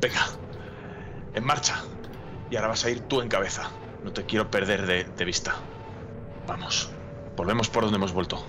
Venga, 0.02 0.28
en 1.34 1.44
marcha. 1.44 1.84
Y 2.50 2.56
ahora 2.56 2.70
vas 2.70 2.86
a 2.86 2.90
ir 2.90 3.02
tú 3.02 3.22
en 3.22 3.30
cabeza. 3.30 3.70
No 4.04 4.12
te 4.14 4.26
quiero 4.26 4.50
perder 4.50 4.86
de, 4.86 5.04
de 5.04 5.26
vista. 5.26 5.56
Vamos, 6.48 6.90
volvemos 7.36 7.70
por 7.70 7.84
donde 7.84 7.98
hemos 7.98 8.14
vuelto. 8.14 8.44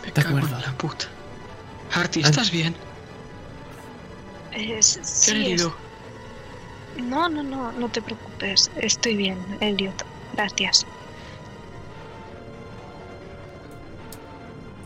Me 0.00 0.06
De 0.10 0.12
cago 0.22 0.38
en 0.38 0.44
acuerdo. 0.44 0.66
la 0.66 0.72
puta. 0.78 1.06
Ah. 1.94 2.04
¿estás 2.12 2.50
bien? 2.50 2.74
Eh, 4.54 4.78
s- 4.78 4.98
¿Qué 5.00 5.04
sí, 5.04 5.52
es-? 5.52 5.68
No, 7.02 7.28
no, 7.28 7.42
no, 7.42 7.72
no 7.72 7.88
te 7.88 8.00
preocupes. 8.02 8.70
Estoy 8.76 9.16
bien, 9.16 9.38
Elliot. 9.60 10.04
Gracias. 10.32 10.86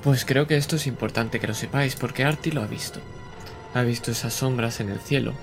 Pues 0.02 0.24
creo 0.24 0.46
que 0.46 0.56
esto 0.56 0.76
es 0.76 0.86
importante 0.86 1.40
que 1.40 1.46
lo 1.48 1.54
sepáis 1.54 1.96
porque 1.96 2.24
Artie 2.24 2.52
lo 2.52 2.62
ha 2.62 2.66
visto. 2.66 3.00
Ha 3.74 3.82
visto 3.82 4.10
esas 4.10 4.32
sombras 4.32 4.80
en 4.80 4.88
el 4.88 5.00
cielo, 5.00 5.34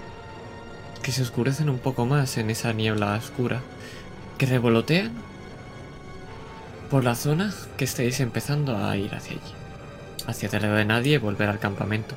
que 1.04 1.12
se 1.12 1.22
oscurecen 1.22 1.70
un 1.70 1.78
poco 1.80 2.06
más 2.06 2.38
en 2.38 2.50
esa 2.50 2.74
niebla 2.74 3.16
oscura, 3.16 3.62
que 4.38 4.46
revolotean 4.46 5.12
por 6.90 7.04
la 7.04 7.16
zona 7.16 7.54
que 7.78 7.86
estáis 7.86 8.20
empezando 8.20 8.78
a 8.78 8.96
ir 8.98 9.14
hacia 9.14 9.34
allí. 9.38 9.54
Hacia 10.28 10.50
tierra 10.50 10.70
de 10.74 10.86
nadie 10.86 11.16
y 11.16 11.18
volver 11.20 11.50
al 11.50 11.60
campamento. 11.60 12.16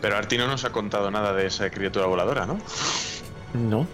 Pero 0.00 0.16
Arti 0.16 0.36
no 0.38 0.46
nos 0.46 0.64
ha 0.64 0.70
contado 0.70 1.10
nada 1.10 1.32
de 1.32 1.46
esa 1.46 1.70
criatura 1.70 2.06
voladora, 2.06 2.46
¿no? 2.46 2.58
No, 3.52 3.88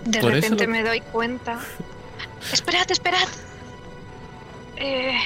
De 0.00 0.20
Por 0.20 0.32
repente 0.32 0.64
lo- 0.66 0.70
me 0.70 0.82
doy 0.82 1.00
cuenta. 1.00 1.58
¡Esperad, 2.52 2.90
esperad! 2.90 3.28
Eh, 4.76 5.18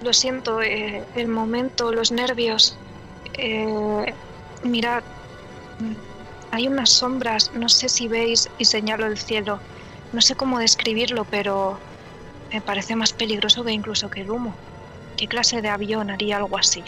lo 0.00 0.12
siento, 0.12 0.62
eh, 0.62 1.04
el 1.14 1.28
momento, 1.28 1.92
los 1.92 2.12
nervios. 2.12 2.78
Eh, 3.34 4.14
mirad, 4.62 5.02
hay 6.50 6.68
unas 6.68 6.90
sombras, 6.90 7.50
no 7.52 7.68
sé 7.68 7.88
si 7.88 8.08
veis 8.08 8.48
y 8.58 8.64
señalo 8.64 9.06
el 9.06 9.18
cielo. 9.18 9.60
No 10.12 10.20
sé 10.22 10.36
cómo 10.36 10.58
describirlo, 10.58 11.24
pero 11.24 11.80
me 12.52 12.62
parece 12.62 12.94
más 12.96 13.12
peligroso 13.12 13.64
que 13.64 13.72
incluso 13.72 14.08
que 14.08 14.20
el 14.20 14.30
humo. 14.30 14.56
¿Qué 15.16 15.26
clase 15.28 15.60
de 15.60 15.68
avión 15.68 16.10
haría 16.10 16.36
algo 16.36 16.56
así? 16.56 16.84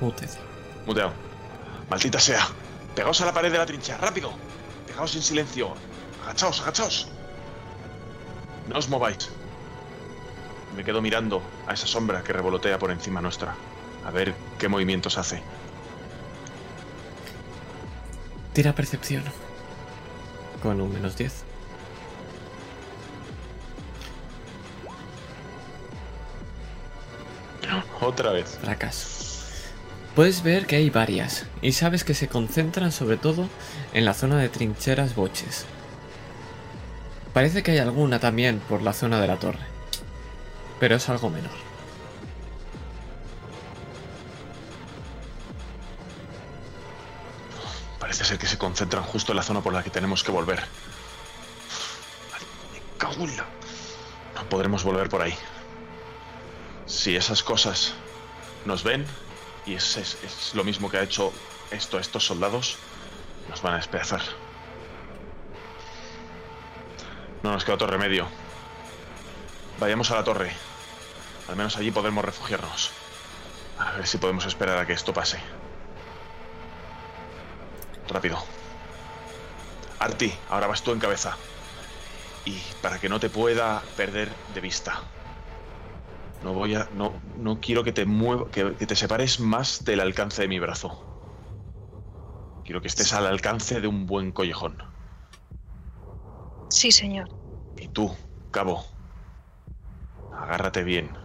Mutez. 0.00 0.38
Muteado. 0.86 1.12
Maldita 1.88 2.20
sea. 2.20 2.46
Pegaos 2.94 3.20
a 3.20 3.26
la 3.26 3.32
pared 3.32 3.50
de 3.50 3.58
la 3.58 3.66
trinchera, 3.66 3.98
rápido. 3.98 4.32
Dejaos 4.86 5.14
en 5.16 5.22
silencio. 5.22 5.74
Agachaos, 6.24 6.60
agachaos. 6.60 7.08
No 8.68 8.78
os 8.78 8.88
mováis. 8.88 9.28
Me 10.76 10.84
quedo 10.84 11.02
mirando 11.02 11.42
a 11.66 11.74
esa 11.74 11.86
sombra 11.86 12.22
que 12.22 12.32
revolotea 12.32 12.78
por 12.78 12.90
encima 12.90 13.20
nuestra. 13.20 13.54
A 14.04 14.10
ver 14.10 14.34
qué 14.58 14.68
movimientos 14.68 15.18
hace. 15.18 15.42
Tira 18.52 18.72
percepción. 18.74 19.24
Con 20.62 20.80
un 20.80 20.92
menos 20.92 21.16
10. 21.16 21.44
Otra 28.00 28.32
vez. 28.32 28.58
Fracaso. 28.60 29.23
Puedes 30.14 30.44
ver 30.44 30.66
que 30.66 30.76
hay 30.76 30.90
varias, 30.90 31.44
y 31.60 31.72
sabes 31.72 32.04
que 32.04 32.14
se 32.14 32.28
concentran 32.28 32.92
sobre 32.92 33.16
todo 33.16 33.48
en 33.92 34.04
la 34.04 34.14
zona 34.14 34.38
de 34.38 34.48
trincheras 34.48 35.16
boches. 35.16 35.66
Parece 37.32 37.64
que 37.64 37.72
hay 37.72 37.78
alguna 37.78 38.20
también 38.20 38.60
por 38.60 38.82
la 38.82 38.92
zona 38.92 39.20
de 39.20 39.26
la 39.26 39.40
torre, 39.40 39.66
pero 40.78 40.94
es 40.94 41.08
algo 41.08 41.30
menor. 41.30 41.50
Parece 47.98 48.24
ser 48.24 48.38
que 48.38 48.46
se 48.46 48.56
concentran 48.56 49.02
justo 49.02 49.32
en 49.32 49.36
la 49.36 49.42
zona 49.42 49.62
por 49.62 49.72
la 49.72 49.82
que 49.82 49.90
tenemos 49.90 50.22
que 50.22 50.30
volver. 50.30 50.60
Me 52.72 52.98
cago 52.98 53.26
No 53.26 54.48
podremos 54.48 54.84
volver 54.84 55.08
por 55.08 55.22
ahí. 55.22 55.34
Si 56.86 57.16
esas 57.16 57.42
cosas 57.42 57.94
nos 58.64 58.84
ven, 58.84 59.04
y 59.66 59.74
es, 59.74 59.96
es- 59.96 60.18
es 60.22 60.54
lo 60.54 60.64
mismo 60.64 60.88
que 60.90 60.98
ha 60.98 61.02
hecho 61.02 61.32
esto 61.70 61.98
estos 61.98 62.24
soldados, 62.26 62.78
nos 63.48 63.62
van 63.62 63.74
a 63.74 63.76
despedazar. 63.76 64.22
No 67.42 67.52
nos 67.52 67.64
queda 67.64 67.74
otro 67.74 67.86
remedio. 67.86 68.28
Vayamos 69.78 70.10
a 70.10 70.16
la 70.16 70.24
torre. 70.24 70.52
Al 71.48 71.56
menos 71.56 71.76
allí 71.76 71.90
podremos 71.90 72.24
refugiarnos. 72.24 72.90
A 73.78 73.92
ver 73.92 74.06
si 74.06 74.18
podemos 74.18 74.46
esperar 74.46 74.78
a 74.78 74.86
que 74.86 74.92
esto 74.94 75.12
pase. 75.12 75.40
Rápido. 78.08 78.38
Arti, 79.98 80.32
ahora 80.48 80.66
vas 80.66 80.82
tú 80.82 80.92
en 80.92 81.00
cabeza. 81.00 81.36
Y 82.44 82.60
para 82.80 82.98
que 82.98 83.08
no 83.08 83.20
te 83.20 83.30
pueda 83.30 83.82
perder 83.96 84.34
de 84.54 84.60
vista. 84.60 85.02
No 86.44 86.52
voy 86.54 86.74
a. 86.74 86.88
No, 86.92 87.20
no 87.24 87.60
quiero 87.60 87.82
que 87.84 87.92
te 87.92 88.06
mueva. 88.06 88.50
Que, 88.50 88.76
que 88.76 88.86
te 88.86 88.94
separes 88.96 89.40
más 89.40 89.82
del 89.84 90.00
alcance 90.00 90.42
de 90.42 90.48
mi 90.48 90.58
brazo. 90.60 91.08
Quiero 92.64 92.80
que 92.82 92.88
estés 92.88 93.12
al 93.12 93.26
alcance 93.26 93.80
de 93.80 93.86
un 93.86 94.06
buen 94.06 94.32
collejón. 94.32 94.82
Sí, 96.68 96.92
señor. 96.92 97.28
Y 97.76 97.88
tú, 97.88 98.16
cabo. 98.50 98.84
Agárrate 100.40 100.84
bien. 100.84 101.16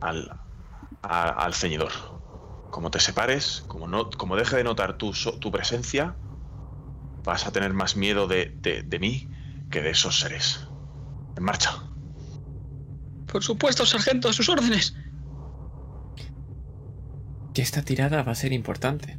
Al. 0.00 0.28
a- 1.02 1.30
al 1.44 1.54
ceñidor. 1.54 1.92
Como 2.70 2.90
te 2.92 3.00
separes, 3.00 3.64
como, 3.68 3.88
no, 3.88 4.10
como 4.10 4.36
deje 4.36 4.56
de 4.56 4.64
notar 4.64 4.98
tu, 4.98 5.12
tu 5.40 5.52
presencia, 5.52 6.20
vas 7.24 7.46
a 7.46 7.52
tener 7.52 7.72
más 7.74 7.96
miedo 7.96 8.26
de, 8.26 8.52
de, 8.56 8.82
de 8.82 8.98
mí 8.98 9.30
que 9.68 9.82
de 9.82 9.90
esos 9.90 10.18
seres. 10.18 10.58
En 11.36 11.44
marcha. 11.44 11.72
Por 13.30 13.42
supuesto, 13.44 13.84
sargento, 13.84 14.28
a 14.28 14.32
sus 14.32 14.48
órdenes. 14.48 14.94
Y 17.54 17.60
esta 17.60 17.82
tirada 17.82 18.22
va 18.22 18.32
a 18.32 18.36
ser 18.36 18.52
importante. 18.52 19.18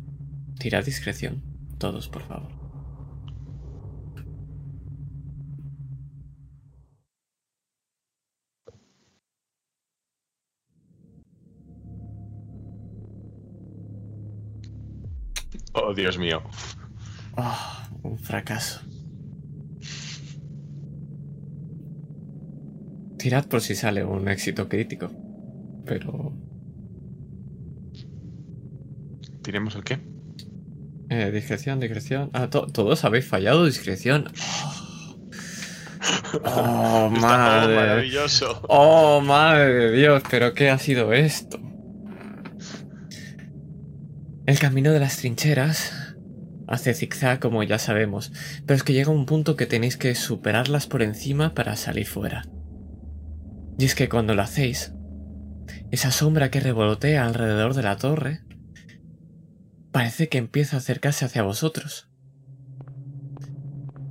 Tirad 0.57 0.85
discreción, 0.85 1.43
todos 1.77 2.07
por 2.07 2.23
favor. 2.23 2.59
Oh, 15.73 15.93
Dios 15.93 16.17
mío. 16.17 16.41
Ah, 17.37 17.89
un 18.03 18.17
fracaso. 18.17 18.81
Tirad 23.19 23.45
por 23.45 23.61
si 23.61 23.75
sale 23.75 24.03
un 24.03 24.27
éxito 24.29 24.67
crítico. 24.67 25.11
Pero... 25.85 26.33
¿Tiremos 29.43 29.75
el 29.75 29.83
qué? 29.83 29.99
Eh, 31.09 31.31
discreción, 31.31 31.79
discreción. 31.79 32.29
Ah, 32.33 32.49
to- 32.49 32.67
todos 32.67 33.03
habéis 33.05 33.25
fallado 33.25 33.65
discreción. 33.65 34.25
Oh, 36.31 37.09
Está 37.13 37.19
todo 37.19 37.19
madre. 37.21 37.75
maravilloso. 37.75 38.61
Oh, 38.69 39.19
madre 39.19 39.73
de 39.73 39.91
Dios, 39.91 40.23
pero 40.29 40.53
¿qué 40.53 40.69
ha 40.69 40.77
sido 40.77 41.11
esto? 41.11 41.59
El 44.45 44.59
camino 44.59 44.91
de 44.93 44.99
las 44.99 45.17
trincheras 45.17 46.15
hace 46.67 46.93
zigzag 46.93 47.39
como 47.39 47.63
ya 47.63 47.79
sabemos, 47.79 48.31
pero 48.65 48.77
es 48.77 48.83
que 48.83 48.93
llega 48.93 49.11
un 49.11 49.25
punto 49.25 49.55
que 49.55 49.65
tenéis 49.65 49.97
que 49.97 50.13
superarlas 50.15 50.85
por 50.87 51.01
encima 51.01 51.53
para 51.53 51.75
salir 51.75 52.05
fuera. 52.07 52.45
Y 53.79 53.85
es 53.85 53.95
que 53.95 54.09
cuando 54.09 54.35
lo 54.35 54.41
hacéis, 54.41 54.93
esa 55.89 56.11
sombra 56.11 56.51
que 56.51 56.59
revolotea 56.59 57.25
alrededor 57.25 57.73
de 57.73 57.81
la 57.81 57.95
torre 57.95 58.41
parece 59.93 60.27
que 60.27 60.37
empieza 60.37 60.75
a 60.75 60.79
acercarse 60.79 61.23
hacia 61.23 61.43
vosotros. 61.43 62.09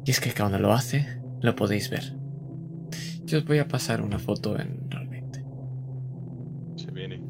Y 0.07 0.11
es 0.11 0.21
que 0.21 0.33
cuando 0.33 0.59
lo 0.59 0.73
hace, 0.73 1.21
lo 1.43 1.55
podéis 1.55 1.91
ver. 1.91 2.17
Yo 3.27 3.41
os 3.41 3.45
voy 3.45 3.59
a 3.59 3.69
pasar 3.69 4.01
una 4.01 4.19
foto 4.19 4.59
en 4.59 4.91
realmente. 4.91 5.45
Se 6.77 6.91
viene. 6.91 7.21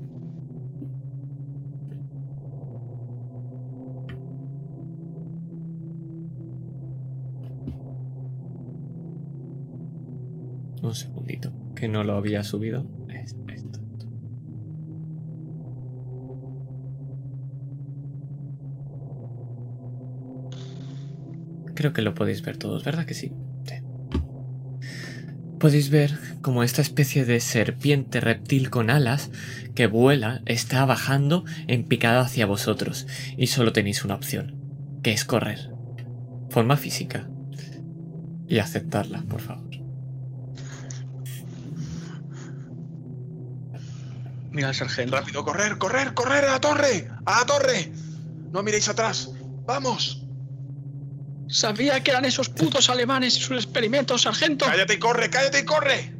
Un 10.80 10.94
segundito, 10.94 11.52
que 11.78 11.88
no 11.88 12.02
lo 12.04 12.16
había 12.16 12.42
subido. 12.42 12.86
Creo 21.74 21.92
que 21.92 22.02
lo 22.02 22.14
podéis 22.14 22.42
ver 22.42 22.56
todos, 22.56 22.82
¿verdad 22.82 23.06
que 23.06 23.14
sí? 23.14 23.30
Sí. 23.64 23.74
Podéis 25.60 25.90
ver 25.90 26.18
como 26.42 26.64
esta 26.64 26.82
especie 26.82 27.24
de 27.24 27.38
serpiente 27.38 28.20
reptil 28.20 28.68
con 28.68 28.90
alas 28.90 29.30
que 29.76 29.86
vuela 29.86 30.42
está 30.46 30.84
bajando 30.84 31.44
en 31.68 31.84
picada 31.84 32.22
hacia 32.22 32.46
vosotros 32.46 33.06
y 33.36 33.46
solo 33.46 33.72
tenéis 33.72 34.04
una 34.04 34.16
opción, 34.16 34.56
que 35.04 35.12
es 35.12 35.24
correr. 35.24 35.70
Forma 36.50 36.76
física. 36.76 37.28
Y 38.48 38.58
aceptarla, 38.58 39.22
por 39.22 39.40
favor. 39.40 39.87
Mira 44.58 44.70
al 44.70 44.74
sargento. 44.74 45.16
Rápido, 45.16 45.44
correr, 45.44 45.78
correr, 45.78 46.14
correr 46.14 46.44
a 46.46 46.50
la 46.54 46.60
torre. 46.60 47.08
A 47.26 47.38
la 47.38 47.46
torre. 47.46 47.92
No 48.50 48.60
miréis 48.64 48.88
atrás. 48.88 49.30
Vamos. 49.64 50.26
Sabía 51.46 52.02
que 52.02 52.10
eran 52.10 52.24
esos 52.24 52.48
putos 52.48 52.90
alemanes 52.90 53.36
y 53.36 53.40
sus 53.40 53.56
experimentos, 53.56 54.22
sargento. 54.22 54.66
Cállate 54.66 54.94
y 54.94 54.98
corre, 54.98 55.30
cállate 55.30 55.60
y 55.60 55.64
corre. 55.64 56.12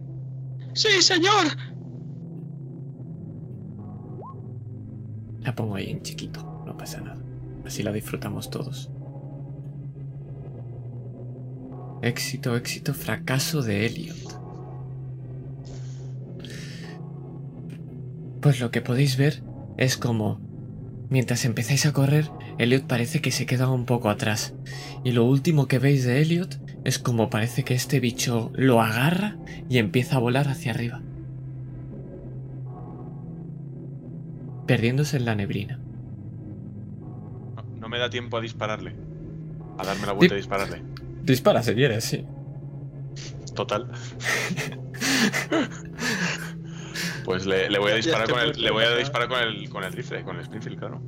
Sí, 0.73 1.03
señor. 1.03 1.49
La 5.41 5.53
pongo 5.57 5.75
ahí 5.75 5.91
en 5.91 6.03
chiquito, 6.03 6.63
no 6.65 6.77
pasa 6.77 7.01
nada. 7.01 7.21
Así 7.67 7.83
la 7.83 7.91
disfrutamos 7.91 8.51
todos. 8.51 8.89
Éxito, 12.03 12.55
éxito, 12.55 12.95
fracaso 12.95 13.63
de 13.63 13.85
Elliot. 13.85 14.41
Pues 18.41 18.61
lo 18.61 18.71
que 18.71 18.81
podéis 18.83 19.17
ver 19.17 19.43
es 19.77 19.97
como, 19.97 20.41
mientras 21.11 21.45
empezáis 21.45 21.87
a 21.87 21.93
correr, 21.93 22.31
Elliot 22.59 22.87
parece 22.87 23.21
que 23.21 23.31
se 23.33 23.47
queda 23.47 23.69
un 23.71 23.85
poco 23.85 24.11
atrás. 24.11 24.55
Y 25.05 25.13
lo 25.13 25.25
último 25.25 25.67
que 25.67 25.79
veis 25.79 26.05
de 26.05 26.21
Elliot 26.21 26.61
es 26.85 26.99
como 26.99 27.31
parece 27.31 27.65
que 27.65 27.75
este 27.75 28.01
bicho 28.01 28.51
lo 28.55 28.81
agarra 28.81 29.37
y 29.69 29.79
empieza 29.79 30.17
a 30.17 30.21
volar 30.21 30.49
hacia 30.49 30.73
arriba. 30.73 31.03
Perdiéndose 34.67 35.17
en 35.17 35.25
la 35.25 35.35
neblina. 35.35 35.79
No, 37.57 37.65
no 37.81 37.89
me 37.89 37.99
da 37.99 38.11
tiempo 38.11 38.37
a 38.37 38.41
dispararle. 38.41 38.95
A 39.79 39.85
darme 39.85 40.07
la 40.07 40.13
vuelta 40.13 40.35
Di- 40.35 40.39
y 40.39 40.43
dispararle. 40.43 40.83
Dispara 41.23 41.63
si 41.63 41.75
quieres, 41.75 42.05
sí. 42.05 42.25
Total. 43.55 43.89
Pues 47.29 47.45
le, 47.45 47.69
le 47.69 47.79
voy 47.79 47.93
a 47.93 47.97
disparar 47.97 48.27
con 48.31 48.41
el, 48.41 48.53
le 48.59 48.71
voy 48.71 48.85
a 48.85 48.97
disparar 48.97 49.29
con 49.29 49.39
el, 49.39 49.69
con 49.69 49.85
el 49.85 49.93
rifle, 49.93 50.23
con 50.25 50.37
el 50.37 50.43
Springfield, 50.43 50.79
claro. 50.79 51.03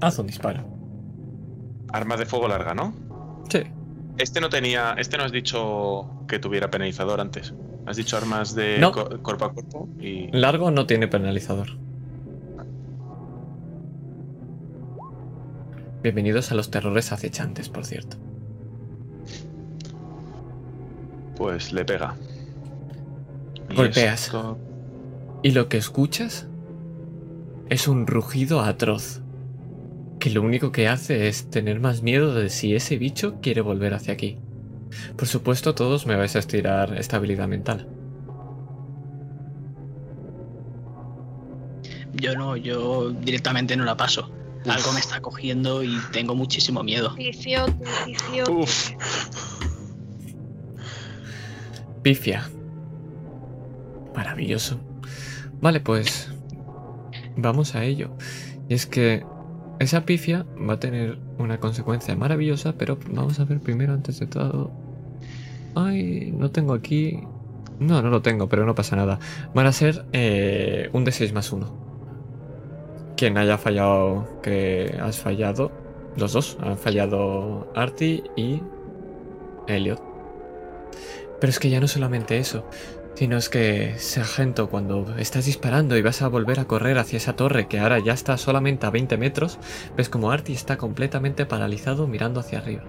Haz 0.00 0.18
un 0.18 0.26
disparo. 0.26 0.64
Arma 1.92 2.16
de 2.16 2.24
fuego 2.24 2.48
larga, 2.48 2.72
¿no? 2.74 2.94
Sí. 3.50 3.58
Este 4.16 4.40
no 4.40 4.48
tenía, 4.48 4.94
este 4.96 5.18
no 5.18 5.24
has 5.24 5.32
dicho 5.32 6.24
que 6.26 6.38
tuviera 6.38 6.70
penalizador 6.70 7.20
antes. 7.20 7.52
Has 7.84 7.96
dicho 7.98 8.16
armas 8.16 8.54
de 8.54 8.78
No. 8.78 8.90
co- 8.90 9.18
cuerpo 9.22 9.44
a 9.44 9.52
cuerpo 9.52 9.86
y 10.00 10.28
Largo 10.32 10.70
no 10.70 10.86
tiene 10.86 11.08
penalizador. 11.08 11.68
Bienvenidos 16.02 16.50
a 16.52 16.54
los 16.54 16.70
terrores 16.70 17.12
acechantes, 17.12 17.68
por 17.68 17.84
cierto. 17.84 18.16
pues 21.36 21.70
le 21.70 21.84
pega. 21.84 22.16
Golpeas. 23.74 24.24
esto- 24.24 24.56
Y 25.46 25.52
lo 25.52 25.68
que 25.68 25.76
escuchas 25.76 26.48
es 27.68 27.86
un 27.86 28.08
rugido 28.08 28.62
atroz. 28.62 29.20
Que 30.18 30.30
lo 30.30 30.42
único 30.42 30.72
que 30.72 30.88
hace 30.88 31.28
es 31.28 31.50
tener 31.50 31.78
más 31.78 32.02
miedo 32.02 32.34
de 32.34 32.50
si 32.50 32.74
ese 32.74 32.98
bicho 32.98 33.36
quiere 33.40 33.60
volver 33.60 33.94
hacia 33.94 34.14
aquí. 34.14 34.40
Por 35.16 35.28
supuesto, 35.28 35.76
todos 35.76 36.04
me 36.04 36.16
vais 36.16 36.34
a 36.34 36.40
estirar 36.40 36.98
estabilidad 36.98 37.46
mental. 37.46 37.88
Yo 42.14 42.34
no, 42.34 42.56
yo 42.56 43.10
directamente 43.10 43.76
no 43.76 43.84
la 43.84 43.96
paso. 43.96 44.32
Algo 44.66 44.92
me 44.94 44.98
está 44.98 45.20
cogiendo 45.20 45.84
y 45.84 45.96
tengo 46.10 46.34
muchísimo 46.34 46.82
miedo. 46.82 47.14
18, 47.14 47.72
18. 48.06 48.52
Uf. 48.52 48.90
Pifia. 52.02 52.50
Maravilloso. 54.12 54.80
Vale, 55.60 55.80
pues 55.80 56.30
vamos 57.36 57.74
a 57.74 57.84
ello. 57.84 58.10
Y 58.68 58.74
es 58.74 58.86
que 58.86 59.24
esa 59.78 60.04
pifia 60.04 60.46
va 60.68 60.74
a 60.74 60.80
tener 60.80 61.18
una 61.38 61.58
consecuencia 61.60 62.16
maravillosa, 62.16 62.74
pero 62.78 62.98
vamos 63.10 63.40
a 63.40 63.44
ver 63.44 63.60
primero 63.60 63.92
antes 63.92 64.18
de 64.20 64.26
todo. 64.26 64.70
Ay, 65.74 66.32
no 66.32 66.50
tengo 66.50 66.74
aquí. 66.74 67.20
No, 67.78 68.00
no 68.00 68.08
lo 68.08 68.22
tengo, 68.22 68.48
pero 68.48 68.64
no 68.64 68.74
pasa 68.74 68.96
nada. 68.96 69.18
Van 69.54 69.66
a 69.66 69.72
ser 69.72 70.06
eh, 70.12 70.88
un 70.92 71.04
D6 71.04 71.32
más 71.32 71.52
1. 71.52 71.86
Quien 73.16 73.36
haya 73.36 73.58
fallado, 73.58 74.40
que 74.42 74.98
has 75.00 75.18
fallado. 75.18 75.70
Los 76.16 76.32
dos 76.32 76.56
han 76.62 76.78
fallado 76.78 77.70
Artie 77.74 78.24
y 78.36 78.62
Elliot. 79.66 80.02
Pero 81.38 81.50
es 81.50 81.58
que 81.58 81.68
ya 81.68 81.80
no 81.80 81.88
solamente 81.88 82.38
eso, 82.38 82.64
sino 83.16 83.38
es 83.38 83.48
que, 83.48 83.94
sargento, 83.98 84.68
cuando 84.68 85.16
estás 85.18 85.46
disparando 85.46 85.96
y 85.96 86.02
vas 86.02 86.20
a 86.20 86.28
volver 86.28 86.60
a 86.60 86.66
correr 86.66 86.98
hacia 86.98 87.16
esa 87.16 87.34
torre 87.34 87.66
que 87.66 87.78
ahora 87.78 87.98
ya 87.98 88.12
está 88.12 88.36
solamente 88.36 88.86
a 88.86 88.90
20 88.90 89.16
metros, 89.16 89.58
ves 89.96 90.10
como 90.10 90.30
Artie 90.30 90.54
está 90.54 90.76
completamente 90.76 91.46
paralizado 91.46 92.06
mirando 92.06 92.40
hacia 92.40 92.58
arriba. 92.58 92.84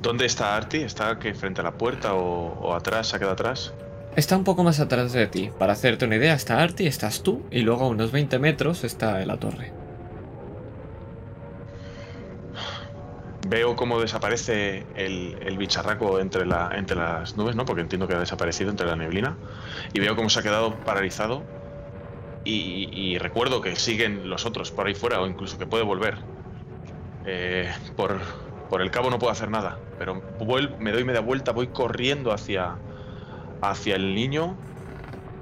¿Dónde 0.00 0.24
está 0.24 0.56
Artie? 0.56 0.84
¿Está 0.84 1.10
aquí 1.10 1.32
frente 1.34 1.60
a 1.60 1.64
la 1.64 1.72
puerta 1.72 2.14
o, 2.14 2.58
o 2.60 2.74
atrás? 2.74 3.08
¿Se 3.08 3.16
ha 3.16 3.18
quedado 3.18 3.34
atrás? 3.34 3.74
Está 4.16 4.36
un 4.36 4.44
poco 4.44 4.64
más 4.64 4.80
atrás 4.80 5.12
de 5.12 5.26
ti. 5.26 5.50
Para 5.58 5.74
hacerte 5.74 6.06
una 6.06 6.16
idea, 6.16 6.34
está 6.34 6.62
Artie, 6.62 6.86
estás 6.86 7.22
tú, 7.22 7.42
y 7.50 7.60
luego 7.60 7.84
a 7.84 7.88
unos 7.88 8.10
20 8.10 8.38
metros 8.38 8.84
está 8.84 9.24
la 9.26 9.36
torre. 9.36 9.83
Veo 13.46 13.76
cómo 13.76 14.00
desaparece 14.00 14.86
el, 14.94 15.56
bicharraco 15.58 16.18
entre, 16.18 16.46
la, 16.46 16.70
entre 16.74 16.96
las 16.96 17.36
nubes, 17.36 17.56
¿no? 17.56 17.64
Porque 17.64 17.82
entiendo 17.82 18.08
que 18.08 18.14
ha 18.14 18.18
desaparecido 18.18 18.70
entre 18.70 18.86
la 18.86 18.96
neblina. 18.96 19.36
Y 19.92 20.00
veo 20.00 20.16
cómo 20.16 20.30
se 20.30 20.40
ha 20.40 20.42
quedado 20.42 20.74
paralizado. 20.84 21.42
Y, 22.44 22.88
y 22.92 23.18
recuerdo 23.18 23.60
que 23.60 23.76
siguen 23.76 24.28
los 24.28 24.46
otros 24.46 24.70
por 24.70 24.86
ahí 24.86 24.94
fuera, 24.94 25.20
o 25.20 25.26
incluso 25.26 25.58
que 25.58 25.66
puede 25.66 25.84
volver. 25.84 26.16
Eh, 27.26 27.70
por, 27.96 28.20
el 28.80 28.90
cabo 28.90 29.08
no 29.08 29.18
puedo 29.18 29.32
hacer 29.32 29.50
nada, 29.50 29.78
pero 29.98 30.20
me 30.78 30.90
doy 30.90 31.04
media 31.04 31.20
vuelta, 31.20 31.52
voy 31.52 31.68
corriendo 31.68 32.32
hacia, 32.32 32.76
hacia 33.60 33.96
el 33.96 34.14
niño. 34.14 34.56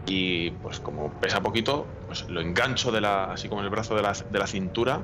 Y 0.07 0.51
pues 0.51 0.81
como 0.81 1.13
pesa 1.21 1.41
poquito, 1.41 1.87
pues 2.09 2.29
lo 2.29 2.41
engancho 2.41 2.91
de 2.91 3.01
la, 3.01 3.25
así 3.33 3.49
como 3.49 3.61
en 3.61 3.67
el 3.67 3.71
brazo 3.71 3.95
de 3.95 4.39
la 4.39 4.47
cintura 4.47 5.01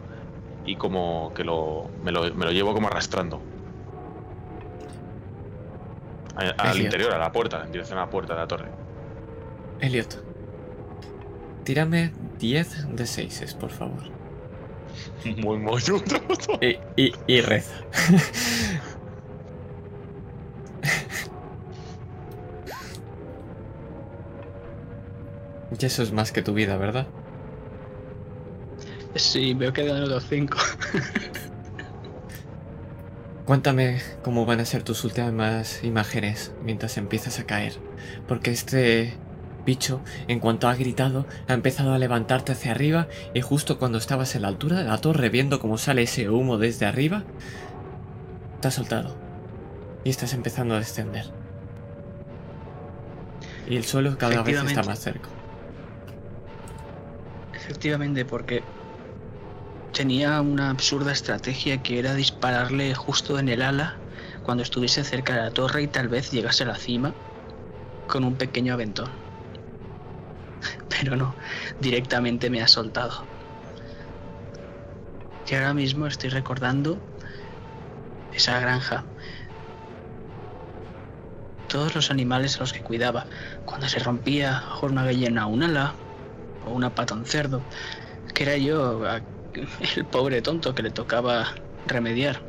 y 0.68 0.76
como 0.76 1.32
que 1.34 1.44
lo, 1.44 1.86
me, 2.04 2.12
lo, 2.12 2.22
me 2.34 2.44
lo 2.44 2.52
llevo 2.52 2.74
como 2.74 2.88
arrastrando. 2.88 3.40
A- 6.36 6.42
al 6.62 6.72
Elliot. 6.76 6.84
interior, 6.84 7.14
a 7.14 7.18
la 7.18 7.32
puerta, 7.32 7.64
en 7.64 7.72
dirección 7.72 7.98
a 7.98 8.02
la 8.02 8.10
puerta 8.10 8.34
de 8.34 8.40
la 8.40 8.46
torre. 8.46 8.68
Elliot, 9.80 10.22
tírame 11.64 12.12
10 12.38 12.94
de 12.94 13.06
6, 13.06 13.54
por 13.54 13.70
favor. 13.70 14.02
Muy 15.38 15.58
moñudo. 15.58 16.02
Y, 16.60 16.76
y, 16.96 17.12
y 17.26 17.40
reza. 17.40 17.74
y 25.78 25.84
eso 25.86 26.02
es 26.02 26.12
más 26.12 26.32
que 26.32 26.42
tu 26.42 26.54
vida, 26.54 26.76
¿verdad? 26.76 27.06
Sí, 29.18 29.52
veo 29.52 29.72
que 29.72 29.84
dan 29.84 30.08
los 30.08 30.24
cinco. 30.28 30.58
Cuéntame 33.44 34.00
cómo 34.22 34.46
van 34.46 34.60
a 34.60 34.64
ser 34.64 34.82
tus 34.82 35.04
últimas 35.04 35.82
imágenes 35.82 36.52
mientras 36.62 36.96
empiezas 36.98 37.40
a 37.40 37.44
caer. 37.44 37.72
Porque 38.28 38.52
este 38.52 39.14
bicho, 39.66 40.00
en 40.28 40.38
cuanto 40.38 40.68
ha 40.68 40.74
gritado, 40.74 41.26
ha 41.48 41.54
empezado 41.54 41.92
a 41.94 41.98
levantarte 41.98 42.52
hacia 42.52 42.70
arriba 42.70 43.08
y 43.34 43.40
justo 43.40 43.78
cuando 43.78 43.98
estabas 43.98 44.34
en 44.36 44.42
la 44.42 44.48
altura 44.48 44.78
de 44.78 44.84
la 44.84 44.98
torre 44.98 45.30
viendo 45.30 45.58
cómo 45.58 45.78
sale 45.78 46.02
ese 46.02 46.30
humo 46.30 46.56
desde 46.56 46.86
arriba, 46.86 47.24
te 48.60 48.68
ha 48.68 48.70
soltado. 48.70 49.16
Y 50.04 50.10
estás 50.10 50.32
empezando 50.32 50.74
a 50.74 50.78
descender. 50.78 51.26
Y 53.68 53.76
el 53.76 53.84
suelo 53.84 54.16
cada 54.16 54.42
vez 54.42 54.62
está 54.62 54.82
más 54.84 55.00
cerca. 55.00 55.28
Efectivamente, 57.54 58.24
porque 58.24 58.62
tenía 59.92 60.40
una 60.42 60.70
absurda 60.70 61.12
estrategia 61.12 61.82
que 61.82 61.98
era 61.98 62.14
dispararle 62.14 62.94
justo 62.94 63.38
en 63.38 63.48
el 63.48 63.62
ala 63.62 64.02
cuando 64.42 64.62
estuviese 64.62 65.04
cerca 65.04 65.34
de 65.34 65.42
la 65.42 65.50
torre 65.52 65.82
y 65.82 65.88
tal 65.88 66.08
vez 66.08 66.30
llegase 66.30 66.64
a 66.64 66.66
la 66.68 66.76
cima 66.76 67.16
con 68.06 68.24
un 68.24 68.38
pequeño 68.38 68.74
aventón. 68.74 69.20
Pero 70.88 71.16
no, 71.16 71.36
directamente 71.78 72.50
me 72.50 72.62
ha 72.62 72.68
soltado. 72.68 73.30
Y 75.44 75.54
ahora 75.54 75.74
mismo 75.74 76.06
estoy 76.06 76.30
recordando 76.30 77.04
esa 78.30 78.58
granja. 78.60 79.12
Todos 81.66 81.94
los 81.94 82.10
animales 82.10 82.56
a 82.56 82.60
los 82.60 82.72
que 82.72 82.82
cuidaba. 82.82 83.28
Cuando 83.64 83.88
se 83.88 83.98
rompía 84.00 84.64
una 84.82 85.04
gallina 85.04 85.46
un 85.46 85.62
ala 85.62 85.98
o 86.60 86.72
una 86.72 86.94
pata 86.94 87.14
un 87.14 87.26
cerdo. 87.26 87.68
Que 88.34 88.44
era 88.44 88.56
yo 88.58 89.04
el 89.96 90.04
pobre 90.04 90.42
tonto 90.42 90.74
que 90.74 90.82
le 90.82 90.90
tocaba 90.90 91.54
remediar. 91.86 92.40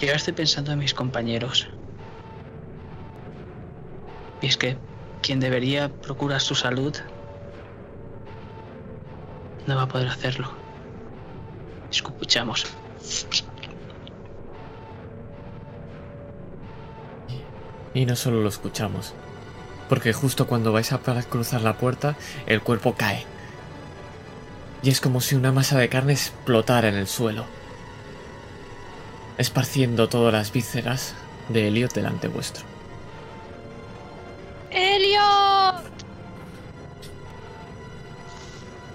Estoy 0.00 0.32
pensando 0.32 0.72
en 0.72 0.78
mis 0.78 0.94
compañeros. 0.94 1.68
Y 4.40 4.46
es 4.46 4.56
que 4.56 4.78
quien 5.22 5.40
debería 5.40 5.90
procurar 5.90 6.40
su 6.40 6.54
salud 6.54 6.96
no 9.66 9.76
va 9.76 9.82
a 9.82 9.88
poder 9.88 10.08
hacerlo. 10.08 10.50
Escuchamos. 11.90 12.66
Y 17.92 18.06
no 18.06 18.16
solo 18.16 18.40
lo 18.40 18.48
escuchamos. 18.48 19.14
Porque 19.88 20.12
justo 20.12 20.46
cuando 20.46 20.72
vais 20.72 20.92
a 20.92 20.98
cruzar 20.98 21.62
la 21.62 21.76
puerta, 21.76 22.16
el 22.46 22.62
cuerpo 22.62 22.94
cae. 22.94 23.26
Y 24.82 24.90
es 24.90 25.00
como 25.00 25.20
si 25.20 25.34
una 25.34 25.52
masa 25.52 25.78
de 25.78 25.88
carne 25.88 26.12
explotara 26.14 26.88
en 26.88 26.94
el 26.94 27.06
suelo. 27.06 27.44
Esparciendo 29.38 30.08
todas 30.08 30.32
las 30.32 30.52
vísceras 30.52 31.14
de 31.48 31.68
Elliot 31.68 31.92
delante 31.92 32.28
vuestro. 32.28 32.64
¡Elliot! 34.70 35.82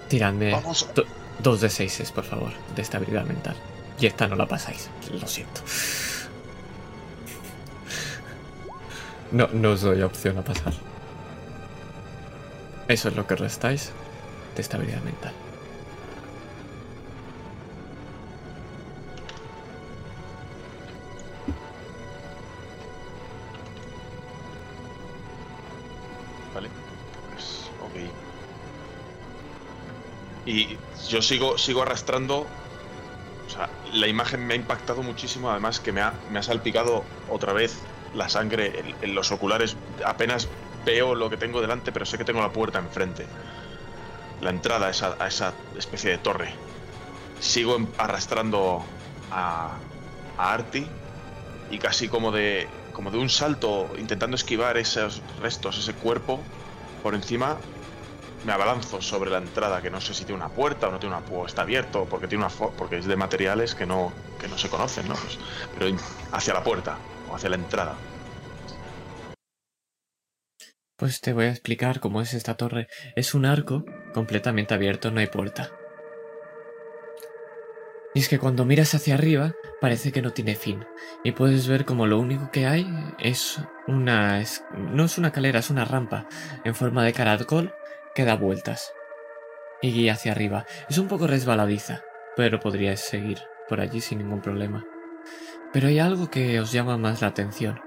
Tiradme 0.08 0.52
Vamos. 0.52 0.88
do- 0.94 1.04
dos 1.40 1.60
de 1.60 1.68
seises, 1.68 2.12
por 2.12 2.24
favor, 2.24 2.52
de 2.74 2.82
estabilidad 2.82 3.24
mental. 3.24 3.56
Y 4.00 4.06
esta 4.06 4.26
no 4.28 4.36
la 4.36 4.46
pasáis, 4.46 4.88
lo 5.10 5.26
siento. 5.26 5.60
No, 9.32 9.48
no 9.52 9.70
os 9.72 9.80
doy 9.82 10.02
opción 10.02 10.38
a 10.38 10.42
pasar. 10.42 10.72
Eso 12.88 13.08
es 13.08 13.16
lo 13.16 13.26
que 13.26 13.34
restáis 13.34 13.90
de 14.54 14.62
estabilidad 14.62 15.02
mental. 15.02 15.32
Y 30.46 30.78
yo 31.08 31.20
sigo, 31.20 31.58
sigo 31.58 31.82
arrastrando. 31.82 32.46
O 33.46 33.50
sea, 33.50 33.68
la 33.92 34.06
imagen 34.06 34.46
me 34.46 34.54
ha 34.54 34.56
impactado 34.56 35.02
muchísimo. 35.02 35.50
Además, 35.50 35.80
que 35.80 35.92
me 35.92 36.00
ha, 36.00 36.20
me 36.30 36.38
ha 36.38 36.42
salpicado 36.42 37.04
otra 37.28 37.52
vez 37.52 37.82
la 38.14 38.28
sangre 38.28 38.96
en, 39.02 39.14
los 39.14 39.32
oculares. 39.32 39.76
Apenas 40.04 40.48
veo 40.84 41.14
lo 41.14 41.28
que 41.28 41.36
tengo 41.36 41.60
delante, 41.60 41.92
pero 41.92 42.06
sé 42.06 42.16
que 42.16 42.24
tengo 42.24 42.40
la 42.40 42.52
puerta 42.52 42.78
enfrente. 42.78 43.26
La 44.40 44.50
entrada 44.50 44.86
a 44.86 44.90
esa, 44.90 45.16
a 45.18 45.26
esa 45.26 45.52
especie 45.76 46.10
de 46.10 46.18
torre. 46.18 46.54
Sigo 47.40 47.76
em- 47.76 47.88
arrastrando 47.98 48.84
a, 49.32 49.80
a 50.38 50.52
Arti 50.52 50.86
y 51.70 51.78
casi 51.78 52.08
como 52.08 52.30
de, 52.30 52.68
como 52.92 53.10
de 53.10 53.18
un 53.18 53.28
salto, 53.28 53.90
intentando 53.98 54.36
esquivar 54.36 54.76
esos 54.76 55.22
restos, 55.40 55.78
ese 55.78 55.92
cuerpo, 55.94 56.40
por 57.02 57.14
encima 57.14 57.58
me 58.44 58.52
abalanzo 58.52 59.00
sobre 59.00 59.30
la 59.30 59.38
entrada, 59.38 59.80
que 59.82 59.90
no 59.90 60.00
sé 60.00 60.14
si 60.14 60.24
tiene 60.24 60.42
una 60.42 60.48
puerta 60.48 60.88
o 60.88 60.92
no 60.92 60.98
tiene 60.98 61.16
una 61.16 61.24
puerta, 61.24 61.48
está 61.48 61.62
abierto, 61.62 62.06
porque 62.08 62.28
tiene 62.28 62.44
una 62.44 62.52
porque 62.52 62.98
es 62.98 63.06
de 63.06 63.16
materiales 63.16 63.74
que 63.74 63.86
no, 63.86 64.12
que 64.38 64.48
no 64.48 64.58
se 64.58 64.68
conocen, 64.68 65.08
¿no? 65.08 65.14
Pues, 65.14 65.38
pero 65.76 65.96
hacia 66.32 66.54
la 66.54 66.62
puerta 66.62 66.98
o 67.30 67.34
hacia 67.34 67.50
la 67.50 67.56
entrada. 67.56 67.94
Pues 70.98 71.20
te 71.20 71.34
voy 71.34 71.44
a 71.44 71.50
explicar 71.50 72.00
cómo 72.00 72.22
es 72.22 72.32
esta 72.32 72.56
torre. 72.56 72.88
Es 73.16 73.34
un 73.34 73.44
arco 73.44 73.84
completamente 74.14 74.72
abierto, 74.72 75.10
no 75.10 75.20
hay 75.20 75.26
puerta. 75.26 75.70
Y 78.14 78.20
es 78.20 78.30
que 78.30 78.38
cuando 78.38 78.64
miras 78.64 78.94
hacia 78.94 79.12
arriba 79.12 79.54
parece 79.78 80.10
que 80.10 80.22
no 80.22 80.32
tiene 80.32 80.54
fin. 80.54 80.86
Y 81.22 81.32
puedes 81.32 81.68
ver 81.68 81.84
como 81.84 82.06
lo 82.06 82.18
único 82.18 82.50
que 82.50 82.64
hay 82.64 82.88
es 83.18 83.60
una... 83.86 84.42
no 84.74 85.04
es 85.04 85.18
una 85.18 85.32
calera, 85.32 85.58
es 85.58 85.68
una 85.68 85.84
rampa 85.84 86.26
en 86.64 86.74
forma 86.74 87.04
de 87.04 87.12
caracol 87.12 87.74
que 88.16 88.24
da 88.24 88.34
vueltas. 88.34 88.92
Y 89.82 89.92
guía 89.92 90.14
hacia 90.14 90.32
arriba. 90.32 90.66
Es 90.88 90.98
un 90.98 91.06
poco 91.06 91.26
resbaladiza, 91.26 92.02
pero 92.34 92.58
podríais 92.58 93.00
seguir 93.00 93.38
por 93.68 93.80
allí 93.80 94.00
sin 94.00 94.18
ningún 94.18 94.40
problema. 94.40 94.84
Pero 95.72 95.88
hay 95.88 95.98
algo 95.98 96.30
que 96.30 96.58
os 96.58 96.72
llama 96.72 96.96
más 96.96 97.20
la 97.20 97.28
atención. 97.28 97.78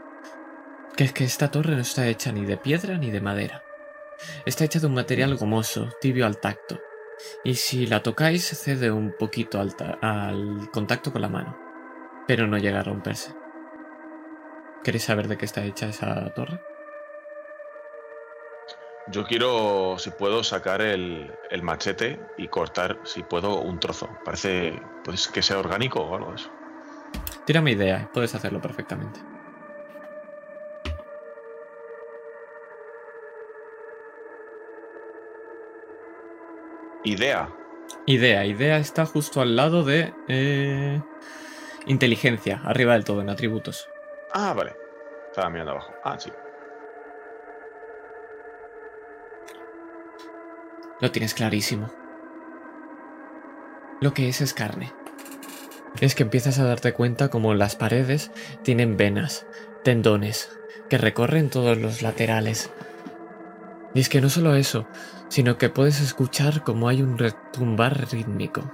Que 0.96 1.04
es 1.06 1.14
que 1.14 1.24
esta 1.24 1.50
torre 1.50 1.76
no 1.76 1.82
está 1.82 2.08
hecha 2.08 2.32
ni 2.32 2.46
de 2.46 2.58
piedra 2.58 2.98
ni 2.98 3.10
de 3.10 3.22
madera. 3.22 3.64
Está 4.46 4.66
hecha 4.66 4.80
de 4.80 4.86
un 4.86 4.94
material 4.94 5.36
gomoso, 5.36 5.90
tibio 6.00 6.28
al 6.28 6.40
tacto. 6.40 6.80
Y 7.44 7.56
si 7.56 7.88
la 7.88 8.04
tocáis 8.04 8.46
cede 8.46 8.92
un 8.92 9.16
poquito 9.18 9.60
al, 9.60 9.76
al 10.02 10.70
contacto 10.72 11.12
con 11.12 11.24
la 11.24 11.30
mano. 11.30 11.58
Pero 12.28 12.46
no 12.46 12.58
llega 12.60 12.82
a 12.82 12.84
romperse. 12.84 13.34
¿Queréis 14.84 15.06
saber 15.06 15.28
de 15.28 15.38
qué 15.38 15.46
está 15.46 15.64
hecha 15.64 15.90
esa 15.90 16.32
torre? 16.36 16.62
Yo 19.12 19.26
quiero, 19.26 19.96
si 19.98 20.12
puedo, 20.12 20.44
sacar 20.44 20.82
el, 20.82 21.34
el 21.50 21.64
machete 21.64 22.20
y 22.38 22.48
cortar, 22.48 23.00
si 23.04 23.24
puedo, 23.24 23.60
un 23.60 23.80
trozo. 23.80 24.08
Parece 24.24 24.80
pues, 25.04 25.28
que 25.28 25.42
sea 25.42 25.58
orgánico 25.58 26.02
o 26.02 26.16
algo 26.16 26.30
de 26.30 26.36
eso. 26.36 26.52
Tírame 27.46 27.72
idea, 27.72 28.10
puedes 28.14 28.36
hacerlo 28.36 28.62
perfectamente. 28.62 29.20
Idea. 37.04 37.50
Idea, 38.06 38.46
idea 38.46 38.78
está 38.78 39.06
justo 39.06 39.42
al 39.42 39.56
lado 39.56 39.84
de... 39.84 40.14
eh, 40.28 41.02
inteligencia, 41.88 42.62
arriba 42.64 42.94
del 42.94 43.04
todo, 43.04 43.22
en 43.22 43.30
atributos. 43.30 43.90
Ah, 44.34 44.54
vale. 44.54 44.76
Estaba 45.28 45.50
mirando 45.50 45.72
abajo. 45.72 45.94
Ah, 46.04 46.20
sí. 46.20 46.32
Lo 51.02 51.12
tienes 51.12 51.34
clarísimo. 51.34 51.90
Lo 54.02 54.14
que 54.14 54.28
es 54.28 54.42
es 54.42 54.54
carne. 54.54 54.92
Es 56.02 56.14
que 56.14 56.24
empiezas 56.24 56.60
a 56.60 56.66
darte 56.66 56.94
cuenta 56.94 57.30
como 57.30 57.54
las 57.54 57.78
paredes 57.78 58.32
tienen 58.64 58.98
venas, 58.98 59.46
tendones, 59.84 60.52
que 60.90 60.98
recorren 60.98 61.50
todos 61.50 61.78
los 61.78 62.02
laterales. 62.02 62.70
Y 63.94 64.02
es 64.02 64.10
que 64.10 64.20
no 64.20 64.30
solo 64.30 64.56
eso, 64.56 64.88
sino 65.30 65.58
que 65.58 65.70
puedes 65.70 66.02
escuchar 66.02 66.64
como 66.64 66.90
hay 66.90 67.02
un 67.02 67.18
retumbar 67.18 68.12
rítmico, 68.12 68.70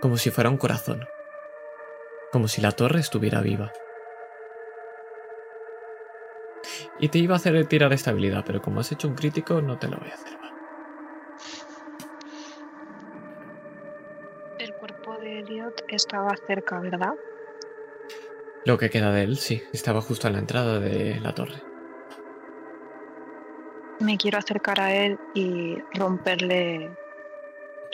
como 0.00 0.16
si 0.16 0.30
fuera 0.30 0.50
un 0.50 0.58
corazón, 0.58 1.04
como 2.32 2.48
si 2.48 2.60
la 2.60 2.72
torre 2.72 2.98
estuviera 2.98 3.40
viva. 3.40 3.72
Y 6.98 7.08
te 7.08 7.18
iba 7.18 7.34
a 7.34 7.36
hacer 7.36 7.66
tirar 7.66 7.92
estabilidad, 7.92 8.42
pero 8.44 8.60
como 8.60 8.80
has 8.80 8.90
hecho 8.90 9.06
un 9.06 9.14
crítico, 9.14 9.62
no 9.62 9.78
te 9.78 9.86
lo 9.86 9.98
voy 9.98 10.10
a 10.10 10.14
hacer. 10.14 10.45
Estaba 15.88 16.34
cerca, 16.46 16.80
¿verdad? 16.80 17.14
Lo 18.64 18.78
que 18.78 18.90
queda 18.90 19.12
de 19.12 19.22
él, 19.22 19.36
sí, 19.36 19.62
estaba 19.72 20.00
justo 20.00 20.26
en 20.26 20.32
la 20.32 20.38
entrada 20.40 20.80
de 20.80 21.20
la 21.20 21.34
torre. 21.34 21.62
Me 24.00 24.18
quiero 24.18 24.38
acercar 24.38 24.80
a 24.80 24.92
él 24.92 25.18
y 25.34 25.78
romperle 25.94 26.90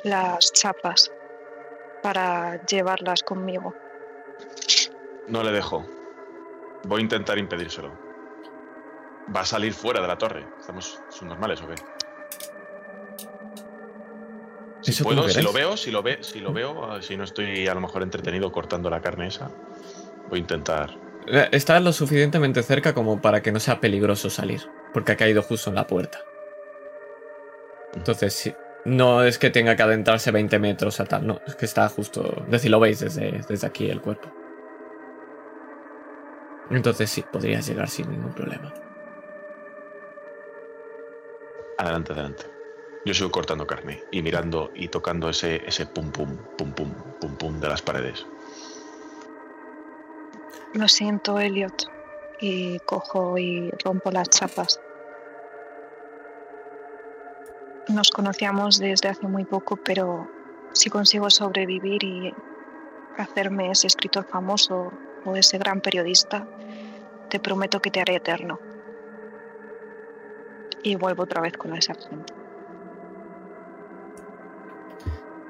las 0.03 0.53
chapas 0.53 1.13
para 2.03 2.65
llevarlas 2.65 3.23
conmigo. 3.23 3.75
No 5.29 5.43
le 5.43 5.53
dejo. 5.53 5.87
Voy 6.85 7.01
a 7.01 7.03
intentar 7.03 7.39
impedírselo. 7.39 7.93
Va 9.35 9.41
a 9.43 9.47
salir 9.47 9.73
fuera 9.73 10.01
de 10.01 10.09
la 10.09 10.19
torre. 10.19 10.47
¿Estamos 10.59 11.01
subnormales 11.11 11.63
o 11.63 11.69
qué? 11.69 11.75
Si 14.83 14.91
¿Eso 14.91 15.05
puedo, 15.05 15.29
si 15.29 15.41
lo 15.43 15.53
veo, 15.53 15.77
si 15.77 15.91
lo 15.91 16.03
ve, 16.03 16.19
si 16.23 16.41
lo 16.41 16.53
veo, 16.53 17.01
si 17.01 17.17
no 17.17 17.25
estoy 17.25 17.67
a 17.69 17.75
lo 17.75 17.81
mejor 17.81 18.03
entretenido 18.03 18.51
cortando 18.51 18.91
la 18.91 19.01
carne 19.01 19.29
esa, 19.29 19.51
voy 20.29 20.39
a 20.39 20.43
intentar. 20.43 20.91
Eh, 21.27 21.49
Está 21.53 21.79
lo 21.79 21.93
suficientemente 21.93 22.63
cerca 22.63 22.93
como 22.93 23.21
para 23.21 23.43
que 23.43 23.53
no 23.53 23.61
sea 23.61 23.81
peligroso 23.81 24.29
salir, 24.29 24.69
porque 24.93 25.13
ha 25.13 25.17
caído 25.17 25.43
justo 25.43 25.71
en 25.71 25.77
la 25.77 25.87
puerta. 25.87 26.19
Entonces, 27.95 28.33
sí, 28.35 28.53
no 28.85 29.23
es 29.23 29.39
que 29.39 29.51
tenga 29.51 29.77
que 29.77 29.83
adentrarse 29.83 30.33
20 30.33 30.59
metros 30.59 30.99
a 30.99 31.05
tal, 31.05 31.27
no, 31.27 31.41
es 31.47 31.55
que 31.55 31.67
está 31.67 31.89
justo, 31.89 32.43
es 32.47 32.51
decir, 32.51 32.71
lo 32.71 32.81
veis 32.81 33.01
desde, 33.01 33.41
desde 33.49 33.67
aquí 33.67 33.89
el 33.89 34.01
cuerpo. 34.01 34.29
Entonces 36.71 37.11
sí, 37.11 37.25
podrías 37.31 37.67
llegar 37.67 37.89
sin 37.89 38.11
ningún 38.11 38.33
problema. 38.33 38.73
Adelante, 41.79 42.13
adelante. 42.13 42.62
Yo 43.05 43.15
sigo 43.15 43.31
cortando 43.33 43.67
carne 43.67 44.05
y 44.13 44.23
mirando 44.23 44.71
y 44.75 44.89
tocando 44.89 45.29
ese, 45.29 45.57
ese 45.67 45.87
pum 45.87 46.13
pum, 46.13 46.37
pum 46.57 46.73
pum, 46.73 46.93
pum 47.21 47.37
pum 47.37 47.61
de 47.61 47.69
las 47.69 47.83
paredes. 47.83 48.25
Lo 50.75 50.89
siento, 50.89 51.39
Elliot. 51.39 51.91
Y 52.41 52.79
cojo 52.81 53.37
y 53.39 53.71
rompo 53.85 54.11
las 54.11 54.29
chapas. 54.31 54.81
Nos 57.89 58.11
conocíamos 58.11 58.79
desde 58.79 59.09
hace 59.09 59.27
muy 59.27 59.45
poco, 59.45 59.77
pero 59.77 60.29
si 60.73 60.89
consigo 60.89 61.29
sobrevivir 61.29 62.03
y 62.03 62.35
hacerme 63.19 63.71
ese 63.71 63.89
escritor 63.89 64.25
famoso 64.25 64.93
o 65.25 65.37
ese 65.37 65.59
gran 65.59 65.81
periodista, 65.81 66.47
te 67.29 67.39
prometo 67.39 67.81
que 67.83 67.91
te 67.91 68.01
haré 68.01 68.17
eterno. 68.17 68.59
Y 70.83 70.97
vuelvo 70.97 71.25
otra 71.25 71.43
vez 71.43 71.57
con 71.57 71.75
el 71.75 71.83
sargento. 71.83 72.42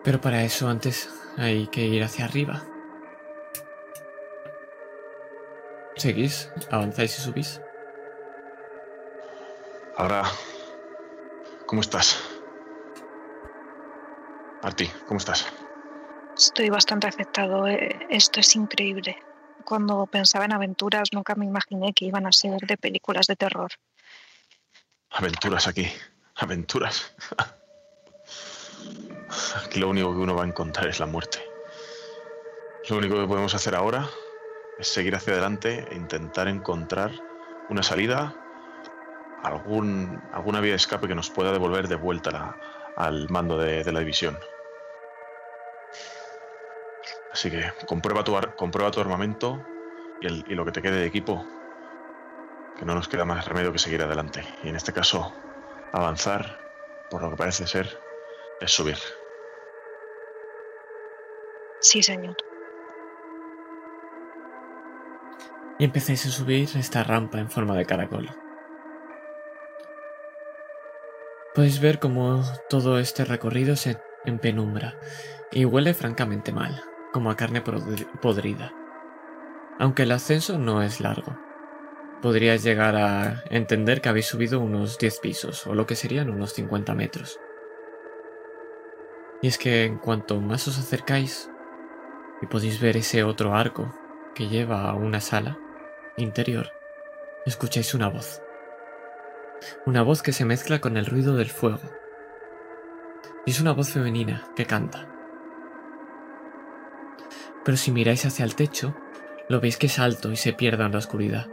Pero 0.04 0.20
para 0.20 0.42
eso 0.42 0.68
antes 0.68 1.08
hay 1.36 1.66
que 1.68 1.82
ir 1.82 2.02
hacia 2.02 2.24
arriba. 2.24 2.62
¿Seguís? 5.96 6.50
¿Avanzáis 6.70 7.18
y 7.18 7.22
subís? 7.22 7.60
Ahora, 9.96 10.24
¿cómo 11.66 11.80
estás? 11.82 12.18
Martí, 14.62 14.88
¿cómo 15.06 15.18
estás? 15.18 15.46
Estoy 16.36 16.70
bastante 16.70 17.06
afectado. 17.06 17.68
eh, 17.68 18.06
Esto 18.08 18.40
es 18.40 18.56
increíble. 18.56 19.16
Cuando 19.64 20.06
pensaba 20.06 20.44
en 20.46 20.52
aventuras 20.52 21.10
nunca 21.12 21.34
me 21.36 21.44
imaginé 21.46 21.92
que 21.92 22.06
iban 22.06 22.26
a 22.26 22.32
ser 22.32 22.58
de 22.62 22.76
películas 22.76 23.26
de 23.26 23.36
terror. 23.36 23.70
Aventuras 25.10 25.68
aquí, 25.68 25.86
aventuras. 26.36 27.14
Aquí 29.64 29.80
lo 29.80 29.88
único 29.88 30.12
que 30.12 30.20
uno 30.20 30.34
va 30.34 30.42
a 30.42 30.46
encontrar 30.46 30.88
es 30.88 31.00
la 31.00 31.06
muerte. 31.06 31.38
Lo 32.88 32.96
único 32.96 33.20
que 33.20 33.26
podemos 33.26 33.54
hacer 33.54 33.74
ahora 33.74 34.08
es 34.78 34.88
seguir 34.88 35.14
hacia 35.14 35.32
adelante 35.32 35.86
e 35.90 35.94
intentar 35.94 36.48
encontrar 36.48 37.12
una 37.68 37.82
salida, 37.82 38.34
algún, 39.42 40.20
alguna 40.32 40.60
vía 40.60 40.72
de 40.72 40.76
escape 40.76 41.08
que 41.08 41.14
nos 41.14 41.30
pueda 41.30 41.52
devolver 41.52 41.88
de 41.88 41.94
vuelta 41.94 42.56
al 42.96 43.28
mando 43.30 43.56
de, 43.56 43.90
la 43.90 44.00
división. 44.00 44.38
Así 47.32 47.50
que 47.50 47.72
comprueba 47.86 48.24
tu, 48.24 48.36
comprueba 48.56 48.90
tu 48.90 49.00
armamento 49.00 49.64
y, 50.20 50.52
y 50.52 50.54
lo 50.54 50.64
que 50.64 50.72
te 50.72 50.82
quede 50.82 51.00
de 51.00 51.06
equipo 51.06 51.46
que 52.78 52.84
no 52.84 52.94
nos 52.94 53.08
queda 53.08 53.24
más 53.24 53.46
remedio 53.46 53.72
que 53.72 53.78
seguir 53.78 54.02
adelante. 54.02 54.44
Y 54.64 54.68
en 54.68 54.76
este 54.76 54.92
caso, 54.92 55.32
avanzar, 55.92 56.58
por 57.10 57.22
lo 57.22 57.30
que 57.30 57.36
parece 57.36 57.66
ser, 57.66 57.98
es 58.60 58.72
subir. 58.72 58.98
Sí, 61.82 62.02
señor. 62.02 62.36
Y 65.78 65.84
empezáis 65.84 66.24
a 66.26 66.30
subir 66.30 66.68
esta 66.76 67.02
rampa 67.02 67.38
en 67.40 67.50
forma 67.50 67.76
de 67.76 67.84
caracol. 67.86 68.28
Podéis 71.54 71.80
ver 71.80 71.98
como 71.98 72.42
todo 72.70 72.98
este 72.98 73.24
recorrido 73.24 73.74
es 73.74 73.86
en, 73.86 73.98
en 74.24 74.38
penumbra 74.38 74.98
y 75.50 75.64
huele 75.64 75.92
francamente 75.92 76.52
mal, 76.52 76.82
como 77.12 77.30
a 77.30 77.36
carne 77.36 77.62
podri- 77.62 78.08
podrida. 78.20 78.72
Aunque 79.78 80.04
el 80.04 80.12
ascenso 80.12 80.58
no 80.58 80.82
es 80.82 81.00
largo. 81.00 81.36
Podríais 82.22 82.62
llegar 82.62 82.94
a 82.96 83.42
entender 83.50 84.00
que 84.00 84.08
habéis 84.08 84.26
subido 84.26 84.60
unos 84.60 84.96
10 84.98 85.18
pisos, 85.18 85.66
o 85.66 85.74
lo 85.74 85.86
que 85.86 85.96
serían 85.96 86.30
unos 86.30 86.52
50 86.52 86.94
metros. 86.94 87.40
Y 89.42 89.48
es 89.48 89.58
que 89.58 89.84
en 89.84 89.98
cuanto 89.98 90.40
más 90.40 90.68
os 90.68 90.78
acercáis, 90.78 91.50
y 92.42 92.46
podéis 92.46 92.80
ver 92.80 92.96
ese 92.96 93.22
otro 93.22 93.54
arco 93.54 93.94
que 94.34 94.48
lleva 94.48 94.90
a 94.90 94.94
una 94.94 95.20
sala 95.20 95.58
interior, 96.16 96.70
escucháis 97.46 97.94
una 97.94 98.08
voz. 98.08 98.42
Una 99.86 100.02
voz 100.02 100.22
que 100.22 100.32
se 100.32 100.44
mezcla 100.44 100.80
con 100.80 100.96
el 100.96 101.06
ruido 101.06 101.36
del 101.36 101.48
fuego. 101.48 101.88
Y 103.46 103.52
es 103.52 103.60
una 103.60 103.72
voz 103.72 103.90
femenina 103.90 104.48
que 104.56 104.66
canta. 104.66 105.08
Pero 107.64 107.76
si 107.76 107.92
miráis 107.92 108.26
hacia 108.26 108.44
el 108.44 108.56
techo, 108.56 108.94
lo 109.48 109.60
veis 109.60 109.76
que 109.76 109.86
es 109.86 110.00
alto 110.00 110.32
y 110.32 110.36
se 110.36 110.52
pierde 110.52 110.84
en 110.84 110.92
la 110.92 110.98
oscuridad. 110.98 111.48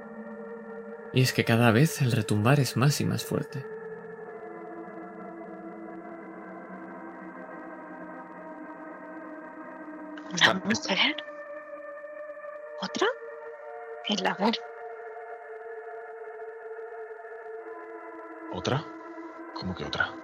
Y 1.14 1.22
es 1.22 1.34
que 1.34 1.45
cada 1.45 1.72
vez 1.72 2.02
el 2.02 2.11
retumbar 2.11 2.60
es 2.60 2.78
más 2.78 2.99
y 2.99 3.06
más 3.06 3.24
fuerte. 3.24 3.66
¿Una 10.31 10.53
mujer? 10.53 11.15
¿Otra? 12.81 13.07
El 14.07 14.23
lagar. 14.23 14.53
¿Otra? 18.51 18.85
¿Cómo 19.56 19.76
que 19.76 19.85
otra? 19.85 20.15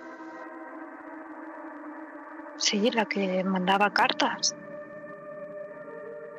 Sí, 2.58 2.90
la 2.92 3.06
que 3.06 3.44
mandaba 3.44 3.92
cartas. 3.92 4.56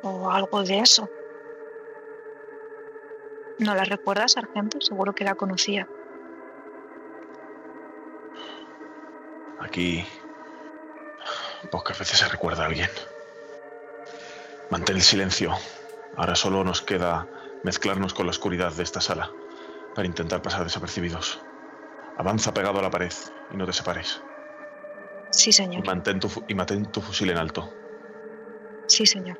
O 0.01 0.29
algo 0.29 0.63
de 0.63 0.79
eso. 0.79 1.09
¿No 3.59 3.75
la 3.75 3.83
recuerda, 3.83 4.27
sargento? 4.27 4.79
Seguro 4.81 5.13
que 5.13 5.23
la 5.23 5.35
conocía. 5.35 5.87
Aquí 9.59 10.05
pocas 11.71 11.97
veces 11.99 12.19
se 12.19 12.27
recuerda 12.27 12.63
a 12.63 12.67
alguien. 12.67 12.89
Mantén 14.69 14.95
el 14.97 15.01
silencio. 15.01 15.53
Ahora 16.15 16.35
solo 16.35 16.63
nos 16.63 16.81
queda 16.81 17.27
mezclarnos 17.63 18.13
con 18.13 18.25
la 18.25 18.31
oscuridad 18.31 18.73
de 18.73 18.83
esta 18.83 19.01
sala 19.01 19.31
para 19.95 20.07
intentar 20.07 20.41
pasar 20.41 20.63
desapercibidos. 20.63 21.39
Avanza 22.17 22.53
pegado 22.53 22.79
a 22.79 22.81
la 22.81 22.89
pared 22.89 23.13
y 23.51 23.57
no 23.57 23.65
te 23.65 23.73
separes. 23.73 24.21
Sí, 25.31 25.49
Y 25.49 25.53
señor. 25.53 25.85
mantén 25.85 26.19
tu, 26.19 26.29
y 26.47 26.55
mantén 26.55 26.85
tu 26.91 27.01
fusil 27.01 27.29
en 27.29 27.37
alto. 27.37 27.73
Sí, 28.87 29.05
señor. 29.05 29.37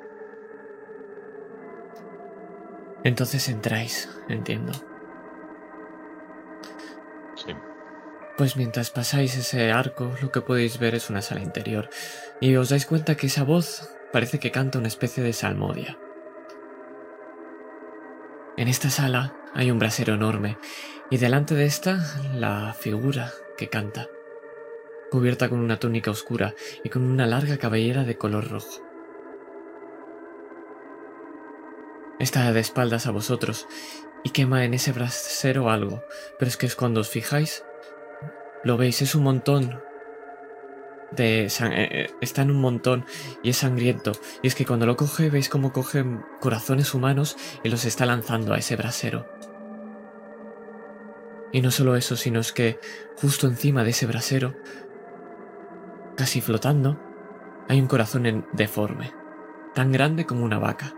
Entonces 3.03 3.47
entráis, 3.49 4.09
entiendo. 4.27 4.73
Sí. 7.35 7.53
Pues 8.37 8.55
mientras 8.57 8.91
pasáis 8.91 9.35
ese 9.37 9.71
arco, 9.71 10.13
lo 10.21 10.31
que 10.31 10.41
podéis 10.41 10.77
ver 10.77 10.95
es 10.95 11.09
una 11.09 11.21
sala 11.21 11.41
interior, 11.41 11.89
y 12.41 12.55
os 12.55 12.69
dais 12.69 12.85
cuenta 12.85 13.15
que 13.15 13.27
esa 13.27 13.43
voz 13.43 13.89
parece 14.18 14.39
que 14.39 14.49
canta 14.49 14.80
una 14.80 14.88
especie 14.88 15.22
de 15.22 15.31
salmodia. 15.31 15.99
En 18.57 18.68
esta 18.68 18.89
sala 18.89 19.35
hay 19.53 19.69
un 19.69 19.77
brasero 19.77 20.15
enorme, 20.15 20.57
y 21.11 21.18
delante 21.18 21.53
de 21.53 21.65
esta 21.65 21.99
la 22.34 22.73
figura 22.73 23.31
que 23.60 23.69
canta, 23.69 24.07
cubierta 25.11 25.49
con 25.49 25.60
una 25.60 25.77
túnica 25.77 26.10
oscura 26.10 26.56
y 26.84 26.89
con 26.89 27.03
una 27.03 27.27
larga 27.27 27.57
cabellera 27.57 28.06
de 28.06 28.18
color 28.18 28.49
rojo. 28.49 28.81
Está 32.18 32.52
de 32.52 32.60
espaldas 32.60 33.06
a 33.06 33.11
vosotros 33.11 33.68
y 34.23 34.31
quema 34.31 34.65
en 34.65 34.73
ese 34.73 34.94
brasero 34.94 35.69
algo, 35.69 36.03
pero 36.39 36.49
es 36.49 36.57
que 36.57 36.65
es 36.65 36.76
cuando 36.76 37.02
os 37.02 37.10
fijáis, 37.10 37.64
lo 38.64 38.77
veis, 38.77 39.03
es 39.03 39.14
un 39.14 39.22
montón 39.22 39.80
de 41.11 41.45
eh, 41.45 41.49
eh, 41.61 42.09
está 42.21 42.41
en 42.41 42.51
un 42.51 42.61
montón 42.61 43.05
y 43.43 43.49
es 43.49 43.57
sangriento. 43.57 44.13
Y 44.41 44.47
es 44.47 44.55
que 44.55 44.65
cuando 44.65 44.85
lo 44.85 44.97
coge, 44.97 45.29
veis 45.29 45.49
cómo 45.49 45.71
coge 45.71 46.05
corazones 46.39 46.93
humanos 46.93 47.38
y 47.63 47.69
los 47.69 47.85
está 47.85 48.05
lanzando 48.05 48.53
a 48.53 48.57
ese 48.57 48.75
brasero. 48.75 49.25
Y 51.51 51.61
no 51.61 51.71
solo 51.71 51.95
eso, 51.95 52.15
sino 52.15 52.39
es 52.39 52.51
que 52.51 52.79
justo 53.15 53.47
encima 53.47 53.84
de 53.84 53.91
ese 53.91 54.05
brasero 54.05 54.53
casi 56.17 56.41
flotando, 56.41 56.99
hay 57.69 57.79
un 57.79 57.88
corazón 57.88 58.45
deforme, 58.51 59.13
tan 59.75 59.91
grande 59.91 60.25
como 60.25 60.43
una 60.43 60.59
vaca. 60.59 60.93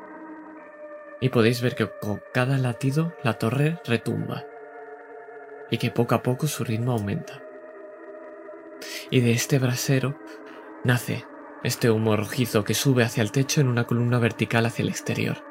Y 1.21 1.29
podéis 1.29 1.61
ver 1.61 1.75
que 1.75 1.89
con 1.99 2.21
cada 2.33 2.57
latido 2.57 3.13
la 3.23 3.33
torre 3.33 3.79
retumba 3.85 4.45
y 5.69 5.77
que 5.77 5.91
poco 5.91 6.15
a 6.15 6.23
poco 6.23 6.47
su 6.47 6.63
ritmo 6.63 6.93
aumenta. 6.93 7.43
Y 9.09 9.21
de 9.21 9.31
este 9.31 9.59
brasero 9.59 10.19
nace 10.83 11.25
este 11.63 11.91
humo 11.91 12.15
rojizo 12.15 12.63
que 12.63 12.73
sube 12.73 13.03
hacia 13.03 13.21
el 13.21 13.31
techo 13.31 13.61
en 13.61 13.67
una 13.67 13.85
columna 13.85 14.19
vertical 14.19 14.65
hacia 14.65 14.83
el 14.83 14.89
exterior. 14.89 15.43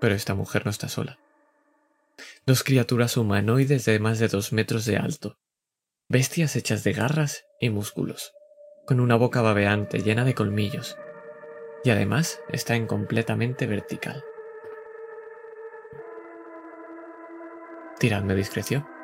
Pero 0.00 0.14
esta 0.14 0.34
mujer 0.34 0.64
no 0.64 0.70
está 0.70 0.88
sola. 0.88 1.18
Dos 2.46 2.62
criaturas 2.62 3.16
humanoides 3.16 3.84
de 3.84 3.98
más 3.98 4.18
de 4.18 4.28
dos 4.28 4.52
metros 4.52 4.84
de 4.84 4.96
alto, 4.96 5.38
bestias 6.08 6.56
hechas 6.56 6.84
de 6.84 6.92
garras 6.92 7.46
y 7.60 7.70
músculos, 7.70 8.32
con 8.86 9.00
una 9.00 9.16
boca 9.16 9.42
babeante 9.42 9.98
llena 9.98 10.24
de 10.24 10.34
colmillos, 10.34 10.96
y 11.84 11.90
además 11.90 12.40
está 12.50 12.74
en 12.74 12.86
completamente 12.86 13.66
vertical. 13.66 14.24
Tiradme 17.98 18.34
discreción. 18.34 18.97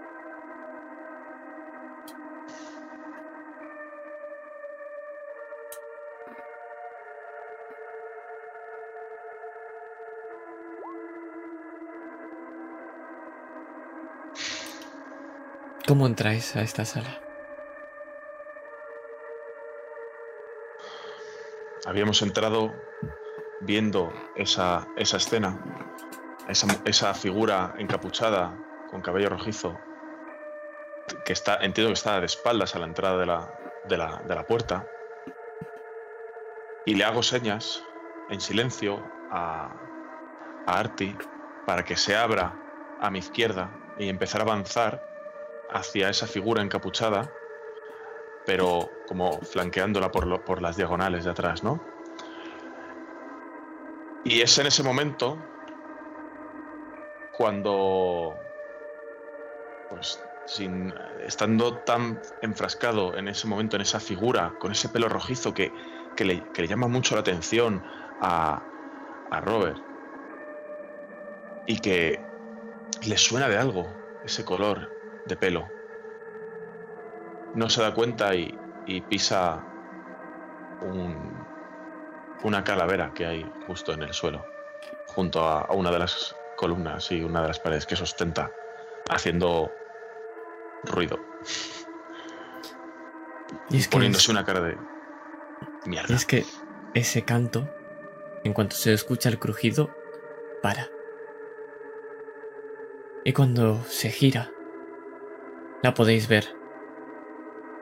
¿Cómo 15.95 16.09
entráis 16.09 16.57
a 16.57 16.63
esta 16.63 16.85
sala? 16.85 17.21
Habíamos 21.87 22.21
entrado 22.21 22.75
viendo 23.61 24.13
esa, 24.35 24.89
esa 24.97 25.19
escena, 25.19 25.57
esa, 26.49 26.67
esa 26.85 27.15
figura 27.15 27.77
encapuchada 27.79 28.59
con 28.91 29.03
cabello 29.03 29.29
rojizo, 29.29 29.79
que 31.25 31.33
está, 31.33 31.59
entiendo 31.63 31.91
que 31.91 31.95
está 31.95 32.19
de 32.19 32.27
espaldas 32.27 32.75
a 32.75 32.81
la 32.81 32.87
entrada 32.87 33.17
de 33.17 33.27
la, 33.27 33.55
de 33.89 33.97
la, 33.97 34.21
de 34.27 34.35
la 34.35 34.45
puerta, 34.49 34.89
y 36.87 36.97
le 36.97 37.05
hago 37.05 37.23
señas 37.23 37.85
en 38.31 38.41
silencio 38.41 39.01
a, 39.31 39.73
a 40.67 40.81
Arti 40.81 41.17
para 41.65 41.85
que 41.85 41.95
se 41.95 42.17
abra 42.17 42.53
a 43.01 43.11
mi 43.11 43.21
izquierda 43.21 43.71
y 43.97 44.09
empezar 44.09 44.41
a 44.41 44.43
avanzar 44.43 45.14
hacia 45.71 46.09
esa 46.09 46.27
figura 46.27 46.63
encapuchada, 46.63 47.33
pero 48.47 48.91
como 49.07 49.41
flanqueándola 49.41 50.11
por, 50.11 50.43
por 50.43 50.63
las 50.63 50.77
diagonales 50.77 51.25
de 51.25 51.31
atrás, 51.31 51.63
¿no? 51.63 51.83
Y 54.25 54.41
es 54.41 54.57
en 54.59 54.67
ese 54.67 54.83
momento 54.83 55.39
cuando, 57.37 58.37
pues, 59.91 60.23
estando 61.27 61.79
tan 61.79 62.21
enfrascado 62.43 63.17
en 63.17 63.29
ese 63.29 63.47
momento, 63.47 63.77
en 63.77 63.83
esa 63.83 64.01
figura, 64.01 64.55
con 64.59 64.73
ese 64.73 64.89
pelo 64.89 65.09
rojizo 65.09 65.53
que, 65.53 65.73
que, 66.17 66.25
le, 66.25 66.43
que 66.53 66.63
le, 66.63 66.69
llama 66.69 66.89
mucho 66.89 67.15
la 67.15 67.23
atención 67.23 67.83
a, 68.21 68.63
a 69.31 69.41
Robert, 69.41 69.81
y 71.67 71.79
que 71.79 72.21
le 73.07 73.19
suena 73.19 73.49
de 73.49 73.57
algo 73.57 73.93
ese 74.25 74.45
color, 74.45 74.94
de 75.27 75.37
pelo. 75.37 75.69
No 77.55 77.69
se 77.69 77.83
da 77.83 77.95
cuenta 77.95 78.35
y, 78.35 78.59
pisa 79.09 79.65
una 82.43 82.63
calavera 82.63 83.13
que 83.15 83.25
hay 83.25 83.53
justo 83.67 83.93
en 83.93 84.03
el 84.03 84.13
suelo, 84.13 84.45
junto 85.07 85.41
a, 85.41 85.73
una 85.73 85.91
de 85.91 85.99
las 85.99 86.37
columnas 86.57 87.11
y 87.11 87.23
una 87.23 87.43
de 87.43 87.49
las 87.49 87.61
paredes 87.61 87.87
que 87.87 87.97
sustenta, 87.97 88.51
haciendo 89.09 89.73
ruido. 90.85 91.19
Y 93.71 93.79
es 93.79 93.89
poniéndose 93.89 94.31
una 94.31 94.45
cara 94.45 94.61
de 94.61 94.77
mierda. 95.87 96.13
Y 96.13 96.17
es 96.17 96.27
que 96.27 96.45
ese 96.93 97.23
canto, 97.23 97.69
en 98.43 98.53
cuanto 98.53 98.77
se 98.77 98.93
escucha 98.93 99.29
el 99.29 99.39
crujido, 99.39 99.95
para. 100.63 100.89
Y 103.25 103.33
cuando 103.33 103.83
se 103.85 104.11
gira, 104.11 104.51
la 105.85 105.93
podéis 105.93 106.29
ver. 106.29 106.47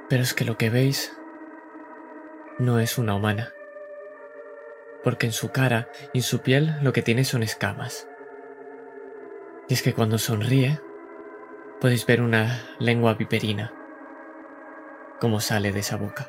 Pero 0.09 0.25
es 0.25 0.35
que 0.35 0.45
lo 0.45 0.59
que 0.59 0.71
veis 0.71 1.17
no 2.59 2.81
es 2.81 2.99
una 2.99 3.15
humana. 3.15 3.53
Porque 5.05 5.27
en 5.27 5.33
su 5.33 5.53
cara 5.53 5.89
y 6.13 6.19
en 6.19 6.25
su 6.25 6.41
piel 6.41 6.79
lo 6.83 6.93
que 6.93 7.03
tiene 7.03 7.23
son 7.23 7.45
escamas. 7.45 8.09
Y 9.69 9.75
es 9.75 9.83
que 9.83 9.95
cuando 9.95 10.19
sonríe, 10.19 10.81
podéis 11.81 12.05
ver 12.05 12.23
una 12.23 12.65
lengua 12.81 13.15
viperina, 13.15 13.73
como 15.21 15.39
sale 15.39 15.71
de 15.71 15.79
esa 15.79 15.97
boca. 15.97 16.29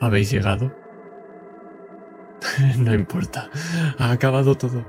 ¿Habéis 0.00 0.30
llegado? 0.30 0.70
no 2.76 2.92
importa, 2.92 3.48
ha 3.96 4.10
acabado 4.10 4.54
todo. 4.54 4.84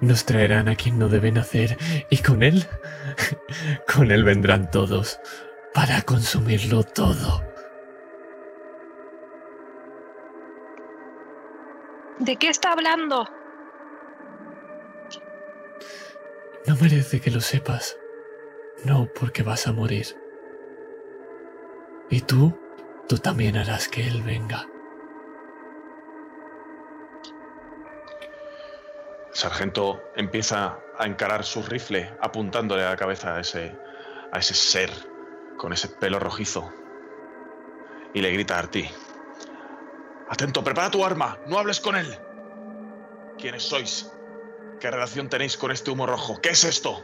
Nos 0.00 0.24
traerán 0.24 0.68
a 0.68 0.76
quien 0.76 0.98
no 0.98 1.08
deben 1.08 1.38
hacer 1.38 1.76
y 2.08 2.18
con 2.18 2.42
él, 2.42 2.66
con 3.94 4.10
él 4.10 4.24
vendrán 4.24 4.70
todos 4.70 5.20
para 5.74 6.02
consumirlo 6.02 6.84
todo. 6.84 7.42
¿De 12.18 12.36
qué 12.36 12.48
está 12.48 12.72
hablando? 12.72 13.28
No 16.66 16.76
merece 16.76 17.20
que 17.20 17.30
lo 17.30 17.40
sepas. 17.40 17.96
No, 18.84 19.08
porque 19.18 19.42
vas 19.42 19.66
a 19.66 19.72
morir. 19.72 20.06
Y 22.10 22.20
tú, 22.20 22.58
tú 23.08 23.18
también 23.18 23.56
harás 23.56 23.88
que 23.88 24.06
él 24.06 24.22
venga. 24.22 24.66
Sargento 29.38 30.02
empieza 30.16 30.80
a 30.98 31.06
encarar 31.06 31.44
su 31.44 31.62
rifle 31.62 32.12
apuntándole 32.20 32.84
a 32.84 32.90
la 32.90 32.96
cabeza 32.96 33.36
a 33.36 33.40
ese, 33.40 33.72
a 34.32 34.38
ese 34.40 34.54
ser 34.54 34.90
con 35.56 35.72
ese 35.72 35.88
pelo 35.88 36.18
rojizo. 36.18 36.72
Y 38.14 38.20
le 38.20 38.32
grita 38.32 38.56
a 38.56 38.58
Arti. 38.58 38.90
Atento, 40.28 40.64
prepara 40.64 40.90
tu 40.90 41.04
arma, 41.04 41.38
no 41.46 41.56
hables 41.56 41.78
con 41.80 41.94
él. 41.94 42.18
¿Quiénes 43.38 43.62
sois? 43.62 44.12
¿Qué 44.80 44.90
relación 44.90 45.28
tenéis 45.28 45.56
con 45.56 45.70
este 45.70 45.92
humo 45.92 46.06
rojo? 46.06 46.40
¿Qué 46.40 46.50
es 46.50 46.64
esto? 46.64 47.00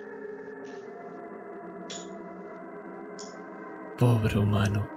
Pobre 3.97 4.39
humano. 4.39 4.90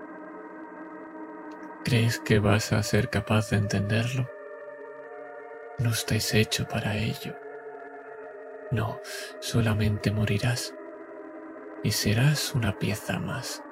¿Crees 1.86 2.20
que 2.20 2.40
vas 2.40 2.74
a 2.74 2.82
ser 2.82 3.10
capaz 3.12 3.52
de 3.52 3.58
entenderlo? 3.58 4.37
No 5.80 5.91
estáis 5.91 6.34
hecho 6.34 6.68
para 6.68 6.98
ello. 6.98 7.36
No, 8.72 8.99
solamente 9.40 10.12
morirás 10.12 10.74
y 11.84 11.91
serás 11.91 12.56
una 12.56 12.80
pieza 12.80 13.20
más. 13.20 13.64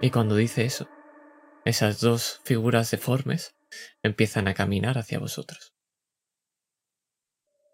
Y 0.00 0.10
cuando 0.10 0.34
dice 0.34 0.64
eso, 0.64 0.88
esas 1.64 2.00
dos 2.00 2.40
figuras 2.44 2.90
deformes 2.90 3.54
empiezan 4.02 4.48
a 4.48 4.54
caminar 4.54 4.98
hacia 4.98 5.18
vosotros. 5.18 5.74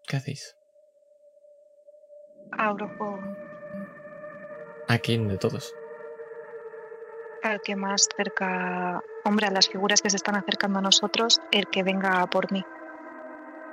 ¿Qué 0.07 0.17
hacéis? 0.17 0.55
Abro 2.51 2.87
fuego. 2.97 3.19
¿A 4.87 4.99
quién 4.99 5.27
de 5.27 5.37
todos? 5.37 5.73
Al 7.45 7.61
que 7.61 7.75
más 7.75 8.09
cerca 8.17 9.03
hombre, 9.23 9.45
a 9.45 9.51
las 9.51 9.69
figuras 9.69 10.01
que 10.01 10.09
se 10.09 10.15
están 10.17 10.35
acercando 10.35 10.79
a 10.79 10.81
nosotros, 10.81 11.41
el 11.51 11.67
que 11.67 11.83
venga 11.83 12.25
por 12.25 12.51
mí. 12.51 12.65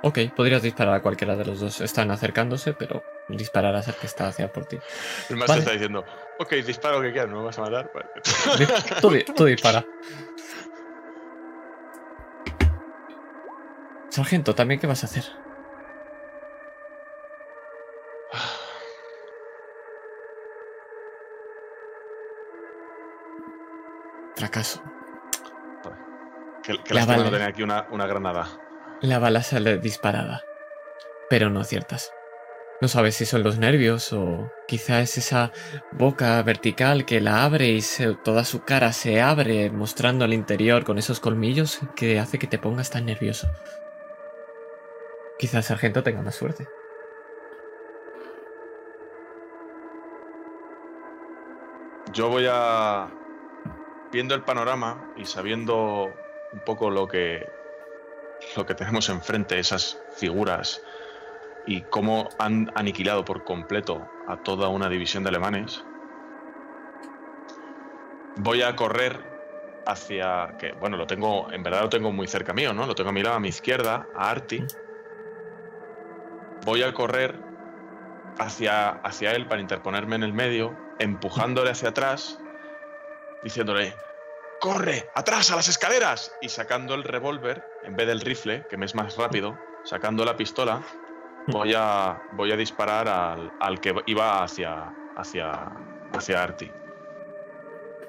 Ok, 0.03 0.19
podrías 0.35 0.61
disparar 0.61 0.93
a 0.93 1.01
cualquiera 1.01 1.35
de 1.35 1.43
los 1.43 1.59
dos. 1.59 1.81
Están 1.81 2.11
acercándose, 2.11 2.73
pero 2.73 3.01
dispararás 3.29 3.87
al 3.87 3.95
que 3.95 4.05
está 4.05 4.27
hacia 4.27 4.53
por 4.53 4.65
ti. 4.65 4.77
El 5.27 5.37
más 5.37 5.49
está 5.49 5.71
diciendo, 5.71 6.05
ok, 6.39 6.53
disparo 6.65 7.01
que 7.01 7.11
quieras, 7.11 7.31
no 7.31 7.39
me 7.39 7.45
vas 7.45 7.57
a 7.57 7.61
matar. 7.61 7.89
tú, 9.01 9.45
dispara. 9.45 9.83
Sargento, 14.09 14.53
¿también 14.53 14.79
qué 14.79 14.85
vas 14.85 15.01
a 15.01 15.07
hacer? 15.07 15.23
Fracaso. 24.53 24.83
Que, 26.63 26.93
la 26.93 27.05
bala, 27.05 27.47
aquí 27.47 27.63
una, 27.63 27.87
una, 27.89 28.05
granada. 28.05 28.47
La 29.01 29.17
bala 29.17 29.41
sale 29.41 29.79
disparada. 29.79 30.43
pero 31.27 31.49
no 31.49 31.59
aciertas. 31.59 32.11
No 32.79 32.87
sabes 32.87 33.15
si 33.15 33.25
son 33.25 33.41
los 33.41 33.57
nervios 33.57 34.13
o 34.13 34.51
quizá 34.67 35.01
es 35.01 35.17
esa 35.17 35.51
boca 35.91 36.41
vertical 36.43 37.05
que 37.05 37.19
la 37.19 37.43
abre 37.43 37.69
y 37.69 37.81
toda 38.23 38.45
su 38.45 38.63
cara 38.63 38.93
se 38.93 39.21
abre 39.21 39.71
mostrando 39.71 40.23
al 40.23 40.33
interior 40.33 40.83
con 40.83 40.99
esos 40.99 41.19
colmillos 41.19 41.79
que 41.95 42.19
hace 42.19 42.37
que 42.37 42.47
te 42.47 42.59
pongas 42.59 42.91
tan 42.91 43.07
nervioso. 43.07 43.47
Quizá 45.39 45.57
el 45.57 45.63
sargento 45.63 46.03
tenga 46.03 46.21
más 46.21 46.35
suerte. 46.35 46.67
Yo 52.11 52.29
voy 52.29 52.45
a... 52.47 53.09
Viendo 54.13 54.35
el 54.35 54.43
panorama 54.43 55.11
y 55.17 55.25
sabiendo 55.25 56.13
un 56.53 56.59
poco 56.59 56.91
lo 56.91 57.07
que, 57.07 57.49
lo 58.55 58.63
que 58.63 58.75
tenemos 58.75 59.09
enfrente, 59.09 59.57
esas 59.57 59.99
figuras 60.15 60.83
y 61.65 61.81
cómo 61.81 62.29
han 62.37 62.71
aniquilado 62.75 63.25
por 63.25 63.43
completo 63.43 64.07
a 64.27 64.37
toda 64.37 64.67
una 64.67 64.87
división 64.87 65.23
de 65.23 65.29
alemanes, 65.29 65.83
voy 68.37 68.61
a 68.61 68.75
correr 68.75 69.19
hacia 69.87 70.57
que 70.59 70.73
bueno 70.73 70.95
lo 70.95 71.07
tengo 71.07 71.51
en 71.51 71.63
verdad 71.63 71.81
lo 71.81 71.89
tengo 71.89 72.11
muy 72.11 72.25
cerca 72.25 72.53
mío 72.53 72.73
no 72.73 72.87
lo 72.87 72.95
tengo 72.95 73.09
a 73.09 73.13
mi 73.13 73.21
lado 73.21 73.35
a 73.35 73.39
mi 73.39 73.49
izquierda 73.49 74.07
a 74.15 74.29
Arti. 74.29 74.63
Voy 76.65 76.83
a 76.83 76.93
correr 76.93 77.37
hacia 78.37 78.89
hacia 78.89 79.31
él 79.31 79.47
para 79.47 79.59
interponerme 79.59 80.15
en 80.15 80.23
el 80.23 80.33
medio 80.33 80.77
empujándole 80.99 81.71
hacia 81.71 81.89
atrás 81.89 82.39
diciéndole 83.43 83.95
corre 84.59 85.09
atrás 85.13 85.51
a 85.51 85.55
las 85.55 85.67
escaleras 85.67 86.33
y 86.41 86.49
sacando 86.49 86.93
el 86.95 87.03
revólver 87.03 87.63
en 87.83 87.95
vez 87.95 88.07
del 88.07 88.21
rifle 88.21 88.65
que 88.69 88.77
me 88.77 88.85
es 88.85 88.95
más 88.95 89.17
rápido 89.17 89.57
sacando 89.83 90.23
la 90.23 90.37
pistola 90.37 90.81
Voy 91.47 91.73
a, 91.75 92.21
voy 92.33 92.51
a 92.51 92.55
disparar 92.55 93.07
al, 93.59 93.81
que 93.81 93.93
iba 94.05 94.43
hacia, 94.43 94.93
hacia, 95.15 95.71
hacia 96.13 96.43
Arti. 96.43 96.71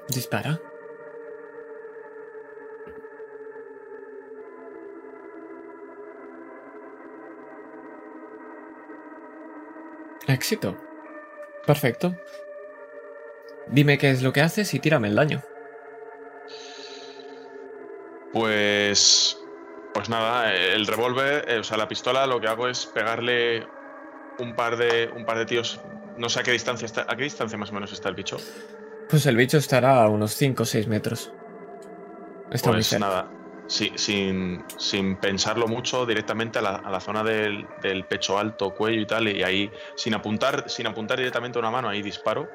Dispara. 0.07 0.59
Éxito. 10.27 10.77
Perfecto. 11.65 12.15
Dime 13.67 13.97
qué 13.97 14.11
es 14.11 14.21
lo 14.21 14.31
que 14.33 14.41
haces 14.41 14.73
y 14.73 14.79
tírame 14.79 15.07
el 15.07 15.15
daño. 15.15 15.41
Pues 18.31 19.37
pues 19.95 20.09
nada, 20.09 20.53
el 20.53 20.87
revólver, 20.87 21.45
eh, 21.47 21.59
o 21.59 21.63
sea, 21.63 21.77
la 21.77 21.87
pistola, 21.87 22.27
lo 22.27 22.41
que 22.41 22.49
hago 22.49 22.67
es 22.67 22.85
pegarle 22.85 23.65
un 24.39 24.53
par 24.53 24.75
de, 24.75 25.09
un 25.15 25.23
par 25.25 25.37
de 25.37 25.45
tíos. 25.45 25.79
No 26.17 26.27
sé 26.27 26.41
a 26.41 26.43
qué 26.43 26.51
distancia 26.51 26.85
está. 26.85 27.05
¿A 27.07 27.15
qué 27.15 27.23
distancia 27.23 27.57
más 27.57 27.69
o 27.69 27.73
menos 27.73 27.93
está 27.93 28.09
el 28.09 28.15
bicho? 28.15 28.35
Pues 29.09 29.25
el 29.25 29.37
bicho 29.37 29.57
estará 29.57 30.03
a 30.03 30.09
unos 30.09 30.33
5 30.33 30.63
o 30.63 30.65
6 30.65 30.87
metros. 30.87 31.31
Está 32.51 32.71
pues 32.71 32.91
muy 32.91 32.99
nada. 32.99 33.29
sin, 33.67 34.65
sin, 34.77 35.15
pensarlo 35.15 35.69
mucho, 35.69 36.05
directamente 36.05 36.59
a 36.59 36.61
la, 36.61 36.99
zona 36.99 37.23
del, 37.23 37.65
pecho 38.09 38.37
alto, 38.37 38.75
cuello 38.75 38.99
y 38.99 39.05
tal, 39.05 39.29
y 39.29 39.43
ahí, 39.43 39.71
sin 39.95 40.13
apuntar, 40.13 40.69
sin 40.69 40.87
apuntar 40.87 41.19
directamente 41.19 41.57
a 41.57 41.61
una 41.61 41.71
mano, 41.71 41.87
ahí 41.87 42.01
disparo. 42.01 42.49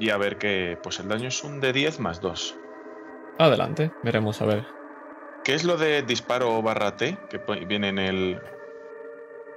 Y 0.00 0.08
a 0.08 0.16
ver 0.16 0.38
que. 0.38 0.78
Pues 0.82 0.98
el 0.98 1.08
daño 1.08 1.28
es 1.28 1.44
un 1.44 1.60
de 1.60 1.72
10 1.72 2.00
más 2.00 2.20
2. 2.20 2.56
Adelante, 3.38 3.92
veremos 4.02 4.40
a 4.40 4.46
ver. 4.46 4.66
¿Qué 5.44 5.54
es 5.54 5.64
lo 5.64 5.76
de 5.76 6.02
disparo 6.02 6.60
barra 6.62 6.96
T 6.96 7.16
que 7.28 7.38
viene 7.66 7.90
en 7.90 7.98
el. 7.98 8.40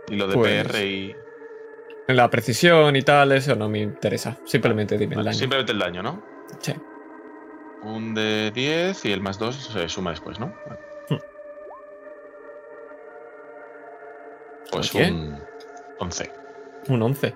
y 0.10 0.16
lo 0.16 0.28
de 0.28 0.36
pues 0.36 0.68
PR 0.68 0.84
y. 0.84 1.16
En 2.10 2.18
la 2.18 2.30
precisión 2.30 2.94
y 2.98 3.02
tal, 3.02 3.32
eso 3.32 3.56
no 3.56 3.70
me 3.70 3.80
interesa. 3.80 4.38
Simplemente 4.44 4.98
dime 4.98 5.16
el 5.16 5.24
daño. 5.24 5.38
Simplemente 5.38 5.72
el 5.72 5.80
daño, 5.80 6.04
¿no? 6.04 6.22
Sí. 6.60 6.74
Un 7.82 8.14
de 8.14 8.52
10 8.52 9.06
y 9.06 9.12
el 9.14 9.22
más 9.22 9.40
2 9.40 9.56
se 9.56 9.90
suma 9.90 10.12
después, 10.12 10.40
¿no? 10.40 10.48
Hmm. 11.10 11.18
Pues 14.72 14.94
un 14.94 15.40
11. 16.00 16.32
Un 16.90 17.02
11. 17.02 17.36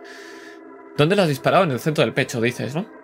¿Dónde 0.97 1.15
lo 1.15 1.21
has 1.21 1.29
disparado? 1.29 1.63
En 1.63 1.71
el 1.71 1.79
centro 1.79 2.03
del 2.03 2.13
pecho, 2.13 2.41
dices, 2.41 2.75
¿no? 2.75 2.96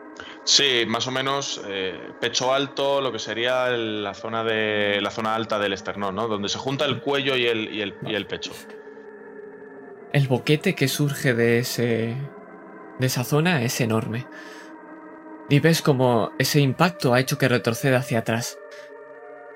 Sí, 0.46 0.84
más 0.88 1.08
o 1.08 1.12
menos 1.12 1.62
eh, 1.68 1.98
pecho 2.20 2.54
alto, 2.54 3.00
lo 3.00 3.12
que 3.12 3.20
sería 3.20 3.70
la 3.70 4.14
zona 4.14 4.44
de 4.44 5.00
la 5.02 5.10
zona 5.10 5.36
alta 5.36 5.58
del 5.58 5.72
esternón, 5.72 6.16
¿no? 6.16 6.28
Donde 6.28 6.50
se 6.50 6.58
junta 6.58 6.86
el 6.86 7.00
cuello 7.00 7.38
y 7.38 7.46
el, 7.46 7.74
y 7.74 7.82
el, 7.82 7.96
y 8.06 8.16
el 8.16 8.28
pecho. 8.28 8.52
El 10.12 10.28
boquete 10.28 10.76
que 10.76 10.88
surge 10.88 11.34
de 11.34 11.60
ese 11.60 12.18
de 13.00 13.08
esa 13.08 13.24
zona 13.24 13.64
es 13.64 13.80
enorme. 13.82 14.28
Y 15.50 15.60
ves 15.60 15.82
como 15.82 16.32
ese 16.38 16.60
impacto 16.60 17.14
ha 17.14 17.20
hecho 17.20 17.38
que 17.38 17.48
retroceda 17.48 17.98
hacia 17.98 18.20
atrás. 18.20 18.58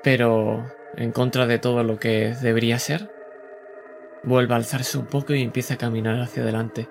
Pero 0.04 0.72
en 0.96 1.12
contra 1.12 1.48
de 1.48 1.60
todo 1.60 1.84
lo 1.84 2.00
que 2.00 2.36
debería 2.42 2.80
ser, 2.80 3.12
vuelve 4.24 4.54
a 4.54 4.58
alzarse 4.58 4.98
un 4.98 5.06
poco 5.06 5.34
y 5.34 5.42
empieza 5.42 5.76
a 5.76 5.78
caminar 5.78 6.20
hacia 6.20 6.44
adelante. 6.44 6.90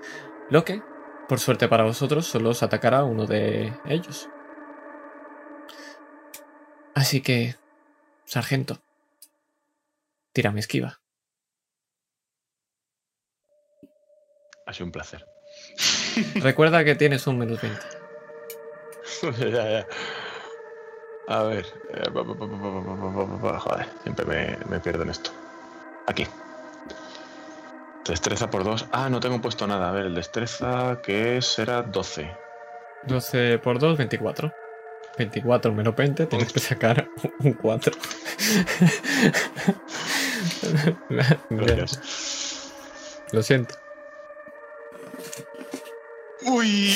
Lo 0.50 0.64
que 0.64 0.82
por 1.28 1.40
suerte 1.40 1.68
para 1.68 1.84
vosotros, 1.84 2.26
solo 2.26 2.50
os 2.50 2.62
atacará 2.62 3.04
uno 3.04 3.26
de 3.26 3.72
ellos. 3.86 4.28
Así 6.94 7.20
que, 7.20 7.56
sargento, 8.24 8.80
tírame 10.32 10.60
esquiva. 10.60 11.00
Ha 14.66 14.72
sido 14.72 14.86
un 14.86 14.92
placer. 14.92 15.26
Recuerda 16.36 16.84
que 16.84 16.94
tienes 16.94 17.26
un 17.26 17.38
menos 17.38 17.60
20. 17.60 17.80
A 21.28 21.42
ver. 21.42 21.66
Joder, 23.58 23.86
siempre 24.02 24.24
me, 24.24 24.58
me 24.68 24.80
pierdo 24.80 25.02
en 25.02 25.10
esto. 25.10 25.30
Aquí. 26.06 26.26
Destreza 28.08 28.50
por 28.50 28.62
2. 28.64 28.86
Ah, 28.92 29.08
no 29.10 29.18
tengo 29.20 29.40
puesto 29.40 29.66
nada. 29.66 29.88
A 29.88 29.92
ver, 29.92 30.06
el 30.06 30.14
destreza 30.14 31.00
que 31.02 31.42
será 31.42 31.82
12. 31.82 32.30
12 33.06 33.58
por 33.58 33.78
2, 33.78 33.98
24. 33.98 34.52
24 35.18 35.72
menos 35.72 35.96
20, 35.96 36.26
tienes 36.26 36.52
que 36.52 36.60
sacar 36.60 37.08
un 37.40 37.54
4. 37.54 37.92
Gracias. 41.50 42.72
Lo 43.32 43.42
siento. 43.42 43.74
Uy. 46.44 46.94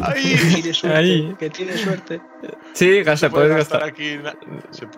Ay, 0.00 0.72
suerte, 0.72 1.36
que 1.38 1.50
tiene 1.50 1.76
suerte. 1.76 2.20
Sí, 2.72 3.02
gasta, 3.02 3.30
puedes 3.30 3.56
gastar. 3.56 3.84
Aquí, 3.84 4.18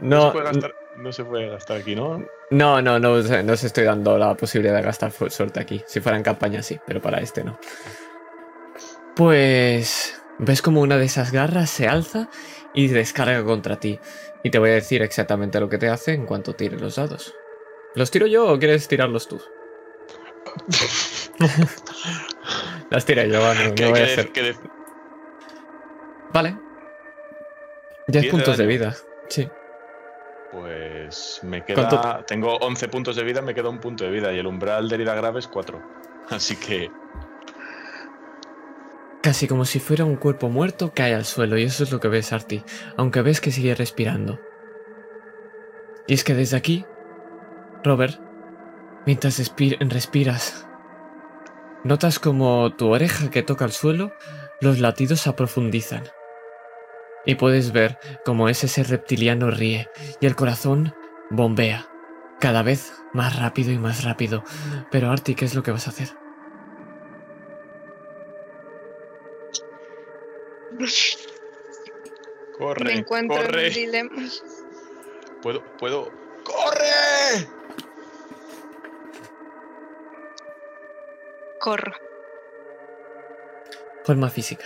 no, 0.01 0.33
puede 0.33 0.45
gastar 0.47 0.75
no 1.01 1.13
se 1.13 1.25
puede 1.25 1.49
gastar 1.49 1.79
aquí, 1.79 1.95
¿no? 1.95 2.25
No, 2.51 2.83
no, 2.83 2.99
no, 2.99 3.23
no 3.23 3.53
os 3.53 3.65
estoy 3.65 3.85
dando 3.85 4.19
la 4.19 4.37
posibilidad 4.37 4.77
de 4.77 4.83
gastar 4.83 5.13
suerte 5.13 5.61
aquí. 5.61 5.83
Si 5.87 6.01
fuera 6.01 6.17
en 6.17 6.23
campaña 6.23 6.63
sí, 6.63 6.79
pero 6.87 7.01
para 7.01 7.21
este 7.21 7.45
no. 7.45 7.59
Pues 9.17 10.21
ves 10.39 10.63
como 10.63 10.81
una 10.81 10.97
de 10.97 11.07
esas 11.07 11.33
garras 11.33 11.71
se 11.71 11.89
alza 11.89 12.29
y 12.75 12.89
descarga 12.89 13.45
contra 13.45 13.81
ti. 13.81 13.99
Y 14.43 14.51
te 14.51 14.59
voy 14.59 14.71
a 14.71 14.75
decir 14.75 15.03
exactamente 15.03 15.61
lo 15.61 15.69
que 15.69 15.79
te 15.79 15.89
hace 15.89 16.13
en 16.13 16.27
cuanto 16.27 16.55
tire 16.55 16.79
los 16.79 16.97
dados. 16.97 17.35
¿Los 17.95 18.11
tiro 18.11 18.27
yo 18.27 18.47
o 18.49 18.59
quieres 18.59 18.89
tirarlos 18.89 19.29
tú? 19.29 19.41
Las 22.91 23.05
tiro 23.05 23.23
yo, 23.25 23.55
no, 23.55 23.65
no 23.65 23.91
voy 23.91 24.01
a 24.01 24.05
hacer. 24.05 24.31
Vale. 26.33 26.57
10 28.07 28.27
puntos 28.27 28.57
de 28.57 28.67
vida, 28.67 28.97
sí. 29.29 29.49
Pues 30.53 31.41
me 31.43 31.65
queda. 31.65 32.25
Tengo 32.27 32.57
11 32.57 32.89
puntos 32.89 33.17
de 33.17 33.23
vida, 33.23 33.41
me 33.41 33.55
queda 33.55 33.69
un 33.69 33.79
punto 33.79 34.05
de 34.05 34.11
vida 34.11 34.33
y 34.33 34.39
el 34.39 34.47
umbral 34.47 34.89
de 34.89 34.97
herida 34.97 35.15
grave 35.15 35.39
es 35.39 35.49
4. 35.49 35.81
Así 36.31 36.57
que. 36.57 36.91
Casi 39.23 39.47
como 39.47 39.65
si 39.65 39.81
fuera 39.81 40.05
un 40.05 40.17
cuerpo 40.17 40.49
muerto, 40.49 40.93
cae 40.95 41.15
al 41.15 41.27
suelo 41.27 41.59
y 41.59 41.65
eso 41.65 41.85
es 41.85 41.93
lo 41.93 42.01
que 42.01 42.09
ves, 42.09 42.33
Arti, 42.33 42.65
aunque 42.97 43.21
ves 43.21 43.41
que 43.41 43.53
sigue 43.53 43.75
respirando. 43.75 44.41
Y 46.07 46.15
es 46.15 46.25
que 46.25 46.35
desde 46.35 46.57
aquí, 46.57 46.87
Robert, 47.85 48.19
mientras 49.05 49.39
respiras, 49.81 50.67
notas 51.85 52.19
como 52.19 52.75
tu 52.75 52.89
oreja 52.89 53.31
que 53.31 53.43
toca 53.43 53.67
el 53.67 53.73
suelo, 53.73 54.13
los 54.63 54.81
latidos 54.81 55.21
se 55.21 55.29
aprofundizan 55.29 56.05
y 57.25 57.35
puedes 57.35 57.73
ver 57.73 57.99
cómo 58.25 58.49
ese 58.49 58.69
ser 58.69 58.89
reptiliano 58.89 59.51
ríe 59.51 59.89
y 60.21 60.27
el 60.27 60.37
corazón 60.37 60.95
bombea, 61.31 61.87
cada 62.41 62.63
vez 62.63 62.93
más 63.13 63.39
rápido 63.39 63.73
y 63.73 63.79
más 63.79 64.05
rápido. 64.05 64.43
Pero 64.91 65.11
Arti, 65.11 65.35
¿qué 65.35 65.45
es 65.45 65.55
lo 65.55 65.63
que 65.63 65.71
vas 65.73 65.87
a 65.87 65.91
hacer? 65.91 66.09
Corre, 72.59 72.85
Me 72.85 72.93
encuentro 72.99 73.37
corre. 73.39 73.63
en 73.63 73.69
un 73.69 73.75
dilema. 73.75 74.23
Puedo, 75.41 75.65
puedo. 75.79 76.13
¡Corre! 76.45 77.49
Corro. 81.59 81.93
Forma 84.05 84.29
física. 84.29 84.65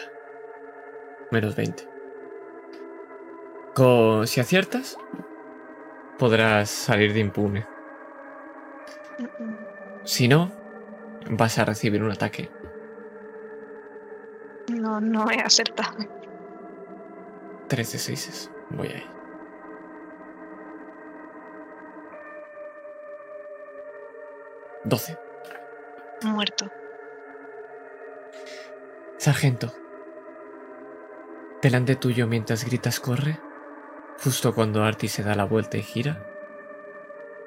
Menos 1.30 1.54
20. 1.54 1.93
Co- 3.74 4.26
si 4.26 4.40
aciertas, 4.40 4.96
podrás 6.18 6.70
salir 6.70 7.12
de 7.12 7.20
impune. 7.20 7.66
Si 10.04 10.28
no, 10.28 10.52
vas 11.30 11.58
a 11.58 11.64
recibir 11.64 12.02
un 12.02 12.10
ataque. 12.12 12.50
No, 14.72 15.00
no 15.00 15.30
he 15.30 15.40
acertado. 15.40 15.96
3 17.68 17.92
de 17.92 17.98
6. 17.98 18.50
Voy 18.70 18.88
ahí. 18.88 19.04
Doce. 24.84 25.18
Muerto. 26.22 26.70
Sargento. 29.18 29.72
Delante 31.62 31.96
tuyo 31.96 32.26
mientras 32.26 32.64
gritas 32.64 33.00
corre, 33.00 33.40
justo 34.22 34.54
cuando 34.54 34.84
Artie 34.84 35.08
se 35.08 35.22
da 35.22 35.34
la 35.34 35.44
vuelta 35.44 35.76
y 35.76 35.82
gira, 35.82 36.26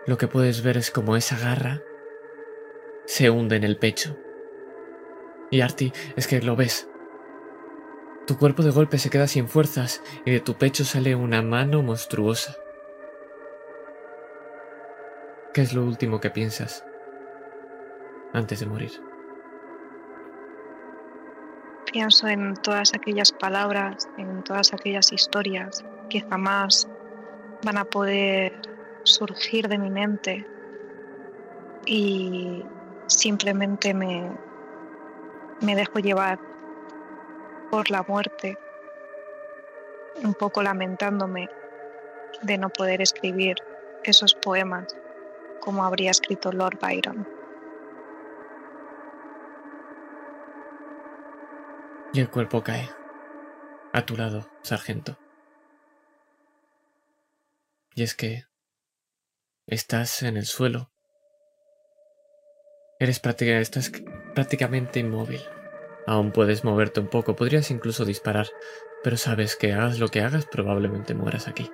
lo 0.06 0.18
que 0.18 0.28
puedes 0.28 0.64
ver 0.64 0.78
es 0.78 0.92
como 0.92 1.16
esa 1.16 1.38
garra 1.38 1.82
se 3.06 3.30
hunde 3.30 3.56
en 3.56 3.64
el 3.64 3.78
pecho. 3.78 4.18
Y 5.50 5.62
Artie, 5.62 5.94
es 6.16 6.28
que 6.28 6.42
lo 6.42 6.56
ves. 6.56 6.90
Tu 8.26 8.38
cuerpo 8.38 8.64
de 8.64 8.72
golpe 8.72 8.98
se 8.98 9.10
queda 9.10 9.28
sin 9.28 9.48
fuerzas 9.48 10.04
y 10.26 10.32
de 10.32 10.42
tu 10.42 10.56
pecho 10.56 10.84
sale 10.84 11.16
una 11.16 11.42
mano 11.42 11.82
monstruosa. 11.82 12.56
¿Qué 15.54 15.62
es 15.62 15.74
lo 15.74 15.84
último 15.84 16.20
que 16.20 16.30
piensas 16.30 16.86
antes 18.34 18.60
de 18.60 18.66
morir? 18.66 18.92
Pienso 21.92 22.28
en 22.28 22.54
todas 22.56 22.94
aquellas 22.94 23.32
palabras, 23.32 24.10
en 24.18 24.44
todas 24.44 24.74
aquellas 24.74 25.12
historias 25.14 25.84
que 26.10 26.22
jamás 26.22 26.88
van 27.64 27.78
a 27.78 27.86
poder 27.86 28.54
surgir 29.04 29.68
de 29.68 29.78
mi 29.78 29.90
mente 29.90 30.46
y 31.86 32.66
simplemente 33.08 33.94
me, 33.94 34.32
me 35.62 35.76
dejo 35.76 36.00
llevar 36.00 36.40
por 37.72 37.90
la 37.90 38.04
muerte, 38.04 38.58
un 40.24 40.34
poco 40.34 40.62
lamentándome 40.62 41.50
de 42.42 42.58
no 42.58 42.70
poder 42.70 43.02
escribir 43.02 43.56
esos 44.04 44.34
poemas 44.36 44.96
como 45.60 45.84
habría 45.84 46.12
escrito 46.12 46.52
Lord 46.52 46.80
Byron. 46.80 47.28
Y 52.14 52.22
el 52.22 52.30
cuerpo 52.30 52.64
cae. 52.64 52.90
A 53.94 54.06
tu 54.06 54.16
lado, 54.16 54.48
sargento. 54.62 55.18
Y 57.98 58.04
es 58.04 58.14
que 58.14 58.44
estás 59.66 60.22
en 60.22 60.38
el 60.38 60.46
suelo. 60.46 60.92
Eres 63.00 63.20
práctica- 63.20 63.58
estás 63.58 63.92
prácticamente 64.36 65.00
inmóvil. 65.00 65.42
Aún 66.06 66.32
puedes 66.32 66.64
moverte 66.64 67.00
un 67.00 67.08
poco, 67.08 67.36
podrías 67.36 67.72
incluso 67.72 68.06
disparar, 68.06 68.46
pero 69.04 69.18
sabes 69.18 69.56
que 69.56 69.74
hagas 69.74 69.98
lo 69.98 70.10
que 70.10 70.22
hagas 70.22 70.46
probablemente 70.46 71.16
mueras 71.16 71.48
aquí. 71.48 71.72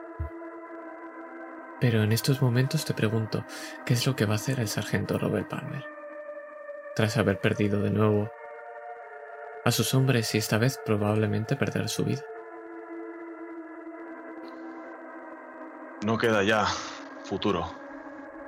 Pero 1.82 2.04
en 2.04 2.14
estos 2.14 2.42
momentos 2.42 2.86
te 2.86 2.94
pregunto, 2.94 3.46
¿qué 3.86 3.94
es 3.94 4.08
lo 4.08 4.16
que 4.16 4.24
va 4.24 4.36
a 4.36 4.38
hacer 4.38 4.62
el 4.62 4.70
sargento 4.70 5.20
Robert 5.20 5.50
Palmer? 5.50 5.84
Tras 6.96 7.18
haber 7.18 7.42
perdido 7.42 7.82
de 7.82 7.92
nuevo 7.92 8.32
a 9.66 9.72
sus 9.72 9.94
hombres 9.94 10.34
y 10.36 10.38
esta 10.38 10.58
vez 10.58 10.80
probablemente 10.86 11.58
perder 11.58 11.90
su 11.90 12.06
vida. 12.06 12.24
No 16.04 16.18
queda 16.18 16.44
ya 16.44 16.66
futuro. 17.24 17.74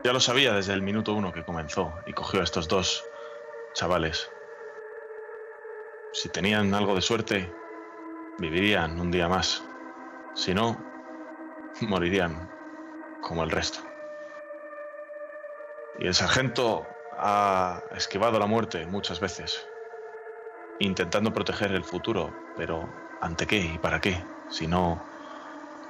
Ya 0.03 0.11
lo 0.11 0.19
sabía 0.19 0.51
desde 0.53 0.73
el 0.73 0.81
minuto 0.81 1.13
uno 1.13 1.31
que 1.31 1.45
comenzó 1.45 1.93
y 2.05 2.11
cogió 2.11 2.41
a 2.41 2.43
estos 2.43 2.67
dos 2.67 3.05
chavales. 3.73 4.29
Si 6.11 6.27
tenían 6.27 6.73
algo 6.73 6.95
de 6.95 7.01
suerte, 7.01 7.49
vivirían 8.39 8.99
un 8.99 9.09
día 9.09 9.29
más. 9.29 9.63
Si 10.33 10.53
no, 10.53 10.77
morirían 11.81 12.51
como 13.21 13.43
el 13.43 13.51
resto. 13.51 13.79
Y 15.99 16.07
el 16.07 16.13
sargento 16.13 16.85
ha 17.17 17.81
esquivado 17.95 18.37
la 18.37 18.47
muerte 18.47 18.85
muchas 18.85 19.21
veces, 19.21 19.65
intentando 20.79 21.31
proteger 21.31 21.71
el 21.71 21.85
futuro, 21.85 22.35
pero 22.57 22.93
¿ante 23.21 23.47
qué 23.47 23.59
y 23.59 23.77
para 23.77 24.01
qué? 24.01 24.21
Si 24.49 24.67
no, 24.67 25.01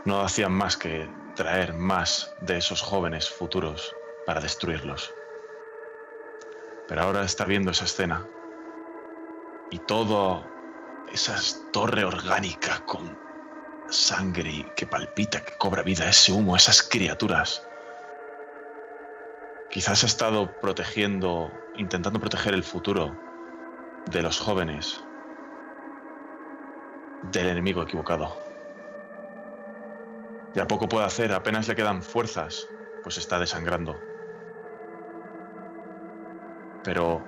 no 0.05 0.21
hacían 0.21 0.51
más 0.51 0.77
que 0.77 1.09
traer 1.35 1.73
más 1.73 2.33
de 2.41 2.57
esos 2.57 2.81
jóvenes 2.81 3.29
futuros 3.29 3.95
para 4.25 4.41
destruirlos. 4.41 5.13
Pero 6.87 7.01
ahora 7.01 7.23
está 7.23 7.45
viendo 7.45 7.71
esa 7.71 7.85
escena 7.85 8.27
y 9.69 9.79
todo 9.79 10.49
esa 11.11 11.35
torre 11.71 12.05
orgánica 12.05 12.83
con 12.85 13.17
sangre 13.89 14.71
que 14.75 14.87
palpita, 14.87 15.43
que 15.43 15.57
cobra 15.57 15.83
vida, 15.83 16.09
ese 16.09 16.31
humo, 16.31 16.55
esas 16.55 16.81
criaturas. 16.81 17.67
Quizás 19.69 20.03
ha 20.03 20.07
estado 20.07 20.51
protegiendo, 20.59 21.51
intentando 21.75 22.19
proteger 22.19 22.53
el 22.53 22.63
futuro 22.63 23.17
de 24.11 24.21
los 24.21 24.39
jóvenes 24.39 25.03
del 27.31 27.47
enemigo 27.47 27.83
equivocado. 27.83 28.44
Ya 30.55 30.65
poco 30.67 30.87
puede 30.87 31.05
hacer, 31.05 31.33
apenas 31.33 31.67
le 31.67 31.75
quedan 31.75 32.01
fuerzas, 32.01 32.69
pues 33.03 33.17
está 33.17 33.39
desangrando. 33.39 34.01
Pero 36.81 37.25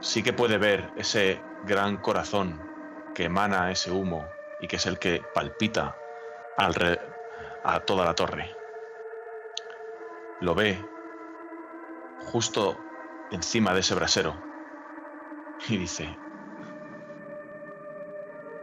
sí 0.00 0.22
que 0.22 0.34
puede 0.34 0.58
ver 0.58 0.92
ese 0.96 1.42
gran 1.62 1.96
corazón 1.96 2.60
que 3.14 3.24
emana 3.24 3.70
ese 3.72 3.90
humo 3.90 4.28
y 4.58 4.68
que 4.68 4.76
es 4.76 4.84
el 4.84 4.98
que 4.98 5.20
palpita 5.32 5.96
alre- 6.58 7.00
a 7.64 7.80
toda 7.86 8.04
la 8.04 8.14
torre. 8.14 8.54
Lo 10.40 10.54
ve 10.54 10.76
justo 12.18 12.84
encima 13.30 13.72
de 13.72 13.80
ese 13.80 13.94
brasero 13.94 14.36
y 15.68 15.78
dice, 15.78 16.18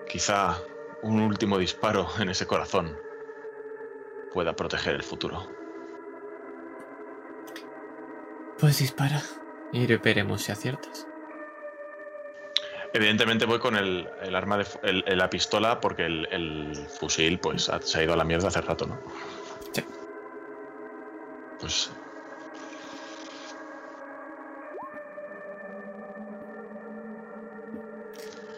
quizá 0.08 0.62
un 1.02 1.22
último 1.22 1.58
disparo 1.58 2.08
en 2.20 2.30
ese 2.30 2.46
corazón 2.46 3.09
pueda 4.34 4.56
proteger 4.56 4.96
el 4.96 5.04
futuro. 5.04 5.48
Pues 8.60 8.80
dispara 8.80 9.22
y 9.72 9.86
veremos 9.98 10.42
si 10.44 10.52
aciertas. 10.52 11.08
Evidentemente 12.94 13.46
voy 13.46 13.60
con 13.60 13.76
el, 13.76 14.10
el 14.22 14.36
arma 14.36 14.58
de 14.58 14.66
el- 14.84 15.04
el- 15.08 15.18
la 15.20 15.30
pistola 15.30 15.80
porque 15.80 16.06
el, 16.06 16.28
el 16.32 16.76
fusil 17.00 17.40
pues 17.40 17.70
ha- 17.70 17.82
se 17.82 18.00
ha 18.00 18.04
ido 18.04 18.14
a 18.14 18.18
la 18.18 18.24
mierda 18.24 18.48
hace 18.48 18.62
rato, 18.62 18.88
¿no? 18.88 19.00
Sí. 19.72 19.84
Pues 21.60 21.92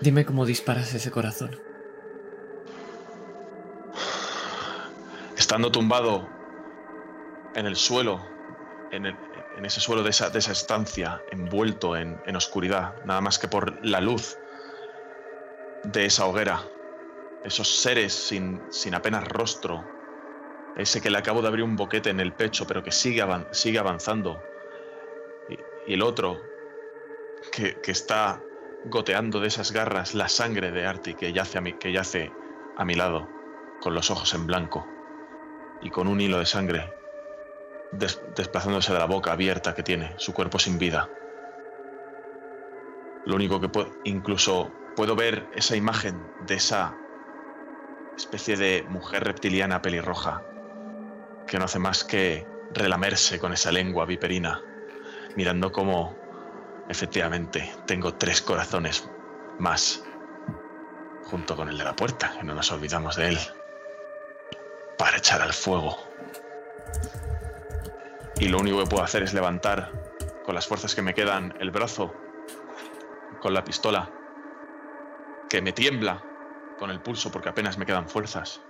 Dime 0.02 0.26
cómo 0.26 0.46
disparas 0.46 0.94
ese 0.94 1.12
corazón. 1.12 1.60
Estando 5.52 5.70
tumbado 5.70 6.30
en 7.56 7.66
el 7.66 7.76
suelo, 7.76 8.26
en, 8.90 9.06
ese 9.66 9.82
suelo 9.82 10.02
de 10.02 10.12
esa, 10.12 10.28
estancia, 10.30 11.26
envuelto 11.30 11.98
en, 11.98 12.22
oscuridad, 12.38 12.96
nada 13.04 13.20
más 13.20 13.38
que 13.38 13.50
por 13.50 13.86
la 13.86 14.00
luz 14.00 14.38
de 15.84 16.06
esa 16.06 16.26
hoguera, 16.26 16.70
esos 17.44 17.68
seres 17.68 18.14
sin, 18.14 18.64
apenas 18.94 19.28
rostro, 19.28 19.86
ese 20.78 21.02
que 21.02 21.10
le 21.10 21.18
acabo 21.18 21.42
de 21.42 21.50
abrir 21.50 21.66
un 21.66 21.76
boquete 21.76 22.12
en 22.12 22.22
el 22.22 22.32
pecho, 22.32 22.66
pero 22.66 22.82
que 22.82 22.94
sigue, 22.94 23.22
avan- 23.22 23.54
sigue 23.54 23.78
avanzando, 23.80 24.42
y, 25.86 25.94
el 25.94 26.02
otro 26.02 26.42
que, 27.52 27.76
está 27.88 28.42
goteando 28.86 29.42
de 29.42 29.50
esas 29.50 29.74
garras 29.74 30.14
la 30.14 30.30
sangre 30.30 30.72
de 30.72 30.86
Artie 30.86 31.18
que 31.18 31.34
yace 31.34 31.58
a 31.58 31.62
mi, 31.62 31.74
que 31.74 31.92
yace 31.92 32.32
a 32.78 32.86
mi 32.86 32.96
lado, 32.96 33.30
con 33.82 33.94
los 33.94 34.10
ojos 34.12 34.34
en 34.34 34.48
blanco 34.48 35.01
y 35.82 35.90
con 35.90 36.08
un 36.08 36.22
hilo 36.22 36.40
de 36.40 36.46
sangre 36.46 36.94
des- 37.92 38.20
desplazándose 38.36 38.94
de 38.94 39.00
la 39.00 39.06
boca 39.06 39.32
abierta 39.32 39.74
que 39.76 39.84
tiene, 39.84 40.14
su 40.18 40.34
cuerpo 40.34 40.60
sin 40.60 40.78
vida. 40.78 41.10
Lo 43.26 43.36
único 43.36 43.60
que 43.60 43.70
puedo, 43.70 43.92
incluso 44.04 44.74
puedo 44.96 45.16
ver 45.16 45.50
esa 45.54 45.76
imagen 45.76 46.28
de 46.40 46.56
esa 46.56 46.98
especie 48.18 48.58
de 48.58 48.86
mujer 48.90 49.24
reptiliana 49.24 49.82
pelirroja 49.82 50.44
que 51.48 51.58
no 51.60 51.66
hace 51.66 51.80
más 51.80 52.04
que 52.04 52.46
relamerse 52.72 53.40
con 53.40 53.52
esa 53.54 53.72
lengua 53.72 54.06
viperina, 54.06 54.64
mirando 55.36 55.72
cómo 55.72 56.18
efectivamente 56.88 57.70
tengo 57.86 58.14
tres 58.14 58.42
corazones 58.42 59.10
más, 59.60 60.04
junto 61.24 61.56
con 61.56 61.68
el 61.70 61.78
de 61.78 61.84
la 61.84 61.96
puerta, 61.96 62.34
que 62.38 62.46
no 62.46 62.54
nos 62.54 62.72
olvidamos 62.72 63.16
de 63.16 63.30
él, 63.30 63.40
para 65.02 65.18
echar 65.18 65.42
al 65.42 65.52
fuego. 65.52 65.98
Y 68.36 68.50
lo 68.50 68.60
único 68.60 68.78
que 68.78 68.86
puedo 68.86 69.04
hacer 69.04 69.24
es 69.24 69.34
levantar 69.34 69.92
con 70.46 70.54
las 70.54 70.68
fuerzas 70.68 70.94
que 70.94 71.02
me 71.02 71.16
quedan 71.16 71.58
el 71.60 71.72
brazo 71.72 72.14
con 73.42 73.56
la 73.56 73.64
pistola, 73.64 74.12
que 75.50 75.60
me 75.60 75.72
tiembla 75.72 76.24
con 76.78 76.92
el 76.92 77.02
pulso 77.02 77.32
porque 77.32 77.50
apenas 77.50 77.80
me 77.80 77.88
quedan 77.88 78.08
fuerzas, 78.08 78.62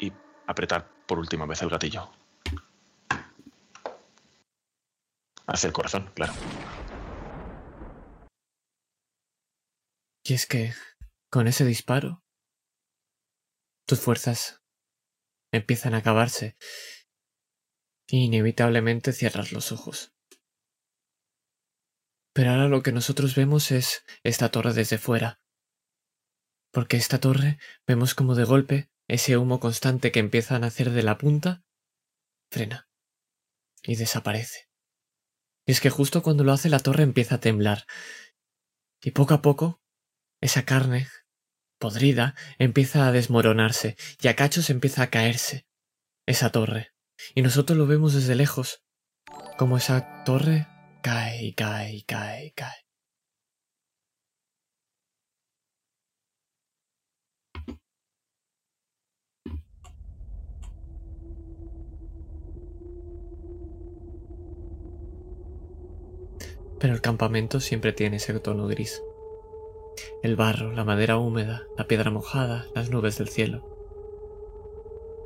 y 0.00 0.12
apretar 0.48 0.88
por 1.06 1.20
última 1.20 1.46
vez 1.46 1.62
el 1.62 1.70
gatillo. 1.70 2.10
Hacia 5.46 5.68
el 5.68 5.72
corazón, 5.72 6.10
claro. 6.16 6.32
Y 10.24 10.34
es 10.34 10.46
que, 10.46 10.74
con 11.30 11.46
ese 11.46 11.64
disparo, 11.64 12.24
tus 13.86 14.00
fuerzas 14.00 14.63
empiezan 15.54 15.94
a 15.94 15.98
acabarse 15.98 16.56
y 18.06 18.24
inevitablemente 18.24 19.12
cierras 19.12 19.52
los 19.52 19.72
ojos. 19.72 20.12
Pero 22.34 22.50
ahora 22.50 22.68
lo 22.68 22.82
que 22.82 22.92
nosotros 22.92 23.34
vemos 23.34 23.70
es 23.70 24.04
esta 24.24 24.50
torre 24.50 24.72
desde 24.72 24.98
fuera. 24.98 25.40
Porque 26.72 26.96
esta 26.96 27.20
torre 27.20 27.58
vemos 27.86 28.14
como 28.14 28.34
de 28.34 28.44
golpe 28.44 28.90
ese 29.08 29.36
humo 29.36 29.60
constante 29.60 30.10
que 30.10 30.18
empieza 30.18 30.56
a 30.56 30.58
nacer 30.58 30.90
de 30.90 31.02
la 31.02 31.18
punta 31.18 31.64
frena 32.50 32.88
y 33.82 33.96
desaparece. 33.96 34.68
Y 35.66 35.72
es 35.72 35.80
que 35.80 35.90
justo 35.90 36.22
cuando 36.22 36.42
lo 36.42 36.52
hace 36.52 36.68
la 36.68 36.80
torre 36.80 37.04
empieza 37.04 37.36
a 37.36 37.40
temblar. 37.40 37.86
Y 39.00 39.12
poco 39.12 39.34
a 39.34 39.42
poco, 39.42 39.80
esa 40.40 40.64
carne 40.64 41.06
podrida 41.84 42.34
empieza 42.58 43.06
a 43.06 43.12
desmoronarse 43.12 43.98
y 44.18 44.28
a 44.28 44.36
cachos 44.36 44.70
empieza 44.70 45.02
a 45.02 45.10
caerse 45.10 45.66
esa 46.24 46.50
torre. 46.50 46.94
Y 47.34 47.42
nosotros 47.42 47.76
lo 47.76 47.86
vemos 47.86 48.14
desde 48.14 48.34
lejos, 48.34 48.82
como 49.58 49.76
esa 49.76 50.24
torre 50.24 50.66
cae 51.02 51.44
y 51.44 51.52
cae 51.52 51.92
y 51.96 52.02
cae 52.04 52.46
y 52.46 52.50
cae. 52.52 52.86
Pero 66.80 66.94
el 66.94 67.02
campamento 67.02 67.60
siempre 67.60 67.92
tiene 67.92 68.16
ese 68.16 68.32
tono 68.40 68.66
gris. 68.68 69.02
El 70.22 70.36
barro, 70.36 70.72
la 70.72 70.84
madera 70.84 71.18
húmeda, 71.18 71.66
la 71.76 71.86
piedra 71.86 72.10
mojada, 72.10 72.66
las 72.74 72.90
nubes 72.90 73.18
del 73.18 73.28
cielo. 73.28 73.64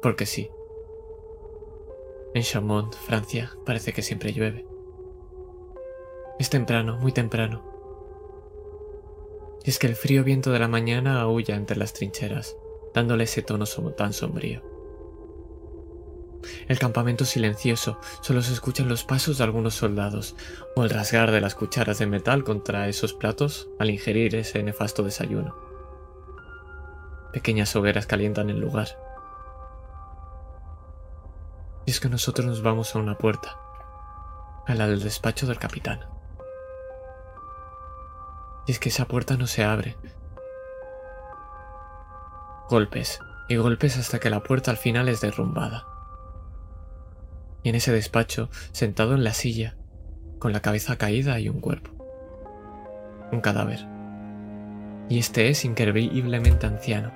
Porque 0.02 0.26
sí. 0.26 0.50
En 2.34 2.42
Chamont, 2.42 2.94
Francia, 2.94 3.52
parece 3.64 3.92
que 3.92 4.02
siempre 4.02 4.32
llueve. 4.32 4.66
Es 6.38 6.50
temprano, 6.50 6.98
muy 6.98 7.12
temprano. 7.12 7.64
Y 9.64 9.70
es 9.70 9.78
que 9.78 9.86
el 9.86 9.96
frío 9.96 10.22
viento 10.24 10.52
de 10.52 10.58
la 10.58 10.68
mañana 10.68 11.20
aúlla 11.20 11.56
entre 11.56 11.76
las 11.76 11.92
trincheras, 11.92 12.56
dándole 12.94 13.24
ese 13.24 13.42
tono 13.42 13.64
tan 13.96 14.12
sombrío. 14.12 14.67
El 16.68 16.78
campamento 16.78 17.24
silencioso, 17.24 17.98
solo 18.20 18.42
se 18.42 18.52
escuchan 18.52 18.88
los 18.88 19.04
pasos 19.04 19.38
de 19.38 19.44
algunos 19.44 19.74
soldados 19.74 20.36
o 20.76 20.84
el 20.84 20.90
rasgar 20.90 21.30
de 21.30 21.40
las 21.40 21.54
cucharas 21.54 21.98
de 21.98 22.06
metal 22.06 22.44
contra 22.44 22.88
esos 22.88 23.14
platos 23.14 23.68
al 23.78 23.90
ingerir 23.90 24.34
ese 24.34 24.62
nefasto 24.62 25.02
desayuno. 25.02 25.56
Pequeñas 27.32 27.74
hogueras 27.76 28.06
calientan 28.06 28.50
el 28.50 28.60
lugar. 28.60 28.88
Y 31.86 31.90
es 31.90 32.00
que 32.00 32.08
nosotros 32.08 32.46
nos 32.46 32.62
vamos 32.62 32.94
a 32.94 32.98
una 32.98 33.16
puerta, 33.16 33.56
a 34.66 34.74
la 34.74 34.86
del 34.86 35.02
despacho 35.02 35.46
del 35.46 35.58
capitán. 35.58 36.00
Y 38.66 38.72
es 38.72 38.78
que 38.78 38.90
esa 38.90 39.06
puerta 39.06 39.36
no 39.36 39.46
se 39.46 39.64
abre. 39.64 39.96
Golpes 42.68 43.20
y 43.48 43.56
golpes 43.56 43.96
hasta 43.96 44.18
que 44.18 44.28
la 44.28 44.42
puerta 44.42 44.70
al 44.70 44.76
final 44.76 45.08
es 45.08 45.22
derrumbada 45.22 45.97
en 47.68 47.74
ese 47.74 47.92
despacho, 47.92 48.50
sentado 48.72 49.14
en 49.14 49.24
la 49.24 49.32
silla, 49.32 49.76
con 50.38 50.52
la 50.52 50.60
cabeza 50.60 50.96
caída 50.96 51.34
hay 51.34 51.48
un 51.48 51.60
cuerpo. 51.60 51.90
Un 53.32 53.40
cadáver. 53.40 53.80
Y 55.08 55.18
este 55.18 55.48
es 55.48 55.64
increíblemente 55.64 56.66
anciano. 56.66 57.10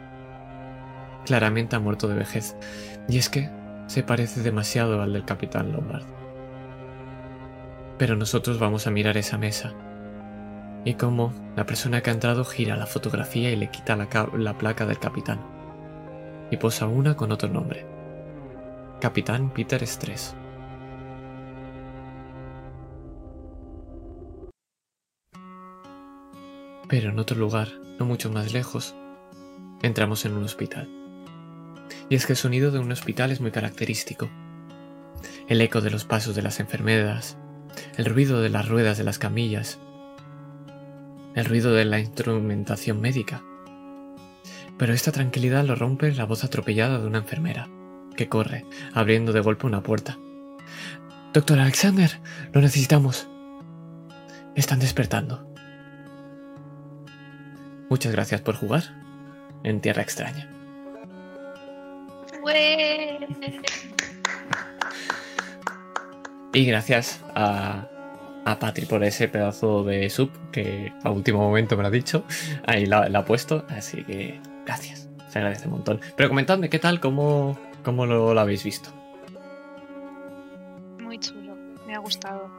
Claramente 1.25 1.77
ha 1.77 1.81
muerto 1.81 2.09
de 2.09 2.17
vejez. 2.17 2.57
Y 3.09 3.19
es 3.19 3.29
que 3.29 3.49
se 3.87 4.03
parece 4.03 4.43
demasiado 4.43 5.03
al 5.03 5.13
del 5.13 5.25
capitán 5.25 5.73
Lombard. 5.73 6.05
Pero 7.99 8.17
nosotros 8.17 8.59
vamos 8.59 8.87
a 8.87 8.91
mirar 8.91 9.17
esa 9.17 9.39
mesa. 9.39 9.73
Y 10.85 10.95
cómo 10.95 11.33
la 11.55 11.65
persona 11.65 12.03
que 12.03 12.11
ha 12.11 12.15
entrado 12.15 12.45
gira 12.45 12.77
la 12.77 12.87
fotografía 12.87 13.51
y 13.53 13.57
le 13.57 13.71
quita 13.71 13.95
la, 13.95 14.09
la 14.37 14.59
placa 14.59 14.85
del 14.85 14.99
capitán. 14.99 15.41
Y 16.51 16.57
posa 16.57 16.89
una 16.89 17.17
con 17.17 17.31
otro 17.31 17.49
nombre. 17.49 17.87
Capitán 19.01 19.51
Peter 19.51 19.87
Stress. 19.87 20.35
Pero 26.93 27.09
en 27.09 27.19
otro 27.19 27.39
lugar, 27.39 27.69
no 27.99 28.05
mucho 28.05 28.31
más 28.31 28.53
lejos, 28.53 28.95
entramos 29.81 30.27
en 30.27 30.35
un 30.35 30.45
hospital. 30.45 30.91
Y 32.11 32.17
es 32.17 32.27
que 32.27 32.35
el 32.35 32.37
sonido 32.37 32.71
de 32.71 32.81
un 32.81 32.93
hospital 32.93 33.31
es 33.33 33.41
muy 33.41 33.51
característico. 33.51 34.29
El 35.49 35.63
eco 35.63 35.81
de 35.81 35.91
los 35.91 36.05
pasos 36.05 36.37
de 36.37 36.43
las 36.43 36.61
enfermeras, 36.61 37.39
el 37.97 38.05
ruido 38.05 38.43
de 38.43 38.51
las 38.51 38.69
ruedas 38.69 38.99
de 38.99 39.05
las 39.05 39.19
camillas, 39.19 39.81
el 41.35 41.47
ruido 41.47 41.73
de 41.73 41.87
la 41.87 41.99
instrumentación 41.99 43.01
médica. 43.01 43.43
Pero 44.77 44.93
esta 44.93 45.13
tranquilidad 45.13 45.65
lo 45.65 45.77
rompe 45.77 46.13
la 46.13 46.27
voz 46.27 46.45
atropellada 46.45 46.99
de 46.99 47.07
una 47.07 47.21
enfermera 47.21 47.71
que 48.19 48.29
corre, 48.29 48.67
abriendo 48.93 49.33
de 49.33 49.41
golpe 49.41 49.67
una 49.67 49.83
puerta. 49.83 50.19
Doctor 51.33 51.59
Alexander, 51.59 52.21
lo 52.53 52.61
necesitamos. 52.61 53.29
Están 54.55 54.79
despertando. 54.79 55.52
Muchas 57.93 58.13
gracias 58.13 58.41
por 58.41 58.55
jugar 58.55 58.85
en 59.65 59.83
Tierra 59.83 60.01
Extraña. 60.01 60.49
Y 66.55 66.65
gracias 66.65 67.23
a, 67.35 67.87
a 68.47 68.59
Patri 68.59 68.87
por 68.87 69.05
ese 69.05 69.29
pedazo 69.29 69.85
de 69.85 70.09
sub 70.09 70.31
que 70.53 70.91
a 71.05 71.11
último 71.11 71.41
momento 71.41 71.77
me 71.77 71.83
lo 71.83 71.89
ha 71.89 71.91
dicho. 71.91 72.25
Ahí 72.67 72.87
la, 72.87 73.11
la 73.11 73.19
ha 73.19 73.25
puesto. 73.27 73.67
Así 73.69 74.03
que 74.05 74.41
gracias. 74.65 75.11
Se 75.29 75.41
agradece 75.41 75.67
un 75.67 75.73
montón. 75.73 76.01
Pero 76.17 76.31
comentadme 76.31 76.71
qué 76.71 76.79
tal, 76.79 76.99
cómo, 76.99 77.59
¿Cómo 77.85 78.07
lo, 78.07 78.31
habéis 78.41 78.65
visto? 78.65 78.89
Muy 80.99 81.19
chulo, 81.19 81.55
me 81.87 81.95
ha 81.95 81.99
gustado. 81.99 82.51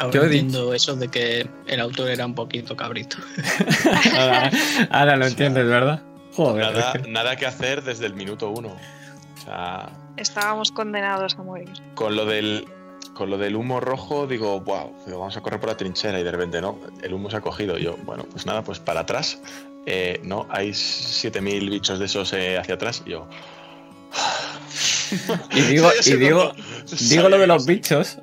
Ahora 0.00 0.14
Yo 0.14 0.24
entiendo 0.24 0.72
eso 0.72 0.96
de 0.96 1.08
que 1.08 1.46
el 1.66 1.78
autor 1.78 2.08
era 2.08 2.24
un 2.24 2.34
poquito 2.34 2.74
cabrito. 2.74 3.18
ahora, 4.90 5.14
lo 5.16 5.26
entiendes, 5.26 5.66
¿verdad? 5.66 6.02
Joder. 6.32 7.06
Nada, 7.06 7.36
que... 7.36 7.44
hacer 7.44 7.84
desde 7.84 8.06
el 8.06 8.14
minuto 8.14 8.48
uno. 8.48 8.74
Estábamos 10.16 10.72
condenados 10.72 11.36
a 11.38 11.42
morir. 11.42 11.68
Con 11.94 12.16
lo 12.16 12.24
del, 12.24 12.66
con 13.12 13.28
lo 13.28 13.36
del 13.36 13.56
humo 13.56 13.78
rojo, 13.80 14.26
digo, 14.26 14.58
wow, 14.60 14.90
vamos 15.06 15.36
a 15.36 15.42
correr 15.42 15.60
por 15.60 15.68
la 15.68 15.76
trinchera 15.76 16.18
y 16.18 16.22
de 16.22 16.30
repente 16.30 16.62
no, 16.62 16.78
el 17.02 17.12
humo 17.12 17.28
se 17.28 17.36
ha 17.36 17.42
cogido. 17.42 17.76
yo, 17.76 17.98
bueno, 17.98 18.24
pues 18.32 18.46
nada, 18.46 18.64
pues 18.64 18.78
para 18.78 19.00
atrás, 19.00 19.42
eh, 19.84 20.18
no, 20.24 20.46
hay 20.48 20.72
7000 20.72 21.68
bichos 21.68 21.98
de 21.98 22.06
esos 22.06 22.32
eh, 22.32 22.56
hacia 22.56 22.76
atrás. 22.76 23.02
Y 23.04 23.10
yo. 23.10 23.28
y 25.52 25.60
digo, 25.60 25.90
y 26.06 26.12
digo, 26.16 26.54
digo 27.00 27.28
lo 27.28 27.36
de 27.36 27.46
los 27.46 27.66
bichos, 27.66 28.16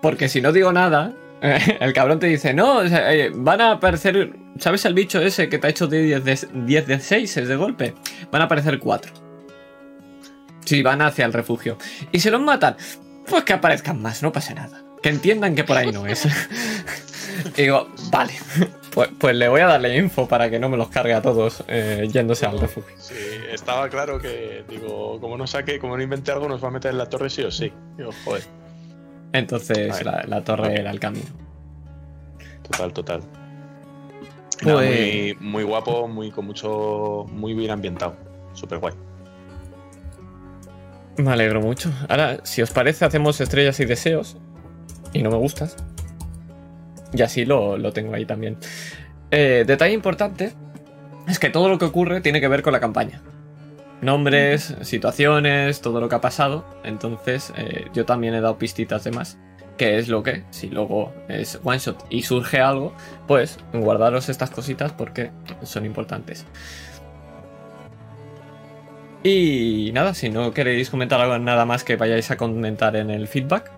porque 0.00 0.28
si 0.28 0.40
no 0.40 0.52
digo 0.52 0.72
nada, 0.72 1.12
el 1.80 1.92
cabrón 1.92 2.18
te 2.18 2.26
dice, 2.26 2.54
no, 2.54 2.82
eh, 2.82 3.30
van 3.34 3.60
a 3.60 3.72
aparecer, 3.72 4.34
¿sabes 4.58 4.84
el 4.86 4.94
bicho 4.94 5.20
ese 5.20 5.50
que 5.50 5.58
te 5.58 5.66
ha 5.66 5.70
hecho 5.70 5.86
10 5.86 6.24
de, 6.24 6.38
10 6.52 6.86
de 6.86 7.00
6 7.00 7.36
es 7.36 7.48
de 7.48 7.56
golpe? 7.56 7.94
Van 8.30 8.40
a 8.40 8.46
aparecer 8.46 8.78
4. 8.78 9.12
Si 10.64 10.82
van 10.82 11.02
hacia 11.02 11.26
el 11.26 11.34
refugio. 11.34 11.76
Y 12.12 12.20
si 12.20 12.30
los 12.30 12.40
matan, 12.40 12.76
pues 13.26 13.44
que 13.44 13.52
aparezcan 13.52 14.00
más, 14.00 14.22
no 14.22 14.32
pasa 14.32 14.54
nada. 14.54 14.82
Que 15.02 15.10
entiendan 15.10 15.54
que 15.54 15.64
por 15.64 15.76
ahí 15.76 15.92
no 15.92 16.06
es. 16.06 16.26
Y 17.56 17.62
digo, 17.62 17.88
vale, 18.10 18.32
pues, 18.92 19.10
pues 19.18 19.34
le 19.34 19.48
voy 19.48 19.60
a 19.60 19.66
darle 19.66 19.96
info 19.96 20.28
para 20.28 20.48
que 20.48 20.60
no 20.60 20.68
me 20.68 20.76
los 20.76 20.88
cargue 20.88 21.14
a 21.14 21.20
todos 21.20 21.64
eh, 21.66 22.08
yéndose 22.10 22.46
al 22.46 22.60
refugio. 22.60 22.94
Sí, 22.96 23.14
estaba 23.50 23.88
claro 23.88 24.20
que, 24.20 24.64
digo, 24.68 25.20
como 25.20 25.36
no 25.36 25.46
saque, 25.46 25.80
como 25.80 25.96
no 25.96 26.02
invente 26.02 26.30
algo, 26.30 26.48
nos 26.48 26.62
va 26.62 26.68
a 26.68 26.70
meter 26.70 26.92
en 26.92 26.98
la 26.98 27.06
torre 27.06 27.28
sí 27.28 27.42
o 27.42 27.50
sí. 27.50 27.72
Digo, 27.96 28.12
joder. 28.24 28.63
Entonces 29.34 30.02
la, 30.04 30.24
la 30.26 30.42
torre 30.42 30.80
era 30.80 30.90
el 30.90 30.98
camino. 31.00 31.26
Total, 32.62 32.92
total. 32.92 33.20
Nada, 34.62 34.78
Pues- 34.78 35.36
muy, 35.40 35.50
muy 35.50 35.62
guapo, 35.64 36.08
muy 36.08 36.30
con 36.30 36.46
mucho. 36.46 37.26
muy 37.30 37.52
bien 37.52 37.70
ambientado. 37.70 38.16
Súper 38.54 38.78
guay. 38.78 38.94
Me 41.16 41.30
alegro 41.30 41.60
mucho. 41.60 41.92
Ahora, 42.08 42.38
si 42.44 42.62
os 42.62 42.70
parece, 42.70 43.04
hacemos 43.04 43.40
estrellas 43.40 43.78
y 43.80 43.84
deseos. 43.84 44.36
Y 45.12 45.22
no 45.22 45.30
me 45.30 45.36
gustas. 45.36 45.76
Y 47.12 47.22
así 47.22 47.44
lo, 47.44 47.76
lo 47.78 47.92
tengo 47.92 48.14
ahí 48.14 48.26
también. 48.26 48.56
Eh, 49.30 49.64
detalle 49.66 49.92
importante 49.94 50.52
es 51.28 51.38
que 51.38 51.50
todo 51.50 51.68
lo 51.68 51.78
que 51.78 51.84
ocurre 51.84 52.20
tiene 52.20 52.40
que 52.40 52.48
ver 52.48 52.62
con 52.62 52.72
la 52.72 52.80
campaña. 52.80 53.20
Nombres, 54.04 54.76
situaciones, 54.82 55.80
todo 55.80 56.00
lo 56.00 56.08
que 56.08 56.14
ha 56.14 56.20
pasado. 56.20 56.64
Entonces, 56.84 57.52
eh, 57.56 57.86
yo 57.94 58.04
también 58.04 58.34
he 58.34 58.40
dado 58.40 58.58
pistitas 58.58 59.04
de 59.04 59.10
más. 59.10 59.38
Que 59.78 59.98
es 59.98 60.08
lo 60.08 60.22
que, 60.22 60.44
si 60.50 60.68
luego 60.68 61.12
es 61.26 61.58
one 61.64 61.78
shot 61.78 62.06
y 62.08 62.22
surge 62.22 62.60
algo, 62.60 62.92
pues 63.26 63.58
guardaros 63.72 64.28
estas 64.28 64.50
cositas 64.50 64.92
porque 64.92 65.32
son 65.64 65.84
importantes. 65.84 66.46
Y 69.24 69.90
nada, 69.94 70.14
si 70.14 70.28
no 70.28 70.52
queréis 70.52 70.90
comentar 70.90 71.20
algo 71.20 71.38
nada 71.38 71.64
más 71.64 71.82
que 71.82 71.96
vayáis 71.96 72.30
a 72.30 72.36
comentar 72.36 72.94
en 72.94 73.10
el 73.10 73.26
feedback, 73.26 73.72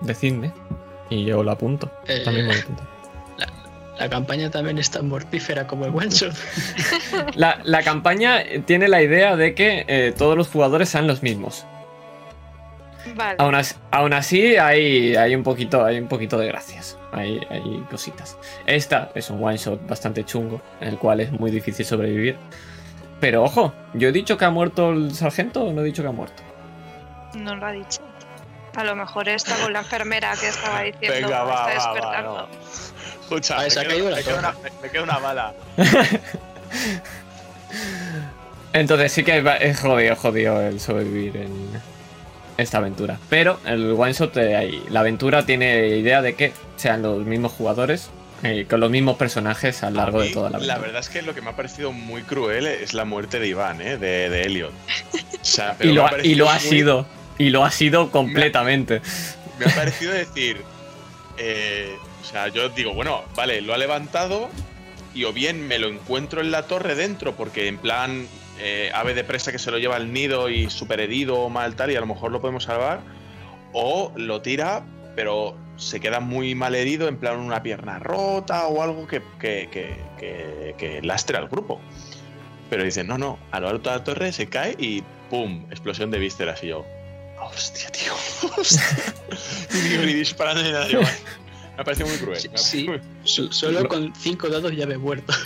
decidme 0.00 0.52
y 1.10 1.24
yo 1.24 1.42
lo 1.42 1.50
apunto. 1.50 1.90
Eh, 2.06 2.22
También 2.24 2.46
me 2.46 2.54
lo 2.54 2.60
apunto. 2.60 2.93
La 3.98 4.08
campaña 4.08 4.50
también 4.50 4.78
es 4.78 4.90
tan 4.90 5.08
mortífera 5.08 5.66
como 5.66 5.84
el 5.86 5.94
one 5.94 6.08
shot. 6.10 6.34
La, 7.36 7.60
la 7.62 7.82
campaña 7.82 8.42
tiene 8.66 8.88
la 8.88 9.02
idea 9.02 9.36
de 9.36 9.54
que 9.54 9.84
eh, 9.86 10.12
todos 10.16 10.36
los 10.36 10.48
jugadores 10.48 10.88
sean 10.88 11.06
los 11.06 11.22
mismos. 11.22 11.64
Vale. 13.14 13.36
Aún 13.38 13.54
así, 13.54 13.74
aún 13.90 14.12
así 14.14 14.56
hay, 14.56 15.14
hay, 15.14 15.34
un 15.36 15.42
poquito, 15.42 15.84
hay 15.84 15.98
un 15.98 16.08
poquito 16.08 16.38
de 16.38 16.46
gracias. 16.48 16.98
Hay, 17.12 17.40
hay 17.50 17.84
cositas. 17.90 18.36
Esta 18.66 19.10
es 19.14 19.30
un 19.30 19.44
one 19.44 19.56
shot 19.56 19.86
bastante 19.86 20.24
chungo, 20.24 20.60
en 20.80 20.88
el 20.88 20.98
cual 20.98 21.20
es 21.20 21.30
muy 21.30 21.50
difícil 21.50 21.84
sobrevivir. 21.86 22.36
Pero 23.20 23.44
ojo, 23.44 23.72
¿yo 23.94 24.08
he 24.08 24.12
dicho 24.12 24.36
que 24.36 24.44
ha 24.44 24.50
muerto 24.50 24.90
el 24.90 25.14
sargento 25.14 25.62
o 25.62 25.72
no 25.72 25.82
he 25.82 25.84
dicho 25.84 26.02
que 26.02 26.08
ha 26.08 26.12
muerto? 26.12 26.42
No 27.34 27.54
lo 27.54 27.66
ha 27.66 27.72
dicho. 27.72 28.00
A 28.74 28.82
lo 28.82 28.96
mejor 28.96 29.28
está 29.28 29.54
con 29.62 29.72
la 29.72 29.80
enfermera 29.80 30.32
que 30.40 30.48
estaba 30.48 30.80
diciendo 30.82 31.28
Venga, 31.28 31.44
va, 31.44 31.52
está 31.52 31.54
va, 31.54 31.64
va, 31.64 31.94
despertando. 31.94 32.38
no. 32.38 32.48
Escucha, 33.24 33.58
me 33.58 33.68
queda, 33.68 34.10
la 34.10 34.16
me 34.22 34.38
una, 34.38 34.54
me 34.82 34.90
queda 34.90 35.02
una 35.02 35.18
bala. 35.18 35.54
Entonces 38.72 39.12
sí 39.12 39.22
que 39.24 39.42
es 39.60 39.80
jodido, 39.80 40.16
jodido 40.16 40.60
el 40.60 40.80
sobrevivir 40.80 41.36
en 41.36 41.52
esta 42.56 42.78
aventura. 42.78 43.18
Pero 43.28 43.60
el 43.64 43.92
one 43.92 44.12
shot, 44.12 44.36
eh, 44.36 44.56
ahí, 44.56 44.82
la 44.90 45.00
aventura 45.00 45.46
tiene 45.46 45.88
idea 45.88 46.22
de 46.22 46.34
que 46.34 46.52
sean 46.76 47.02
los 47.02 47.24
mismos 47.24 47.52
jugadores 47.52 48.10
eh, 48.42 48.66
con 48.68 48.80
los 48.80 48.90
mismos 48.90 49.16
personajes 49.16 49.82
a 49.84 49.90
lo 49.90 49.96
largo 49.96 50.20
A 50.20 50.24
de 50.24 50.30
toda 50.30 50.50
la 50.50 50.56
aventura. 50.56 50.78
verdad 50.78 51.00
es 51.00 51.08
que 51.08 51.22
lo 51.22 51.34
que 51.34 51.40
me 51.40 51.50
ha 51.50 51.56
parecido 51.56 51.92
muy 51.92 52.22
cruel 52.22 52.66
es 52.66 52.94
la 52.94 53.04
muerte 53.04 53.38
de 53.38 53.46
Iván, 53.48 53.80
¿eh? 53.80 53.96
de, 53.96 54.28
de 54.28 54.42
Elliot. 54.42 54.72
O 55.44 55.46
sea, 55.46 55.72
y, 55.74 55.76
pero 55.78 55.92
lo 55.92 56.02
ha 56.04 56.06
ha, 56.06 56.08
y 56.08 56.10
parecido 56.12 56.38
lo 56.44 56.50
ha 56.50 56.54
muy- 56.54 56.60
sido. 56.62 57.06
Y 57.36 57.50
lo 57.50 57.64
ha 57.64 57.70
sido 57.70 58.10
completamente. 58.10 59.02
Me 59.58 59.66
ha 59.66 59.74
parecido 59.74 60.12
decir. 60.12 60.62
eh, 61.36 61.96
o 62.24 62.26
sea, 62.26 62.48
yo 62.48 62.70
digo, 62.70 62.94
bueno, 62.94 63.22
vale, 63.36 63.60
lo 63.60 63.74
ha 63.74 63.78
levantado 63.78 64.48
y 65.14 65.24
o 65.24 65.32
bien 65.32 65.68
me 65.68 65.78
lo 65.78 65.88
encuentro 65.88 66.40
en 66.40 66.50
la 66.50 66.66
torre 66.66 66.94
dentro, 66.94 67.36
porque 67.36 67.68
en 67.68 67.76
plan 67.76 68.26
eh, 68.58 68.90
ave 68.94 69.12
de 69.12 69.24
presa 69.24 69.52
que 69.52 69.58
se 69.58 69.70
lo 69.70 69.78
lleva 69.78 69.96
al 69.96 70.10
nido 70.10 70.48
y 70.48 70.70
súper 70.70 71.00
herido 71.00 71.36
o 71.36 71.50
mal 71.50 71.76
tal, 71.76 71.90
y 71.90 71.96
a 71.96 72.00
lo 72.00 72.06
mejor 72.06 72.32
lo 72.32 72.40
podemos 72.40 72.64
salvar, 72.64 73.00
o 73.74 74.10
lo 74.16 74.40
tira, 74.40 74.84
pero 75.14 75.54
se 75.76 76.00
queda 76.00 76.20
muy 76.20 76.54
mal 76.54 76.74
herido, 76.74 77.08
en 77.08 77.18
plan 77.18 77.38
una 77.38 77.62
pierna 77.62 77.98
rota 77.98 78.68
o 78.68 78.82
algo 78.82 79.06
que, 79.06 79.22
que, 79.38 79.68
que, 80.18 81.00
lastre 81.02 81.36
al 81.36 81.48
grupo. 81.48 81.78
Pero 82.70 82.84
dicen, 82.84 83.06
no, 83.06 83.18
no, 83.18 83.38
a 83.50 83.60
lo 83.60 83.68
alto 83.68 83.90
de 83.90 83.96
la 83.96 84.04
torre 84.04 84.32
se 84.32 84.48
cae 84.48 84.74
y 84.78 85.02
¡pum! 85.28 85.66
Explosión 85.70 86.10
de 86.10 86.18
vísceras. 86.18 86.64
Y 86.64 86.68
yo, 86.68 86.86
hostia, 87.38 87.90
tío. 87.90 88.14
hostia". 88.56 88.82
y 89.72 90.14
disparando 90.14 90.62
ni 90.62 90.72
nada. 90.72 90.88
Me 91.76 91.80
ha 91.82 91.84
parecido 91.84 92.08
muy 92.08 92.16
cruel. 92.18 92.38
Sí, 92.54 92.86
Solo 93.24 93.88
con 93.88 94.14
cinco 94.14 94.48
dados 94.48 94.74
ya 94.76 94.86
me 94.86 94.94
he 94.94 94.98
muerto. 94.98 95.32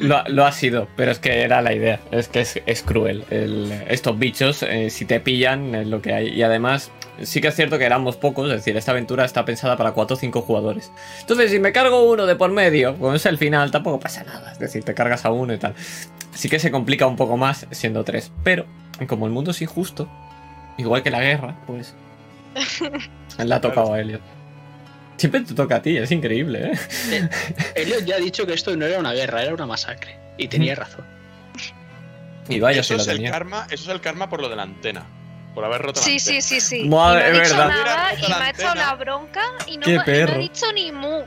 Lo, 0.00 0.24
lo 0.26 0.44
ha 0.44 0.50
sido, 0.50 0.88
pero 0.96 1.12
es 1.12 1.20
que 1.20 1.42
era 1.42 1.62
la 1.62 1.74
idea. 1.74 2.00
Es 2.10 2.26
que 2.26 2.40
es, 2.40 2.60
es 2.66 2.82
cruel. 2.82 3.24
El- 3.30 3.70
estos 3.88 4.18
bichos, 4.18 4.64
eh, 4.64 4.90
si 4.90 5.04
te 5.04 5.20
pillan, 5.20 5.76
es 5.76 5.86
lo 5.86 6.02
que 6.02 6.12
hay. 6.12 6.28
Y 6.30 6.42
además, 6.42 6.90
sí 7.22 7.40
que 7.40 7.48
es 7.48 7.54
cierto 7.54 7.78
que 7.78 7.84
éramos 7.84 8.16
pocos. 8.16 8.48
Es 8.50 8.56
decir, 8.56 8.76
esta 8.76 8.90
aventura 8.90 9.24
está 9.24 9.44
pensada 9.44 9.76
para 9.76 9.92
4 9.92 10.16
o 10.16 10.18
5 10.18 10.40
jugadores. 10.42 10.90
Entonces, 11.20 11.52
si 11.52 11.60
me 11.60 11.70
cargo 11.72 12.10
uno 12.10 12.26
de 12.26 12.34
por 12.34 12.50
medio, 12.50 12.96
pues 12.96 13.16
es 13.16 13.26
el 13.26 13.38
final, 13.38 13.70
tampoco 13.70 14.00
pasa 14.00 14.24
nada. 14.24 14.50
Es 14.50 14.58
decir, 14.58 14.82
te 14.82 14.92
cargas 14.94 15.24
a 15.24 15.30
uno 15.30 15.52
y 15.54 15.58
tal. 15.58 15.74
Sí 16.34 16.48
que 16.48 16.58
se 16.58 16.72
complica 16.72 17.06
un 17.06 17.14
poco 17.16 17.36
más 17.36 17.66
siendo 17.70 18.02
3. 18.02 18.32
Pero, 18.42 18.64
como 19.06 19.26
el 19.26 19.32
mundo 19.32 19.52
es 19.52 19.62
injusto, 19.62 20.08
igual 20.78 21.04
que 21.04 21.10
la 21.12 21.20
guerra, 21.20 21.60
pues. 21.66 21.94
Le 23.38 23.54
ha 23.54 23.60
tocado 23.60 23.92
a 23.92 24.00
Elliot. 24.00 24.22
Siempre 25.22 25.40
te 25.42 25.54
toca 25.54 25.76
a 25.76 25.82
ti, 25.82 25.96
es 25.96 26.10
increíble, 26.10 26.72
¿eh? 26.72 27.28
Elliot 27.76 28.04
ya 28.04 28.16
ha 28.16 28.18
dicho 28.18 28.44
que 28.44 28.54
esto 28.54 28.74
no 28.76 28.84
era 28.86 28.98
una 28.98 29.12
guerra, 29.12 29.42
era 29.44 29.54
una 29.54 29.66
masacre. 29.66 30.18
Y 30.36 30.48
tenía 30.48 30.74
razón. 30.74 31.04
Y 32.48 32.58
vaya, 32.58 32.80
eso, 32.80 32.88
si 32.88 32.94
lo 32.94 33.02
es 33.02 33.08
el 33.08 33.16
tenía. 33.18 33.30
karma, 33.30 33.66
eso 33.70 33.84
es 33.84 33.88
el 33.88 34.00
karma 34.00 34.28
por 34.28 34.40
lo 34.40 34.48
de 34.48 34.56
la 34.56 34.64
antena. 34.64 35.06
Por 35.54 35.64
haber 35.64 35.80
roto 35.82 36.00
Sí, 36.00 36.14
la 36.14 36.18
sí, 36.18 36.28
antena. 36.30 36.42
sí, 36.42 36.60
sí. 36.60 36.88
Madre, 36.88 37.28
y 37.28 37.32
no 37.32 37.38
ha 37.38 37.42
es 37.42 37.48
dicho 37.48 37.56
verdad. 37.60 37.68
nada 37.84 38.14
y 38.14 38.28
me 38.28 38.34
ha 38.34 38.50
echado 38.50 38.74
la 38.74 38.94
bronca 38.96 39.42
y 39.68 39.76
no, 39.78 39.88
y 39.88 39.94
no 39.94 40.00
ha 40.00 40.38
dicho 40.38 40.72
ni 40.72 40.90
mu. 40.90 41.20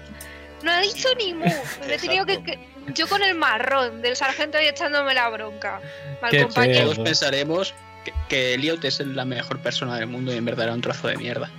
No 0.63 0.71
ha 0.71 0.79
dicho 0.81 1.07
ni 1.17 1.33
mu. 1.33 1.45
Me 1.87 1.93
he 1.95 1.97
tenido 1.97 2.25
que, 2.25 2.43
que- 2.43 2.59
Yo 2.93 3.07
con 3.07 3.23
el 3.23 3.35
marrón 3.35 4.01
del 4.01 4.17
sargento 4.17 4.57
ahí 4.57 4.67
echándome 4.67 5.13
la 5.13 5.29
bronca. 5.29 5.79
Mal 6.21 6.31
Qué 6.31 6.43
compañero. 6.43 6.81
Todos 6.91 6.99
pensaremos 6.99 7.73
que, 8.03 8.13
que 8.27 8.53
Elliot 8.55 8.83
es 8.83 8.99
la 8.99 9.23
mejor 9.23 9.59
persona 9.59 9.95
del 9.95 10.07
mundo 10.07 10.33
y 10.33 10.37
en 10.37 10.43
verdad 10.43 10.65
era 10.65 10.73
un 10.73 10.81
trozo 10.81 11.07
de 11.07 11.15
mierda. 11.17 11.49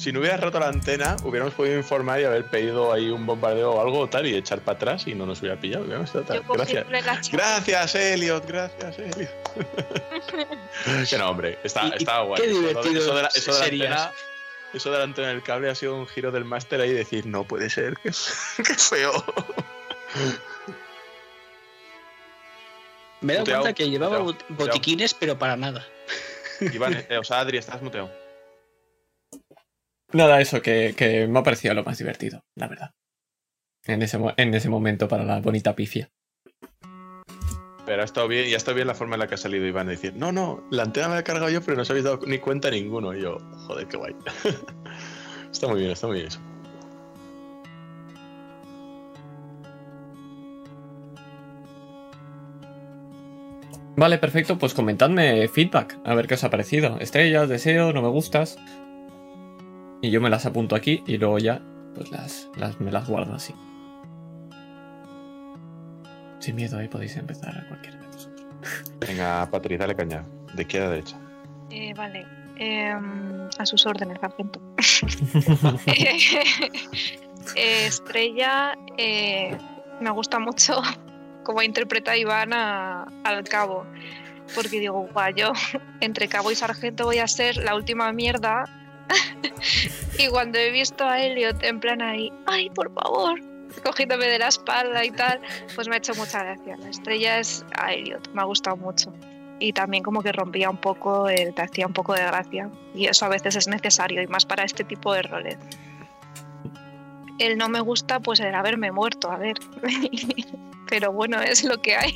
Si 0.00 0.12
no 0.12 0.20
hubieras 0.20 0.40
roto 0.40 0.58
la 0.58 0.68
antena, 0.68 1.14
hubiéramos 1.24 1.52
podido 1.52 1.76
informar 1.76 2.22
y 2.22 2.24
haber 2.24 2.46
pedido 2.46 2.90
ahí 2.90 3.10
un 3.10 3.26
bombardeo 3.26 3.72
o 3.72 3.82
algo 3.82 4.08
tal 4.08 4.26
y 4.26 4.34
echar 4.34 4.60
para 4.60 4.76
atrás 4.76 5.06
y 5.06 5.14
no 5.14 5.26
nos 5.26 5.40
hubiera 5.40 5.60
pillado. 5.60 5.84
Hubiéramos 5.84 6.08
estado 6.08 6.24
tal. 6.24 6.36
Yo 6.38 6.44
cogí 6.44 6.72
Gracias. 6.88 7.30
Gracias, 7.30 7.94
Elliot, 7.96 8.46
gracias, 8.46 8.98
Elliot. 8.98 9.30
que 11.10 11.18
no, 11.18 11.28
hombre, 11.28 11.58
está, 11.62 11.88
Y- 11.88 11.96
está 11.98 12.22
guay. 12.22 12.40
qué 12.40 12.48
divertido 12.48 12.98
Eso 12.98 13.14
de 13.14 13.22
la, 13.24 13.28
eso 13.28 13.52
de 13.52 13.58
la 13.58 13.64
antena, 13.66 14.12
eso 14.72 14.90
de 14.90 14.96
la 14.96 15.04
antena 15.04 15.28
del 15.28 15.42
cable 15.42 15.68
ha 15.68 15.74
sido 15.74 15.94
un 15.94 16.06
giro 16.06 16.32
del 16.32 16.46
máster 16.46 16.80
ahí 16.80 16.88
y 16.88 16.94
decir, 16.94 17.26
no 17.26 17.44
puede 17.44 17.68
ser, 17.68 17.98
qué, 18.02 18.10
qué 18.66 18.74
feo. 18.76 19.12
Me 23.20 23.34
he 23.34 23.36
dado 23.36 23.44
cuenta 23.44 23.74
que 23.74 23.90
llevaba 23.90 24.20
muteado. 24.20 24.54
botiquines, 24.54 25.12
pero 25.12 25.38
para 25.38 25.58
nada. 25.58 25.86
Iván, 26.60 27.04
eh, 27.10 27.18
o 27.18 27.24
sea, 27.24 27.40
Adri, 27.40 27.58
estás 27.58 27.82
muteado. 27.82 28.10
Nada, 30.12 30.40
eso, 30.40 30.60
que, 30.60 30.94
que 30.96 31.26
me 31.28 31.38
ha 31.38 31.42
parecido 31.42 31.74
lo 31.74 31.84
más 31.84 31.98
divertido, 31.98 32.44
la 32.56 32.66
verdad. 32.66 32.90
En 33.86 34.02
ese, 34.02 34.18
en 34.36 34.54
ese 34.54 34.68
momento 34.68 35.08
para 35.08 35.24
la 35.24 35.40
bonita 35.40 35.74
pifia. 35.74 36.10
Pero 37.86 38.02
ha 38.02 38.04
estado 38.04 38.28
bien, 38.28 38.48
y 38.48 38.54
ha 38.54 38.56
estado 38.56 38.74
bien 38.74 38.86
la 38.86 38.94
forma 38.94 39.14
en 39.14 39.20
la 39.20 39.26
que 39.26 39.34
ha 39.34 39.38
salido 39.38 39.66
Iván 39.66 39.86
de 39.86 39.92
decir, 39.92 40.14
no, 40.16 40.32
no, 40.32 40.64
la 40.70 40.82
antena 40.82 41.08
me 41.08 41.14
la 41.14 41.20
he 41.20 41.24
cargado 41.24 41.48
yo, 41.48 41.60
pero 41.62 41.76
no 41.76 41.82
os 41.82 41.90
habéis 41.90 42.04
dado 42.04 42.20
ni 42.26 42.38
cuenta 42.38 42.70
ninguno. 42.70 43.14
Y 43.14 43.22
yo, 43.22 43.38
joder, 43.66 43.86
qué 43.86 43.96
guay. 43.96 44.14
está 45.50 45.68
muy 45.68 45.80
bien, 45.80 45.92
está 45.92 46.06
muy 46.06 46.16
bien 46.16 46.28
eso. 46.28 46.40
Vale, 53.96 54.18
perfecto, 54.18 54.56
pues 54.56 54.72
comentadme 54.72 55.46
feedback, 55.48 55.98
a 56.04 56.14
ver 56.14 56.26
qué 56.26 56.34
os 56.34 56.44
ha 56.44 56.50
parecido. 56.50 56.98
Estrellas, 57.00 57.48
deseo, 57.48 57.92
no 57.92 58.02
me 58.02 58.08
gustas. 58.08 58.56
Y 60.02 60.10
yo 60.10 60.20
me 60.20 60.30
las 60.30 60.46
apunto 60.46 60.74
aquí 60.76 61.02
y 61.06 61.18
luego 61.18 61.38
ya, 61.38 61.60
pues 61.94 62.10
las, 62.10 62.48
las 62.56 62.80
me 62.80 62.90
las 62.90 63.08
guardo 63.08 63.34
así. 63.34 63.54
Sin 66.38 66.56
miedo, 66.56 66.78
ahí 66.78 66.88
podéis 66.88 67.16
empezar 67.16 67.56
a 67.56 67.68
cualquiera 67.68 67.98
de 67.98 68.06
vosotros. 68.06 68.46
Venga, 69.00 69.46
Patri, 69.50 69.76
dale 69.76 69.94
caña. 69.94 70.24
De 70.54 70.62
izquierda 70.62 70.88
a 70.88 70.90
derecha. 70.90 71.16
Eh, 71.70 71.92
vale. 71.94 72.26
Em, 72.56 73.48
a 73.58 73.66
sus 73.66 73.86
órdenes, 73.86 74.18
sargento. 74.20 74.60
Eh, 77.56 77.86
Estrella, 77.86 78.74
eh, 78.98 79.56
me 80.00 80.10
gusta 80.10 80.38
mucho 80.38 80.80
cómo 81.44 81.62
interpreta 81.62 82.16
Iván 82.16 82.52
a- 82.52 83.04
al 83.24 83.42
cabo. 83.44 83.86
Porque 84.54 84.78
digo, 84.80 85.08
guau, 85.12 85.32
yo 85.34 85.52
entre 86.00 86.28
cabo 86.28 86.50
y 86.50 86.54
sargento 86.54 87.04
voy 87.04 87.18
a 87.18 87.26
ser 87.28 87.56
la 87.56 87.74
última 87.74 88.12
mierda 88.12 88.64
y 90.18 90.28
cuando 90.28 90.58
he 90.58 90.70
visto 90.70 91.04
a 91.04 91.20
Elliot 91.20 91.62
en 91.62 91.80
plan 91.80 92.02
ahí, 92.02 92.32
ay, 92.46 92.70
por 92.70 92.92
favor, 92.94 93.40
cogiéndome 93.82 94.26
de 94.26 94.38
la 94.38 94.48
espalda 94.48 95.04
y 95.04 95.10
tal, 95.10 95.40
pues 95.74 95.88
me 95.88 95.94
ha 95.94 95.98
hecho 95.98 96.14
mucha 96.14 96.42
gracia. 96.42 96.76
La 96.76 96.88
estrella 96.88 97.38
es 97.38 97.64
a 97.76 97.92
Elliot, 97.92 98.32
me 98.32 98.42
ha 98.42 98.44
gustado 98.44 98.76
mucho. 98.76 99.12
Y 99.58 99.72
también 99.72 100.02
como 100.02 100.22
que 100.22 100.32
rompía 100.32 100.70
un 100.70 100.78
poco, 100.78 101.26
te 101.26 101.62
hacía 101.62 101.86
un 101.86 101.92
poco 101.92 102.14
de 102.14 102.24
gracia. 102.24 102.70
Y 102.94 103.06
eso 103.06 103.26
a 103.26 103.28
veces 103.28 103.56
es 103.56 103.68
necesario, 103.68 104.22
y 104.22 104.26
más 104.26 104.46
para 104.46 104.64
este 104.64 104.84
tipo 104.84 105.12
de 105.12 105.22
roles. 105.22 105.58
El 107.38 107.58
no 107.58 107.68
me 107.68 107.80
gusta, 107.80 108.20
pues 108.20 108.40
el 108.40 108.54
haberme 108.54 108.90
muerto, 108.90 109.30
a 109.30 109.36
ver. 109.36 109.56
Pero 110.88 111.12
bueno, 111.12 111.40
es 111.40 111.64
lo 111.64 111.80
que 111.80 111.96
hay. 111.96 112.14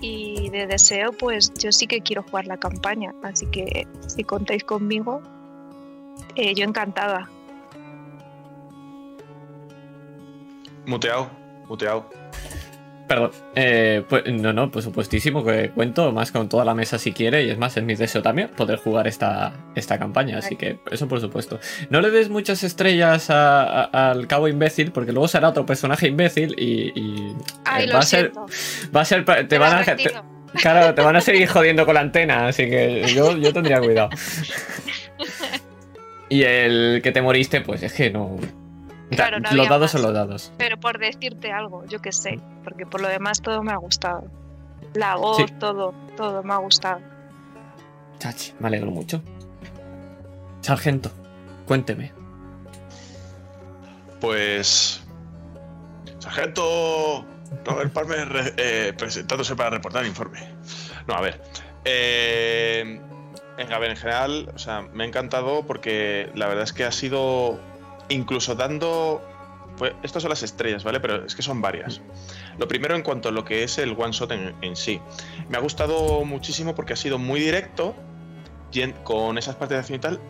Y 0.00 0.50
de 0.50 0.66
deseo, 0.66 1.12
pues 1.12 1.52
yo 1.54 1.72
sí 1.72 1.86
que 1.86 2.00
quiero 2.00 2.22
jugar 2.22 2.46
la 2.46 2.58
campaña. 2.58 3.14
Así 3.22 3.46
que 3.46 3.86
si 4.06 4.22
contáis 4.22 4.62
conmigo, 4.62 5.22
eh, 6.34 6.54
yo 6.54 6.64
encantada. 6.64 7.28
Muteado, 10.86 11.30
muteado. 11.68 12.08
Perdón. 13.08 13.30
Eh, 13.54 14.02
pues, 14.08 14.24
no, 14.32 14.52
no, 14.52 14.68
por 14.70 14.82
supuestísimo 14.82 15.44
que 15.44 15.70
cuento 15.70 16.10
más 16.10 16.32
con 16.32 16.48
toda 16.48 16.64
la 16.64 16.74
mesa 16.74 16.98
si 16.98 17.12
quiere. 17.12 17.44
Y 17.44 17.50
es 17.50 17.58
más, 17.58 17.76
es 17.76 17.84
mi 17.84 17.94
deseo 17.94 18.20
también 18.20 18.48
poder 18.48 18.78
jugar 18.80 19.06
esta, 19.06 19.52
esta 19.76 19.96
campaña. 19.98 20.38
Así 20.38 20.56
que 20.56 20.80
eso 20.90 21.06
por 21.06 21.20
supuesto. 21.20 21.60
No 21.88 22.00
le 22.00 22.10
des 22.10 22.28
muchas 22.30 22.64
estrellas 22.64 23.30
a- 23.30 23.84
a- 23.84 24.10
al 24.10 24.26
cabo 24.26 24.48
imbécil, 24.48 24.90
porque 24.90 25.12
luego 25.12 25.28
será 25.28 25.48
otro 25.50 25.64
personaje 25.64 26.08
imbécil 26.08 26.54
y. 26.58 26.92
y, 27.00 27.36
Ay, 27.64 27.84
eh, 27.84 27.86
lo 27.86 27.92
va 27.94 28.00
a 28.00 28.02
ser. 28.02 28.32
Va 28.94 29.00
a 29.02 29.04
ser. 29.04 29.24
Te 29.46 29.58
van 29.58 29.76
a. 29.78 29.84
te- 29.84 30.12
claro, 30.54 30.92
te 30.94 31.00
van 31.02 31.14
a 31.14 31.20
seguir 31.20 31.46
jodiendo 31.48 31.86
con 31.86 31.94
la 31.94 32.00
antena. 32.00 32.48
Así 32.48 32.68
que 32.68 33.04
yo, 33.14 33.36
yo 33.36 33.52
tendría 33.52 33.78
cuidado. 33.80 34.10
Y 36.28 36.42
el 36.42 37.00
que 37.02 37.12
te 37.12 37.22
moriste, 37.22 37.60
pues 37.60 37.82
es 37.82 37.92
que 37.92 38.10
no. 38.10 38.36
Claro, 39.10 39.38
no 39.38 39.52
los 39.52 39.68
dados 39.68 39.82
más. 39.82 39.90
son 39.92 40.02
los 40.02 40.12
dados. 40.12 40.52
Pero 40.58 40.78
por 40.80 40.98
decirte 40.98 41.52
algo, 41.52 41.84
yo 41.86 42.00
qué 42.00 42.10
sé. 42.12 42.40
Porque 42.64 42.86
por 42.86 43.00
lo 43.00 43.08
demás 43.08 43.40
todo 43.40 43.62
me 43.62 43.72
ha 43.72 43.76
gustado. 43.76 44.24
La 44.94 45.14
voz, 45.16 45.36
Sí. 45.36 45.44
todo, 45.60 45.94
todo 46.16 46.42
me 46.42 46.52
ha 46.54 46.56
gustado. 46.58 47.00
Chachi, 48.18 48.54
me 48.58 48.68
alegro 48.68 48.90
mucho. 48.90 49.22
Sargento, 50.62 51.10
cuénteme. 51.66 52.12
Pues. 54.20 55.02
Sargento 56.18 57.24
Robert 57.64 57.92
Palmer 57.92 58.54
eh, 58.56 58.92
presentándose 58.96 59.54
para 59.54 59.70
reportar 59.70 60.02
el 60.02 60.08
informe. 60.08 60.40
No, 61.06 61.14
a 61.14 61.20
ver. 61.20 61.40
Eh, 61.84 63.00
ver, 63.56 63.90
en 63.90 63.96
general, 63.96 64.50
o 64.54 64.58
sea, 64.58 64.82
me 64.92 65.04
ha 65.04 65.06
encantado 65.06 65.62
porque 65.66 66.30
la 66.34 66.46
verdad 66.46 66.64
es 66.64 66.72
que 66.72 66.84
ha 66.84 66.92
sido. 66.92 67.58
Incluso 68.08 68.54
dando. 68.54 69.22
Pues 69.78 69.92
estas 70.02 70.22
son 70.22 70.30
las 70.30 70.42
estrellas, 70.42 70.84
¿vale? 70.84 71.00
Pero 71.00 71.26
es 71.26 71.34
que 71.34 71.42
son 71.42 71.60
varias. 71.60 72.00
Lo 72.58 72.66
primero 72.66 72.94
en 72.94 73.02
cuanto 73.02 73.28
a 73.28 73.32
lo 73.32 73.44
que 73.44 73.62
es 73.62 73.76
el 73.78 73.90
one 73.98 74.12
shot 74.12 74.30
en, 74.32 74.54
en 74.62 74.74
sí. 74.76 75.00
Me 75.48 75.58
ha 75.58 75.60
gustado 75.60 76.24
muchísimo 76.24 76.74
porque 76.74 76.94
ha 76.94 76.96
sido 76.96 77.18
muy 77.18 77.40
directo, 77.40 77.94
con 79.04 79.36
esas 79.38 79.56
partes 79.56 79.74
de 79.76 79.80
acción 79.80 79.96
y 79.96 80.00
tal, 80.00 80.20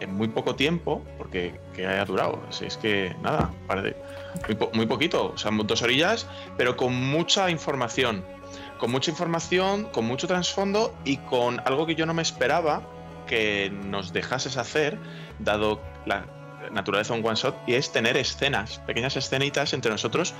en 0.00 0.14
muy 0.14 0.28
poco 0.28 0.56
tiempo, 0.56 1.04
porque 1.16 1.60
que 1.74 1.86
haya 1.86 2.04
durado. 2.04 2.40
Si 2.50 2.64
es 2.64 2.76
que 2.76 3.14
nada, 3.22 3.52
muy, 4.46 4.56
po- 4.56 4.70
muy 4.72 4.86
poquito, 4.86 5.32
o 5.34 5.38
sea, 5.38 5.50
dos 5.52 5.82
orillas, 5.82 6.26
pero 6.56 6.76
con 6.76 6.92
mucha 6.94 7.50
información. 7.50 8.24
Con 8.78 8.90
mucha 8.90 9.10
información, 9.10 9.84
con 9.86 10.04
mucho 10.04 10.26
trasfondo 10.26 10.94
y 11.04 11.16
con 11.18 11.60
algo 11.64 11.86
que 11.86 11.94
yo 11.94 12.06
no 12.06 12.14
me 12.14 12.22
esperaba 12.22 12.82
que 13.26 13.70
nos 13.70 14.12
dejases 14.12 14.56
hacer, 14.56 14.98
dado 15.38 15.80
la 16.06 16.24
naturaleza 16.72 17.14
de 17.14 17.20
un 17.20 17.26
one 17.26 17.36
shot, 17.36 17.56
y 17.66 17.74
es 17.74 17.92
tener 17.92 18.16
escenas, 18.16 18.78
pequeñas 18.80 19.16
escenitas 19.16 19.72
entre 19.72 19.90
nosotros, 19.90 20.34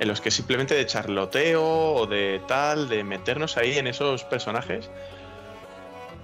en 0.00 0.08
los 0.08 0.20
que 0.20 0.30
simplemente 0.30 0.74
de 0.74 0.86
charloteo 0.86 1.64
o 1.64 2.06
de 2.06 2.42
tal, 2.46 2.88
de 2.88 3.04
meternos 3.04 3.56
ahí 3.56 3.78
en 3.78 3.86
esos 3.86 4.24
personajes. 4.24 4.90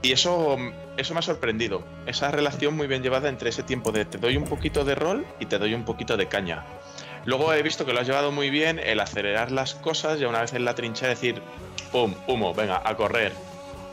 Y 0.02 0.12
eso, 0.12 0.56
eso 0.96 1.14
me 1.14 1.20
ha 1.20 1.22
sorprendido. 1.22 1.82
Esa 2.06 2.30
relación 2.30 2.76
muy 2.76 2.86
bien 2.86 3.02
llevada 3.02 3.28
entre 3.28 3.50
ese 3.50 3.62
tiempo 3.62 3.90
de 3.90 4.04
te 4.04 4.18
doy 4.18 4.36
un 4.36 4.44
poquito 4.44 4.84
de 4.84 4.94
rol 4.94 5.26
y 5.40 5.46
te 5.46 5.58
doy 5.58 5.74
un 5.74 5.84
poquito 5.84 6.16
de 6.16 6.28
caña. 6.28 6.64
Luego 7.24 7.52
he 7.52 7.62
visto 7.62 7.84
que 7.84 7.92
lo 7.92 8.00
has 8.00 8.06
llevado 8.06 8.32
muy 8.32 8.50
bien 8.50 8.78
el 8.78 9.00
acelerar 9.00 9.52
las 9.52 9.74
cosas 9.74 10.20
y 10.20 10.24
una 10.24 10.40
vez 10.40 10.52
en 10.54 10.64
la 10.64 10.74
trinchera 10.74 11.10
decir, 11.10 11.42
¡pum! 11.92 12.14
Humo, 12.26 12.54
venga, 12.54 12.82
a 12.84 12.96
correr. 12.96 13.32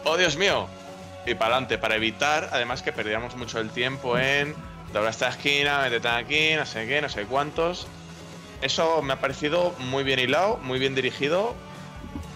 ¡Oh, 0.04 0.18
Dios 0.18 0.38
mío! 0.38 0.68
Y 1.26 1.34
para 1.34 1.56
adelante, 1.56 1.78
para 1.78 1.96
evitar, 1.96 2.50
además, 2.52 2.84
que 2.84 2.94
perdiéramos 2.94 3.36
mucho 3.36 3.60
el 3.60 3.72
tiempo 3.72 4.18
en 4.18 4.56
dobla 4.94 5.10
esta 5.10 5.28
esquina, 5.28 5.82
métete 5.82 6.08
aquí, 6.08 6.54
no 6.56 6.66
sé 6.66 6.88
qué, 6.88 7.02
no 7.02 7.10
sé 7.10 7.26
cuántos. 7.26 7.88
Eso 8.62 9.02
me 9.02 9.14
ha 9.14 9.20
parecido 9.20 9.74
muy 9.80 10.04
bien 10.04 10.20
hilado, 10.20 10.58
muy 10.58 10.80
bien 10.80 10.96
dirigido, 10.96 11.54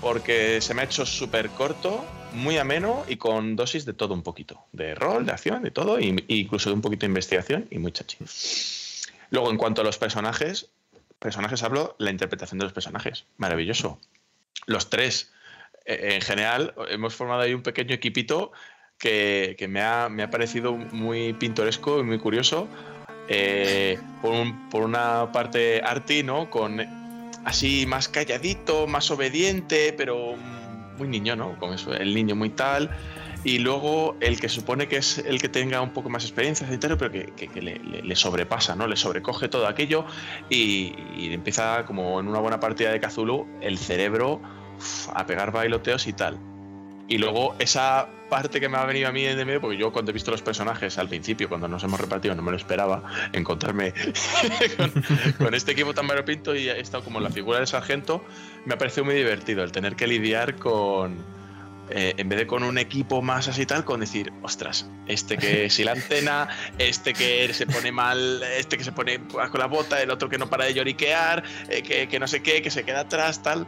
porque 0.01 0.59
se 0.61 0.73
me 0.73 0.81
ha 0.81 0.85
hecho 0.85 1.05
súper 1.05 1.49
corto, 1.49 2.03
muy 2.33 2.57
ameno 2.57 3.05
y 3.07 3.15
con 3.15 3.55
dosis 3.55 3.85
de 3.85 3.93
todo 3.93 4.13
un 4.13 4.23
poquito. 4.23 4.65
De 4.71 4.95
rol, 4.95 5.25
de 5.25 5.31
acción, 5.31 5.63
de 5.63 5.71
todo, 5.71 5.99
y 5.99 6.23
incluso 6.27 6.69
de 6.69 6.75
un 6.75 6.81
poquito 6.81 7.01
de 7.01 7.07
investigación 7.07 7.67
y 7.71 7.79
muy 7.79 7.91
chachi. 7.91 8.17
Luego, 9.29 9.51
en 9.51 9.57
cuanto 9.57 9.81
a 9.81 9.83
los 9.83 9.97
personajes, 9.97 10.69
personajes 11.19 11.63
hablo, 11.63 11.95
la 11.99 12.11
interpretación 12.11 12.59
de 12.59 12.65
los 12.65 12.73
personajes. 12.73 13.25
Maravilloso. 13.37 13.99
Los 14.65 14.89
tres, 14.89 15.31
eh, 15.85 16.15
en 16.15 16.21
general, 16.21 16.73
hemos 16.89 17.15
formado 17.15 17.41
ahí 17.41 17.53
un 17.53 17.63
pequeño 17.63 17.93
equipito 17.93 18.51
que, 18.97 19.55
que 19.57 19.67
me, 19.67 19.81
ha, 19.81 20.09
me 20.09 20.23
ha 20.23 20.29
parecido 20.29 20.73
muy 20.73 21.33
pintoresco 21.33 21.99
y 21.99 22.03
muy 22.03 22.19
curioso. 22.19 22.67
Eh, 23.27 23.99
por, 24.21 24.33
por 24.71 24.83
una 24.83 25.31
parte, 25.31 25.81
Arti, 25.83 26.23
¿no? 26.23 26.49
Con 26.49 26.79
así 27.45 27.85
más 27.85 28.09
calladito, 28.09 28.87
más 28.87 29.11
obediente, 29.11 29.93
pero 29.95 30.35
muy 30.97 31.07
niño, 31.07 31.35
¿no? 31.35 31.57
Con 31.59 31.73
eso, 31.73 31.93
el 31.93 32.13
niño 32.13 32.35
muy 32.35 32.49
tal. 32.49 32.89
Y 33.43 33.59
luego 33.59 34.17
el 34.19 34.39
que 34.39 34.49
supone 34.49 34.87
que 34.87 34.97
es 34.97 35.17
el 35.19 35.41
que 35.41 35.47
tenga 35.47 35.81
un 35.81 35.91
poco 35.91 36.09
más 36.09 36.23
experiencia, 36.23 36.67
etcétera, 36.67 36.97
pero 36.97 37.11
que, 37.11 37.25
que- 37.35 37.61
le, 37.61 38.15
sobrepasa, 38.15 38.75
¿no? 38.75 38.85
Le 38.85 38.97
sobrecoge 38.97 39.47
todo 39.47 39.67
aquello 39.67 40.05
y, 40.49 40.93
y 41.15 41.33
empieza, 41.33 41.85
como 41.85 42.19
en 42.19 42.27
una 42.27 42.39
buena 42.39 42.59
partida 42.59 42.91
de 42.91 42.99
Cthulhu, 42.99 43.47
el 43.61 43.77
cerebro 43.77 44.41
a 45.13 45.25
pegar 45.25 45.51
bailoteos 45.51 46.07
y 46.07 46.13
tal. 46.13 46.37
Y 47.07 47.17
luego 47.17 47.55
esa 47.59 48.07
parte 48.29 48.59
que 48.59 48.69
me 48.69 48.77
ha 48.77 48.85
venido 48.85 49.09
a 49.09 49.11
mí 49.11 49.23
de 49.23 49.43
medio, 49.43 49.59
porque 49.59 49.77
yo 49.77 49.91
cuando 49.91 50.11
he 50.11 50.13
visto 50.13 50.29
los 50.29 50.43
personajes 50.43 50.97
al 50.99 51.09
principio, 51.09 51.49
cuando 51.49 51.67
nos 51.67 51.83
hemos 51.83 51.99
repartido, 51.99 52.35
no 52.35 52.43
me 52.43 52.51
lo 52.51 52.57
esperaba, 52.57 53.03
encontrarme 53.33 53.93
con, 55.39 55.53
este 55.55 55.71
equipo 55.71 55.93
tan 55.95 56.07
variopinto 56.07 56.55
y 56.55 56.69
he 56.69 56.79
estado 56.79 57.03
como 57.03 57.19
la 57.19 57.31
figura 57.31 57.59
de 57.59 57.65
sargento, 57.65 58.23
me 58.65 58.75
ha 58.75 58.77
parecido 58.77 59.05
muy 59.05 59.15
divertido 59.15 59.63
el 59.63 59.71
tener 59.71 59.95
que 59.95 60.05
lidiar 60.05 60.55
con, 60.55 61.17
eh, 61.91 62.13
en 62.17 62.29
vez 62.29 62.39
de 62.39 62.47
con 62.47 62.63
un 62.63 62.77
equipo 62.77 63.21
más 63.21 63.47
así 63.47 63.65
tal, 63.65 63.83
con 63.83 63.99
decir, 63.99 64.31
ostras, 64.41 64.89
este 65.07 65.37
que 65.37 65.69
si 65.69 65.83
la 65.83 65.93
antena, 65.93 66.49
este 66.77 67.13
que 67.13 67.53
se 67.53 67.65
pone 67.65 67.91
mal, 67.91 68.43
este 68.43 68.77
que 68.77 68.83
se 68.83 68.91
pone 68.91 69.19
con 69.27 69.59
la 69.59 69.65
bota, 69.65 70.01
el 70.01 70.11
otro 70.11 70.29
que 70.29 70.37
no 70.37 70.49
para 70.49 70.65
de 70.65 70.73
lloriquear, 70.73 71.43
eh, 71.69 71.81
que, 71.81 72.07
que 72.07 72.19
no 72.19 72.27
sé 72.27 72.41
qué, 72.41 72.61
que 72.61 72.69
se 72.69 72.83
queda 72.83 73.01
atrás, 73.01 73.41
tal. 73.41 73.67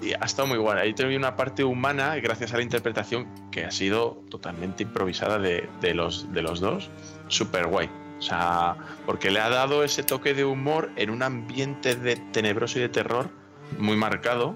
Y 0.00 0.14
ha 0.14 0.24
estado 0.24 0.48
muy 0.48 0.58
guay. 0.58 0.80
Ahí 0.80 0.94
tengo 0.94 1.14
una 1.16 1.36
parte 1.36 1.62
humana, 1.62 2.16
gracias 2.16 2.52
a 2.52 2.56
la 2.56 2.62
interpretación, 2.62 3.28
que 3.52 3.64
ha 3.64 3.70
sido 3.70 4.24
totalmente 4.30 4.82
improvisada 4.82 5.38
de, 5.38 5.68
de 5.80 5.94
los, 5.94 6.32
de 6.32 6.42
los 6.42 6.60
dos. 6.60 6.90
Súper 7.28 7.66
guay. 7.66 7.88
O 8.18 8.22
sea, 8.22 8.76
porque 9.04 9.30
le 9.30 9.40
ha 9.40 9.48
dado 9.48 9.84
ese 9.84 10.02
toque 10.02 10.34
de 10.34 10.44
humor 10.44 10.90
en 10.96 11.10
un 11.10 11.22
ambiente 11.22 11.94
de 11.94 12.16
tenebroso 12.16 12.78
y 12.78 12.82
de 12.82 12.88
terror 12.88 13.30
muy 13.78 13.96
marcado, 13.96 14.54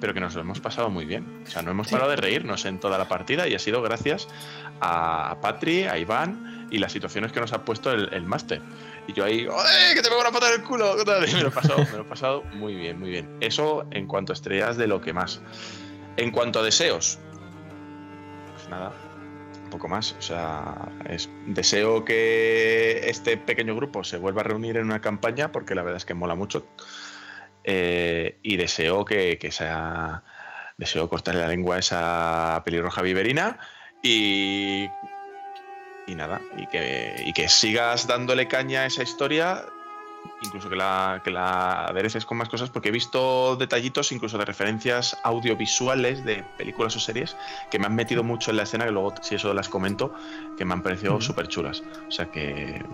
pero 0.00 0.12
que 0.14 0.20
nos 0.20 0.34
lo 0.34 0.40
hemos 0.42 0.60
pasado 0.60 0.90
muy 0.90 1.04
bien. 1.04 1.42
O 1.46 1.50
sea, 1.50 1.62
no 1.62 1.70
hemos 1.70 1.86
Sí. 1.88 1.92
parado 1.92 2.10
de 2.10 2.16
reírnos 2.16 2.64
en 2.66 2.78
toda 2.80 2.98
la 2.98 3.08
partida 3.08 3.48
y 3.48 3.54
ha 3.54 3.58
sido 3.58 3.80
gracias 3.82 4.28
a 4.80 5.38
Patri, 5.40 5.84
a 5.84 5.98
Iván 5.98 6.68
y 6.70 6.78
las 6.78 6.92
situaciones 6.92 7.32
que 7.32 7.40
nos 7.40 7.52
ha 7.52 7.64
puesto 7.64 7.90
el, 7.92 8.12
el 8.12 8.24
máster. 8.26 8.60
Y 9.06 9.12
yo 9.12 9.24
ahí, 9.24 9.46
¡Joder, 9.46 9.94
que 9.94 10.02
te 10.02 10.08
pego 10.08 10.20
una 10.20 10.30
pata 10.32 10.48
en 10.52 10.60
el 10.60 10.66
culo! 10.66 10.96
¿qué 10.96 11.04
tal? 11.06 11.28
Y 11.28 11.32
me 11.32 11.42
lo 11.42 11.48
he 11.48 11.52
pasado, 11.52 11.78
me 11.90 11.98
lo 11.98 12.02
he 12.02 12.06
pasado 12.06 12.42
muy 12.54 12.74
bien, 12.74 12.98
muy 12.98 13.10
bien. 13.10 13.28
Eso 13.40 13.86
en 13.90 14.06
cuanto 14.06 14.32
a 14.32 14.34
estrellas 14.34 14.76
de 14.76 14.86
lo 14.86 15.00
que 15.00 15.12
más. 15.12 15.40
En 16.16 16.30
cuanto 16.30 16.60
a 16.60 16.62
deseos, 16.62 17.18
pues 18.54 18.68
nada, 18.68 18.92
un 19.64 19.70
poco 19.70 19.88
más. 19.88 20.14
O 20.18 20.22
sea, 20.22 20.74
es, 21.08 21.28
deseo 21.46 22.04
que 22.04 23.08
este 23.08 23.36
pequeño 23.36 23.74
grupo 23.74 24.04
se 24.04 24.16
vuelva 24.18 24.40
a 24.42 24.44
reunir 24.44 24.76
en 24.76 24.84
una 24.86 25.00
campaña 25.00 25.52
porque 25.52 25.74
la 25.74 25.82
verdad 25.82 25.96
es 25.98 26.04
que 26.04 26.14
mola 26.14 26.34
mucho. 26.34 26.66
Eh, 27.64 28.38
y 28.42 28.56
deseo 28.56 29.04
que, 29.04 29.38
que 29.38 29.50
sea. 29.50 30.22
Deseo 30.76 31.08
cortarle 31.08 31.40
la 31.40 31.48
lengua 31.48 31.76
a 31.76 31.78
esa 31.78 32.62
pelirroja 32.64 33.02
viverina 33.02 33.58
y. 34.02 34.92
Y 36.06 36.16
nada, 36.16 36.42
y 36.54 36.66
que, 36.66 37.22
y 37.24 37.32
que 37.32 37.48
sigas 37.48 38.06
dándole 38.06 38.46
caña 38.46 38.82
a 38.82 38.86
esa 38.86 39.02
historia 39.02 39.64
incluso 40.40 40.68
que 40.68 40.76
la, 40.76 41.20
que 41.24 41.30
la 41.30 41.86
adereces 41.86 42.26
con 42.26 42.38
más 42.38 42.48
cosas, 42.48 42.70
porque 42.70 42.88
he 42.88 42.92
visto 42.92 43.56
detallitos 43.56 44.12
incluso 44.12 44.38
de 44.38 44.44
referencias 44.44 45.18
audiovisuales 45.22 46.24
de 46.24 46.42
películas 46.42 46.96
o 46.96 47.00
series 47.00 47.36
que 47.70 47.78
me 47.78 47.86
han 47.86 47.94
metido 47.94 48.22
mucho 48.22 48.50
en 48.50 48.58
la 48.58 48.64
escena, 48.64 48.84
que 48.84 48.90
luego, 48.92 49.14
si 49.22 49.34
eso 49.34 49.52
las 49.54 49.68
comento, 49.68 50.14
que 50.56 50.64
me 50.64 50.74
han 50.74 50.82
parecido 50.82 51.14
Ujú. 51.14 51.22
súper 51.22 51.48
chulas. 51.48 51.82
O 52.08 52.10
sea 52.10 52.26
que. 52.26 52.84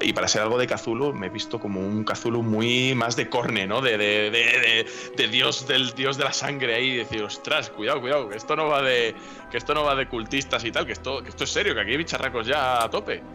Y 0.00 0.12
para 0.12 0.28
ser 0.28 0.42
algo 0.42 0.58
de 0.58 0.66
Cthulhu, 0.66 1.12
me 1.14 1.28
he 1.28 1.30
visto 1.30 1.58
como 1.60 1.80
un 1.80 2.04
Cthulhu 2.04 2.42
muy 2.42 2.94
más 2.94 3.16
de 3.16 3.28
corne, 3.28 3.66
¿no? 3.66 3.80
De, 3.80 3.96
de, 3.96 4.30
de, 4.30 4.30
de- 4.30 4.86
de 5.16 5.28
dios 5.28 5.66
del 5.68 5.92
dios 5.92 6.16
de 6.18 6.24
la 6.24 6.32
sangre 6.32 6.74
ahí. 6.74 6.90
Y 6.90 6.96
decir, 6.96 7.22
ostras, 7.22 7.70
cuidado, 7.70 8.00
cuidado, 8.00 8.28
que 8.28 8.36
esto 8.36 8.56
no 8.56 8.66
va 8.68 8.82
de. 8.82 9.14
Que 9.50 9.56
esto 9.56 9.72
no 9.74 9.84
va 9.84 9.94
de 9.94 10.08
cultistas 10.08 10.64
y 10.64 10.72
tal, 10.72 10.84
que 10.84 10.92
esto, 10.92 11.22
que 11.22 11.28
esto 11.30 11.44
es 11.44 11.50
serio, 11.50 11.74
que 11.74 11.80
aquí 11.80 11.92
hay 11.92 11.96
bicharracos 11.96 12.46
ya 12.46 12.82
a 12.82 12.90
tope. 12.90 13.22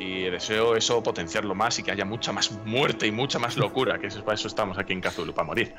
Y 0.00 0.22
deseo 0.24 0.74
eso 0.74 1.00
potenciarlo 1.00 1.54
más 1.54 1.78
y 1.78 1.82
que 1.84 1.92
haya 1.92 2.04
mucha 2.04 2.32
más 2.32 2.50
muerte 2.64 3.06
y 3.06 3.12
mucha 3.12 3.38
más 3.38 3.56
locura, 3.56 3.98
que 4.00 4.08
eso, 4.08 4.24
para 4.24 4.34
eso 4.34 4.48
estamos 4.48 4.76
aquí 4.78 4.92
en 4.92 5.00
Cthulhu, 5.00 5.32
para 5.32 5.46
morir. 5.46 5.74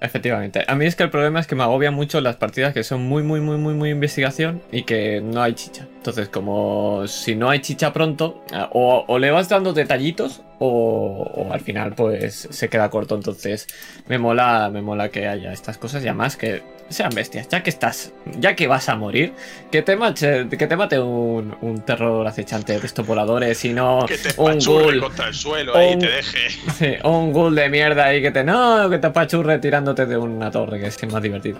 Efectivamente. 0.00 0.64
A 0.68 0.74
mí 0.74 0.84
es 0.84 0.94
que 0.94 1.02
el 1.02 1.10
problema 1.10 1.40
es 1.40 1.46
que 1.46 1.54
me 1.54 1.62
agobian 1.62 1.94
mucho 1.94 2.20
las 2.20 2.36
partidas 2.36 2.74
que 2.74 2.84
son 2.84 3.06
muy, 3.06 3.22
muy, 3.22 3.40
muy, 3.40 3.56
muy, 3.56 3.74
muy 3.74 3.90
investigación 3.90 4.60
y 4.70 4.82
que 4.82 5.20
no 5.22 5.42
hay 5.42 5.54
chicha. 5.54 5.86
Entonces, 5.96 6.28
como 6.28 7.06
si 7.06 7.34
no 7.34 7.48
hay 7.48 7.60
chicha 7.60 7.92
pronto, 7.92 8.44
ah, 8.52 8.68
o 8.72 9.18
le 9.18 9.30
vas 9.30 9.48
dando 9.48 9.72
detallitos 9.72 10.42
o, 10.58 11.30
o 11.34 11.52
al 11.52 11.60
final 11.60 11.92
pues 11.94 12.48
se 12.50 12.68
queda 12.68 12.88
corto. 12.90 13.14
Entonces, 13.14 13.66
me 14.08 14.18
mola, 14.18 14.70
me 14.72 14.82
mola 14.82 15.08
que 15.10 15.26
haya 15.28 15.52
estas 15.52 15.78
cosas 15.78 16.02
y 16.04 16.08
además 16.08 16.36
que 16.36 16.62
sean 16.88 17.10
bestias. 17.14 17.48
Ya 17.48 17.62
que 17.62 17.70
estás, 17.70 18.12
ya 18.38 18.54
que 18.54 18.66
vas 18.68 18.88
a 18.88 18.94
morir, 18.94 19.32
que 19.72 19.82
te 19.82 19.96
mate, 19.96 20.46
que 20.48 20.66
te 20.66 20.76
mate 20.76 21.00
un, 21.00 21.56
un 21.60 21.80
terror 21.84 22.26
acechante 22.26 22.78
de 22.78 22.86
estos 22.86 23.04
voladores 23.06 23.64
y 23.64 23.72
no 23.72 24.06
Que 24.06 24.16
te 24.18 24.28
un 24.40 24.58
ghoul. 24.60 25.00
contra 25.00 25.28
el 25.28 25.34
suelo 25.34 25.76
ahí 25.76 25.90
y 25.90 25.94
Un- 25.94 25.98
te 26.00 26.08
deje. 26.08 26.48
Sí, 26.78 26.94
un 27.04 27.32
ghoul 27.32 27.54
de 27.54 27.68
mierda 27.68 28.04
ahí 28.06 28.22
que 28.22 28.30
te. 28.30 28.44
No, 28.44 28.88
que 28.88 28.98
te 28.98 29.06
apachurre 29.08 29.58
tirándote 29.58 30.06
de 30.06 30.16
una 30.16 30.50
torre, 30.50 30.78
que 30.80 30.86
es 30.86 31.12
más 31.12 31.22
divertido. 31.22 31.58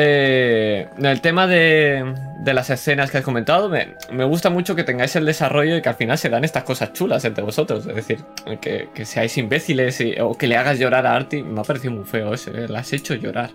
Eh, 0.00 0.86
el 1.02 1.20
tema 1.20 1.46
de, 1.48 2.14
de 2.38 2.54
las 2.54 2.70
escenas 2.70 3.10
que 3.10 3.18
has 3.18 3.24
comentado, 3.24 3.68
me, 3.68 3.94
me 4.12 4.24
gusta 4.24 4.48
mucho 4.48 4.76
que 4.76 4.84
tengáis 4.84 5.16
el 5.16 5.26
desarrollo 5.26 5.76
y 5.76 5.82
que 5.82 5.88
al 5.88 5.96
final 5.96 6.16
se 6.18 6.28
dan 6.28 6.44
estas 6.44 6.62
cosas 6.62 6.92
chulas 6.92 7.24
entre 7.24 7.42
vosotros. 7.42 7.84
Es 7.86 7.94
decir, 7.96 8.18
que, 8.60 8.88
que 8.94 9.04
seáis 9.04 9.36
imbéciles 9.38 10.00
y- 10.00 10.14
o 10.20 10.34
que 10.34 10.46
le 10.46 10.56
hagas 10.56 10.78
llorar 10.78 11.04
a 11.06 11.14
Artie. 11.16 11.42
Me 11.42 11.60
ha 11.60 11.64
parecido 11.64 11.94
muy 11.94 12.04
feo 12.04 12.32
eso, 12.34 12.50
¿eh? 12.56 12.68
La 12.68 12.78
has 12.80 12.92
hecho 12.92 13.14
llorar. 13.14 13.50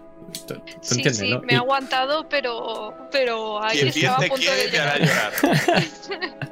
Tú, 0.47 0.55
tú 0.55 0.61
Sí, 0.81 0.95
entiendes, 0.95 1.17
sí, 1.17 1.29
¿no? 1.29 1.41
me 1.41 1.53
Y- 1.53 1.55
ha 1.55 1.59
aguantado, 1.59 2.27
pero, 2.27 2.93
pero 3.11 3.63
ahí 3.63 3.79
estaba 3.79 4.15
a 4.15 4.19
punto 4.27 4.35
quiere 4.35 4.63
de 4.65 4.77
llorar. 4.77 4.99
llorar. 4.99 5.83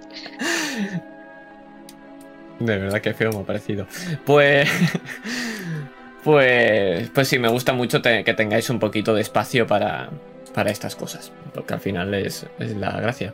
De 2.59 2.77
verdad 2.77 3.01
que 3.01 3.13
feo 3.15 3.31
me 3.31 3.39
ha 3.39 3.43
parecido. 3.43 3.87
Pues. 4.25 4.69
Pues. 6.23 7.09
Pues 7.09 7.27
sí, 7.27 7.39
me 7.39 7.47
gusta 7.47 7.73
mucho 7.73 8.01
que 8.01 8.33
tengáis 8.35 8.69
un 8.69 8.79
poquito 8.79 9.13
de 9.13 9.21
espacio 9.21 9.67
para. 9.67 10.09
Para 10.53 10.69
estas 10.69 10.95
cosas. 10.95 11.31
Porque 11.53 11.73
al 11.73 11.79
final 11.79 12.13
es, 12.13 12.45
es 12.59 12.75
la 12.75 12.91
gracia. 12.99 13.33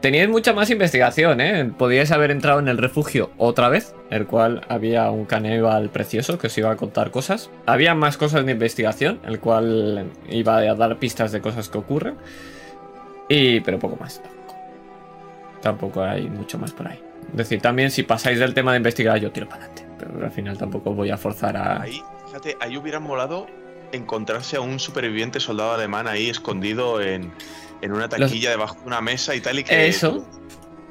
Teníais 0.00 0.28
mucha 0.28 0.52
más 0.52 0.70
investigación, 0.70 1.40
¿eh? 1.40 1.72
Podíais 1.76 2.12
haber 2.12 2.30
entrado 2.30 2.60
en 2.60 2.68
el 2.68 2.78
refugio 2.78 3.32
otra 3.38 3.68
vez, 3.68 3.94
el 4.10 4.26
cual 4.26 4.60
había 4.68 5.10
un 5.10 5.24
caníbal 5.24 5.88
precioso 5.88 6.38
que 6.38 6.46
os 6.46 6.58
iba 6.58 6.70
a 6.70 6.76
contar 6.76 7.10
cosas. 7.10 7.50
Había 7.64 7.94
más 7.94 8.16
cosas 8.16 8.44
de 8.46 8.52
investigación, 8.52 9.18
el 9.26 9.40
cual 9.40 10.12
iba 10.28 10.58
a 10.58 10.74
dar 10.74 10.98
pistas 10.98 11.32
de 11.32 11.40
cosas 11.40 11.68
que 11.68 11.78
ocurren. 11.78 12.14
Y. 13.28 13.60
pero 13.60 13.78
poco 13.78 13.96
más. 13.96 14.22
Tampoco 15.62 16.02
hay 16.02 16.28
mucho 16.28 16.58
más 16.58 16.72
por 16.72 16.86
ahí. 16.86 17.00
Es 17.30 17.36
decir, 17.36 17.60
también 17.60 17.90
si 17.90 18.04
pasáis 18.04 18.38
del 18.38 18.54
tema 18.54 18.72
de 18.72 18.76
investigar, 18.76 19.18
yo 19.18 19.32
tiro 19.32 19.48
para 19.48 19.64
adelante. 19.64 19.85
Pero 19.98 20.24
al 20.24 20.30
final 20.30 20.58
tampoco 20.58 20.92
voy 20.92 21.10
a 21.10 21.16
forzar 21.16 21.56
a. 21.56 21.82
Ahí, 21.82 22.02
fíjate, 22.26 22.56
ahí 22.60 22.76
hubiera 22.76 23.00
molado 23.00 23.46
encontrarse 23.92 24.56
a 24.56 24.60
un 24.60 24.78
superviviente 24.78 25.40
soldado 25.40 25.72
alemán 25.72 26.06
ahí 26.08 26.28
escondido 26.28 27.00
en, 27.00 27.32
en 27.82 27.92
una 27.92 28.08
taquilla 28.08 28.50
debajo 28.50 28.76
de 28.80 28.86
una 28.86 29.00
mesa 29.00 29.34
y 29.34 29.40
tal 29.40 29.58
y 29.58 29.64
que... 29.64 29.86
Eso. 29.86 30.26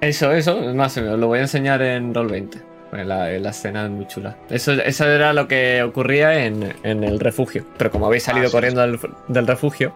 Eso, 0.02 0.32
eso. 0.32 0.70
Es 0.70 0.76
más, 0.76 0.98
os 0.98 1.20
lo 1.20 1.28
voy 1.28 1.40
a 1.40 1.44
enseñar 1.44 1.82
en 1.82 2.14
Roll20. 2.14 2.62
En 2.94 3.10
la, 3.10 3.32
en 3.32 3.44
la 3.44 3.50
escena 3.50 3.86
es 3.86 3.92
muy 3.92 4.08
chula. 4.08 4.38
Eso, 4.50 4.72
eso 4.72 5.08
era 5.08 5.34
lo 5.34 5.48
que 5.48 5.84
ocurría 5.84 6.46
en, 6.46 6.74
en 6.84 7.04
el 7.04 7.20
refugio. 7.20 7.66
Pero 7.78 7.92
como 7.92 8.08
habéis 8.08 8.24
salido 8.24 8.48
sí, 8.48 8.52
corriendo 8.52 8.82
del, 8.82 9.00
del 9.28 9.48
refugio. 9.48 9.94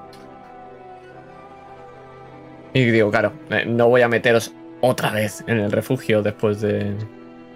Y 2.74 2.86
digo, 2.86 3.10
claro, 3.10 3.34
eh, 3.50 3.66
no 3.66 3.88
voy 3.88 4.02
a 4.02 4.08
meteros 4.08 4.54
otra 4.82 5.12
vez 5.12 5.44
en 5.48 5.60
el 5.60 5.72
refugio 5.72 6.22
después 6.22 6.62
de. 6.62 6.94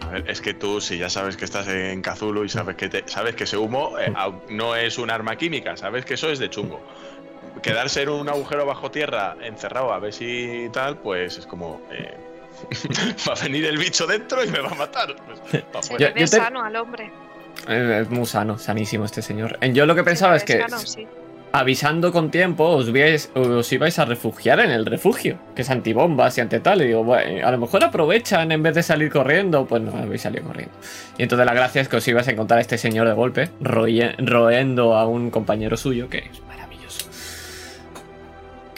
A 0.03 0.07
ver, 0.09 0.29
es 0.29 0.41
que 0.41 0.53
tú, 0.53 0.81
si 0.81 0.97
ya 0.97 1.09
sabes 1.09 1.37
que 1.37 1.45
estás 1.45 1.67
en 1.67 2.01
Cthulhu 2.01 2.43
y 2.43 2.49
sabes 2.49 2.75
que, 2.75 2.89
te- 2.89 3.03
sabes 3.07 3.35
que 3.35 3.45
ese 3.45 3.57
humo 3.57 3.97
eh, 3.99 4.11
au- 4.15 4.41
no 4.49 4.75
es 4.75 4.97
un 4.97 5.09
arma 5.09 5.35
química, 5.37 5.77
sabes 5.77 6.05
que 6.05 6.15
eso 6.15 6.29
es 6.29 6.39
de 6.39 6.49
chungo. 6.49 6.81
Quedarse 7.61 8.01
en 8.03 8.09
un 8.09 8.29
agujero 8.29 8.65
bajo 8.65 8.91
tierra, 8.91 9.35
encerrado, 9.41 9.93
a 9.93 9.99
ver 9.99 10.13
si 10.13 10.69
tal, 10.73 10.97
pues 10.97 11.37
es 11.37 11.45
como... 11.45 11.81
eh, 11.91 12.17
va 13.27 13.33
a 13.33 13.43
venir 13.43 13.65
el 13.65 13.77
bicho 13.77 14.05
dentro 14.07 14.43
y 14.43 14.47
me 14.49 14.59
va 14.59 14.69
a 14.69 14.75
matar. 14.75 15.15
Pues, 15.25 15.63
Se. 15.85 15.93
Yo- 15.93 16.07
yo 16.09 16.13
te- 16.13 16.27
sano 16.27 16.63
al 16.63 16.75
hombre. 16.75 17.11
Eh, 17.67 17.99
Es 18.01 18.09
muy 18.09 18.25
sano, 18.25 18.57
sanísimo 18.57 19.05
este 19.05 19.21
señor. 19.21 19.57
Yo 19.73 19.85
lo 19.85 19.95
que 19.95 20.03
pensaba 20.03 20.35
es 20.35 20.43
que. 20.43 20.59
sano, 20.59 20.79
sí. 20.79 21.07
Avisando 21.55 22.11
con 22.11 22.31
tiempo 22.31 22.65
os, 22.65 22.91
vais- 22.91 23.29
os 23.35 23.71
ibais 23.71 23.99
a 23.99 24.05
refugiar 24.05 24.59
en 24.59 24.71
el 24.71 24.85
refugio, 24.87 25.37
que 25.55 25.61
es 25.61 25.69
antibombas 25.69 26.37
y 26.37 26.41
ante 26.41 26.59
tal. 26.59 26.81
Y 26.81 26.87
digo, 26.87 27.03
bueno, 27.03 27.47
a 27.47 27.51
lo 27.51 27.57
mejor 27.59 27.83
aprovechan 27.83 28.51
en 28.51 28.63
vez 28.63 28.73
de 28.75 28.81
salir 28.83 29.11
corriendo, 29.11 29.65
pues 29.65 29.81
no, 29.83 29.95
habéis 29.95 30.23
salido 30.23 30.45
corriendo. 30.45 30.73
Y 31.17 31.23
entonces 31.23 31.45
la 31.45 31.53
gracia 31.53 31.81
es 31.81 31.87
que 31.87 31.97
os 31.97 32.07
ibais 32.07 32.27
a 32.27 32.31
encontrar 32.31 32.57
a 32.57 32.61
este 32.61 32.77
señor 32.79 33.07
de 33.07 33.13
golpe, 33.13 33.49
roendo 33.61 34.95
a 34.95 35.05
un 35.07 35.29
compañero 35.29 35.77
suyo, 35.77 36.09
que 36.09 36.17
es 36.17 36.41
maravilloso. 36.47 36.62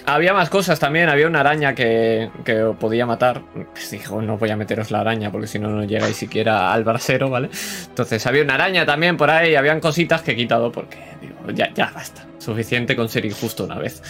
Había 0.08 0.34
más 0.34 0.52
cosas 0.52 0.80
también, 0.80 1.10
había 1.10 1.26
una 1.26 1.40
araña 1.40 1.74
que, 1.74 2.30
que 2.44 2.74
podía 2.80 3.08
matar. 3.08 3.42
Pues 3.72 3.90
dijo, 3.90 4.22
no 4.22 4.38
voy 4.38 4.52
a 4.52 4.56
meteros 4.56 4.92
la 4.92 5.00
araña 5.00 5.32
porque 5.32 5.48
si 5.48 5.58
no, 5.58 5.70
no 5.70 5.84
llegáis 5.84 6.16
siquiera 6.16 6.72
al 6.72 6.84
brasero, 6.84 7.30
¿vale? 7.32 7.50
Entonces 7.88 8.24
había 8.28 8.44
una 8.44 8.54
araña 8.54 8.86
también 8.86 9.18
por 9.18 9.32
ahí, 9.32 9.56
habían 9.56 9.80
cositas 9.80 10.22
que 10.22 10.34
he 10.34 10.36
quitado 10.36 10.72
porque 10.72 10.98
digo, 11.22 11.36
ya, 11.56 11.74
ya 11.74 11.92
basta. 11.94 12.24
Suficiente 12.38 12.96
con 12.96 13.10
ser 13.10 13.26
injusto 13.26 13.64
una 13.64 13.80
vez. 13.80 14.04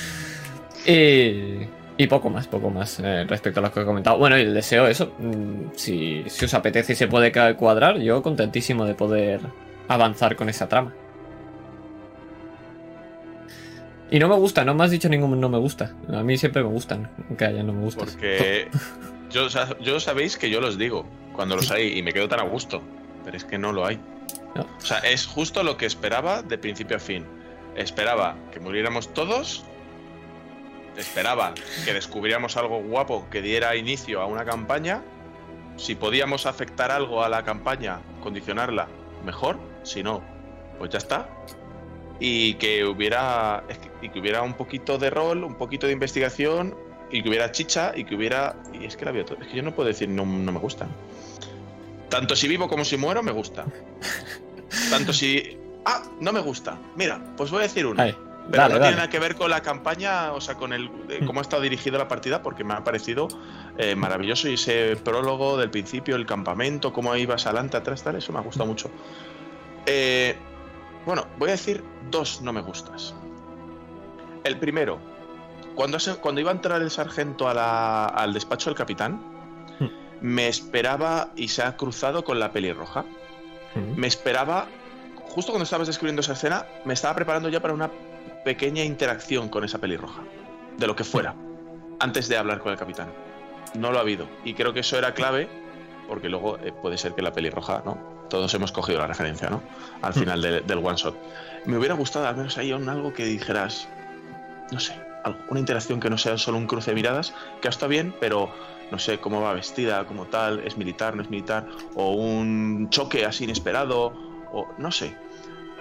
Y, 0.85 1.65
y 1.97 2.07
poco 2.07 2.29
más, 2.29 2.47
poco 2.47 2.69
más 2.69 2.99
eh, 2.99 3.23
respecto 3.25 3.61
a 3.61 3.63
lo 3.63 3.71
que 3.71 3.79
he 3.81 3.85
comentado. 3.85 4.17
Bueno, 4.17 4.37
y 4.37 4.41
el 4.41 4.53
deseo, 4.53 4.87
eso. 4.87 5.13
mm, 5.17 5.71
Si, 5.75 6.23
si 6.27 6.43
os 6.45 6.53
apetece 6.53 6.91
y 6.93 6.95
se 6.97 7.07
puede 7.07 7.31
cuadrar, 7.55 7.99
yo 7.99 8.21
contentísimo 8.21 8.83
de 8.85 8.95
poder 8.95 9.39
avanzar 9.87 10.35
con 10.35 10.49
esa 10.49 10.67
trama. 10.67 10.93
Y 14.11 14.19
no 14.19 14.27
me 14.29 14.35
gusta, 14.35 14.63
no 14.63 14.73
me 14.75 14.83
has 14.83 14.91
dicho 14.91 15.09
ningún 15.09 15.39
no 15.39 15.49
me 15.49 15.57
gusta. 15.57 15.91
A 16.13 16.21
mí 16.23 16.37
siempre 16.37 16.63
me 16.63 16.69
gustan, 16.69 17.09
aunque 17.27 17.45
haya 17.45 17.63
no 17.63 17.73
me 17.73 17.81
gustas. 17.81 18.11
Porque 18.11 18.67
yo, 19.31 19.49
sa- 19.49 19.77
yo 19.79 19.99
sabéis 19.99 20.37
que 20.37 20.49
yo 20.49 20.61
los 20.61 20.77
digo 20.77 21.05
cuando 21.33 21.55
los 21.55 21.71
hay 21.71 21.97
y 21.97 22.03
me 22.03 22.13
quedo 22.13 22.27
tan 22.29 22.39
a 22.39 22.43
gusto, 22.43 22.81
pero 23.23 23.35
es 23.35 23.43
que 23.43 23.57
no 23.57 23.71
lo 23.73 23.85
hay. 23.85 23.99
No. 24.55 24.61
O 24.61 24.81
sea, 24.81 24.99
es 24.99 25.25
justo 25.25 25.63
lo 25.63 25.75
que 25.77 25.85
esperaba 25.85 26.41
de 26.43 26.57
principio 26.57 26.97
a 26.97 26.99
fin. 26.99 27.25
Esperaba 27.75 28.35
que 28.53 28.59
muriéramos 28.59 29.13
todos. 29.13 29.63
Esperaba 30.97 31.53
que 31.83 31.93
descubriéramos 31.93 32.55
algo 32.55 32.81
guapo 32.81 33.27
que 33.29 33.41
diera 33.41 33.75
inicio 33.75 34.21
a 34.21 34.27
una 34.27 34.45
campaña. 34.45 35.01
Si 35.75 35.95
podíamos 35.95 36.45
afectar 36.45 36.89
algo 36.89 37.21
a 37.21 37.27
la 37.27 37.43
campaña, 37.43 37.99
condicionarla, 38.23 38.87
mejor. 39.25 39.59
Si 39.83 40.03
no, 40.03 40.23
pues 40.77 40.91
ya 40.91 40.99
está. 40.99 41.27
Y 42.17 42.53
que 42.53 42.85
hubiera 42.85 43.63
es 43.67 43.77
que- 43.79 43.84
y 44.05 44.09
que 44.09 44.19
hubiera 44.19 44.41
un 44.43 44.53
poquito 44.53 44.97
de 44.97 45.09
rol, 45.09 45.43
un 45.43 45.55
poquito 45.55 45.87
de 45.87 45.93
investigación 45.93 46.75
y 47.11 47.21
que 47.23 47.29
hubiera 47.29 47.51
chicha 47.51 47.91
y 47.95 48.05
que 48.05 48.15
hubiera 48.15 48.55
y 48.73 48.85
es 48.85 48.95
que 48.95 49.05
la 49.05 49.11
veo 49.11 49.25
todo. 49.25 49.39
Es 49.41 49.47
que 49.47 49.57
yo 49.57 49.63
no 49.63 49.73
puedo 49.73 49.87
decir 49.87 50.07
no, 50.09 50.25
no 50.25 50.51
me 50.51 50.59
gustan. 50.59 50.89
Tanto 52.09 52.35
si 52.35 52.47
vivo 52.47 52.67
como 52.67 52.85
si 52.85 52.97
muero 52.97 53.23
me 53.23 53.31
gusta. 53.31 53.65
Tanto 54.89 55.11
si 55.11 55.57
ah 55.85 56.03
no 56.19 56.31
me 56.31 56.39
gusta. 56.39 56.77
Mira, 56.95 57.19
pues 57.35 57.49
voy 57.51 57.59
a 57.59 57.63
decir 57.63 57.85
una. 57.85 58.03
Ay, 58.03 58.15
Pero 58.51 58.61
dale, 58.63 58.73
no 58.75 58.79
dale. 58.79 58.89
tiene 58.89 58.95
nada 58.97 59.09
que 59.09 59.19
ver 59.19 59.35
con 59.35 59.49
la 59.49 59.61
campaña, 59.61 60.33
o 60.33 60.41
sea, 60.41 60.55
con 60.55 60.71
el 60.71 60.89
eh, 61.09 61.21
cómo 61.25 61.39
ha 61.39 61.41
estado 61.41 61.63
dirigida 61.63 61.97
la 61.97 62.07
partida, 62.07 62.43
porque 62.43 62.63
me 62.63 62.75
ha 62.75 62.83
parecido 62.83 63.27
eh, 63.77 63.95
maravilloso 63.95 64.47
y 64.49 64.53
ese 64.53 64.95
prólogo 64.97 65.57
del 65.57 65.71
principio, 65.71 66.15
el 66.15 66.25
campamento, 66.25 66.93
cómo 66.93 67.15
ibas 67.15 67.45
adelante, 67.47 67.77
atrás, 67.77 68.03
tal, 68.03 68.15
eso 68.17 68.31
me 68.31 68.39
ha 68.39 68.43
gustado 68.43 68.67
mucho. 68.67 68.91
Eh, 69.87 70.35
bueno, 71.05 71.27
voy 71.37 71.49
a 71.49 71.51
decir 71.53 71.83
dos 72.11 72.41
no 72.41 72.53
me 72.53 72.61
gustas. 72.61 73.15
El 74.45 74.57
primero, 74.57 74.99
cuando, 75.75 75.99
se- 75.99 76.15
cuando 76.15 76.39
iba 76.39 76.51
a 76.51 76.53
entrar 76.53 76.81
el 76.81 76.89
sargento 76.91 77.49
a 77.49 77.53
la- 77.53 78.05
al 78.05 78.31
despacho 78.33 78.69
del 78.69 78.77
capitán, 78.77 79.19
Hmm. 79.79 79.87
me 80.21 80.47
esperaba 80.47 81.31
y 81.35 81.49
se 81.49 81.63
ha 81.63 81.75
cruzado 81.75 82.23
con 82.23 82.39
la 82.39 82.51
pelirroja 82.53 83.03
Mm. 83.75 83.99
me 83.99 84.07
esperaba, 84.07 84.67
justo 85.27 85.51
cuando 85.51 85.63
estabas 85.65 85.87
describiendo 85.87 86.21
esa 86.21 86.31
escena, 86.31 86.65
me 86.85 86.93
estaba 86.93 87.13
preparando 87.13 87.49
ya 87.49 87.59
para 87.59 87.73
una 87.73 87.89
pequeña 88.45 88.83
interacción 88.85 89.49
con 89.49 89.65
esa 89.65 89.79
pelirroja, 89.79 90.21
de 90.77 90.87
lo 90.87 90.95
que 90.95 91.03
fuera, 91.03 91.35
antes 91.99 92.29
de 92.29 92.37
hablar 92.37 92.59
con 92.59 92.71
el 92.71 92.77
capitán. 92.77 93.07
No 93.73 93.91
lo 93.91 93.97
ha 93.97 94.01
habido. 94.01 94.27
Y 94.45 94.53
creo 94.53 94.71
que 94.71 94.79
eso 94.79 94.97
era 94.97 95.13
clave 95.13 95.49
porque 96.07 96.29
luego 96.29 96.57
eh, 96.59 96.71
puede 96.71 96.97
ser 96.97 97.15
que 97.15 97.21
la 97.21 97.33
pelirroja, 97.33 97.81
¿no? 97.85 97.97
Todos 98.29 98.53
hemos 98.53 98.71
cogido 98.71 98.99
la 98.99 99.07
referencia, 99.07 99.49
¿no? 99.49 99.61
Al 100.01 100.11
Hmm. 100.13 100.19
final 100.19 100.41
de- 100.41 100.61
del 100.61 100.77
one 100.77 100.95
shot. 100.95 101.17
Me 101.65 101.77
hubiera 101.77 101.95
gustado 101.95 102.27
al 102.27 102.37
menos 102.37 102.57
ahí 102.57 102.71
un 102.71 102.87
algo 102.87 103.11
que 103.13 103.25
dijeras, 103.25 103.89
no 104.71 104.79
sé, 104.79 104.93
algo- 105.23 105.39
una 105.49 105.59
interacción 105.59 105.99
que 105.99 106.09
no 106.09 106.17
sea 106.17 106.37
solo 106.37 106.57
un 106.57 106.67
cruce 106.67 106.91
de 106.91 106.95
miradas, 106.95 107.33
que 107.61 107.67
está 107.67 107.87
bien, 107.87 108.13
pero 108.19 108.49
no 108.91 108.99
sé 108.99 109.19
cómo 109.19 109.41
va 109.41 109.53
vestida, 109.53 110.05
como 110.05 110.25
tal, 110.25 110.59
es 110.59 110.77
militar, 110.77 111.15
no 111.15 111.21
es 111.23 111.29
militar, 111.29 111.67
o 111.95 112.13
un 112.13 112.87
choque 112.89 113.25
así 113.25 113.43
inesperado, 113.45 114.13
o 114.51 114.67
no 114.77 114.91
sé. 114.91 115.15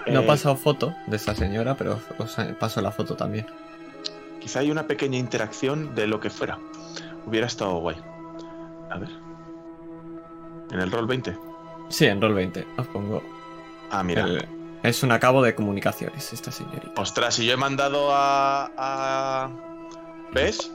No 0.07 0.19
he 0.19 0.23
Eh, 0.23 0.27
pasado 0.27 0.55
foto 0.55 0.93
de 1.07 1.15
esta 1.15 1.33
señora, 1.35 1.75
pero 1.75 1.99
os 2.19 2.35
paso 2.59 2.81
la 2.81 2.91
foto 2.91 3.15
también. 3.15 3.45
Quizá 4.39 4.59
hay 4.59 4.69
una 4.69 4.85
pequeña 4.85 5.17
interacción 5.17 5.95
de 5.95 6.05
lo 6.07 6.19
que 6.19 6.29
fuera. 6.29 6.59
Hubiera 7.25 7.47
estado 7.47 7.77
guay. 7.79 7.95
A 8.91 8.97
ver. 8.99 9.09
En 10.71 10.79
el 10.79 10.91
rol 10.91 11.07
20. 11.07 11.35
Sí, 11.89 12.05
en 12.05 12.21
Roll 12.21 12.33
20. 12.33 12.65
Os 12.77 12.87
pongo. 12.87 13.21
Ah, 13.91 14.03
mira. 14.03 14.23
el- 14.25 14.47
es 14.87 15.03
un 15.03 15.11
acabo 15.11 15.41
de 15.41 15.55
comunicaciones, 15.55 16.31
esta 16.33 16.51
señorita. 16.51 16.99
Ostras, 17.01 17.39
y 17.39 17.45
yo 17.45 17.53
he 17.53 17.57
mandado 17.57 18.09
a, 18.11 18.71
a- 18.77 19.49
¿Ves? 20.33 20.71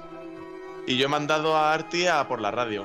Y 0.86 0.96
yo 0.96 1.06
he 1.06 1.08
mandado 1.08 1.56
a 1.56 1.72
Arti 1.72 2.06
a 2.06 2.26
por 2.26 2.40
la 2.40 2.50
radio. 2.50 2.84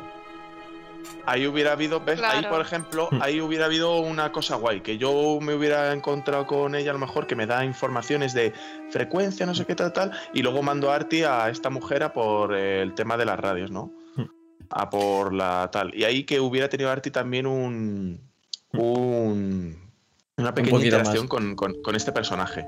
Ahí 1.28 1.46
hubiera 1.48 1.72
habido, 1.74 2.00
¿ves? 2.02 2.20
Ahí, 2.22 2.44
por 2.50 2.62
ejemplo, 2.62 3.08
Hmm. 3.12 3.22
ahí 3.22 3.40
hubiera 3.42 3.66
habido 3.66 4.00
una 4.00 4.32
cosa 4.32 4.56
guay, 4.56 4.82
que 4.82 4.98
yo 4.98 5.40
me 5.42 5.54
hubiera 5.54 5.94
encontrado 5.94 6.46
con 6.48 6.74
ella 6.76 6.90
a 6.92 6.94
lo 6.94 7.00
mejor, 7.00 7.28
que 7.28 7.36
me 7.36 7.46
da 7.46 7.64
informaciones 7.64 8.34
de 8.34 8.54
frecuencia, 8.92 9.46
no 9.46 9.54
sé 9.56 9.66
qué 9.66 9.76
tal, 9.76 9.94
tal, 9.94 10.12
y 10.34 10.42
luego 10.42 10.62
mando 10.64 10.92
a 10.92 10.96
Arti 10.96 11.24
a 11.24 11.50
esta 11.50 11.70
mujer 11.70 12.04
a 12.04 12.12
por 12.14 12.54
el 12.56 12.94
tema 12.96 13.18
de 13.18 13.26
las 13.26 13.40
radios, 13.40 13.70
¿no? 13.72 13.92
Hmm. 14.16 14.26
A 14.72 14.90
por 14.90 15.34
la 15.34 15.70
tal. 15.72 15.94
Y 15.96 16.04
ahí 16.06 16.24
que 16.26 16.40
hubiera 16.40 16.70
tenido 16.70 16.90
Arti 16.92 17.12
también 17.12 17.46
un... 17.48 18.20
un 18.74 19.85
una 20.38 20.54
pequeña 20.54 20.78
interacción 20.84 21.28
con, 21.28 21.56
con- 21.56 21.82
con 21.82 21.96
este 21.96 22.12
personaje. 22.12 22.66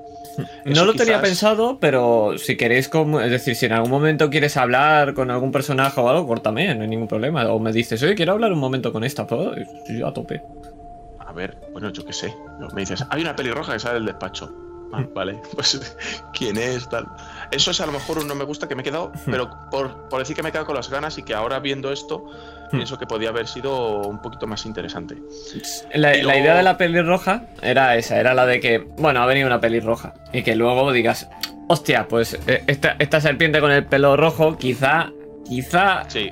No 0.65 0.71
Eso 0.71 0.85
lo 0.85 0.93
tenía 0.93 1.21
pensado, 1.21 1.79
pero 1.81 2.37
si 2.37 2.55
queréis, 2.55 2.89
es 3.23 3.31
decir, 3.31 3.55
si 3.55 3.65
en 3.65 3.73
algún 3.73 3.91
momento 3.91 4.29
quieres 4.29 4.55
hablar 4.55 5.13
con 5.13 5.29
algún 5.31 5.51
personaje 5.51 5.99
o 5.99 6.07
algo, 6.09 6.25
córtame, 6.27 6.73
no 6.75 6.83
hay 6.83 6.87
ningún 6.87 7.09
problema. 7.09 7.45
O 7.51 7.59
me 7.59 7.73
dices, 7.73 8.01
oye, 8.03 8.15
quiero 8.15 8.31
hablar 8.33 8.53
un 8.53 8.59
momento 8.59 8.93
con 8.93 9.03
esta, 9.03 9.27
pues 9.27 9.67
yo 9.89 10.07
a 10.07 10.13
tope. 10.13 10.41
A 11.19 11.33
ver, 11.33 11.57
bueno, 11.73 11.89
yo 11.91 12.05
qué 12.05 12.13
sé. 12.13 12.33
Me 12.73 12.81
dices, 12.81 13.03
hay 13.09 13.21
una 13.21 13.35
pelirroja 13.35 13.73
que 13.73 13.79
sale 13.79 13.95
del 13.95 14.05
despacho. 14.05 14.53
Ah, 14.93 15.03
vale, 15.13 15.37
pues 15.53 15.97
quién 16.33 16.55
es, 16.57 16.87
tal. 16.87 17.05
Eso 17.51 17.71
es 17.71 17.81
a 17.81 17.85
lo 17.85 17.91
mejor 17.91 18.19
un 18.19 18.27
no 18.29 18.35
me 18.35 18.45
gusta 18.45 18.69
que 18.69 18.75
me 18.75 18.81
he 18.81 18.85
quedado, 18.85 19.11
pero 19.25 19.49
por, 19.69 20.07
por 20.07 20.19
decir 20.19 20.37
que 20.37 20.41
me 20.43 20.49
he 20.49 20.51
quedado 20.53 20.67
con 20.67 20.75
las 20.75 20.89
ganas 20.89 21.17
y 21.17 21.23
que 21.23 21.33
ahora 21.33 21.59
viendo 21.59 21.91
esto, 21.91 22.23
pienso 22.71 22.97
que 22.97 23.05
podía 23.05 23.29
haber 23.29 23.47
sido 23.47 24.01
un 24.01 24.21
poquito 24.21 24.47
más 24.47 24.65
interesante. 24.65 25.15
La, 25.93 26.15
idea 26.17 26.55
de 26.55 26.63
la 26.63 26.77
pelirroja 26.77 27.43
era 27.61 27.95
esa, 27.95 28.19
era 28.19 28.33
la 28.33 28.45
de 28.45 28.59
que, 28.59 28.79
bueno, 28.97 29.21
ha 29.21 29.25
venido 29.25 29.47
una 29.47 29.59
pelirroja. 29.59 30.13
Y 30.33 30.43
que 30.43 30.55
luego 30.55 30.91
digas, 30.91 31.29
hostia, 31.67 32.07
pues 32.07 32.39
eh, 32.47 32.63
esta, 32.67 32.95
esta 32.99 33.21
serpiente 33.21 33.59
con 33.59 33.71
el 33.71 33.85
pelo 33.85 34.17
rojo, 34.17 34.57
quizá, 34.57 35.11
quizá 35.45 36.09
Sí, 36.09 36.31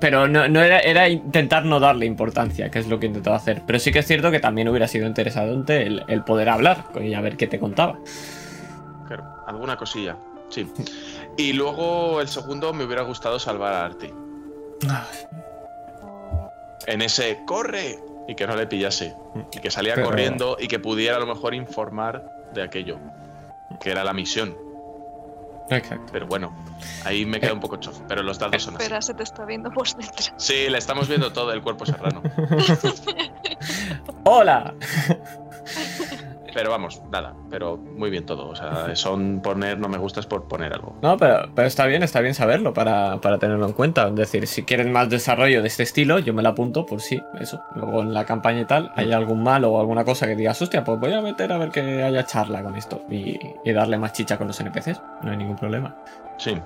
Pero 0.00 0.28
no, 0.28 0.48
no 0.48 0.62
era, 0.62 0.80
era 0.80 1.08
intentar 1.08 1.64
no 1.64 1.80
darle 1.80 2.06
importancia, 2.06 2.70
que 2.70 2.78
es 2.78 2.88
lo 2.88 2.98
que 2.98 3.06
he 3.06 3.08
intentado 3.08 3.36
hacer. 3.36 3.62
Pero 3.66 3.78
sí 3.78 3.92
que 3.92 4.00
es 4.00 4.06
cierto 4.06 4.30
que 4.30 4.40
también 4.40 4.68
hubiera 4.68 4.88
sido 4.88 5.06
interesante 5.06 5.86
el, 5.86 6.04
el 6.08 6.24
poder 6.24 6.48
hablar 6.48 6.84
con 6.92 7.02
ella, 7.02 7.18
a 7.18 7.22
ver 7.22 7.36
qué 7.36 7.46
te 7.46 7.58
contaba. 7.58 7.98
claro, 9.06 9.24
alguna 9.46 9.76
cosilla. 9.76 10.16
Sí. 10.48 10.70
Y 11.36 11.52
luego 11.52 12.20
el 12.20 12.28
segundo 12.28 12.72
me 12.72 12.84
hubiera 12.84 13.02
gustado 13.02 13.38
salvar 13.38 13.72
a 13.72 13.84
Arti. 13.86 14.12
En 16.86 17.02
ese 17.02 17.40
corre 17.46 17.98
y 18.28 18.34
que 18.34 18.46
no 18.46 18.56
le 18.56 18.66
pillase. 18.66 19.14
Y 19.52 19.60
que 19.60 19.70
salía 19.70 19.94
Pero- 19.94 20.06
corriendo 20.08 20.56
y 20.60 20.68
que 20.68 20.78
pudiera 20.78 21.16
a 21.16 21.20
lo 21.20 21.26
mejor 21.26 21.54
informar 21.54 22.24
de 22.52 22.62
aquello. 22.62 22.98
Que 23.80 23.90
era 23.90 24.04
la 24.04 24.12
misión. 24.12 24.56
Exacto. 25.70 26.12
Pero 26.12 26.26
bueno, 26.26 26.54
ahí 27.04 27.24
me 27.24 27.40
queda 27.40 27.54
un 27.54 27.60
poco 27.60 27.76
chof. 27.76 27.98
Pero 28.06 28.22
los 28.22 28.38
dados 28.38 28.62
son 28.62 28.74
así. 28.74 28.82
Espera, 28.82 29.00
se 29.00 29.14
te 29.14 29.22
está 29.22 29.44
viendo 29.46 29.70
por 29.70 29.88
dentro. 29.88 30.34
Sí, 30.36 30.68
le 30.68 30.76
estamos 30.78 31.08
viendo 31.08 31.32
todo 31.32 31.52
el 31.52 31.62
cuerpo 31.62 31.86
serrano. 31.86 32.22
¡Hola! 34.24 34.74
Pero 36.54 36.70
vamos, 36.70 37.02
nada. 37.10 37.34
Pero 37.50 37.76
muy 37.76 38.10
bien 38.10 38.24
todo. 38.24 38.48
O 38.48 38.54
sea, 38.54 38.94
son 38.94 39.40
poner 39.42 39.78
no 39.78 39.88
me 39.88 39.98
gustas 39.98 40.24
por 40.26 40.46
poner 40.46 40.72
algo. 40.72 40.96
No, 41.02 41.16
pero, 41.16 41.50
pero 41.52 41.66
está 41.66 41.84
bien, 41.86 42.04
está 42.04 42.20
bien 42.20 42.34
saberlo 42.34 42.72
para, 42.72 43.20
para 43.20 43.38
tenerlo 43.38 43.66
en 43.66 43.72
cuenta. 43.72 44.06
Es 44.06 44.14
decir, 44.14 44.46
si 44.46 44.62
quieren 44.62 44.92
más 44.92 45.10
desarrollo 45.10 45.62
de 45.62 45.68
este 45.68 45.82
estilo, 45.82 46.20
yo 46.20 46.32
me 46.32 46.42
lo 46.42 46.50
apunto 46.50 46.86
por 46.86 47.00
sí, 47.00 47.20
eso. 47.40 47.60
Luego 47.74 48.02
en 48.02 48.14
la 48.14 48.24
campaña 48.24 48.60
y 48.60 48.64
tal, 48.66 48.92
hay 48.94 49.12
algún 49.12 49.42
malo 49.42 49.72
o 49.72 49.80
alguna 49.80 50.04
cosa 50.04 50.26
que 50.26 50.36
digas, 50.36 50.62
hostia, 50.62 50.84
pues 50.84 51.00
voy 51.00 51.12
a 51.12 51.20
meter 51.20 51.52
a 51.52 51.58
ver 51.58 51.70
que 51.70 52.04
haya 52.04 52.24
charla 52.24 52.62
con 52.62 52.76
esto 52.76 53.02
y, 53.10 53.36
y 53.64 53.72
darle 53.72 53.98
más 53.98 54.12
chicha 54.12 54.38
con 54.38 54.46
los 54.46 54.60
NPCs. 54.60 55.02
No 55.22 55.32
hay 55.32 55.36
ningún 55.36 55.56
problema. 55.56 55.96
Sí. 56.38 56.56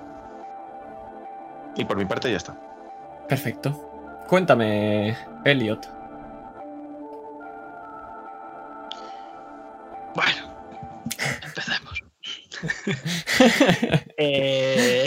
Y 1.76 1.84
por 1.86 1.96
mi 1.96 2.04
parte 2.04 2.30
ya 2.30 2.36
está. 2.36 2.54
Perfecto. 3.26 3.72
Cuéntame, 4.26 5.16
Elliot. 5.44 5.97
Bueno, 10.14 10.68
empecemos. 11.42 12.02
Eh, 14.16 15.06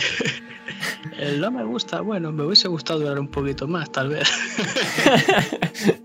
el 1.19 1.41
no 1.41 1.51
me 1.51 1.65
gusta, 1.65 1.99
bueno, 1.99 2.31
me 2.31 2.43
hubiese 2.43 2.69
gustado 2.69 2.99
durar 3.01 3.19
un 3.19 3.27
poquito 3.27 3.67
más, 3.67 3.91
tal 3.91 4.07
vez. 4.09 4.29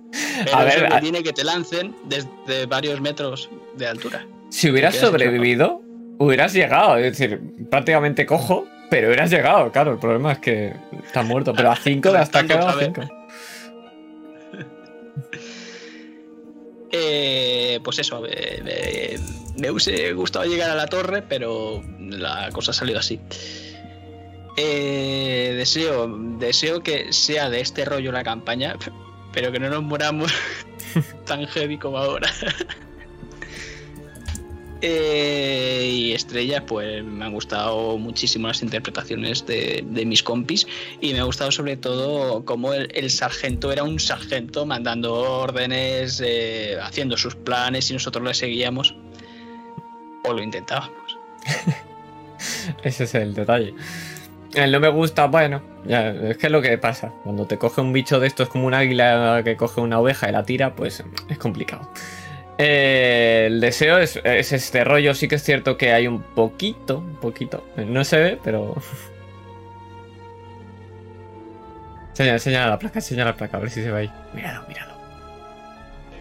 Pero 0.44 0.56
A 0.56 0.66
eso 0.68 0.80
ver, 0.80 0.88
que 0.88 0.94
a- 0.96 1.00
tiene 1.00 1.22
que 1.22 1.32
te 1.32 1.44
lancen 1.44 1.94
desde 2.08 2.66
varios 2.66 3.00
metros 3.00 3.48
de 3.76 3.86
altura. 3.86 4.26
Si 4.50 4.68
hubieras 4.70 4.96
sobrevivido, 4.96 5.82
hubieras 6.18 6.52
llegado. 6.52 6.96
Es 6.98 7.16
decir, 7.16 7.40
prácticamente 7.70 8.26
cojo, 8.26 8.66
pero 8.90 9.06
hubieras 9.08 9.30
llegado. 9.30 9.70
Claro, 9.70 9.92
el 9.92 9.98
problema 9.98 10.32
es 10.32 10.38
que 10.38 10.74
estás 11.04 11.24
muerto. 11.24 11.52
Pero 11.54 11.70
a 11.70 11.76
5 11.76 12.12
de 12.12 12.18
hasta 12.18 12.44
quedado 12.44 12.68
a 12.68 12.72
saber. 12.72 12.92
5. 12.94 13.08
Eh, 16.98 17.80
pues 17.82 17.98
eso, 17.98 18.22
eh, 18.26 19.18
me 19.58 19.70
hubiese 19.70 20.12
gustado 20.14 20.46
llegar 20.46 20.70
a 20.70 20.74
la 20.74 20.86
torre, 20.86 21.22
pero 21.22 21.82
la 21.98 22.50
cosa 22.52 22.70
ha 22.70 22.74
salido 22.74 22.98
así. 22.98 23.20
Eh, 24.56 25.52
deseo, 25.56 26.08
deseo 26.38 26.82
que 26.82 27.12
sea 27.12 27.50
de 27.50 27.60
este 27.60 27.84
rollo 27.84 28.12
la 28.12 28.24
campaña, 28.24 28.76
pero 29.32 29.52
que 29.52 29.58
no 29.58 29.68
nos 29.68 29.82
moramos 29.82 30.32
tan 31.26 31.46
heavy 31.46 31.78
como 31.78 31.98
ahora. 31.98 32.32
Eh, 34.82 35.90
y 35.90 36.12
estrellas, 36.12 36.62
pues 36.66 37.02
me 37.02 37.24
han 37.24 37.32
gustado 37.32 37.96
muchísimo 37.96 38.48
las 38.48 38.62
interpretaciones 38.62 39.46
de, 39.46 39.82
mis 40.06 40.22
compis 40.22 40.66
y 41.00 41.14
me 41.14 41.20
ha 41.20 41.24
gustado 41.24 41.50
sobre 41.50 41.76
todo 41.76 42.44
cómo 42.44 42.74
el, 42.74 43.10
sargento 43.10 43.72
era 43.72 43.82
un 43.84 43.98
sargento 43.98 44.66
mandando 44.66 45.14
órdenes, 45.14 46.22
eh, 46.24 46.76
haciendo 46.82 47.16
sus 47.16 47.34
planes 47.34 47.90
y 47.90 47.94
nosotros 47.94 48.22
le 48.24 48.34
seguíamos 48.34 48.94
o 50.24 50.32
lo 50.32 50.42
intentábamos. 50.42 51.18
Ese 52.82 53.04
es 53.04 53.14
el 53.14 53.34
detalle. 53.34 53.74
El 54.52 54.72
no 54.72 54.80
me 54.80 54.88
gusta, 54.88 55.26
bueno, 55.26 55.62
ya, 55.86 56.10
es 56.10 56.36
que 56.36 56.46
es 56.46 56.52
lo 56.52 56.60
que 56.60 56.76
pasa. 56.78 57.12
Cuando 57.24 57.46
te 57.46 57.56
coge 57.58 57.80
un 57.80 57.92
bicho 57.92 58.20
de 58.20 58.26
estos 58.26 58.48
como 58.48 58.66
un 58.66 58.74
águila 58.74 59.40
que 59.44 59.56
coge 59.56 59.80
una 59.80 59.98
oveja 60.00 60.28
y 60.28 60.32
la 60.32 60.44
tira, 60.44 60.74
pues 60.74 61.02
es 61.28 61.38
complicado. 61.38 61.90
Eh, 62.58 63.44
el 63.48 63.60
deseo 63.60 63.98
es, 63.98 64.18
es 64.24 64.52
este 64.52 64.82
rollo, 64.84 65.14
sí 65.14 65.28
que 65.28 65.34
es 65.34 65.42
cierto 65.42 65.76
que 65.76 65.92
hay 65.92 66.06
un 66.06 66.22
poquito, 66.22 66.98
un 66.98 67.16
poquito, 67.16 67.66
no 67.76 68.02
se 68.04 68.18
ve, 68.18 68.38
pero... 68.42 68.74
Señala, 72.14 72.38
señala 72.38 72.68
la 72.70 72.78
placa, 72.78 73.00
señala 73.02 73.32
la 73.32 73.36
placa, 73.36 73.58
a 73.58 73.60
ver 73.60 73.68
si 73.70 73.82
se 73.82 73.90
ve 73.90 74.00
ahí. 74.00 74.10
Míralo, 74.32 74.66
míralo. 74.68 74.96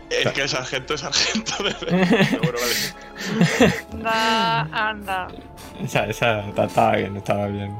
Es 0.09 0.27
que 0.33 0.41
el 0.41 0.49
sargento 0.49 0.93
es 0.93 1.01
sargento 1.01 1.63
de 1.63 1.71
Seguro, 2.25 2.57
vale. 2.59 3.73
Anda, 3.93 4.61
anda. 4.89 5.27
Esa, 5.81 6.05
esa 6.07 6.41
estaba 6.49 6.97
bien, 6.97 7.15
estaba 7.17 7.47
bien. 7.47 7.73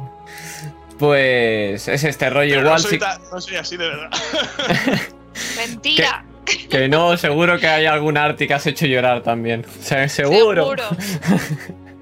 Pues 0.98 1.88
es 1.90 2.04
este 2.06 2.30
rollo 2.30 2.56
Pero 2.56 2.62
igual, 2.62 2.82
no, 2.82 2.88
soy 2.88 3.00
ta- 3.00 3.20
no 3.32 3.42
soy 3.42 3.58
así 3.58 3.76
de 3.76 3.90
verdad. 3.90 4.10
Mentira. 5.58 6.24
Que 6.70 6.88
no, 6.88 7.16
seguro 7.18 7.58
que 7.60 7.68
hay 7.68 7.86
algún 7.86 8.18
arti 8.18 8.48
que 8.48 8.54
has 8.54 8.66
hecho 8.68 8.86
llorar 8.86 9.22
también. 9.24 9.66
O 9.66 9.84
sea, 9.84 10.08
seguro. 10.10 10.64
Seguro. 10.64 10.84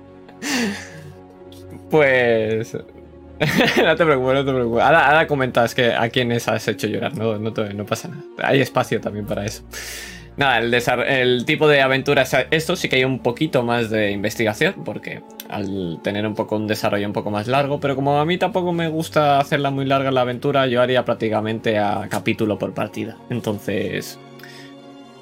Pues. 1.89 2.73
no 3.77 3.95
te 3.95 4.05
preocupes, 4.05 4.33
no 4.35 4.45
te 4.45 4.51
preocupes. 4.51 4.83
Ahora, 4.83 5.07
ahora 5.07 5.27
comentas 5.27 5.75
que 5.75 5.93
a 5.93 6.09
quiénes 6.09 6.47
has 6.47 6.67
hecho 6.67 6.87
llorar, 6.87 7.15
no, 7.15 7.37
no, 7.37 7.53
te- 7.53 7.73
no 7.73 7.85
pasa 7.85 8.07
nada. 8.07 8.23
Hay 8.43 8.61
espacio 8.61 8.99
también 9.01 9.25
para 9.25 9.45
eso. 9.45 9.63
Nada, 10.35 10.57
el, 10.59 10.73
el 11.07 11.45
tipo 11.45 11.67
de 11.67 11.81
aventura 11.83 12.23
es 12.23 12.35
esto, 12.49 12.75
sí 12.75 12.89
que 12.89 12.95
hay 12.95 13.03
un 13.03 13.19
poquito 13.19 13.61
más 13.61 13.91
de 13.91 14.09
investigación, 14.09 14.73
porque 14.83 15.21
al 15.47 15.99
tener 16.01 16.25
un 16.25 16.33
poco 16.33 16.55
un 16.55 16.65
desarrollo 16.65 17.05
un 17.05 17.13
poco 17.13 17.29
más 17.29 17.47
largo, 17.47 17.79
pero 17.79 17.95
como 17.95 18.19
a 18.19 18.25
mí 18.25 18.39
tampoco 18.39 18.73
me 18.73 18.87
gusta 18.87 19.37
hacerla 19.39 19.69
muy 19.69 19.85
larga 19.85 20.09
la 20.09 20.21
aventura, 20.21 20.65
yo 20.65 20.81
haría 20.81 21.05
prácticamente 21.05 21.77
a 21.77 22.07
capítulo 22.09 22.57
por 22.57 22.73
partida. 22.73 23.15
Entonces, 23.29 24.17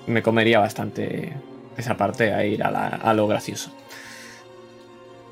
me 0.07 0.21
comería 0.21 0.59
bastante 0.59 1.33
esa 1.77 1.95
parte 1.97 2.33
a 2.33 2.45
ir 2.45 2.63
a, 2.63 2.71
la- 2.71 2.88
a 2.88 3.13
lo 3.13 3.27
gracioso. 3.27 3.71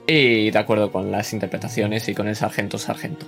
Y 0.08 0.50
de 0.52 0.58
acuerdo 0.60 0.92
con 0.92 1.12
las 1.12 1.34
interpretaciones 1.34 2.08
y 2.10 2.16
con 2.16 2.28
el 2.28 2.36
sargento 2.36 2.78
sargento. 2.78 3.28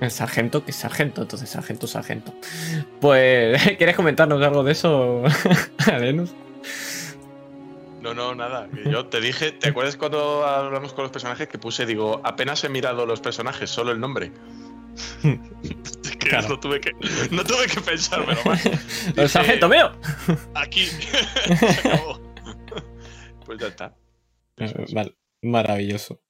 El 0.00 0.10
sargento 0.10 0.64
que 0.64 0.70
es 0.70 0.76
sargento, 0.76 1.22
entonces 1.22 1.48
sargento 1.50 1.86
sargento. 1.86 2.32
Pues, 3.00 3.62
¿quieres 3.78 3.94
comentarnos 3.94 4.42
algo 4.42 4.64
de 4.64 4.72
eso, 4.72 5.22
Alenus? 5.92 6.32
No, 8.00 8.14
no, 8.14 8.34
nada. 8.34 8.66
Yo 8.90 9.06
te 9.06 9.20
dije, 9.20 9.52
¿te 9.52 9.68
acuerdas 9.68 9.96
cuando 9.98 10.44
hablamos 10.46 10.94
con 10.94 11.02
los 11.04 11.12
personajes 11.12 11.48
que 11.48 11.58
puse, 11.58 11.84
digo, 11.84 12.22
apenas 12.24 12.64
he 12.64 12.70
mirado 12.70 13.04
los 13.04 13.20
personajes, 13.20 13.68
solo 13.68 13.92
el 13.92 14.00
nombre? 14.00 14.32
Es 16.02 16.10
que 16.16 16.28
Claro. 16.28 16.48
no, 16.50 16.60
tuve 16.60 16.80
que, 16.80 16.92
no 17.30 17.44
tuve 17.44 17.66
que 17.66 17.80
pensármelo 17.80 18.40
más. 18.44 18.62
¡El 19.16 19.28
sargento 19.28 19.68
mío! 19.68 19.90
Aquí. 20.54 20.84
Se 21.58 21.88
acabó. 21.88 22.20
Pues 23.46 23.58
ya 23.58 23.66
está. 23.68 23.94
Es. 24.56 24.92
Vale, 24.92 25.16
maravilloso. 25.42 26.20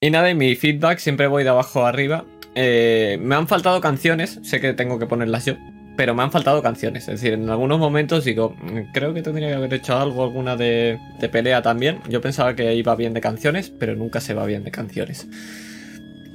Y 0.00 0.10
nada, 0.10 0.30
y 0.30 0.34
mi 0.34 0.56
feedback 0.56 0.98
siempre 0.98 1.26
voy 1.28 1.44
de 1.44 1.50
abajo 1.50 1.84
a 1.86 1.88
arriba. 1.88 2.24
Eh, 2.54 3.18
me 3.20 3.34
han 3.36 3.46
faltado 3.48 3.80
canciones, 3.80 4.40
sé 4.42 4.60
que 4.60 4.72
tengo 4.74 4.98
que 4.98 5.06
ponerlas 5.06 5.46
yo, 5.46 5.54
pero 5.96 6.14
me 6.14 6.22
han 6.22 6.32
faltado 6.32 6.60
canciones. 6.60 7.04
Es 7.08 7.20
decir, 7.20 7.32
en 7.34 7.48
algunos 7.48 7.78
momentos 7.78 8.24
digo, 8.24 8.50
"Mm, 8.60 8.92
creo 8.92 9.14
que 9.14 9.22
tendría 9.22 9.48
que 9.48 9.54
haber 9.54 9.72
hecho 9.74 9.96
algo, 9.96 10.24
alguna 10.24 10.56
de, 10.56 10.98
de 11.20 11.28
pelea 11.28 11.62
también. 11.62 12.00
Yo 12.08 12.20
pensaba 12.20 12.54
que 12.56 12.74
iba 12.74 12.94
bien 12.96 13.14
de 13.14 13.20
canciones, 13.20 13.70
pero 13.70 13.94
nunca 13.94 14.20
se 14.20 14.34
va 14.34 14.44
bien 14.44 14.64
de 14.64 14.70
canciones. 14.72 15.28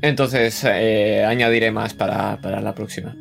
Entonces, 0.01 0.63
eh, 0.65 1.25
añadiré 1.25 1.71
más 1.71 1.93
para, 1.93 2.39
para 2.41 2.61
la 2.61 2.73
próxima. 2.75 3.15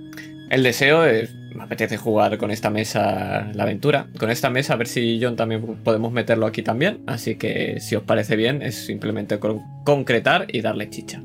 El 0.50 0.62
deseo 0.62 1.04
es, 1.04 1.34
me 1.54 1.64
apetece 1.64 1.96
jugar 1.96 2.38
con 2.38 2.50
esta 2.50 2.70
mesa 2.70 3.48
la 3.54 3.62
aventura. 3.64 4.06
Con 4.18 4.30
esta 4.30 4.50
mesa, 4.50 4.74
a 4.74 4.76
ver 4.76 4.86
si 4.86 5.18
John 5.20 5.36
también 5.36 5.62
podemos 5.82 6.12
meterlo 6.12 6.46
aquí 6.46 6.62
también. 6.62 7.00
Así 7.06 7.36
que, 7.36 7.80
si 7.80 7.96
os 7.96 8.02
parece 8.02 8.36
bien, 8.36 8.62
es 8.62 8.86
simplemente 8.86 9.38
con- 9.38 9.62
concretar 9.84 10.46
y 10.52 10.60
darle 10.60 10.90
chicha. 10.90 11.22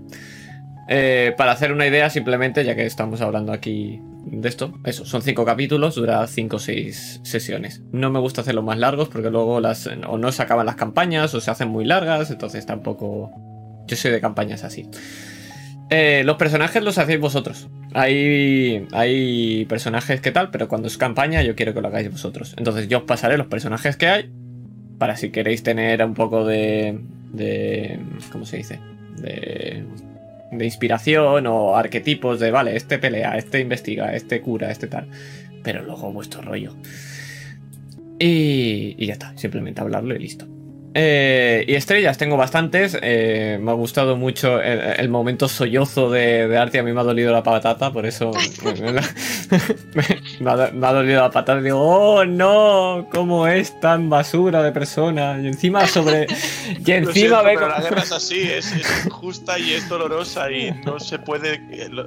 Eh, 0.90 1.34
para 1.38 1.52
hacer 1.52 1.72
una 1.72 1.86
idea, 1.86 2.10
simplemente, 2.10 2.66
ya 2.66 2.76
que 2.76 2.86
estamos 2.86 3.22
hablando 3.22 3.54
aquí 3.54 4.02
de 4.26 4.50
esto, 4.50 4.74
eso, 4.84 5.06
son 5.06 5.22
cinco 5.22 5.46
capítulos, 5.46 5.96
dura 5.96 6.26
cinco 6.28 6.58
o 6.58 6.60
seis 6.60 7.20
sesiones. 7.24 7.82
No 7.92 8.10
me 8.10 8.20
gusta 8.20 8.42
hacerlos 8.42 8.64
más 8.64 8.78
largos 8.78 9.10
porque 9.10 9.30
luego 9.30 9.62
las 9.62 9.88
o 9.88 10.18
no 10.18 10.32
se 10.32 10.42
acaban 10.42 10.66
las 10.66 10.76
campañas 10.76 11.34
o 11.34 11.42
se 11.42 11.50
hacen 11.52 11.70
muy 11.70 11.86
largas, 11.86 12.30
entonces 12.32 12.66
tampoco. 12.66 13.32
Yo 13.88 13.98
soy 13.98 14.12
de 14.12 14.22
campañas 14.22 14.64
así. 14.64 14.88
Eh, 15.94 16.24
los 16.24 16.38
personajes 16.38 16.82
los 16.82 16.98
hacéis 16.98 17.20
vosotros. 17.20 17.68
Hay, 17.94 18.88
hay 18.94 19.66
personajes 19.66 20.22
que 20.22 20.32
tal, 20.32 20.50
pero 20.50 20.70
cuando 20.70 20.88
es 20.88 20.98
campaña 20.98 21.44
yo 21.44 21.54
quiero 21.54 21.74
que 21.74 21.82
lo 21.82 21.90
hagáis 21.90 22.10
vosotros. 22.10 22.56
Entonces 22.58 22.88
yo 22.88 23.00
os 23.00 23.04
pasaré 23.04 23.38
los 23.38 23.48
personajes 23.48 23.98
que 23.98 24.08
hay 24.08 24.32
para 24.98 25.18
si 25.18 25.32
queréis 25.32 25.64
tener 25.64 26.04
un 26.06 26.14
poco 26.14 26.46
de... 26.46 26.98
de 27.34 28.00
¿Cómo 28.32 28.46
se 28.46 28.58
dice? 28.58 28.80
De, 29.18 29.84
de 30.54 30.66
inspiración 30.66 31.46
o 31.48 31.76
arquetipos 31.76 32.40
de, 32.40 32.52
vale, 32.52 32.78
este 32.78 32.98
pelea, 32.98 33.38
este 33.38 33.60
investiga, 33.60 34.16
este 34.16 34.40
cura, 34.40 34.72
este 34.72 34.88
tal. 34.88 35.08
Pero 35.62 35.84
luego 35.84 36.14
vuestro 36.14 36.42
rollo. 36.42 36.74
Y, 38.18 38.96
y 38.98 39.08
ya 39.08 39.14
está, 39.14 39.38
simplemente 39.38 39.82
hablarlo 39.82 40.16
y 40.16 40.20
listo. 40.20 40.48
Eh, 40.94 41.64
y 41.68 41.76
estrellas 41.76 42.18
tengo 42.18 42.36
bastantes. 42.38 42.98
eh, 43.02 43.58
me 43.62 43.72
ha 43.72 43.74
gustado 43.76 44.18
mucho 44.18 44.62
el, 44.62 44.80
el 45.00 45.10
momento 45.10 45.48
sollozo 45.48 46.10
de, 46.10 46.48
de 46.50 46.58
Arti. 46.58 46.80
A 46.80 46.84
mí 46.84 46.92
me 46.92 47.00
ha 47.00 47.04
dolido 47.04 47.32
la 47.32 47.44
patata, 47.44 47.92
por 47.94 48.06
eso 48.06 48.32
me, 48.64 48.74
me 48.82 48.92
la- 48.94 49.02
me 50.42 50.52
ha, 50.52 50.72
me 50.74 50.88
ha 50.88 50.92
dolido 50.94 51.22
la 51.22 51.32
patata. 51.32 51.62
Digo, 51.62 51.80
oh 51.80 52.26
no, 52.26 53.08
¿cómo 53.12 53.48
es 53.48 53.80
tan 53.80 54.10
basura 54.10 54.62
de 54.64 54.72
persona? 54.74 55.40
Y 55.42 55.48
encima 55.48 55.88
sobre. 55.88 56.28
Y 56.86 56.92
encima 56.92 57.14
siento, 57.14 57.44
ve 57.44 57.54
pero 57.56 57.68
la 57.70 57.82
guerra 57.82 58.02
es 58.02 58.12
así, 58.22 58.42
es, 58.42 58.72
es 58.74 59.06
injusta 59.06 59.58
y 59.60 59.74
es 59.74 59.88
dolorosa 59.88 60.52
y 60.52 60.72
no 60.86 61.00
se 61.00 61.20
puede, 61.20 61.54
eh, 61.72 61.88
no, 61.90 62.06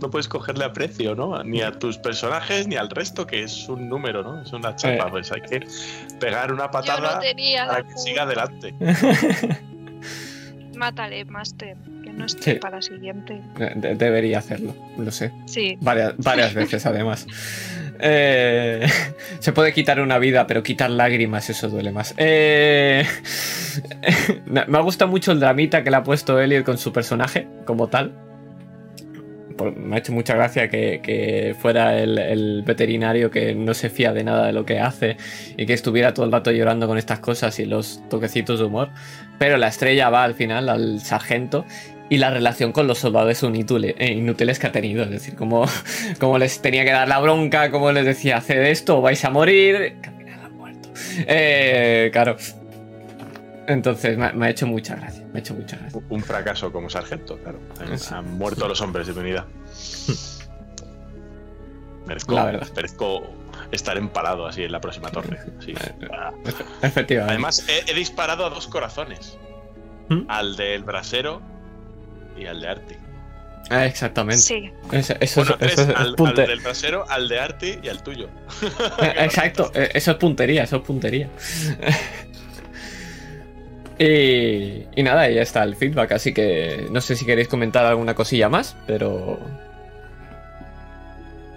no 0.00 0.10
puedes 0.10 0.26
cogerle 0.28 0.64
aprecio, 0.64 1.14
¿no? 1.14 1.42
Ni 1.44 1.62
a 1.62 1.70
tus 1.72 1.98
personajes 1.98 2.66
ni 2.66 2.74
al 2.76 2.90
resto, 2.90 3.26
que 3.26 3.42
es 3.44 3.68
un 3.68 3.88
número, 3.88 4.22
¿no? 4.24 4.42
Es 4.42 4.52
una 4.52 4.74
chapa, 4.74 5.06
Eh. 5.06 5.10
pues 5.10 5.30
hay 5.30 5.40
que 5.42 5.60
pegar 6.18 6.52
una 6.52 6.70
patada 6.70 7.14
no 7.14 7.20
tenía 7.20 7.66
para 7.68 7.82
que 7.84 7.96
siga. 7.96 8.23
Adelante. 8.24 8.74
Mátale, 10.76 11.24
Master, 11.26 11.76
que 12.02 12.10
no 12.10 12.28
Sí. 12.28 12.36
esté 12.36 12.54
para 12.56 12.76
la 12.76 12.82
siguiente. 12.82 13.40
De- 13.76 13.94
debería 13.94 14.38
hacerlo, 14.38 14.74
lo 14.98 15.10
sé. 15.12 15.30
Sí, 15.46 15.78
Varias, 15.80 16.14
varias 16.18 16.52
veces, 16.54 16.84
además. 16.86 17.26
Eh, 18.00 18.84
se 19.38 19.52
puede 19.52 19.72
quitar 19.72 20.00
una 20.00 20.18
vida, 20.18 20.48
pero 20.48 20.64
quitar 20.64 20.90
lágrimas, 20.90 21.48
eso 21.48 21.68
duele 21.68 21.92
más. 21.92 22.12
Eh, 22.16 23.06
me 24.46 24.64
me 24.66 24.78
ha 24.78 24.80
gustado 24.80 25.08
mucho 25.10 25.30
el 25.30 25.38
dramita 25.38 25.84
que 25.84 25.90
le 25.90 25.96
ha 25.96 26.02
puesto 26.02 26.40
Elliot 26.40 26.64
con 26.64 26.76
su 26.76 26.92
personaje, 26.92 27.46
como 27.64 27.86
tal. 27.86 28.12
Me 29.72 29.96
ha 29.96 29.98
hecho 29.98 30.12
mucha 30.12 30.34
gracia 30.34 30.68
que, 30.68 31.54
fuera 31.58 31.98
el, 31.98 32.62
veterinario 32.64 33.30
que 33.30 33.54
no 33.54 33.74
se 33.74 33.90
fía 33.90 34.12
de 34.12 34.24
nada 34.24 34.46
de 34.46 34.52
lo 34.52 34.64
que 34.64 34.80
hace 34.80 35.16
y 35.56 35.66
que 35.66 35.72
estuviera 35.72 36.14
todo 36.14 36.26
el 36.26 36.32
rato 36.32 36.50
llorando 36.50 36.86
con 36.86 36.98
estas 36.98 37.20
cosas 37.20 37.58
y 37.58 37.66
los 37.66 38.02
toquecitos 38.08 38.58
de 38.58 38.66
humor. 38.66 38.90
Pero 39.38 39.56
la 39.56 39.68
estrella 39.68 40.10
va 40.10 40.24
al 40.24 40.34
final 40.34 40.68
al 40.68 41.00
sargento 41.00 41.64
y 42.08 42.18
la 42.18 42.30
relación 42.30 42.72
con 42.72 42.86
los 42.86 42.98
soldados 42.98 43.42
inútiles, 43.42 43.94
eh, 43.98 44.12
inútiles 44.12 44.58
que 44.58 44.66
ha 44.66 44.72
tenido. 44.72 45.04
Es 45.04 45.10
decir, 45.10 45.34
como, 46.18 46.38
les 46.38 46.60
tenía 46.60 46.84
que 46.84 46.92
dar 46.92 47.08
la 47.08 47.18
bronca, 47.20 47.70
como 47.70 47.92
les 47.92 48.04
decía, 48.04 48.38
haced 48.38 48.62
esto 48.64 49.00
vais 49.00 49.24
a 49.24 49.30
morir. 49.30 49.96
Que 50.00 50.10
al 50.42 50.52
muerto. 50.52 50.90
Eh, 51.26 52.10
claro. 52.12 52.36
Entonces 53.66 54.18
me, 54.18 54.32
me 54.32 54.46
ha 54.46 54.50
hecho 54.50 54.66
mucha 54.66 54.96
gracia. 54.96 55.23
Me 55.34 55.38
ha 55.38 55.42
hecho 55.42 55.54
mucha 55.54 55.76
gracia. 55.76 56.00
Un 56.08 56.22
fracaso 56.22 56.72
como 56.72 56.88
sargento, 56.88 57.36
claro. 57.38 57.58
Han, 57.80 57.98
Sí. 57.98 58.14
han 58.14 58.38
muerto 58.38 58.66
los 58.68 58.80
hombres 58.80 59.06
de 59.08 59.12
mi 59.14 59.20
unidad. 59.20 59.44
Merezco, 62.06 62.34
La 62.34 62.44
verdad. 62.46 62.68
merezco 62.76 63.22
estar 63.72 63.96
empalado 63.96 64.46
así 64.46 64.62
en 64.62 64.72
la 64.72 64.80
próxima 64.80 65.10
torre. 65.10 65.38
sí. 65.64 65.74
Ah. 66.12 66.30
Efectivamente. 66.82 67.32
Además, 67.32 67.64
he, 67.68 67.90
he 67.90 67.94
disparado 67.94 68.46
a 68.46 68.50
dos 68.50 68.66
corazones. 68.68 69.36
¿Mm? 70.08 70.20
Al 70.28 70.54
del 70.56 70.84
brasero 70.84 71.40
y 72.38 72.46
al 72.46 72.60
de 72.60 72.68
Arti. 72.68 72.94
Ah, 73.70 73.86
exactamente. 73.86 74.42
sí. 74.42 74.70
Eso, 74.92 75.14
eso 75.18 75.40
es- 75.40 75.48
Bueno, 75.48 75.56
tres, 75.58 75.72
eso 75.72 75.82
es 75.82 75.88
al, 75.96 76.14
al 76.18 76.34
del 76.36 76.60
brasero, 76.60 77.06
al 77.08 77.28
de 77.28 77.40
Arti 77.40 77.78
y 77.82 77.88
al 77.88 78.02
tuyo. 78.02 78.28
Eh, 79.00 79.14
Exacto, 79.24 79.70
eh, 79.74 79.90
eso 79.94 80.10
es 80.12 80.16
puntería, 80.18 80.64
eso 80.64 80.76
es 80.76 80.82
puntería. 80.82 81.30
Y, 83.98 84.86
y 84.96 85.02
nada, 85.02 85.28
ya 85.28 85.42
está 85.42 85.62
el 85.62 85.76
feedback, 85.76 86.12
así 86.12 86.32
que 86.34 86.88
no 86.90 87.00
sé 87.00 87.16
si 87.16 87.24
queréis 87.26 87.48
comentar 87.48 87.84
alguna 87.86 88.14
cosilla 88.14 88.48
más, 88.48 88.76
pero... 88.86 89.38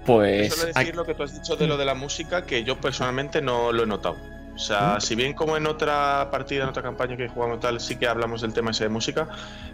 Pues... 0.05 0.53
Solo 0.55 0.71
decir 0.73 0.95
lo 0.95 1.05
que 1.05 1.13
tú 1.13 1.23
has 1.23 1.33
dicho 1.33 1.55
de 1.55 1.67
lo 1.67 1.77
de 1.77 1.85
la 1.85 1.93
música, 1.93 2.45
que 2.45 2.63
yo 2.63 2.79
personalmente 2.79 3.41
no 3.41 3.71
lo 3.71 3.83
he 3.83 3.87
notado. 3.87 4.15
O 4.55 4.59
sea, 4.59 4.99
si 4.99 5.13
bien 5.15 5.33
como 5.33 5.55
en 5.57 5.67
otra 5.67 6.29
partida, 6.31 6.63
en 6.63 6.69
otra 6.69 6.81
campaña 6.81 7.15
que 7.15 7.27
jugamos 7.27 7.59
tal, 7.59 7.79
sí 7.79 7.95
que 7.97 8.07
hablamos 8.07 8.41
del 8.41 8.53
tema 8.53 8.71
ese 8.71 8.85
de 8.85 8.89
música, 8.89 9.27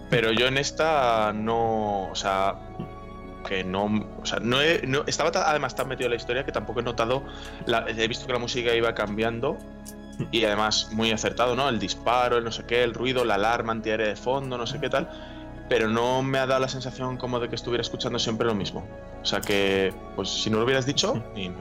pero 0.09 0.31
yo 0.33 0.47
en 0.47 0.57
esta 0.57 1.31
no, 1.33 2.09
o 2.09 2.15
sea, 2.15 2.55
que 3.47 3.63
no, 3.63 3.85
o 4.21 4.25
sea, 4.25 4.39
no, 4.41 4.61
he- 4.61 4.81
no- 4.85 5.03
estaba 5.07 5.31
ta- 5.31 5.49
además 5.49 5.73
tan 5.75 5.87
metido 5.87 6.07
en 6.07 6.11
la 6.11 6.17
historia 6.17 6.43
que 6.43 6.51
tampoco 6.51 6.81
he 6.81 6.83
notado, 6.83 7.23
la- 7.65 7.85
he 7.87 8.07
visto 8.09 8.25
que 8.27 8.33
la 8.33 8.39
música 8.39 8.73
iba 8.75 8.93
cambiando 8.93 9.57
y 10.31 10.45
además 10.45 10.89
muy 10.91 11.11
acertado, 11.11 11.55
¿no? 11.55 11.69
El 11.69 11.79
disparo, 11.79 12.37
el 12.37 12.43
no 12.43 12.51
sé 12.51 12.63
qué, 12.65 12.83
el 12.83 12.93
ruido, 12.93 13.25
la 13.25 13.35
alarma 13.35 13.71
antiaérea 13.73 14.07
de 14.07 14.15
fondo, 14.15 14.57
no 14.57 14.67
sé 14.67 14.79
qué 14.79 14.89
tal, 14.89 15.09
pero 15.69 15.87
no 15.87 16.21
me 16.21 16.37
ha 16.39 16.45
dado 16.45 16.59
la 16.61 16.67
sensación 16.67 17.17
como 17.17 17.39
de 17.39 17.49
que 17.49 17.55
estuviera 17.55 17.81
escuchando 17.81 18.19
siempre 18.19 18.45
lo 18.47 18.53
mismo. 18.55 18.85
O 19.21 19.25
sea 19.25 19.39
que, 19.41 19.93
pues 20.15 20.29
si 20.29 20.49
no 20.49 20.57
lo 20.57 20.65
hubieras 20.65 20.85
dicho, 20.85 21.23
ni 21.35 21.51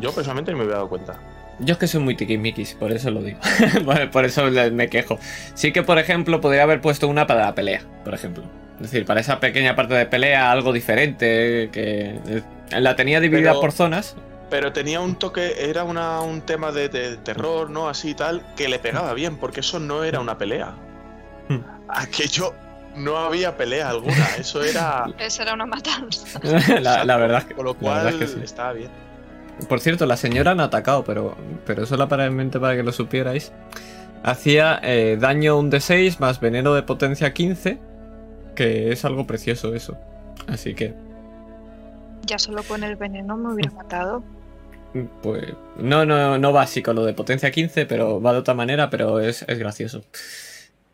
yo 0.00 0.12
personalmente 0.12 0.52
ni 0.52 0.58
me 0.58 0.64
hubiera 0.64 0.78
dado 0.78 0.88
cuenta. 0.88 1.18
Yo 1.58 1.72
es 1.72 1.78
que 1.78 1.86
soy 1.88 2.00
muy 2.00 2.16
tiquismiquis, 2.16 2.74
por 2.74 2.90
eso 2.90 3.10
lo 3.10 3.22
digo. 3.22 3.38
Por- 4.12 4.24
eso 4.24 4.44
me 4.72 4.88
quejo. 4.88 5.18
Sí 5.52 5.72
que, 5.72 5.82
por 5.82 5.98
ejemplo, 5.98 6.40
podría 6.40 6.62
haber 6.62 6.80
puesto 6.80 7.06
una 7.06 7.26
para 7.26 7.42
la 7.44 7.54
pelea, 7.54 7.82
por 8.02 8.14
ejemplo. 8.14 8.44
Es 8.76 8.90
decir, 8.90 9.04
para 9.04 9.20
esa 9.20 9.40
pequeña 9.40 9.76
parte 9.76 9.92
de 9.92 10.06
pelea, 10.06 10.50
algo 10.50 10.72
diferente, 10.72 11.68
que 11.70 12.18
eh, 12.28 12.42
la 12.80 12.96
tenía 12.96 13.20
dividida 13.20 13.50
Pero- 13.50 13.60
por 13.60 13.72
zonas. 13.72 14.16
Pero 14.50 14.72
tenía 14.72 15.00
un 15.00 15.14
toque, 15.14 15.70
era 15.70 15.84
una, 15.84 16.20
un 16.20 16.40
tema 16.42 16.72
de, 16.72 16.88
de 16.88 17.16
terror, 17.18 17.70
¿no? 17.70 17.88
Así 17.88 18.10
y 18.10 18.14
tal, 18.14 18.44
que 18.56 18.68
le 18.68 18.78
pegaba 18.80 19.14
bien, 19.14 19.36
porque 19.36 19.60
eso 19.60 19.78
no 19.78 20.02
era 20.02 20.18
una 20.20 20.36
pelea. 20.36 20.74
Hmm. 21.48 21.60
Aquello 21.88 22.52
no 22.96 23.16
había 23.16 23.56
pelea 23.56 23.90
alguna, 23.90 24.26
eso 24.38 24.62
era. 24.62 25.06
Esa 25.18 25.42
era 25.44 25.54
una 25.54 25.66
matanza. 25.66 26.40
la, 26.80 27.04
la 27.04 27.16
verdad 27.16 27.38
es 27.38 27.44
que, 27.46 27.54
Con 27.54 27.64
lo 27.64 27.74
cual 27.74 28.08
es 28.08 28.14
que 28.16 28.26
sí. 28.26 28.40
estaba 28.42 28.72
bien. 28.72 28.90
por 29.68 29.80
cierto, 29.80 30.06
la 30.06 30.16
señora 30.16 30.50
han 30.52 30.60
atacado, 30.60 31.04
pero, 31.04 31.36
pero 31.64 31.86
solamente 31.86 32.58
para 32.58 32.76
que 32.76 32.82
lo 32.82 32.92
supierais. 32.92 33.52
Hacía 34.22 34.78
eh, 34.82 35.16
daño 35.18 35.58
un 35.58 35.70
D6 35.70 36.18
más 36.18 36.40
veneno 36.40 36.74
de 36.74 36.82
potencia 36.82 37.32
15, 37.32 37.78
que 38.54 38.92
es 38.92 39.04
algo 39.04 39.26
precioso 39.26 39.74
eso. 39.74 39.96
Así 40.46 40.74
que, 40.74 40.94
Ya 42.26 42.38
solo 42.38 42.62
con 42.64 42.82
el 42.84 42.96
veneno 42.96 43.36
me 43.36 43.54
hubiera 43.54 43.70
matado. 43.70 44.22
Pues, 45.22 45.44
no, 45.76 46.04
no, 46.04 46.38
no 46.38 46.52
va 46.52 46.62
así 46.62 46.82
con 46.82 46.96
lo 46.96 47.04
de 47.04 47.14
potencia 47.14 47.50
15, 47.50 47.86
pero 47.86 48.20
va 48.20 48.32
de 48.32 48.38
otra 48.40 48.54
manera, 48.54 48.90
pero 48.90 49.20
es, 49.20 49.42
es 49.48 49.58
gracioso. 49.58 50.04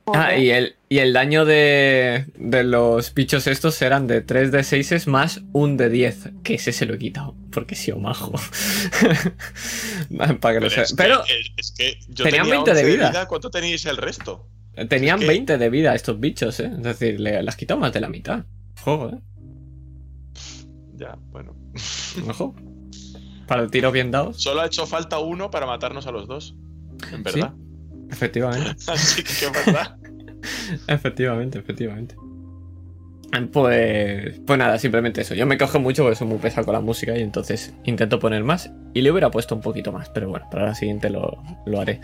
Ah, 0.08 0.26
Joder. 0.28 0.38
y 0.38 0.50
el, 0.50 0.76
y 0.88 0.98
el 0.98 1.12
daño 1.12 1.44
de, 1.44 2.26
de 2.36 2.62
los 2.62 3.12
bichos 3.12 3.48
estos 3.48 3.82
eran 3.82 4.06
de 4.06 4.20
3 4.20 4.52
de 4.52 4.62
6 4.62 5.08
más 5.08 5.40
un 5.52 5.76
de 5.76 5.88
10. 5.90 6.30
Que 6.44 6.54
ese 6.54 6.70
se 6.72 6.86
lo 6.86 6.94
he 6.94 6.98
quitado, 6.98 7.34
porque 7.50 7.74
he 7.74 7.76
sido 7.76 7.98
majo. 7.98 8.30
Para 10.40 10.54
que 10.54 10.60
lo 10.60 10.68
Pero, 10.68 10.70
sepa. 10.70 10.82
es, 10.82 10.92
Pero 10.94 11.22
que, 11.24 11.40
es 11.56 11.70
que 11.72 11.98
yo 12.08 12.24
tenían 12.24 12.44
tenía 12.44 12.62
20 12.62 12.74
de 12.74 12.80
11 12.84 12.96
vida. 12.96 13.26
¿Cuánto 13.26 13.50
teníais 13.50 13.84
el 13.86 13.96
resto? 13.96 14.46
tenían 14.88 15.18
que- 15.18 15.26
20 15.26 15.58
de 15.58 15.70
vida 15.70 15.94
estos 15.94 16.20
bichos, 16.20 16.60
¿eh? 16.60 16.70
Es 16.76 16.82
decir, 16.84 17.18
le, 17.18 17.42
las 17.42 17.56
quitado 17.56 17.80
más 17.80 17.92
de 17.92 18.00
la 18.00 18.08
mitad. 18.08 18.44
Ojo, 18.84 19.08
¿eh? 19.10 19.18
Ya, 20.94 21.16
bueno. 21.32 21.56
Ojo. 22.28 22.54
Para 23.46 23.62
el 23.62 23.70
tiro 23.70 23.92
bien 23.92 24.10
dados. 24.10 24.42
Solo 24.42 24.62
ha 24.62 24.66
hecho 24.66 24.86
falta 24.86 25.18
uno 25.18 25.50
para 25.50 25.66
matarnos 25.66 26.06
a 26.06 26.10
los 26.10 26.26
dos. 26.26 26.56
En 27.12 27.22
verdad. 27.22 27.54
Efectivamente. 28.10 28.76
Así 28.90 29.22
que, 29.22 29.32
¿qué 29.32 29.46
pasa? 29.50 29.98
Efectivamente, 30.88 31.58
efectivamente. 31.58 32.14
Pues, 33.52 34.40
pues 34.46 34.58
nada, 34.58 34.78
simplemente 34.78 35.20
eso. 35.20 35.34
Yo 35.34 35.44
me 35.44 35.58
cojo 35.58 35.78
mucho 35.80 36.02
porque 36.02 36.16
soy 36.16 36.26
muy 36.28 36.38
pesado 36.38 36.64
con 36.64 36.74
la 36.74 36.80
música 36.80 37.16
y 37.16 37.22
entonces 37.22 37.74
intento 37.84 38.18
poner 38.18 38.44
más. 38.44 38.70
Y 38.94 39.02
le 39.02 39.10
hubiera 39.10 39.30
puesto 39.30 39.54
un 39.54 39.60
poquito 39.60 39.92
más, 39.92 40.08
pero 40.10 40.28
bueno, 40.28 40.46
para 40.50 40.66
la 40.66 40.74
siguiente 40.74 41.10
lo, 41.10 41.42
lo 41.66 41.80
haré. 41.80 42.00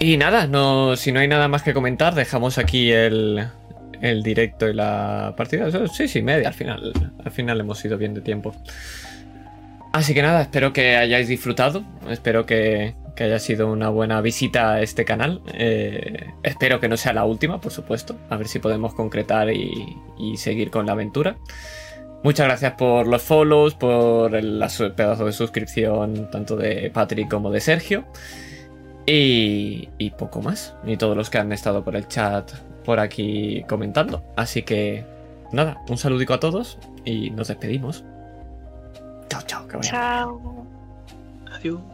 Y 0.00 0.16
nada, 0.16 0.46
no, 0.46 0.96
si 0.96 1.12
no 1.12 1.20
hay 1.20 1.28
nada 1.28 1.48
más 1.48 1.62
que 1.62 1.74
comentar, 1.74 2.14
dejamos 2.14 2.58
aquí 2.58 2.90
el, 2.90 3.46
el 4.00 4.22
directo 4.22 4.68
y 4.68 4.74
la 4.74 5.34
partida. 5.36 5.70
Sí, 5.88 6.08
sí, 6.08 6.22
media 6.22 6.48
al 6.48 6.54
final. 6.54 6.92
Al 7.24 7.30
final 7.30 7.60
hemos 7.60 7.84
ido 7.84 7.96
bien 7.96 8.14
de 8.14 8.20
tiempo. 8.20 8.54
Así 9.92 10.14
que 10.14 10.22
nada, 10.22 10.42
espero 10.42 10.72
que 10.72 10.96
hayáis 10.96 11.28
disfrutado. 11.28 11.84
Espero 12.08 12.46
que, 12.46 12.94
haya 13.18 13.38
sido 13.38 13.70
una 13.70 13.88
buena 13.88 14.20
visita 14.20 14.72
a 14.72 14.82
este 14.82 15.04
canal. 15.04 15.42
Eh, 15.52 16.30
espero 16.42 16.80
que 16.80 16.88
no 16.88 16.96
sea 16.96 17.12
la 17.12 17.24
última, 17.24 17.60
por 17.60 17.70
supuesto. 17.70 18.16
A 18.30 18.36
ver 18.36 18.48
si 18.48 18.58
podemos 18.58 18.94
concretar 18.94 19.50
y, 19.50 19.96
seguir 20.36 20.70
con 20.70 20.86
la 20.86 20.92
aventura. 20.92 21.36
Muchas 22.24 22.46
gracias 22.46 22.72
por 22.72 23.06
los 23.06 23.22
follows, 23.22 23.74
por 23.74 24.34
el 24.34 24.64
pedazo 24.96 25.26
de 25.26 25.32
suscripción, 25.32 26.30
tanto 26.30 26.56
de 26.56 26.90
Patrick 26.92 27.28
como 27.28 27.50
de 27.50 27.60
Sergio. 27.60 28.06
Y, 29.06 29.88
y 29.98 30.10
poco 30.10 30.40
más. 30.40 30.74
Y 30.84 30.96
todos 30.96 31.16
los 31.16 31.30
que 31.30 31.38
han 31.38 31.52
estado 31.52 31.84
por 31.84 31.96
el 31.96 32.08
chat 32.08 32.50
por 32.84 32.98
aquí 32.98 33.64
comentando. 33.68 34.24
Así 34.36 34.62
que 34.62 35.04
nada, 35.52 35.82
un 35.88 35.98
saludico 35.98 36.34
a 36.34 36.40
todos 36.40 36.78
y 37.04 37.30
nos 37.30 37.48
despedimos. 37.48 38.04
Chao, 39.28 39.42
chao, 39.42 39.66
que 39.66 39.76
vaya. 39.76 39.90
Chao. 39.90 40.66
Adiós. 41.54 41.91